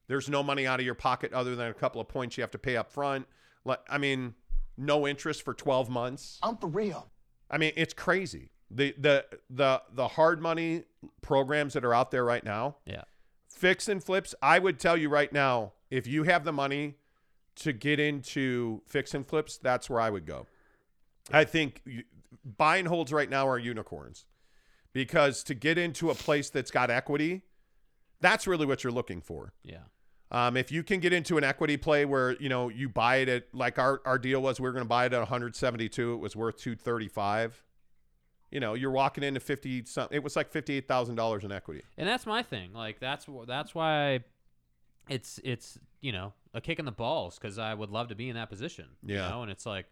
There's 0.08 0.30
no 0.30 0.42
money 0.42 0.66
out 0.66 0.80
of 0.80 0.86
your 0.86 0.96
pocket 0.96 1.34
other 1.34 1.56
than 1.56 1.68
a 1.68 1.74
couple 1.74 2.00
of 2.00 2.08
points 2.08 2.38
you 2.38 2.42
have 2.42 2.52
to 2.52 2.58
pay 2.58 2.78
up 2.78 2.90
front. 2.92 3.28
Like 3.68 3.82
I 3.90 3.98
mean, 4.00 4.34
no 4.78 5.08
interest 5.08 5.44
for 5.44 5.54
12 5.54 5.90
months. 5.90 6.40
I'm 6.42 6.58
for 6.58 6.68
real. 6.68 7.08
I 7.52 7.58
mean, 7.58 7.74
it's 7.76 7.94
crazy. 7.94 8.50
The 8.72 8.96
the 8.98 9.26
the 9.50 9.82
the 9.94 10.08
hard 10.08 10.42
money 10.42 10.84
programs 11.22 11.74
that 11.74 11.86
are 11.86 11.94
out 11.94 12.12
there 12.12 12.26
right 12.26 12.44
now. 12.44 12.78
Yeah. 12.86 13.04
Fix 13.50 13.88
and 13.88 14.04
flips, 14.04 14.36
I 14.42 14.60
would 14.60 14.80
tell 14.80 14.96
you 14.98 15.10
right 15.10 15.32
now, 15.32 15.74
if 15.90 16.06
you 16.06 16.24
have 16.24 16.44
the 16.44 16.52
money 16.52 16.96
to 17.56 17.74
get 17.74 18.00
into 18.00 18.82
fix 18.88 19.14
and 19.14 19.26
flips, 19.28 19.58
that's 19.58 19.90
where 19.90 20.00
I 20.00 20.10
would 20.12 20.26
go. 20.28 20.46
I 21.32 21.44
think 21.44 21.82
you- 21.86 22.04
buy 22.46 22.78
and 22.78 22.88
holds 22.88 23.12
right 23.12 23.30
now 23.30 23.48
are 23.48 23.58
unicorns 23.58 24.26
because 24.94 25.44
to 25.44 25.54
get 25.56 25.78
into 25.78 26.10
a 26.12 26.16
place 26.16 26.50
that's 26.52 26.70
got 26.72 26.90
equity, 26.92 27.42
that's 28.22 28.46
really 28.48 28.66
what 28.66 28.84
you're 28.84 28.94
looking 28.94 29.22
for. 29.22 29.54
Yeah. 29.64 29.86
Um, 30.30 30.58
if 30.58 30.72
you 30.72 30.84
can 30.84 31.00
get 31.00 31.14
into 31.14 31.38
an 31.38 31.44
equity 31.44 31.78
play 31.78 32.04
where 32.04 32.36
you 32.42 32.50
know 32.50 32.70
you 32.70 32.90
buy 32.90 33.18
it 33.18 33.30
at 33.30 33.44
like 33.54 33.80
our, 33.80 34.02
our 34.06 34.20
deal 34.20 34.42
was 34.42 34.60
we 34.60 34.66
were 34.66 34.74
going 34.74 34.84
to 34.84 34.90
buy 34.90 35.06
it 35.06 35.14
at 35.14 35.20
172, 35.20 36.14
it 36.14 36.18
was 36.18 36.36
worth 36.36 36.58
235. 36.58 37.64
You 38.52 38.60
know, 38.60 38.74
you're 38.74 38.92
walking 38.92 39.24
into 39.24 39.40
50 39.40 39.86
something. 39.86 40.16
It 40.16 40.24
was 40.24 40.36
like 40.36 40.50
fifty-eight 40.50 40.88
thousand 40.88 41.16
dollars 41.16 41.44
in 41.44 41.52
equity. 41.52 41.84
And 41.98 42.08
that's 42.08 42.26
my 42.26 42.44
thing. 42.44 42.74
Like 42.74 43.00
that's 43.00 43.26
that's 43.46 43.76
why 43.76 44.22
it's 45.10 45.40
it's 45.44 45.78
you 46.02 46.12
know 46.12 46.34
a 46.54 46.62
kick 46.62 46.80
in 46.80 46.86
the 46.86 46.92
balls 46.92 47.38
because 47.38 47.58
I 47.58 47.74
would 47.74 47.90
love 47.90 48.10
to 48.10 48.16
be 48.16 48.30
in 48.30 48.36
that 48.36 48.50
position. 48.50 48.86
Yeah. 49.04 49.26
You 49.26 49.32
know, 49.32 49.42
and 49.44 49.52
it's 49.52 49.66
like 49.66 49.86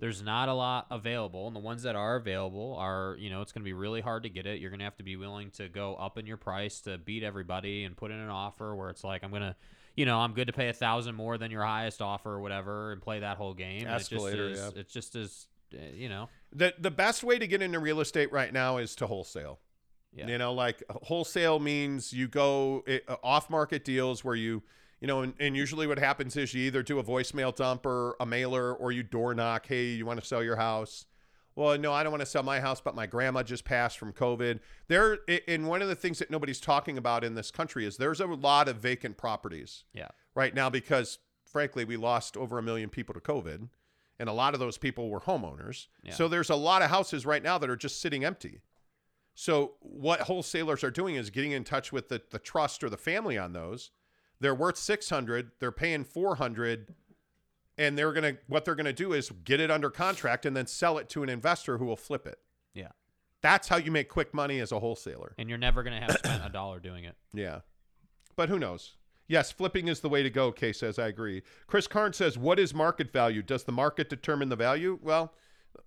there's 0.00 0.22
not 0.22 0.48
a 0.48 0.54
lot 0.54 0.86
available, 0.90 1.46
and 1.46 1.56
the 1.56 1.60
ones 1.60 1.82
that 1.82 1.96
are 1.96 2.16
available 2.16 2.76
are 2.78 3.16
you 3.18 3.30
know 3.30 3.42
it's 3.42 3.52
going 3.52 3.62
to 3.62 3.68
be 3.68 3.72
really 3.72 4.00
hard 4.00 4.22
to 4.24 4.28
get 4.28 4.46
it. 4.46 4.60
You're 4.60 4.70
going 4.70 4.80
to 4.80 4.84
have 4.84 4.96
to 4.98 5.04
be 5.04 5.16
willing 5.16 5.50
to 5.52 5.68
go 5.68 5.94
up 5.94 6.18
in 6.18 6.26
your 6.26 6.36
price 6.36 6.80
to 6.82 6.98
beat 6.98 7.22
everybody 7.22 7.84
and 7.84 7.96
put 7.96 8.10
in 8.10 8.18
an 8.18 8.30
offer 8.30 8.74
where 8.74 8.90
it's 8.90 9.04
like 9.04 9.22
I'm 9.22 9.30
gonna. 9.30 9.56
You 9.98 10.06
know, 10.06 10.20
I'm 10.20 10.32
good 10.32 10.46
to 10.46 10.52
pay 10.52 10.68
a 10.68 10.72
thousand 10.72 11.16
more 11.16 11.38
than 11.38 11.50
your 11.50 11.64
highest 11.64 12.00
offer 12.00 12.30
or 12.30 12.40
whatever, 12.40 12.92
and 12.92 13.02
play 13.02 13.18
that 13.18 13.36
whole 13.36 13.52
game. 13.52 13.84
Escalator, 13.84 14.46
it 14.46 14.50
just 14.50 14.60
is, 14.60 14.72
yeah. 14.74 14.80
It's 14.80 14.92
just 14.92 15.16
as, 15.16 15.46
uh, 15.74 15.78
you 15.92 16.08
know, 16.08 16.28
The 16.52 16.72
the 16.78 16.92
best 16.92 17.24
way 17.24 17.36
to 17.38 17.46
get 17.48 17.62
into 17.62 17.80
real 17.80 18.00
estate 18.00 18.30
right 18.30 18.52
now 18.52 18.78
is 18.78 18.94
to 18.96 19.08
wholesale. 19.08 19.58
Yeah. 20.12 20.28
You 20.28 20.38
know, 20.38 20.52
like 20.54 20.84
wholesale 20.88 21.58
means 21.58 22.12
you 22.12 22.28
go 22.28 22.84
uh, 22.88 23.16
off 23.24 23.50
market 23.50 23.84
deals 23.84 24.24
where 24.24 24.36
you, 24.36 24.62
you 25.00 25.08
know, 25.08 25.22
and, 25.22 25.34
and 25.40 25.56
usually 25.56 25.88
what 25.88 25.98
happens 25.98 26.36
is 26.36 26.54
you 26.54 26.62
either 26.62 26.84
do 26.84 27.00
a 27.00 27.04
voicemail 27.04 27.52
dump 27.54 27.84
or 27.84 28.14
a 28.20 28.24
mailer 28.24 28.72
or 28.72 28.92
you 28.92 29.02
door 29.02 29.34
knock, 29.34 29.66
hey, 29.66 29.86
you 29.86 30.06
want 30.06 30.20
to 30.20 30.24
sell 30.24 30.44
your 30.44 30.56
house? 30.56 31.06
Well, 31.58 31.76
no, 31.76 31.92
I 31.92 32.04
don't 32.04 32.12
want 32.12 32.20
to 32.20 32.26
sell 32.26 32.44
my 32.44 32.60
house, 32.60 32.80
but 32.80 32.94
my 32.94 33.06
grandma 33.06 33.42
just 33.42 33.64
passed 33.64 33.98
from 33.98 34.12
COVID. 34.12 34.60
There, 34.86 35.18
and 35.48 35.66
one 35.66 35.82
of 35.82 35.88
the 35.88 35.96
things 35.96 36.20
that 36.20 36.30
nobody's 36.30 36.60
talking 36.60 36.96
about 36.96 37.24
in 37.24 37.34
this 37.34 37.50
country 37.50 37.84
is 37.84 37.96
there's 37.96 38.20
a 38.20 38.26
lot 38.26 38.68
of 38.68 38.76
vacant 38.76 39.16
properties 39.16 39.82
yeah. 39.92 40.06
right 40.36 40.54
now 40.54 40.70
because, 40.70 41.18
frankly, 41.44 41.84
we 41.84 41.96
lost 41.96 42.36
over 42.36 42.60
a 42.60 42.62
million 42.62 42.88
people 42.88 43.12
to 43.12 43.18
COVID, 43.18 43.68
and 44.20 44.28
a 44.28 44.32
lot 44.32 44.54
of 44.54 44.60
those 44.60 44.78
people 44.78 45.10
were 45.10 45.18
homeowners. 45.18 45.88
Yeah. 46.04 46.14
So 46.14 46.28
there's 46.28 46.48
a 46.48 46.54
lot 46.54 46.82
of 46.82 46.90
houses 46.90 47.26
right 47.26 47.42
now 47.42 47.58
that 47.58 47.68
are 47.68 47.74
just 47.76 48.00
sitting 48.00 48.24
empty. 48.24 48.60
So 49.34 49.72
what 49.80 50.20
wholesalers 50.20 50.84
are 50.84 50.92
doing 50.92 51.16
is 51.16 51.28
getting 51.28 51.50
in 51.50 51.64
touch 51.64 51.92
with 51.92 52.08
the, 52.08 52.22
the 52.30 52.38
trust 52.38 52.84
or 52.84 52.88
the 52.88 52.96
family 52.96 53.36
on 53.36 53.52
those. 53.52 53.90
They're 54.38 54.54
worth 54.54 54.76
600, 54.76 55.50
they're 55.58 55.72
paying 55.72 56.04
400 56.04 56.94
and 57.78 57.96
they're 57.96 58.12
going 58.12 58.34
to 58.34 58.40
what 58.48 58.64
they're 58.64 58.74
going 58.74 58.86
to 58.86 58.92
do 58.92 59.12
is 59.12 59.30
get 59.44 59.60
it 59.60 59.70
under 59.70 59.88
contract 59.88 60.44
and 60.44 60.56
then 60.56 60.66
sell 60.66 60.98
it 60.98 61.08
to 61.10 61.22
an 61.22 61.28
investor 61.28 61.78
who 61.78 61.86
will 61.86 61.96
flip 61.96 62.26
it. 62.26 62.38
Yeah. 62.74 62.88
That's 63.40 63.68
how 63.68 63.76
you 63.76 63.92
make 63.92 64.08
quick 64.08 64.34
money 64.34 64.58
as 64.58 64.72
a 64.72 64.80
wholesaler. 64.80 65.34
And 65.38 65.48
you're 65.48 65.58
never 65.58 65.82
going 65.82 65.98
to 65.98 66.04
have 66.04 66.18
spent 66.18 66.44
a 66.44 66.48
dollar 66.48 66.80
doing 66.80 67.04
it. 67.04 67.14
Yeah. 67.32 67.60
But 68.36 68.48
who 68.48 68.58
knows? 68.58 68.94
Yes, 69.26 69.52
flipping 69.52 69.88
is 69.88 70.00
the 70.00 70.08
way 70.08 70.22
to 70.22 70.30
go, 70.30 70.50
Kay 70.50 70.72
says. 70.72 70.98
I 70.98 71.08
agree. 71.08 71.42
Chris 71.66 71.86
Karn 71.86 72.12
says, 72.12 72.38
What 72.38 72.58
is 72.58 72.72
market 72.72 73.12
value? 73.12 73.42
Does 73.42 73.64
the 73.64 73.72
market 73.72 74.08
determine 74.08 74.48
the 74.48 74.56
value? 74.56 74.98
Well, 75.02 75.34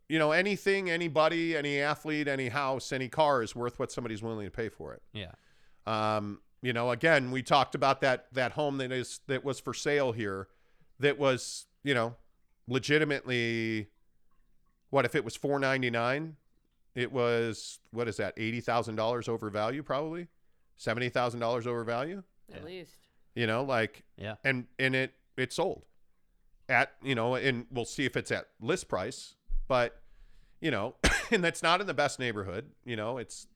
you 0.08 0.20
know, 0.20 0.32
anything, 0.32 0.90
anybody, 0.90 1.58
any 1.58 1.80
athlete, 1.80 2.28
any 2.28 2.50
house, 2.50 2.92
any 2.92 3.10
car 3.10 3.42
is 3.42 3.56
worth 3.56 3.80
what 3.80 3.92
somebody's 3.92 4.22
willing 4.22 4.46
to 4.46 4.52
pay 4.52 4.70
for 4.70 4.94
it. 4.94 5.02
Yeah. 5.14 5.32
Um, 5.88 6.42
you 6.62 6.74
know, 6.74 6.92
again, 6.92 7.32
we 7.32 7.42
talked 7.42 7.74
about 7.74 8.02
that 8.02 8.28
that 8.34 8.52
home 8.52 8.78
that 8.78 8.92
is 8.92 9.22
that 9.28 9.44
was 9.44 9.60
for 9.60 9.74
sale 9.74 10.12
here 10.12 10.48
that 11.00 11.18
was, 11.18 11.66
you 11.84 11.94
know, 11.94 12.16
legitimately 12.68 13.88
what 14.90 15.06
if 15.06 15.16
it 15.16 15.24
was 15.24 15.36
499? 15.36 16.36
It 16.96 17.12
was 17.12 17.80
what 17.92 18.08
is 18.08 18.18
that? 18.18 18.36
$80,000 18.36 19.30
over 19.30 19.50
value 19.50 19.84
probably? 19.84 20.28
$70,000 20.80 21.68
over 21.68 21.84
value? 21.84 22.24
At 22.54 22.66
least. 22.66 22.96
You 23.36 23.48
know, 23.48 23.64
like 23.64 24.04
Yeah. 24.18 24.36
and 24.44 24.68
and 24.78 24.94
it 24.96 25.14
it 25.38 25.54
sold. 25.54 25.86
at 26.68 26.92
you 27.02 27.16
know, 27.16 27.36
and 27.36 27.66
we'll 27.72 27.86
see 27.86 28.06
if 28.06 28.18
it's 28.18 28.32
at 28.32 28.48
list 28.60 28.90
price. 28.90 29.36
But 29.70 30.02
you 30.60 30.70
know, 30.72 30.96
and 31.32 31.42
that's 31.44 31.64
not 31.64 31.80
in 31.82 31.88
the 31.88 31.94
best 31.94 32.20
neighborhood. 32.20 32.72
You 32.84 32.98
know, 32.98 33.18
it's 33.18 33.48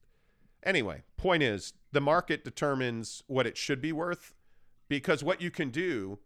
anyway. 0.64 1.04
Point 1.18 1.44
is, 1.44 1.74
the 1.92 2.00
market 2.02 2.44
determines 2.46 3.24
what 3.28 3.46
it 3.46 3.58
should 3.58 3.82
be 3.82 3.92
worth, 3.92 4.34
because 4.88 5.24
what 5.26 5.42
you 5.42 5.52
can 5.52 5.70
do 5.72 6.20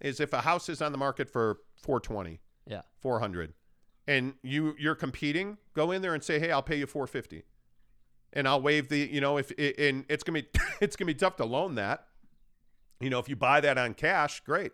is 0.00 0.20
if 0.20 0.32
a 0.32 0.42
house 0.42 0.68
is 0.68 0.82
on 0.82 0.92
the 0.92 0.98
market 0.98 1.28
for 1.30 1.58
420, 1.82 2.40
Yeah. 2.66 2.82
400, 3.00 3.54
and 4.06 4.34
you 4.42 4.74
you're 4.78 4.94
competing, 4.94 5.58
go 5.74 5.90
in 5.90 6.02
there 6.02 6.14
and 6.14 6.22
say, 6.22 6.38
hey, 6.38 6.52
I'll 6.52 6.62
pay 6.62 6.76
you 6.76 6.86
450, 6.86 7.44
and 8.32 8.46
I'll 8.48 8.60
waive 8.60 8.88
the 8.88 8.98
you 8.98 9.20
know 9.20 9.38
if 9.38 9.50
and 9.58 10.04
it's 10.08 10.22
gonna 10.24 10.42
be 10.42 10.48
it's 10.80 10.96
gonna 10.96 11.06
be 11.06 11.14
tough 11.14 11.36
to 11.36 11.44
loan 11.44 11.74
that. 11.76 12.06
You 13.00 13.10
know, 13.10 13.18
if 13.18 13.28
you 13.28 13.36
buy 13.36 13.60
that 13.60 13.76
on 13.78 13.94
cash, 13.94 14.40
great. 14.40 14.72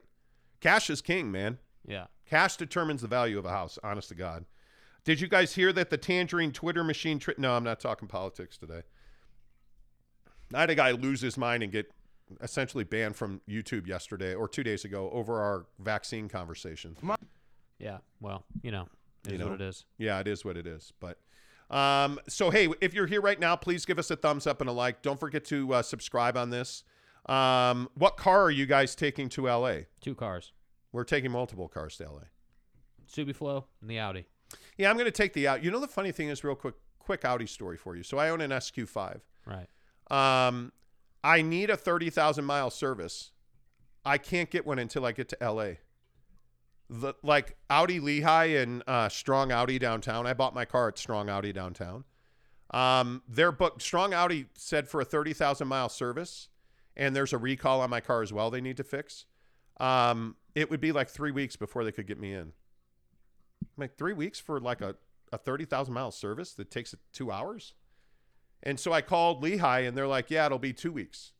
Cash 0.60 0.90
is 0.90 1.02
king, 1.02 1.32
man. 1.32 1.58
Yeah. 1.86 2.06
Cash 2.26 2.56
determines 2.56 3.02
the 3.02 3.08
value 3.08 3.36
of 3.38 3.44
a 3.44 3.50
house, 3.50 3.78
honest 3.82 4.08
to 4.10 4.14
God. 4.14 4.44
Did 5.04 5.20
you 5.20 5.26
guys 5.26 5.54
hear 5.56 5.72
that 5.72 5.90
the 5.90 5.98
Tangerine 5.98 6.52
Twitter 6.52 6.84
machine? 6.84 7.18
Tri- 7.18 7.34
no, 7.36 7.54
I'm 7.56 7.64
not 7.64 7.80
talking 7.80 8.06
politics 8.06 8.56
today. 8.56 8.82
I 10.54 10.60
had 10.60 10.70
a 10.70 10.74
guy 10.76 10.92
lose 10.92 11.20
his 11.20 11.36
mind 11.36 11.62
and 11.64 11.72
get 11.72 11.90
essentially 12.40 12.84
banned 12.84 13.16
from 13.16 13.40
YouTube 13.48 13.86
yesterday 13.86 14.34
or 14.34 14.48
two 14.48 14.62
days 14.62 14.84
ago 14.84 15.10
over 15.12 15.40
our 15.40 15.66
vaccine 15.78 16.28
conversation. 16.28 16.96
Yeah. 17.78 17.98
Well, 18.20 18.44
you 18.62 18.70
know, 18.70 18.88
it 19.26 19.30
You 19.30 19.34
is 19.34 19.40
know? 19.40 19.46
what 19.50 19.60
it 19.60 19.64
is. 19.64 19.84
Yeah, 19.98 20.20
it 20.20 20.28
is 20.28 20.44
what 20.44 20.56
it 20.56 20.66
is. 20.66 20.92
But 21.00 21.18
um, 21.70 22.18
so 22.28 22.50
hey, 22.50 22.68
if 22.80 22.94
you're 22.94 23.06
here 23.06 23.20
right 23.20 23.38
now, 23.40 23.56
please 23.56 23.84
give 23.84 23.98
us 23.98 24.10
a 24.10 24.16
thumbs 24.16 24.46
up 24.46 24.60
and 24.60 24.68
a 24.70 24.72
like. 24.72 25.02
Don't 25.02 25.18
forget 25.18 25.44
to 25.46 25.74
uh, 25.74 25.82
subscribe 25.82 26.36
on 26.36 26.50
this. 26.50 26.84
Um, 27.26 27.88
what 27.94 28.16
car 28.16 28.42
are 28.42 28.50
you 28.50 28.66
guys 28.66 28.94
taking 28.94 29.28
to 29.30 29.46
LA? 29.46 29.74
Two 30.00 30.14
cars. 30.14 30.52
We're 30.92 31.04
taking 31.04 31.30
multiple 31.30 31.68
cars 31.68 31.96
to 31.98 32.04
LA. 32.04 32.20
Subiflow 33.10 33.64
and 33.80 33.88
the 33.90 33.98
Audi. 33.98 34.26
Yeah, 34.76 34.90
I'm 34.90 34.96
going 34.96 35.06
to 35.06 35.10
take 35.10 35.32
the 35.32 35.48
out. 35.48 35.62
You 35.64 35.70
know, 35.70 35.80
the 35.80 35.88
funny 35.88 36.12
thing 36.12 36.28
is, 36.28 36.44
real 36.44 36.54
quick, 36.54 36.74
quick 36.98 37.24
Audi 37.24 37.46
story 37.46 37.76
for 37.76 37.96
you. 37.96 38.02
So 38.02 38.18
I 38.18 38.28
own 38.30 38.40
an 38.40 38.50
SQ5. 38.50 39.20
Right. 39.46 39.68
Um, 40.46 40.72
I 41.24 41.42
need 41.42 41.70
a 41.70 41.76
30,000 41.76 42.44
mile 42.44 42.70
service. 42.70 43.30
I 44.04 44.18
can't 44.18 44.50
get 44.50 44.66
one 44.66 44.78
until 44.78 45.04
I 45.04 45.12
get 45.12 45.28
to 45.30 45.36
LA. 45.40 45.74
The, 46.90 47.14
like 47.22 47.56
Audi 47.70 48.00
Lehi 48.00 48.62
and 48.62 48.82
uh, 48.86 49.08
Strong 49.08 49.52
Audi 49.52 49.78
downtown. 49.78 50.26
I 50.26 50.34
bought 50.34 50.54
my 50.54 50.64
car 50.64 50.88
at 50.88 50.98
Strong 50.98 51.30
Audi 51.30 51.52
downtown. 51.52 52.04
Um, 52.72 53.22
their 53.28 53.52
book 53.52 53.80
Strong 53.80 54.14
Audi 54.14 54.46
said 54.54 54.88
for 54.88 55.00
a 55.00 55.04
30,000 55.04 55.68
mile 55.68 55.88
service, 55.88 56.48
and 56.96 57.14
there's 57.14 57.32
a 57.32 57.38
recall 57.38 57.80
on 57.80 57.90
my 57.90 58.00
car 58.00 58.22
as 58.22 58.32
well. 58.32 58.50
They 58.50 58.60
need 58.60 58.76
to 58.78 58.84
fix. 58.84 59.26
Um, 59.78 60.36
it 60.54 60.70
would 60.70 60.80
be 60.80 60.92
like 60.92 61.08
three 61.08 61.30
weeks 61.30 61.56
before 61.56 61.84
they 61.84 61.92
could 61.92 62.06
get 62.06 62.18
me 62.18 62.34
in. 62.34 62.52
Like 63.76 63.96
three 63.96 64.12
weeks 64.12 64.40
for 64.40 64.60
like 64.60 64.80
a, 64.80 64.96
a 65.32 65.38
30,000 65.38 65.94
mile 65.94 66.10
service 66.10 66.52
that 66.54 66.70
takes 66.70 66.94
two 67.12 67.30
hours. 67.30 67.74
And 68.62 68.78
so 68.78 68.92
I 68.92 69.00
called 69.00 69.42
Lehi 69.42 69.86
and 69.86 69.96
they're 69.96 70.06
like, 70.06 70.30
yeah, 70.30 70.46
it'll 70.46 70.58
be 70.58 70.72
two 70.72 70.92
weeks. 70.92 71.32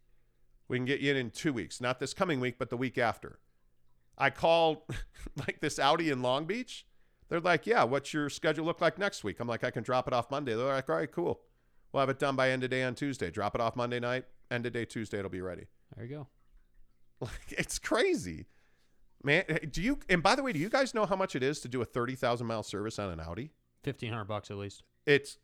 We 0.69 0.79
can 0.79 0.85
get 0.85 1.01
you 1.01 1.11
in 1.11 1.17
in 1.17 1.31
two 1.31 1.53
weeks, 1.53 1.81
not 1.81 2.01
this 2.01 2.15
coming 2.15 2.41
week, 2.41 2.57
but 2.59 2.71
the 2.71 2.77
week 2.77 2.99
after. 2.99 3.39
I 4.19 4.31
called 4.31 4.79
like 5.37 5.61
this 5.61 5.79
Audi 5.79 6.11
in 6.11 6.23
Long 6.23 6.45
Beach. 6.45 6.87
They're 7.29 7.41
like, 7.41 7.67
yeah, 7.67 7.85
what's 7.85 8.13
your 8.13 8.29
schedule 8.29 8.67
look 8.67 8.81
like 8.81 8.99
next 8.99 9.25
week? 9.25 9.41
I'm 9.41 9.49
like, 9.49 9.65
I 9.65 9.71
can 9.71 9.83
drop 9.83 10.07
it 10.07 10.13
off 10.13 10.31
Monday. 10.31 10.55
They're 10.55 10.67
like, 10.67 10.89
all 10.89 10.97
right, 10.97 11.11
cool. 11.11 11.41
We'll 11.93 12.01
have 12.01 12.09
it 12.09 12.19
done 12.19 12.37
by 12.37 12.51
end 12.51 12.65
of 12.65 12.71
day 12.71 12.83
on 12.83 12.95
Tuesday. 12.95 13.31
Drop 13.31 13.55
it 13.55 13.61
off 13.61 13.77
Monday 13.77 14.01
night. 14.01 14.25
End 14.51 14.67
of 14.67 14.73
day 14.73 14.85
Tuesday, 14.85 15.19
it'll 15.19 15.31
be 15.31 15.41
ready. 15.41 15.67
There 15.97 16.05
you 16.05 16.11
go. 16.11 16.29
Like, 17.21 17.53
it's 17.57 17.79
crazy. 17.79 18.47
Man, 19.23 19.45
eh, 19.49 19.59
do 19.71 19.81
you, 19.81 20.01
and 20.09 20.25
by 20.25 20.35
the 20.35 20.43
way, 20.43 20.53
do 20.53 20.59
you 20.59 20.69
guys 20.69 20.93
know 20.93 21.07
how 21.07 21.15
much 21.15 21.37
it 21.37 21.43
is 21.45 21.61
to 21.61 21.69
do 21.69 21.81
a 21.81 21.85
30,000 21.85 22.45
mile 22.45 22.65
service 22.65 22.99
on 22.99 23.11
an 23.11 23.21
Audi? 23.21 23.53
Fifteen 23.85 24.11
hundred 24.11 24.25
bucks 24.25 24.51
at 24.51 24.57
least. 24.57 24.83
It's 25.07 25.39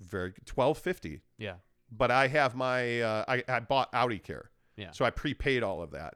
very 0.00 0.30
1250. 0.52 1.20
Yeah. 1.38 1.54
But 1.92 2.10
I 2.10 2.28
have 2.28 2.54
my 2.54 3.00
uh, 3.00 3.24
I, 3.28 3.44
I 3.48 3.60
bought 3.60 3.88
Audi 3.92 4.18
Care. 4.18 4.50
Yeah. 4.76 4.90
So 4.92 5.04
I 5.04 5.10
prepaid 5.10 5.62
all 5.62 5.82
of 5.82 5.90
that. 5.92 6.14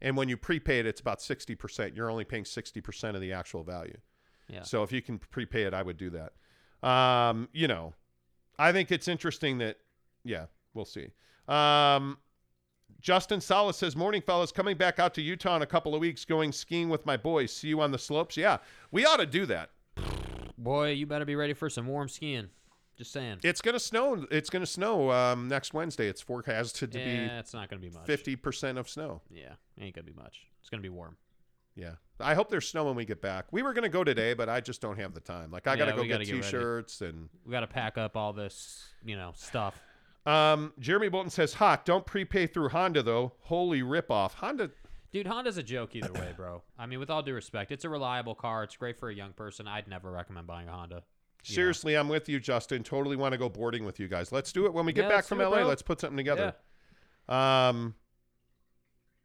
And 0.00 0.16
when 0.16 0.28
you 0.28 0.36
prepay 0.36 0.78
it, 0.78 0.86
it's 0.86 1.00
about 1.00 1.20
60%. 1.20 1.96
You're 1.96 2.10
only 2.10 2.24
paying 2.24 2.44
60% 2.44 3.14
of 3.14 3.20
the 3.20 3.32
actual 3.32 3.64
value. 3.64 3.96
Yeah. 4.48 4.62
So 4.62 4.82
if 4.82 4.92
you 4.92 5.02
can 5.02 5.18
prepay 5.18 5.62
it, 5.62 5.74
I 5.74 5.82
would 5.82 5.96
do 5.96 6.10
that. 6.10 6.88
Um, 6.88 7.48
you 7.52 7.66
know, 7.66 7.94
I 8.58 8.72
think 8.72 8.92
it's 8.92 9.08
interesting 9.08 9.58
that, 9.58 9.78
yeah, 10.22 10.46
we'll 10.74 10.84
see. 10.84 11.08
Um, 11.48 12.18
Justin 13.00 13.40
Salas 13.40 13.76
says, 13.76 13.96
Morning, 13.96 14.22
fellas. 14.22 14.52
Coming 14.52 14.76
back 14.76 14.98
out 14.98 15.14
to 15.14 15.22
Utah 15.22 15.56
in 15.56 15.62
a 15.62 15.66
couple 15.66 15.94
of 15.94 16.00
weeks, 16.00 16.24
going 16.24 16.52
skiing 16.52 16.88
with 16.88 17.06
my 17.06 17.16
boys. 17.16 17.52
See 17.52 17.68
you 17.68 17.80
on 17.80 17.90
the 17.90 17.98
slopes. 17.98 18.36
Yeah, 18.36 18.58
we 18.90 19.04
ought 19.04 19.18
to 19.18 19.26
do 19.26 19.46
that. 19.46 19.70
Boy, 20.58 20.92
you 20.92 21.06
better 21.06 21.24
be 21.24 21.36
ready 21.36 21.52
for 21.52 21.68
some 21.68 21.86
warm 21.86 22.08
skiing. 22.08 22.48
Just 22.96 23.12
saying. 23.12 23.38
It's 23.42 23.60
gonna 23.60 23.78
snow. 23.78 24.26
It's 24.30 24.48
gonna 24.48 24.66
snow 24.66 25.10
um, 25.12 25.48
next 25.48 25.74
Wednesday. 25.74 26.08
It's 26.08 26.22
forecasted 26.22 26.92
to 26.92 26.98
yeah, 26.98 27.04
be 27.04 27.34
it's 27.38 27.52
not 27.52 27.68
gonna 27.68 27.82
be 27.82 27.90
much. 27.90 28.06
fifty 28.06 28.36
percent 28.36 28.78
of 28.78 28.88
snow. 28.88 29.20
Yeah, 29.30 29.52
ain't 29.78 29.94
gonna 29.94 30.06
be 30.06 30.14
much. 30.14 30.46
It's 30.60 30.70
gonna 30.70 30.82
be 30.82 30.88
warm. 30.88 31.16
Yeah, 31.74 31.96
I 32.18 32.34
hope 32.34 32.48
there's 32.48 32.66
snow 32.66 32.84
when 32.84 32.96
we 32.96 33.04
get 33.04 33.20
back. 33.20 33.46
We 33.50 33.62
were 33.62 33.74
gonna 33.74 33.90
go 33.90 34.02
today, 34.02 34.32
but 34.32 34.48
I 34.48 34.60
just 34.62 34.80
don't 34.80 34.98
have 34.98 35.12
the 35.12 35.20
time. 35.20 35.50
Like 35.50 35.66
I 35.66 35.76
gotta 35.76 35.92
go 35.92 36.02
get 36.02 36.12
gotta 36.12 36.24
get 36.24 36.32
ready. 36.32 36.42
t-shirts 36.42 37.02
and. 37.02 37.28
We 37.44 37.52
got 37.52 37.60
to 37.60 37.66
pack 37.66 37.98
up 37.98 38.16
all 38.16 38.32
this, 38.32 38.86
you 39.04 39.14
know, 39.16 39.32
stuff. 39.34 39.78
Um, 40.24 40.72
Jeremy 40.78 41.10
Bolton 41.10 41.30
says, 41.30 41.54
"Hot, 41.54 41.84
don't 41.84 42.06
prepay 42.06 42.46
through 42.46 42.70
Honda 42.70 43.02
though. 43.02 43.32
Holy 43.42 43.82
ripoff. 43.82 44.32
Honda. 44.34 44.70
Dude, 45.12 45.26
Honda's 45.26 45.56
a 45.56 45.62
joke 45.62 45.94
either 45.94 46.12
way, 46.12 46.32
bro. 46.36 46.62
I 46.78 46.86
mean, 46.86 46.98
with 46.98 47.10
all 47.10 47.22
due 47.22 47.34
respect, 47.34 47.70
it's 47.70 47.84
a 47.84 47.88
reliable 47.88 48.34
car. 48.34 48.64
It's 48.64 48.76
great 48.76 48.98
for 48.98 49.08
a 49.08 49.14
young 49.14 49.32
person. 49.34 49.68
I'd 49.68 49.86
never 49.86 50.10
recommend 50.10 50.46
buying 50.46 50.68
a 50.68 50.72
Honda. 50.72 51.02
Seriously, 51.54 51.94
I'm 51.94 52.08
with 52.08 52.28
you, 52.28 52.40
Justin. 52.40 52.82
Totally 52.82 53.16
want 53.16 53.32
to 53.32 53.38
go 53.38 53.48
boarding 53.48 53.84
with 53.84 54.00
you 54.00 54.08
guys. 54.08 54.32
Let's 54.32 54.52
do 54.52 54.66
it 54.66 54.72
when 54.72 54.86
we 54.86 54.92
get 54.92 55.04
Yeah, 55.04 55.16
back 55.16 55.24
from 55.24 55.40
it, 55.40 55.46
LA. 55.46 55.62
Let's 55.62 55.82
put 55.82 56.00
something 56.00 56.16
together. 56.16 56.54
Um, 57.28 57.94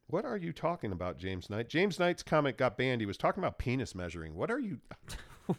what 0.07 0.25
are 0.25 0.37
you 0.37 0.53
talking 0.53 0.91
about, 0.91 1.17
James 1.17 1.49
Knight? 1.49 1.69
James 1.69 1.99
Knight's 1.99 2.23
comment 2.23 2.57
got 2.57 2.77
banned. 2.77 3.01
He 3.01 3.07
was 3.07 3.17
talking 3.17 3.41
about 3.43 3.57
penis 3.57 3.95
measuring. 3.95 4.35
What 4.35 4.51
are 4.51 4.59
you? 4.59 4.79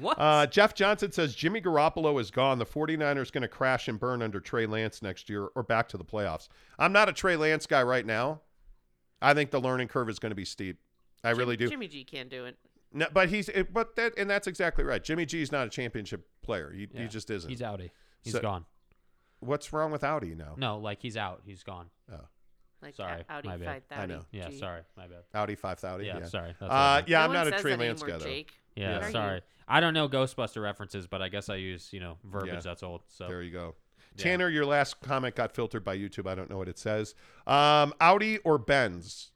What? 0.00 0.16
the? 0.16 0.22
Uh, 0.22 0.46
Jeff 0.46 0.74
Johnson 0.74 1.12
says 1.12 1.34
Jimmy 1.34 1.60
Garoppolo 1.60 2.20
is 2.20 2.30
gone. 2.30 2.58
The 2.58 2.66
49ers 2.66 3.32
going 3.32 3.42
to 3.42 3.48
crash 3.48 3.88
and 3.88 3.98
burn 3.98 4.22
under 4.22 4.40
Trey 4.40 4.66
Lance 4.66 5.02
next 5.02 5.28
year 5.28 5.48
or 5.54 5.62
back 5.62 5.88
to 5.88 5.96
the 5.96 6.04
playoffs. 6.04 6.48
I'm 6.78 6.92
not 6.92 7.08
a 7.08 7.12
Trey 7.12 7.36
Lance 7.36 7.66
guy 7.66 7.82
right 7.82 8.06
now. 8.06 8.42
I 9.20 9.34
think 9.34 9.50
the 9.50 9.60
learning 9.60 9.88
curve 9.88 10.08
is 10.08 10.18
going 10.18 10.30
to 10.30 10.36
be 10.36 10.44
steep. 10.44 10.78
I 11.24 11.30
really 11.30 11.56
do. 11.56 11.68
Jimmy 11.68 11.88
G 11.88 12.04
can't 12.04 12.28
do 12.28 12.44
it. 12.44 12.56
No, 12.92 13.06
but 13.12 13.28
he's 13.28 13.50
but 13.72 13.96
that 13.96 14.14
and 14.16 14.28
that's 14.30 14.46
exactly 14.46 14.82
right. 14.84 15.02
Jimmy 15.02 15.26
G's 15.26 15.52
not 15.52 15.66
a 15.66 15.70
championship 15.70 16.26
player. 16.42 16.70
He, 16.72 16.88
Yeah. 16.90 17.02
he 17.02 17.08
just 17.08 17.30
isn't. 17.30 17.48
He's 17.50 17.62
Audi. 17.62 17.90
He's 18.22 18.32
So- 18.32 18.40
gone. 18.40 18.64
What's 19.40 19.72
wrong 19.72 19.92
with 19.92 20.02
Audi 20.02 20.34
now? 20.34 20.54
No, 20.56 20.78
like 20.78 21.00
he's 21.00 21.16
out. 21.16 21.42
He's 21.44 21.62
gone. 21.62 21.90
Oh. 22.12 22.16
Like 22.82 22.94
sorry, 22.96 23.24
Audi 23.28 23.48
my 23.48 23.56
bad. 23.56 23.82
5000 23.88 24.02
I 24.02 24.06
know. 24.14 24.24
Yeah, 24.32 24.48
G. 24.50 24.58
sorry, 24.58 24.82
my 24.96 25.06
bad. 25.08 25.24
Audi 25.34 25.54
5000. 25.56 26.06
Yeah, 26.06 26.18
Yeah, 26.18 26.24
sorry, 26.26 26.54
that's 26.58 26.72
I 26.72 26.92
Uh, 26.92 26.94
meant. 26.96 27.08
yeah, 27.08 27.18
No 27.18 27.24
I'm 27.24 27.32
not 27.32 27.46
a 27.48 27.50
says 27.50 27.60
Trey 27.60 27.76
Lance 27.76 28.02
guy 28.02 28.18
though. 28.18 28.24
Jake. 28.24 28.52
Yeah, 28.76 29.10
sorry. 29.10 29.36
you? 29.36 29.42
I 29.66 29.80
don't 29.80 29.94
know 29.94 30.08
Ghostbuster 30.08 30.62
references, 30.62 31.06
but 31.06 31.20
I 31.20 31.28
guess 31.28 31.48
I 31.48 31.56
use 31.56 31.92
you 31.92 32.00
know 32.00 32.18
verbiage 32.24 32.54
Yeah. 32.54 32.60
that's 32.60 32.82
old. 32.82 33.02
So 33.08 33.26
There 33.28 33.42
you 33.42 33.50
go. 33.52 33.74
Yeah. 34.16 34.22
Tanner, 34.24 34.48
your 34.48 34.64
last 34.66 35.00
comment 35.00 35.34
got 35.36 35.52
filtered 35.54 35.84
by 35.84 35.96
YouTube. 35.98 36.26
I 36.28 36.34
don't 36.34 36.48
know 36.50 36.56
what 36.58 36.68
it 36.68 36.78
says. 36.78 37.14
Um, 37.46 37.92
Audi 38.00 38.38
or 38.38 38.58
Benz? 38.58 39.30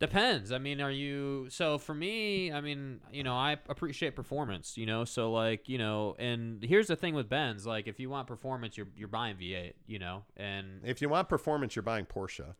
Depends. 0.00 0.50
I 0.50 0.56
mean, 0.56 0.80
are 0.80 0.90
you 0.90 1.48
so 1.50 1.76
for 1.76 1.94
me, 1.94 2.50
I 2.50 2.62
mean, 2.62 3.00
you 3.12 3.22
know, 3.22 3.34
I 3.34 3.58
appreciate 3.68 4.16
performance, 4.16 4.78
you 4.78 4.86
know, 4.86 5.04
so 5.04 5.30
like, 5.30 5.68
you 5.68 5.76
know, 5.76 6.16
and 6.18 6.64
here's 6.64 6.86
the 6.86 6.96
thing 6.96 7.14
with 7.14 7.28
Benz, 7.28 7.66
like 7.66 7.86
if 7.86 8.00
you 8.00 8.08
want 8.08 8.26
performance, 8.26 8.78
you're 8.78 8.88
you're 8.96 9.08
buying 9.08 9.36
V8, 9.36 9.74
you 9.86 9.98
know, 9.98 10.24
and 10.38 10.80
If 10.84 11.02
you 11.02 11.10
want 11.10 11.28
performance, 11.28 11.76
you're 11.76 11.82
buying 11.82 12.06
Porsche. 12.06 12.54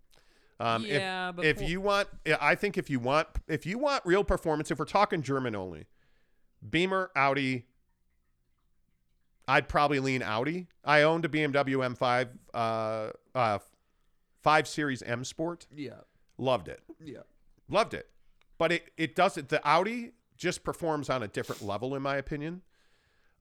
Um, 0.60 0.84
if- 0.84 0.90
Yeah, 0.90 1.32
but 1.32 1.46
if 1.46 1.56
Por- 1.60 1.66
you 1.68 1.80
want, 1.80 2.08
I 2.38 2.54
think 2.54 2.76
if 2.76 2.90
you 2.90 3.00
want, 3.00 3.26
if 3.48 3.64
you 3.64 3.78
want 3.78 4.04
real 4.04 4.22
performance, 4.22 4.70
if 4.70 4.78
we're 4.78 4.84
talking 4.84 5.22
German 5.22 5.54
only, 5.56 5.86
Beamer, 6.68 7.10
Audi. 7.16 7.64
I'd 9.48 9.66
probably 9.66 9.98
lean 9.98 10.22
Audi. 10.22 10.68
I 10.84 11.02
owned 11.02 11.24
a 11.24 11.28
BMW 11.28 11.78
M5, 11.96 12.28
uh, 12.54 13.10
uh, 13.34 13.58
five 14.42 14.68
Series 14.68 15.02
M 15.02 15.24
Sport. 15.24 15.66
Yeah. 15.74 15.94
Loved 16.40 16.68
it. 16.68 16.80
Yeah. 17.04 17.20
Loved 17.68 17.94
it. 17.94 18.08
But 18.58 18.72
it, 18.72 18.90
it 18.96 19.14
doesn't, 19.14 19.50
the 19.50 19.60
Audi 19.66 20.12
just 20.36 20.64
performs 20.64 21.10
on 21.10 21.22
a 21.22 21.28
different 21.28 21.62
level, 21.62 21.94
in 21.94 22.02
my 22.02 22.16
opinion. 22.16 22.62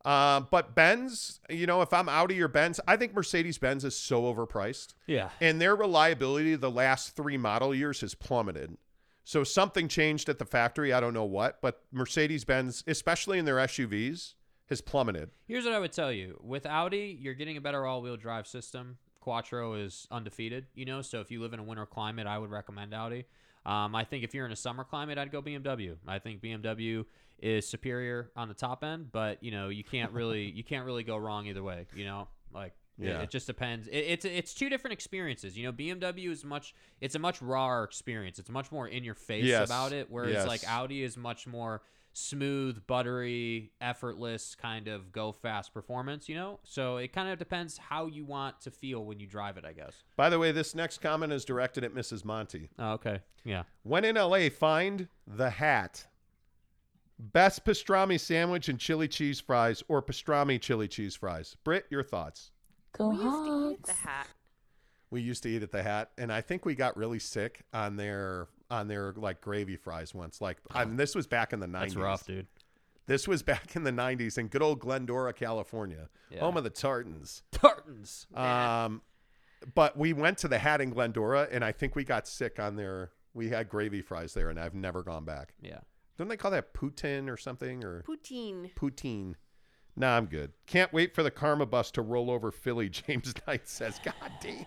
Uh, 0.06 0.42
but 0.42 0.76
Benz, 0.76 1.40
you 1.50 1.66
know, 1.66 1.82
if 1.82 1.94
I'm 1.94 2.08
Audi 2.08 2.42
or 2.42 2.48
Benz, 2.48 2.80
I 2.88 2.98
think 2.98 3.14
Mercedes 3.14 3.58
Benz 3.58 3.84
is 3.84 3.98
so 3.98 4.24
overpriced. 4.24 4.94
Yeah. 5.08 5.30
And 5.42 5.60
their 5.60 5.76
reliability 5.76 6.56
the 6.56 6.72
last 6.72 7.16
three 7.16 7.38
model 7.38 7.74
years 7.74 8.02
has 8.02 8.16
plummeted. 8.16 8.78
So 9.24 9.44
something 9.44 9.88
changed 9.88 10.28
at 10.28 10.40
the 10.40 10.46
factory. 10.46 10.92
I 10.92 11.00
don't 11.00 11.14
know 11.14 11.26
what, 11.26 11.62
but 11.62 11.84
Mercedes 11.92 12.46
Benz, 12.46 12.84
especially 12.88 13.40
in 13.40 13.46
their 13.46 13.58
SUVs, 13.58 14.34
has 14.70 14.82
plummeted. 14.82 15.30
Here's 15.48 15.66
what 15.66 15.74
I 15.74 15.80
would 15.80 15.92
tell 15.92 16.12
you. 16.12 16.40
With 16.42 16.66
Audi, 16.66 17.18
you're 17.20 17.34
getting 17.34 17.58
a 17.58 17.62
better 17.62 17.86
all-wheel 17.86 18.18
drive 18.18 18.48
system. 18.48 18.98
Quattro 19.20 19.74
is 19.74 20.08
undefeated, 20.12 20.66
you 20.76 20.86
know, 20.86 21.02
so 21.02 21.20
if 21.22 21.30
you 21.32 21.42
live 21.42 21.54
in 21.54 21.60
a 21.60 21.64
winter 21.64 21.86
climate, 21.86 22.28
I 22.28 22.38
would 22.38 22.50
recommend 22.50 22.94
Audi. 22.94 23.26
Um, 23.66 23.94
I 23.94 24.04
think 24.06 24.24
if 24.24 24.34
you're 24.34 24.46
in 24.46 24.52
a 24.52 24.56
summer 24.58 24.84
climate, 24.84 25.18
I'd 25.18 25.32
go 25.32 25.42
BMW. 25.42 25.98
I 26.08 26.20
think 26.20 26.42
BMW 26.42 27.06
is 27.40 27.68
superior 27.68 28.32
on 28.36 28.48
the 28.48 28.54
top 28.54 28.84
end, 28.84 29.12
but 29.12 29.44
you 29.44 29.52
know 29.52 29.70
you 29.70 29.84
can't 29.84 30.12
really 30.14 30.44
you 30.56 30.64
can't 30.64 30.86
really 30.86 31.04
go 31.04 31.18
wrong 31.18 31.46
either 31.48 31.62
way. 31.64 31.86
You 31.96 32.06
know, 32.06 32.28
like 32.54 32.74
it- 33.00 33.06
Yeah. 33.08 33.22
it, 33.22 33.30
just 33.30 33.48
depends. 33.48 33.88
It, 33.88 33.98
it's 33.98 34.26
it's 34.26 34.54
two 34.54 34.70
different 34.70 34.94
experiences. 34.94 35.58
You 35.58 35.66
know, 35.66 35.72
BMW 35.74 36.30
is 36.32 36.44
much 36.46 36.74
it's 37.02 37.16
a 37.16 37.20
much 37.20 37.42
rawer 37.42 37.84
experience. 37.84 38.40
It's 38.40 38.50
much 38.50 38.72
more 38.72 38.88
in 38.88 39.04
your 39.04 39.16
face 39.16 39.46
Yes. 39.46 39.68
about 39.68 39.92
it, 39.94 40.08
whereas 40.10 40.34
Yes. 40.34 40.48
like 40.48 40.62
Audi 40.68 41.04
is 41.04 41.16
much 41.18 41.46
more 41.48 41.82
smooth, 42.14 42.86
buttery, 42.88 43.72
effortless 43.82 44.56
kind 44.56 44.88
of 44.88 45.12
go 45.12 45.32
fast 45.32 45.74
performance. 45.74 46.28
You 46.30 46.36
know, 46.36 46.60
so 46.64 46.98
it 46.98 47.14
kind 47.14 47.30
of 47.30 47.40
depends 47.40 47.78
how 47.78 48.08
you 48.08 48.26
want 48.26 48.62
to 48.62 48.72
feel 48.72 49.06
when 49.06 49.20
you 49.20 49.28
drive 49.28 49.58
it. 49.58 49.66
I 49.66 49.74
guess. 49.74 50.04
By 50.16 50.30
the 50.30 50.40
way, 50.40 50.52
this 50.52 50.76
next 50.76 51.00
comment 51.00 51.34
is 51.34 51.46
directed 51.46 51.84
at 51.84 51.94
Mrs. 51.94 52.26
Monty. 52.26 52.70
Oh, 52.78 52.92
okay. 52.94 53.22
Yeah. 53.44 53.64
When 53.84 54.06
in 54.06 54.16
LA, 54.16 54.50
find 54.50 55.08
the 55.28 55.50
hat. 55.50 56.06
Best 57.22 57.66
pastrami 57.66 58.18
sandwich 58.18 58.70
and 58.70 58.80
chili 58.80 59.10
cheese 59.10 59.42
fries 59.42 59.84
or 59.90 60.02
pastrami 60.02 60.60
chili 60.60 60.88
cheese 60.88 61.16
fries. 61.16 61.58
Britt, 61.66 61.86
your 61.90 62.04
thoughts? 62.04 62.52
we 62.98 63.16
used 63.18 63.46
to 63.46 63.70
eat 63.72 63.84
the 63.84 63.94
hat. 63.94 64.28
We 65.12 65.22
used 65.22 65.44
to 65.44 65.50
eat 65.50 65.64
at 65.64 65.72
the 65.72 65.84
hat, 65.84 66.12
and 66.18 66.32
I 66.32 66.42
think 66.42 66.66
we 66.66 66.76
got 66.76 66.96
really 66.96 67.20
sick 67.20 67.62
on 67.74 67.98
their 67.98 68.48
on 68.72 68.88
their 68.88 69.14
like 69.16 69.42
gravy 69.42 69.76
fries 69.76 70.14
once. 70.14 70.42
Like, 70.42 70.58
I 70.72 70.86
mean, 70.86 70.96
this 70.98 71.16
was 71.16 71.28
back 71.28 71.54
in 71.54 71.60
the 71.60 71.68
nineties. 71.68 71.94
That's 71.96 72.04
rough, 72.04 72.26
dude. 72.26 72.48
This 73.08 73.28
was 73.28 73.42
back 73.42 73.76
in 73.76 73.84
the 73.84 73.92
nineties 73.92 74.38
in 74.38 74.48
good 74.48 74.62
old 74.62 74.80
Glendora, 74.80 75.34
California, 75.34 76.10
Yeah. 76.30 76.42
home 76.42 76.58
of 76.58 76.64
the 76.64 76.70
Tartans. 76.70 77.42
Tartans. 77.52 78.28
Um, 78.36 79.02
but 79.74 79.98
we 79.98 80.14
went 80.14 80.38
to 80.40 80.48
the 80.48 80.60
hat 80.60 80.80
in 80.82 80.92
Glendora, 80.92 81.48
and 81.52 81.66
I 81.66 81.72
think 81.72 81.96
we 81.96 82.04
got 82.04 82.28
sick 82.28 82.60
on 82.60 82.76
their. 82.76 83.12
We 83.34 83.50
had 83.50 83.70
gravy 83.70 84.02
fries 84.02 84.34
there, 84.34 84.50
and 84.50 84.60
I've 84.60 84.74
never 84.76 85.04
gone 85.04 85.26
back. 85.26 85.54
Yeah. 85.62 85.80
Don't 86.18 86.28
they 86.28 86.38
call 86.38 86.52
that 86.52 86.74
poutine 86.74 87.30
or 87.30 87.38
something 87.38 87.84
or 87.84 88.04
Poutine. 88.04 88.74
poutine? 88.76 89.36
Nah, 89.96 90.18
I'm 90.18 90.26
good. 90.26 90.52
Can't 90.68 90.92
wait 90.94 91.14
for 91.16 91.24
the 91.24 91.32
karma 91.32 91.66
bus 91.66 91.92
to 91.92 92.02
roll 92.02 92.30
over 92.30 92.52
Philly. 92.52 92.90
James 93.08 93.34
Knight 93.48 93.68
says, 93.68 94.00
"God 94.04 94.32
damn." 94.42 94.66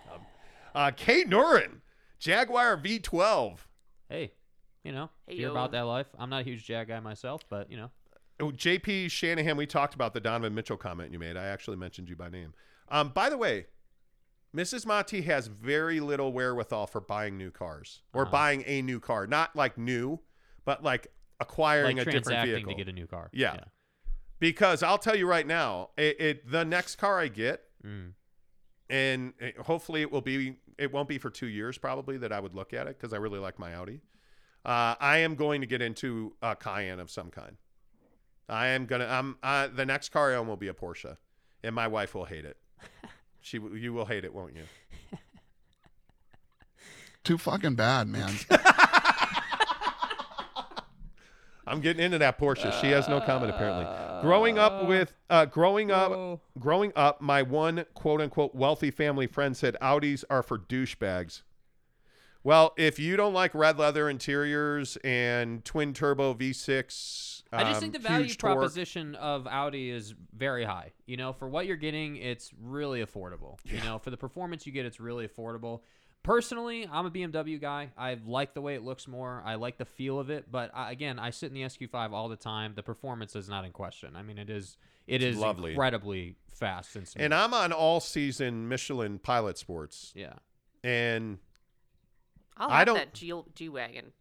Uh, 0.75 0.91
Kate 0.95 1.29
Norin, 1.29 1.81
Jaguar 2.19 2.77
V12. 2.77 3.59
Hey, 4.13 4.31
you 4.83 4.91
know, 4.91 5.09
Hey, 5.25 5.33
if 5.33 5.39
you're 5.39 5.49
yo. 5.49 5.53
about 5.55 5.71
that 5.71 5.81
life. 5.81 6.05
I'm 6.19 6.29
not 6.29 6.41
a 6.41 6.43
huge 6.43 6.65
Jag 6.65 6.87
guy 6.87 6.99
myself, 6.99 7.41
but 7.49 7.71
you 7.71 7.77
know. 7.77 7.89
Oh, 8.39 8.51
JP 8.51 9.09
Shanahan, 9.09 9.57
we 9.57 9.65
talked 9.65 9.95
about 9.95 10.13
the 10.13 10.19
Donovan 10.19 10.53
Mitchell 10.53 10.77
comment 10.77 11.11
you 11.11 11.17
made. 11.17 11.35
I 11.35 11.45
actually 11.47 11.77
mentioned 11.77 12.09
you 12.09 12.15
by 12.15 12.29
name. 12.29 12.53
Um, 12.89 13.09
by 13.09 13.29
the 13.31 13.37
way, 13.37 13.65
Mrs. 14.55 14.85
Monty 14.85 15.21
has 15.21 15.47
very 15.47 15.99
little 15.99 16.31
wherewithal 16.31 16.85
for 16.87 17.01
buying 17.01 17.37
new 17.39 17.49
cars 17.49 18.01
or 18.13 18.21
Uh-huh. 18.23 18.31
buying 18.31 18.63
a 18.67 18.83
new 18.83 18.99
car. 18.99 19.25
Not 19.25 19.55
like 19.55 19.79
new, 19.79 20.19
but 20.63 20.83
like 20.83 21.07
acquiring 21.39 21.97
like 21.97 22.07
a 22.07 22.11
different 22.11 22.45
vehicle 22.45 22.71
to 22.71 22.77
get 22.77 22.87
a 22.87 22.91
new 22.93 23.07
car. 23.07 23.29
Yeah. 23.33 23.57
Because 24.39 24.83
I'll 24.83 24.97
tell 24.99 25.15
you 25.15 25.25
right 25.25 25.47
now, 25.47 25.89
it, 25.97 26.19
it 26.21 26.51
the 26.51 26.63
next 26.65 26.97
car 26.97 27.19
I 27.19 27.29
get, 27.29 27.63
Mm. 27.83 28.13
And 28.93 29.33
hopefully 29.65 30.01
it 30.01 30.11
will 30.11 30.21
be, 30.21 30.55
it 30.77 30.93
won't 30.93 31.09
be 31.09 31.17
for 31.17 31.31
two 31.31 31.47
years 31.47 31.79
probably 31.79 32.17
that 32.19 32.31
I 32.31 32.39
would 32.39 32.53
look 32.53 32.73
at 32.73 32.85
it 32.85 32.99
because 32.99 33.11
I 33.11 33.17
really 33.17 33.39
like 33.39 33.57
my 33.57 33.73
Audi. 33.73 34.01
Uh, 34.63 34.93
I 34.99 35.17
am 35.17 35.33
going 35.33 35.61
to 35.61 35.67
get 35.67 35.81
into 35.81 36.35
a 36.43 36.55
Cayenne 36.55 36.99
of 36.99 37.09
some 37.09 37.31
kind. 37.31 37.57
I 38.47 38.67
am 38.67 38.85
gonna. 38.85 39.07
I'm 39.07 39.37
uh, 39.41 39.67
the 39.73 39.85
next 39.85 40.09
car 40.09 40.31
I 40.31 40.35
own 40.35 40.47
will 40.47 40.57
be 40.57 40.67
a 40.67 40.73
Porsche, 40.73 41.17
and 41.63 41.73
my 41.73 41.87
wife 41.87 42.13
will 42.13 42.25
hate 42.25 42.45
it. 42.45 42.57
She, 43.45 43.59
you 43.59 43.91
will 43.91 44.05
hate 44.05 44.23
it, 44.23 44.33
won't 44.33 44.55
you? 44.55 44.61
Too 47.25 47.37
fucking 47.37 47.75
bad, 47.75 48.07
man. 48.07 48.31
I'm 51.67 51.81
getting 51.81 52.05
into 52.05 52.19
that 52.19 52.39
Porsche. 52.39 52.71
She 52.79 52.87
has 52.91 53.09
no 53.09 53.19
comment 53.19 53.51
apparently. 53.51 54.12
Growing 54.23 54.57
up 54.57 54.87
with 54.87 55.13
uh 55.29 55.45
growing 55.45 55.91
up 55.91 56.41
growing 56.57 56.93
up, 56.95 57.21
my 57.21 57.41
one 57.41 57.85
quote 57.93 58.21
unquote 58.21 58.55
wealthy 58.55 58.89
family 58.91 59.27
friend 59.27 59.55
said 59.55 59.75
Audis 59.81 60.23
are 60.29 60.41
for 60.41 60.57
douchebags. 60.57 61.41
Well, 62.45 62.73
if 62.77 62.99
you 62.99 63.15
don't 63.15 63.33
like 63.33 63.55
red 63.55 63.79
leather 63.79 64.09
interiors 64.09 64.97
and 64.97 65.63
twin 65.63 65.93
turbo 65.93 66.33
V6, 66.33 67.43
I 67.53 67.63
just 67.63 67.75
um, 67.75 67.81
think 67.81 67.93
the 67.93 67.99
value 67.99 68.25
huge 68.25 68.37
torque- 68.37 68.55
proposition 68.55 69.15
of 69.15 69.47
Audi 69.47 69.89
is 69.89 70.13
very 70.35 70.65
high. 70.65 70.91
You 71.05 71.15
know, 71.15 71.31
for 71.31 71.47
what 71.47 71.67
you're 71.67 71.77
getting, 71.77 72.17
it's 72.17 72.51
really 72.61 73.03
affordable. 73.03 73.59
You 73.63 73.79
know, 73.81 73.97
for 73.97 74.09
the 74.09 74.17
performance 74.17 74.65
you 74.65 74.73
get, 74.73 74.85
it's 74.85 74.99
really 74.99 75.25
affordable. 75.27 75.81
Personally, 76.23 76.87
I'm 76.89 77.05
a 77.05 77.11
BMW 77.11 77.59
guy. 77.59 77.91
I 77.97 78.17
like 78.25 78.53
the 78.53 78.61
way 78.61 78.75
it 78.75 78.81
looks 78.83 79.07
more. 79.07 79.43
I 79.45 79.55
like 79.55 79.77
the 79.77 79.85
feel 79.85 80.19
of 80.19 80.29
it. 80.29 80.49
But 80.49 80.71
uh, 80.73 80.85
again, 80.87 81.19
I 81.19 81.31
sit 81.31 81.47
in 81.47 81.53
the 81.53 81.63
SQ5 81.63 82.11
all 82.13 82.29
the 82.29 82.37
time. 82.37 82.73
The 82.75 82.83
performance 82.83 83.35
is 83.35 83.49
not 83.49 83.65
in 83.65 83.71
question. 83.71 84.15
I 84.15 84.23
mean, 84.23 84.37
it 84.37 84.49
is 84.49 84.77
it 85.05 85.21
It's 85.21 85.35
is 85.35 85.37
lovely. 85.37 85.71
incredibly 85.71 86.35
fast 86.53 86.95
and 86.95 87.05
smooth. 87.05 87.25
And 87.25 87.33
I'm 87.33 87.53
on 87.53 87.73
all 87.73 87.99
season 87.99 88.69
Michelin 88.69 89.19
Pilot 89.19 89.57
Sports. 89.57 90.13
Yeah. 90.15 90.33
And 90.81 91.39
I'll 92.55 92.69
I 92.69 92.77
have 92.79 92.85
don't- 92.87 92.95
that 92.95 93.13
G 93.13 93.33
G 93.55 93.67
wagon. 93.69 94.13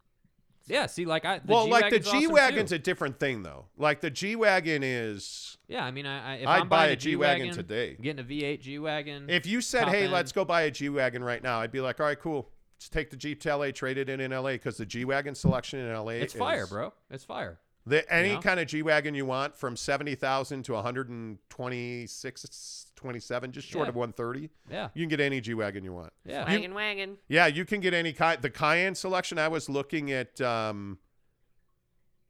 Yeah, 0.67 0.87
see, 0.87 1.05
like 1.05 1.25
I 1.25 1.39
the 1.39 1.53
well, 1.53 1.69
like 1.69 1.91
the 1.91 1.99
G-Wagon's 1.99 2.09
awesome, 2.09 2.21
G 2.21 2.27
wagon's 2.29 2.73
a 2.73 2.79
different 2.79 3.19
thing 3.19 3.43
though. 3.43 3.67
Like 3.77 4.01
the 4.01 4.11
G 4.11 4.37
wagon 4.37 4.83
is 4.83 5.59
Yeah, 5.69 5.85
I 5.85 5.91
mean, 5.91 6.07
I, 6.07 6.35
I 6.35 6.37
if 6.37 6.49
I'd 6.49 6.61
I'm 6.63 6.69
buy 6.69 6.87
a 6.87 6.97
G-Wagon 6.97 7.53
G-Wagon 7.53 7.55
today. 7.55 7.97
getting 8.01 8.21
a 8.21 8.29
V8 8.29 8.61
G 8.61 8.79
wagon. 8.79 9.29
If 9.29 9.47
you 9.47 9.61
said, 9.61 9.89
"Hey, 9.89 10.05
end, 10.05 10.13
let's 10.13 10.33
go 10.33 10.45
buy 10.45 10.63
a 10.63 10.71
G 10.71 10.89
wagon 10.89 11.23
right 11.25 11.43
now," 11.43 11.61
I'd 11.61 11.73
be 11.73 11.81
like, 11.81 12.01
"All 12.01 12.07
right, 12.07 12.19
cool. 12.19 12.51
Let's 12.77 12.89
take 12.89 13.11
the 13.11 13.17
Jeep 13.17 13.41
to 13.43 13.57
LA, 13.57 13.71
trade 13.71 13.97
it 13.97 14.09
in 14.09 14.21
in 14.21 14.33
LA 14.33 14.53
because 14.53 14.77
the 14.77 14.87
G 14.87 15.05
wagon 15.05 15.35
selection 15.35 15.79
in 15.79 15.95
LA 15.95 16.15
It's 16.15 16.35
is 16.35 16.39
fire, 16.39 16.67
bro. 16.67 16.93
It's 17.11 17.25
fire. 17.25 17.61
The, 17.85 18.11
any 18.13 18.35
know? 18.35 18.41
kind 18.41 18.61
of 18.61 18.69
G 18.69 18.83
wagon 18.83 19.15
you 19.15 19.27
want, 19.27 19.57
from 19.57 19.77
seventy 19.77 20.15
thousand 20.15 20.63
to 20.65 20.75
one 20.75 20.85
hundred 20.85 21.09
and 21.09 21.39
twenty-six, 21.49 22.87
twenty-seven, 22.95 23.51
just 23.51 23.67
short 23.67 23.87
Yeah. 23.87 23.89
of 23.91 23.97
one 23.97 24.13
thirty. 24.13 24.51
Yeah. 24.71 24.89
you 24.95 25.03
can 25.03 25.09
get 25.09 25.21
any 25.21 25.41
G 25.41 25.55
wagon 25.55 25.83
you 25.83 25.93
want. 25.93 26.13
Yeah. 26.25 26.41
You- 26.49 26.55
Wagon 26.59 26.75
wagon. 26.75 27.19
yeah, 27.29 27.47
you 27.47 27.65
can 27.65 27.81
get 27.81 27.93
any 27.93 28.13
kind. 28.13 28.41
The 28.41 28.51
Cayenne 28.51 28.95
selection. 28.95 29.39
I 29.39 29.49
was 29.49 29.69
looking 29.69 30.13
at 30.13 30.41
um, 30.41 30.99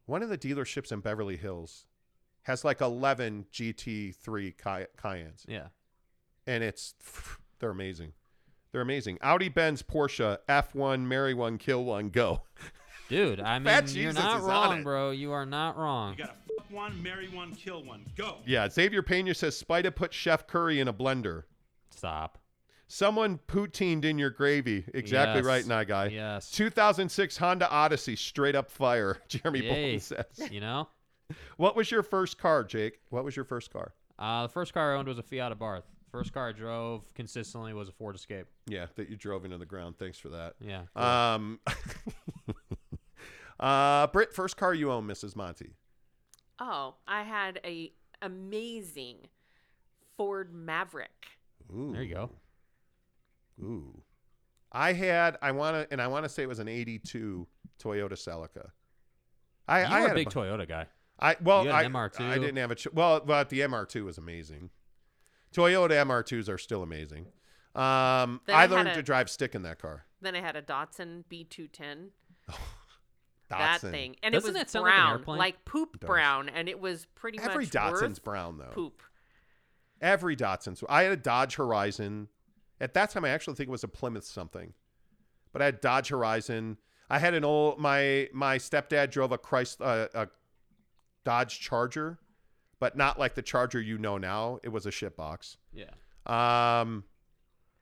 one 0.05 0.23
of 0.23 0.29
the 0.29 0.37
dealerships 0.37 0.91
in 0.91 1.01
Beverly 1.01 1.37
Hills 1.37 1.85
has 2.43 2.65
like 2.65 2.81
eleven 2.81 3.45
GT3 3.53 4.57
Cay- 4.57 4.87
Cayennes. 4.97 5.45
Yeah. 5.47 5.67
and 6.47 6.63
it's 6.63 6.95
they're 7.59 7.69
amazing. 7.69 8.13
They're 8.71 8.81
amazing. 8.81 9.19
Audi, 9.21 9.49
Benz, 9.49 9.83
Porsche, 9.83 10.39
F1, 10.49 11.01
marry 11.01 11.35
one, 11.35 11.59
kill 11.59 11.85
one, 11.85 12.09
go. 12.09 12.41
Dude, 13.09 13.39
I 13.39 13.59
mean, 13.59 13.65
Fat 13.65 13.93
you're 13.93 14.11
Jesus 14.11 14.23
not 14.23 14.37
is 14.37 14.43
on 14.43 14.49
wrong, 14.49 14.79
it. 14.79 14.83
bro. 14.83 15.11
You 15.11 15.31
are 15.31 15.45
not 15.45 15.77
wrong. 15.77 16.13
You 16.17 16.25
gotta 16.25 16.37
fuck 16.57 16.71
one, 16.71 17.01
marry 17.03 17.27
one, 17.29 17.53
kill 17.55 17.83
one. 17.83 18.05
Go. 18.15 18.37
Yeah, 18.45 18.69
Xavier 18.69 19.01
Pena 19.03 19.33
says 19.33 19.61
Spida 19.61 19.93
put 19.95 20.13
Chef 20.13 20.47
Curry 20.47 20.79
in 20.79 20.87
a 20.87 20.93
blender. 20.93 21.43
Stop. 21.91 22.39
Someone 22.87 23.39
poutined 23.47 24.05
in 24.05 24.17
your 24.19 24.29
gravy. 24.29 24.85
Exactly 24.93 25.37
Yes. 25.39 25.45
right, 25.45 25.67
Nye 25.67 25.83
Guy. 25.83 26.07
Yes. 26.07 26.51
2006 26.51 27.37
Honda 27.37 27.69
Odyssey, 27.69 28.15
straight 28.15 28.55
up 28.55 28.69
fire. 28.69 29.17
Jeremy 29.27 29.61
Yay. 29.61 29.69
Bolton 29.69 29.99
says. 29.99 30.51
You 30.51 30.59
know? 30.61 30.87
What 31.57 31.75
was 31.75 31.89
your 31.89 32.03
first 32.03 32.37
car, 32.37 32.63
Jake? 32.63 32.99
What 33.09 33.23
was 33.23 33.35
your 33.35 33.45
first 33.45 33.71
car? 33.71 33.93
Uh, 34.19 34.43
the 34.43 34.49
first 34.49 34.73
car 34.73 34.93
I 34.93 34.97
owned 34.97 35.07
was 35.07 35.17
a 35.17 35.23
Fiat 35.23 35.57
Abarth. 35.57 35.83
First 36.11 36.33
car 36.33 36.49
I 36.49 36.51
drove 36.51 37.11
consistently 37.15 37.73
was 37.73 37.89
a 37.89 37.91
Ford 37.91 38.15
Escape. 38.15 38.45
Yeah, 38.67 38.85
that 38.95 39.09
you 39.09 39.15
drove 39.15 39.45
into 39.45 39.57
the 39.57 39.65
ground. 39.65 39.95
Thanks 39.97 40.19
for 40.19 40.29
that. 40.29 40.53
Yeah, 40.61 40.81
cool. 40.95 41.03
Um. 41.03 41.59
uh, 43.59 44.07
Britt, 44.07 44.33
first 44.33 44.57
car 44.57 44.73
you 44.73 44.91
own, 44.91 45.07
Mrs. 45.07 45.35
Monty. 45.35 45.75
Oh, 46.59 46.95
I 47.07 47.23
had 47.23 47.59
a 47.65 47.91
amazing 48.21 49.17
Ford 50.17 50.53
Maverick. 50.53 51.09
Ooh. 51.75 51.91
There 51.93 52.03
you 52.03 52.13
go. 52.13 52.31
Ooh. 53.61 54.01
I 54.71 54.93
had 54.93 55.37
I 55.41 55.51
want 55.51 55.75
to 55.75 55.87
and 55.91 56.01
I 56.01 56.07
want 56.07 56.25
to 56.25 56.29
say 56.29 56.43
it 56.43 56.49
was 56.49 56.59
an 56.59 56.67
82 56.67 57.47
Toyota 57.81 58.13
Celica. 58.13 58.69
I 59.67 59.81
You 59.81 59.85
I 59.87 60.01
were 60.01 60.07
a 60.07 60.15
big 60.15 60.29
bu- 60.33 60.39
Toyota 60.39 60.67
guy. 60.67 60.87
I 61.19 61.35
well 61.41 61.63
You 61.63 61.69
had 61.69 61.85
I, 61.85 61.89
MR2. 61.89 62.21
I 62.21 62.37
didn't 62.39 62.57
have 62.57 62.71
a 62.71 62.75
ch- 62.75 62.87
well 62.93 63.19
but 63.19 63.49
the 63.49 63.59
MR2 63.61 64.03
was 64.05 64.17
amazing. 64.17 64.69
Toyota 65.55 65.91
MR2s 66.05 66.49
are 66.49 66.57
still 66.57 66.81
amazing. 66.83 67.25
Um 67.75 68.41
I 68.47 68.63
I 68.63 68.65
learned 68.65 68.89
a- 68.89 68.95
to 68.95 69.03
drive 69.03 69.29
stick 69.29 69.53
in 69.55 69.61
that 69.63 69.79
car. 69.79 70.05
Then 70.21 70.35
I 70.35 70.41
had 70.41 70.55
a 70.55 70.61
Datsun 70.61 71.23
B210. 71.31 72.09
Datsun. 73.53 73.81
That 73.81 73.91
thing, 73.91 74.15
and 74.23 74.33
Doesn't 74.33 74.49
it 74.49 74.53
was 74.53 74.61
that 74.61 74.69
sound 74.69 74.83
like 74.85 74.93
an 74.93 74.99
brown, 74.99 75.11
airplane? 75.19 75.37
like 75.39 75.65
poop 75.65 75.99
does. 75.99 76.07
brown, 76.07 76.49
and 76.49 76.67
it 76.69 76.79
was 76.79 77.05
pretty 77.15 77.39
Every 77.39 77.65
much 77.65 77.73
Datsun's 77.73 78.01
worth 78.19 78.23
brown 78.23 78.57
though. 78.57 78.65
poop. 78.73 79.01
Every 80.01 80.35
Datsun's. 80.35 80.83
I 80.89 81.03
had 81.03 81.11
a 81.11 81.17
Dodge 81.17 81.55
Horizon. 81.55 82.27
At 82.81 82.93
that 82.95 83.09
time, 83.11 83.23
I 83.23 83.29
actually 83.29 83.55
think 83.55 83.69
it 83.69 83.71
was 83.71 83.83
a 83.83 83.87
Plymouth 83.87 84.25
something, 84.25 84.73
but 85.53 85.61
I 85.61 85.65
had 85.65 85.79
Dodge 85.81 86.09
Horizon. 86.09 86.77
I 87.09 87.19
had 87.19 87.33
an 87.33 87.45
old 87.45 87.79
my 87.79 88.27
my 88.33 88.57
stepdad 88.57 89.11
drove 89.11 89.31
a 89.31 89.37
Christ 89.37 89.81
uh, 89.81 90.07
a 90.13 90.27
Dodge 91.23 91.59
Charger, 91.59 92.19
but 92.79 92.97
not 92.97 93.17
like 93.19 93.35
the 93.35 93.41
Charger 93.41 93.79
you 93.79 93.97
know 93.97 94.17
now. 94.17 94.59
It 94.63 94.69
was 94.69 94.85
a 94.85 94.91
shit 94.91 95.15
box. 95.15 95.57
Yeah. 95.71 95.85
Um, 96.25 97.03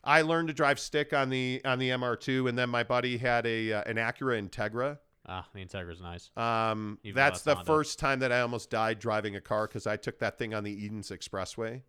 I 0.03 0.23
learned 0.23 0.47
to 0.49 0.53
drive 0.53 0.79
stick 0.79 1.13
on 1.13 1.29
the 1.29 1.61
on 1.65 1.79
the 1.79 1.89
MR2, 1.89 2.49
and 2.49 2.57
then 2.57 2.69
my 2.69 2.83
buddy 2.83 3.17
had 3.17 3.45
a 3.47 3.73
uh, 3.73 3.83
an 3.85 3.95
Acura 3.97 4.39
Integra. 4.47 4.99
Ah, 5.33 5.47
the 5.53 5.61
Integra's 5.61 6.01
nice. 6.01 6.29
Um, 6.35 6.99
Even 7.03 7.15
that's 7.15 7.43
the 7.43 7.55
Honda. 7.55 7.65
first 7.65 7.99
time 7.99 8.19
that 8.19 8.33
I 8.33 8.41
almost 8.41 8.69
died 8.69 8.99
driving 8.99 9.37
a 9.37 9.41
car 9.41 9.65
because 9.65 9.87
I 9.87 9.95
took 9.95 10.19
that 10.19 10.37
thing 10.37 10.53
on 10.53 10.65
the 10.65 10.71
Edens 10.71 11.09
Expressway 11.09 11.83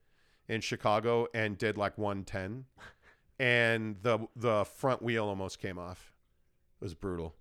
in 0.49 0.61
Chicago 0.61 1.27
and 1.35 1.59
did 1.59 1.77
like 1.77 1.99
110, 1.99 2.67
and 3.41 3.97
the 4.03 4.21
the 4.37 4.65
front 4.65 5.03
wheel 5.03 5.25
almost 5.27 5.59
came 5.59 5.77
off. 5.77 6.13
It 6.81 6.85
was 6.85 6.95
brutal. 6.95 7.35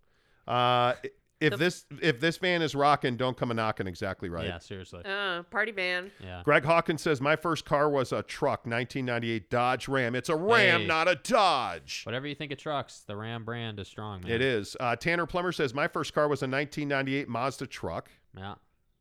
Uh, 0.48 0.94
if 1.41 1.51
The- 1.51 1.57
this 1.57 1.85
if 2.01 2.19
this 2.22 2.38
van 2.38 2.61
is 2.61 2.73
rocking, 2.76 3.18
don't 3.18 3.35
come 3.35 3.51
a 3.51 3.53
knocking. 3.53 3.88
Exactly 3.88 4.30
right. 4.30 4.45
Yeah, 4.45 4.59
seriously. 4.59 5.01
Uh, 5.03 5.43
party 5.43 5.72
van. 5.72 6.11
Yeah. 6.23 6.41
Greg 6.45 6.63
Hawkins 6.63 7.01
says 7.01 7.19
my 7.19 7.35
first 7.35 7.65
car 7.65 7.89
was 7.89 8.11
a 8.13 8.23
truck, 8.23 8.65
1998 8.65 9.49
Dodge 9.49 9.88
Ram. 9.88 10.15
It's 10.15 10.30
a 10.30 10.35
Ram, 10.35 10.81
Hey. 10.81 10.88
not 10.88 11.07
a 11.07 11.15
Dodge. 11.15 12.03
Whatever 12.05 12.27
you 12.27 12.35
think 12.35 12.51
of 12.51 12.57
trucks, 12.59 12.99
the 13.07 13.18
Ram 13.18 13.43
brand 13.43 13.80
is 13.80 13.88
strong, 13.88 14.22
man. 14.22 14.31
It 14.31 14.41
is. 14.41 14.77
Uh, 14.80 14.95
Tanner 14.95 15.26
Plummer 15.26 15.51
says 15.51 15.73
my 15.73 15.88
first 15.88 16.13
car 16.13 16.27
was 16.27 16.41
a 16.41 16.47
1998 16.47 17.27
Mazda 17.27 17.68
truck. 17.68 18.09
Yeah. 18.38 18.55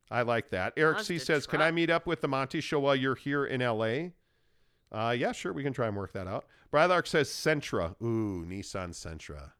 I 0.09 0.23
like 0.23 0.49
that. 0.49 0.73
Eric 0.75 0.99
C 0.99 1.13
Mazda 1.13 1.25
says, 1.25 1.47
"Can 1.47 1.61
I 1.61 1.71
meet 1.71 1.89
up 1.89 2.05
with 2.05 2.19
the 2.19 2.27
Monty 2.27 2.59
Show 2.59 2.79
while 2.81 2.95
you're 2.95 3.15
here 3.15 3.45
in 3.45 3.61
LA?" 3.61 4.09
Uh, 4.91 5.11
yeah, 5.11 5.31
sure. 5.31 5.53
We 5.53 5.63
can 5.63 5.71
try 5.71 5.87
and 5.87 5.95
work 5.95 6.11
that 6.11 6.27
out. 6.27 6.45
Brylark 6.73 7.07
says 7.07 7.29
Sentra. 7.29 7.95
Ooh, 8.01 8.45
Nissan 8.45 8.89
Sentra. 8.89 9.51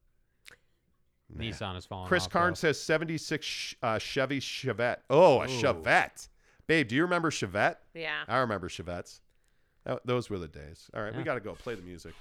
Nah. 1.35 1.43
Nissan 1.43 1.77
is 1.77 1.85
falling 1.85 2.07
Chris 2.07 2.25
off, 2.25 2.31
Karn 2.31 2.51
though. 2.51 2.55
says 2.55 2.79
76 2.81 3.75
uh, 3.81 3.99
Chevy 3.99 4.39
Chevette. 4.39 4.97
Oh, 5.09 5.41
a 5.41 5.45
Ooh. 5.45 5.47
Chevette. 5.47 6.27
Babe, 6.67 6.87
do 6.87 6.95
you 6.95 7.03
remember 7.03 7.31
Chevette? 7.31 7.77
Yeah. 7.93 8.23
I 8.27 8.37
remember 8.37 8.69
Chevettes. 8.69 9.19
That- 9.85 10.05
those 10.05 10.29
were 10.29 10.37
the 10.39 10.47
days. 10.47 10.89
All 10.95 11.01
right, 11.01 11.15
we 11.15 11.23
got 11.23 11.35
to 11.35 11.39
go 11.39 11.53
play 11.53 11.75
the 11.75 11.81
music. 11.81 12.13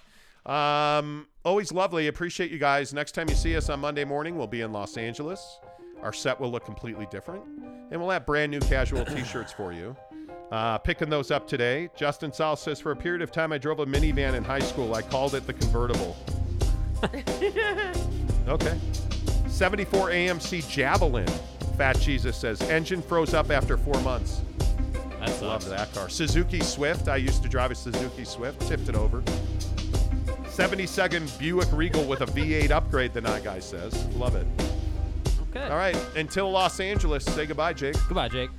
Um, 0.47 1.27
always 1.45 1.71
lovely. 1.73 2.07
Appreciate 2.07 2.51
you 2.51 2.59
guys. 2.59 2.95
Next 2.95 3.13
time 3.13 3.29
you 3.29 3.35
see 3.35 3.57
us 3.57 3.69
on 3.69 3.81
Monday 3.81 4.05
morning, 4.05 4.37
we'll 4.39 4.47
be 4.47 4.63
in 4.63 4.73
Los 4.73 4.97
Angeles. 4.97 5.59
Our 6.03 6.15
set 6.15 6.41
will 6.41 6.51
look 6.51 6.65
completely 6.65 7.07
different, 7.11 7.45
and 7.91 8.01
we'll 8.01 8.09
have 8.11 8.25
brand 8.25 8.51
new 8.51 8.61
casual 8.61 9.05
T-shirts 9.05 9.53
for 9.53 9.73
you. 9.73 9.95
Uh, 10.51 10.79
picking 10.79 11.11
those 11.11 11.31
up 11.31 11.47
today. 11.47 11.91
Justin 11.95 12.33
Sal 12.33 12.57
says, 12.57 12.81
for 12.81 12.91
a 12.91 12.97
period 12.97 13.21
of 13.23 13.31
time, 13.31 13.53
I 13.53 13.59
drove 13.59 13.81
a 13.81 13.87
minivan 13.87 14.35
in 14.35 14.43
high 14.43 14.59
school. 14.61 14.95
I 14.95 15.03
called 15.03 15.35
it 15.35 15.47
the 15.47 15.53
convertible. 15.53 16.17
Okay. 18.49 18.79
74 19.49 20.11
AMC 20.11 20.69
Javelin. 20.69 21.29
Fat 21.77 21.99
Jesus 22.01 22.37
says 22.37 22.61
engine 22.63 23.03
froze 23.03 23.35
up 23.35 23.51
after 23.51 23.77
four 23.77 24.01
months. 24.03 24.41
That's 25.21 25.43
Love 25.43 25.69
that 25.69 25.93
car. 25.93 26.09
Suzuki 26.09 26.61
Swift. 26.61 27.09
I 27.09 27.17
used 27.17 27.43
to 27.43 27.49
drive 27.49 27.71
a 27.71 27.75
Suzuki 27.75 28.25
Swift. 28.25 28.61
Tipped 28.67 28.89
it 28.89 28.97
over. 28.97 29.23
72nd 30.45 31.39
Buick 31.39 31.69
Regal 31.73 32.05
with 32.05 32.23
a 32.23 32.27
V8 32.27 32.71
upgrade. 32.71 33.13
The 33.13 33.21
night 33.21 33.45
guy 33.45 33.59
says. 33.59 34.07
Love 34.17 34.35
it. 34.35 34.47
Okay. 35.51 35.65
All 35.65 35.77
right. 35.77 35.97
Until 36.17 36.51
Los 36.51 36.81
Angeles. 36.81 37.25
Say 37.25 37.47
goodbye, 37.47 37.73
Jake. 37.73 37.97
Goodbye, 38.09 38.29
Jake. 38.29 38.51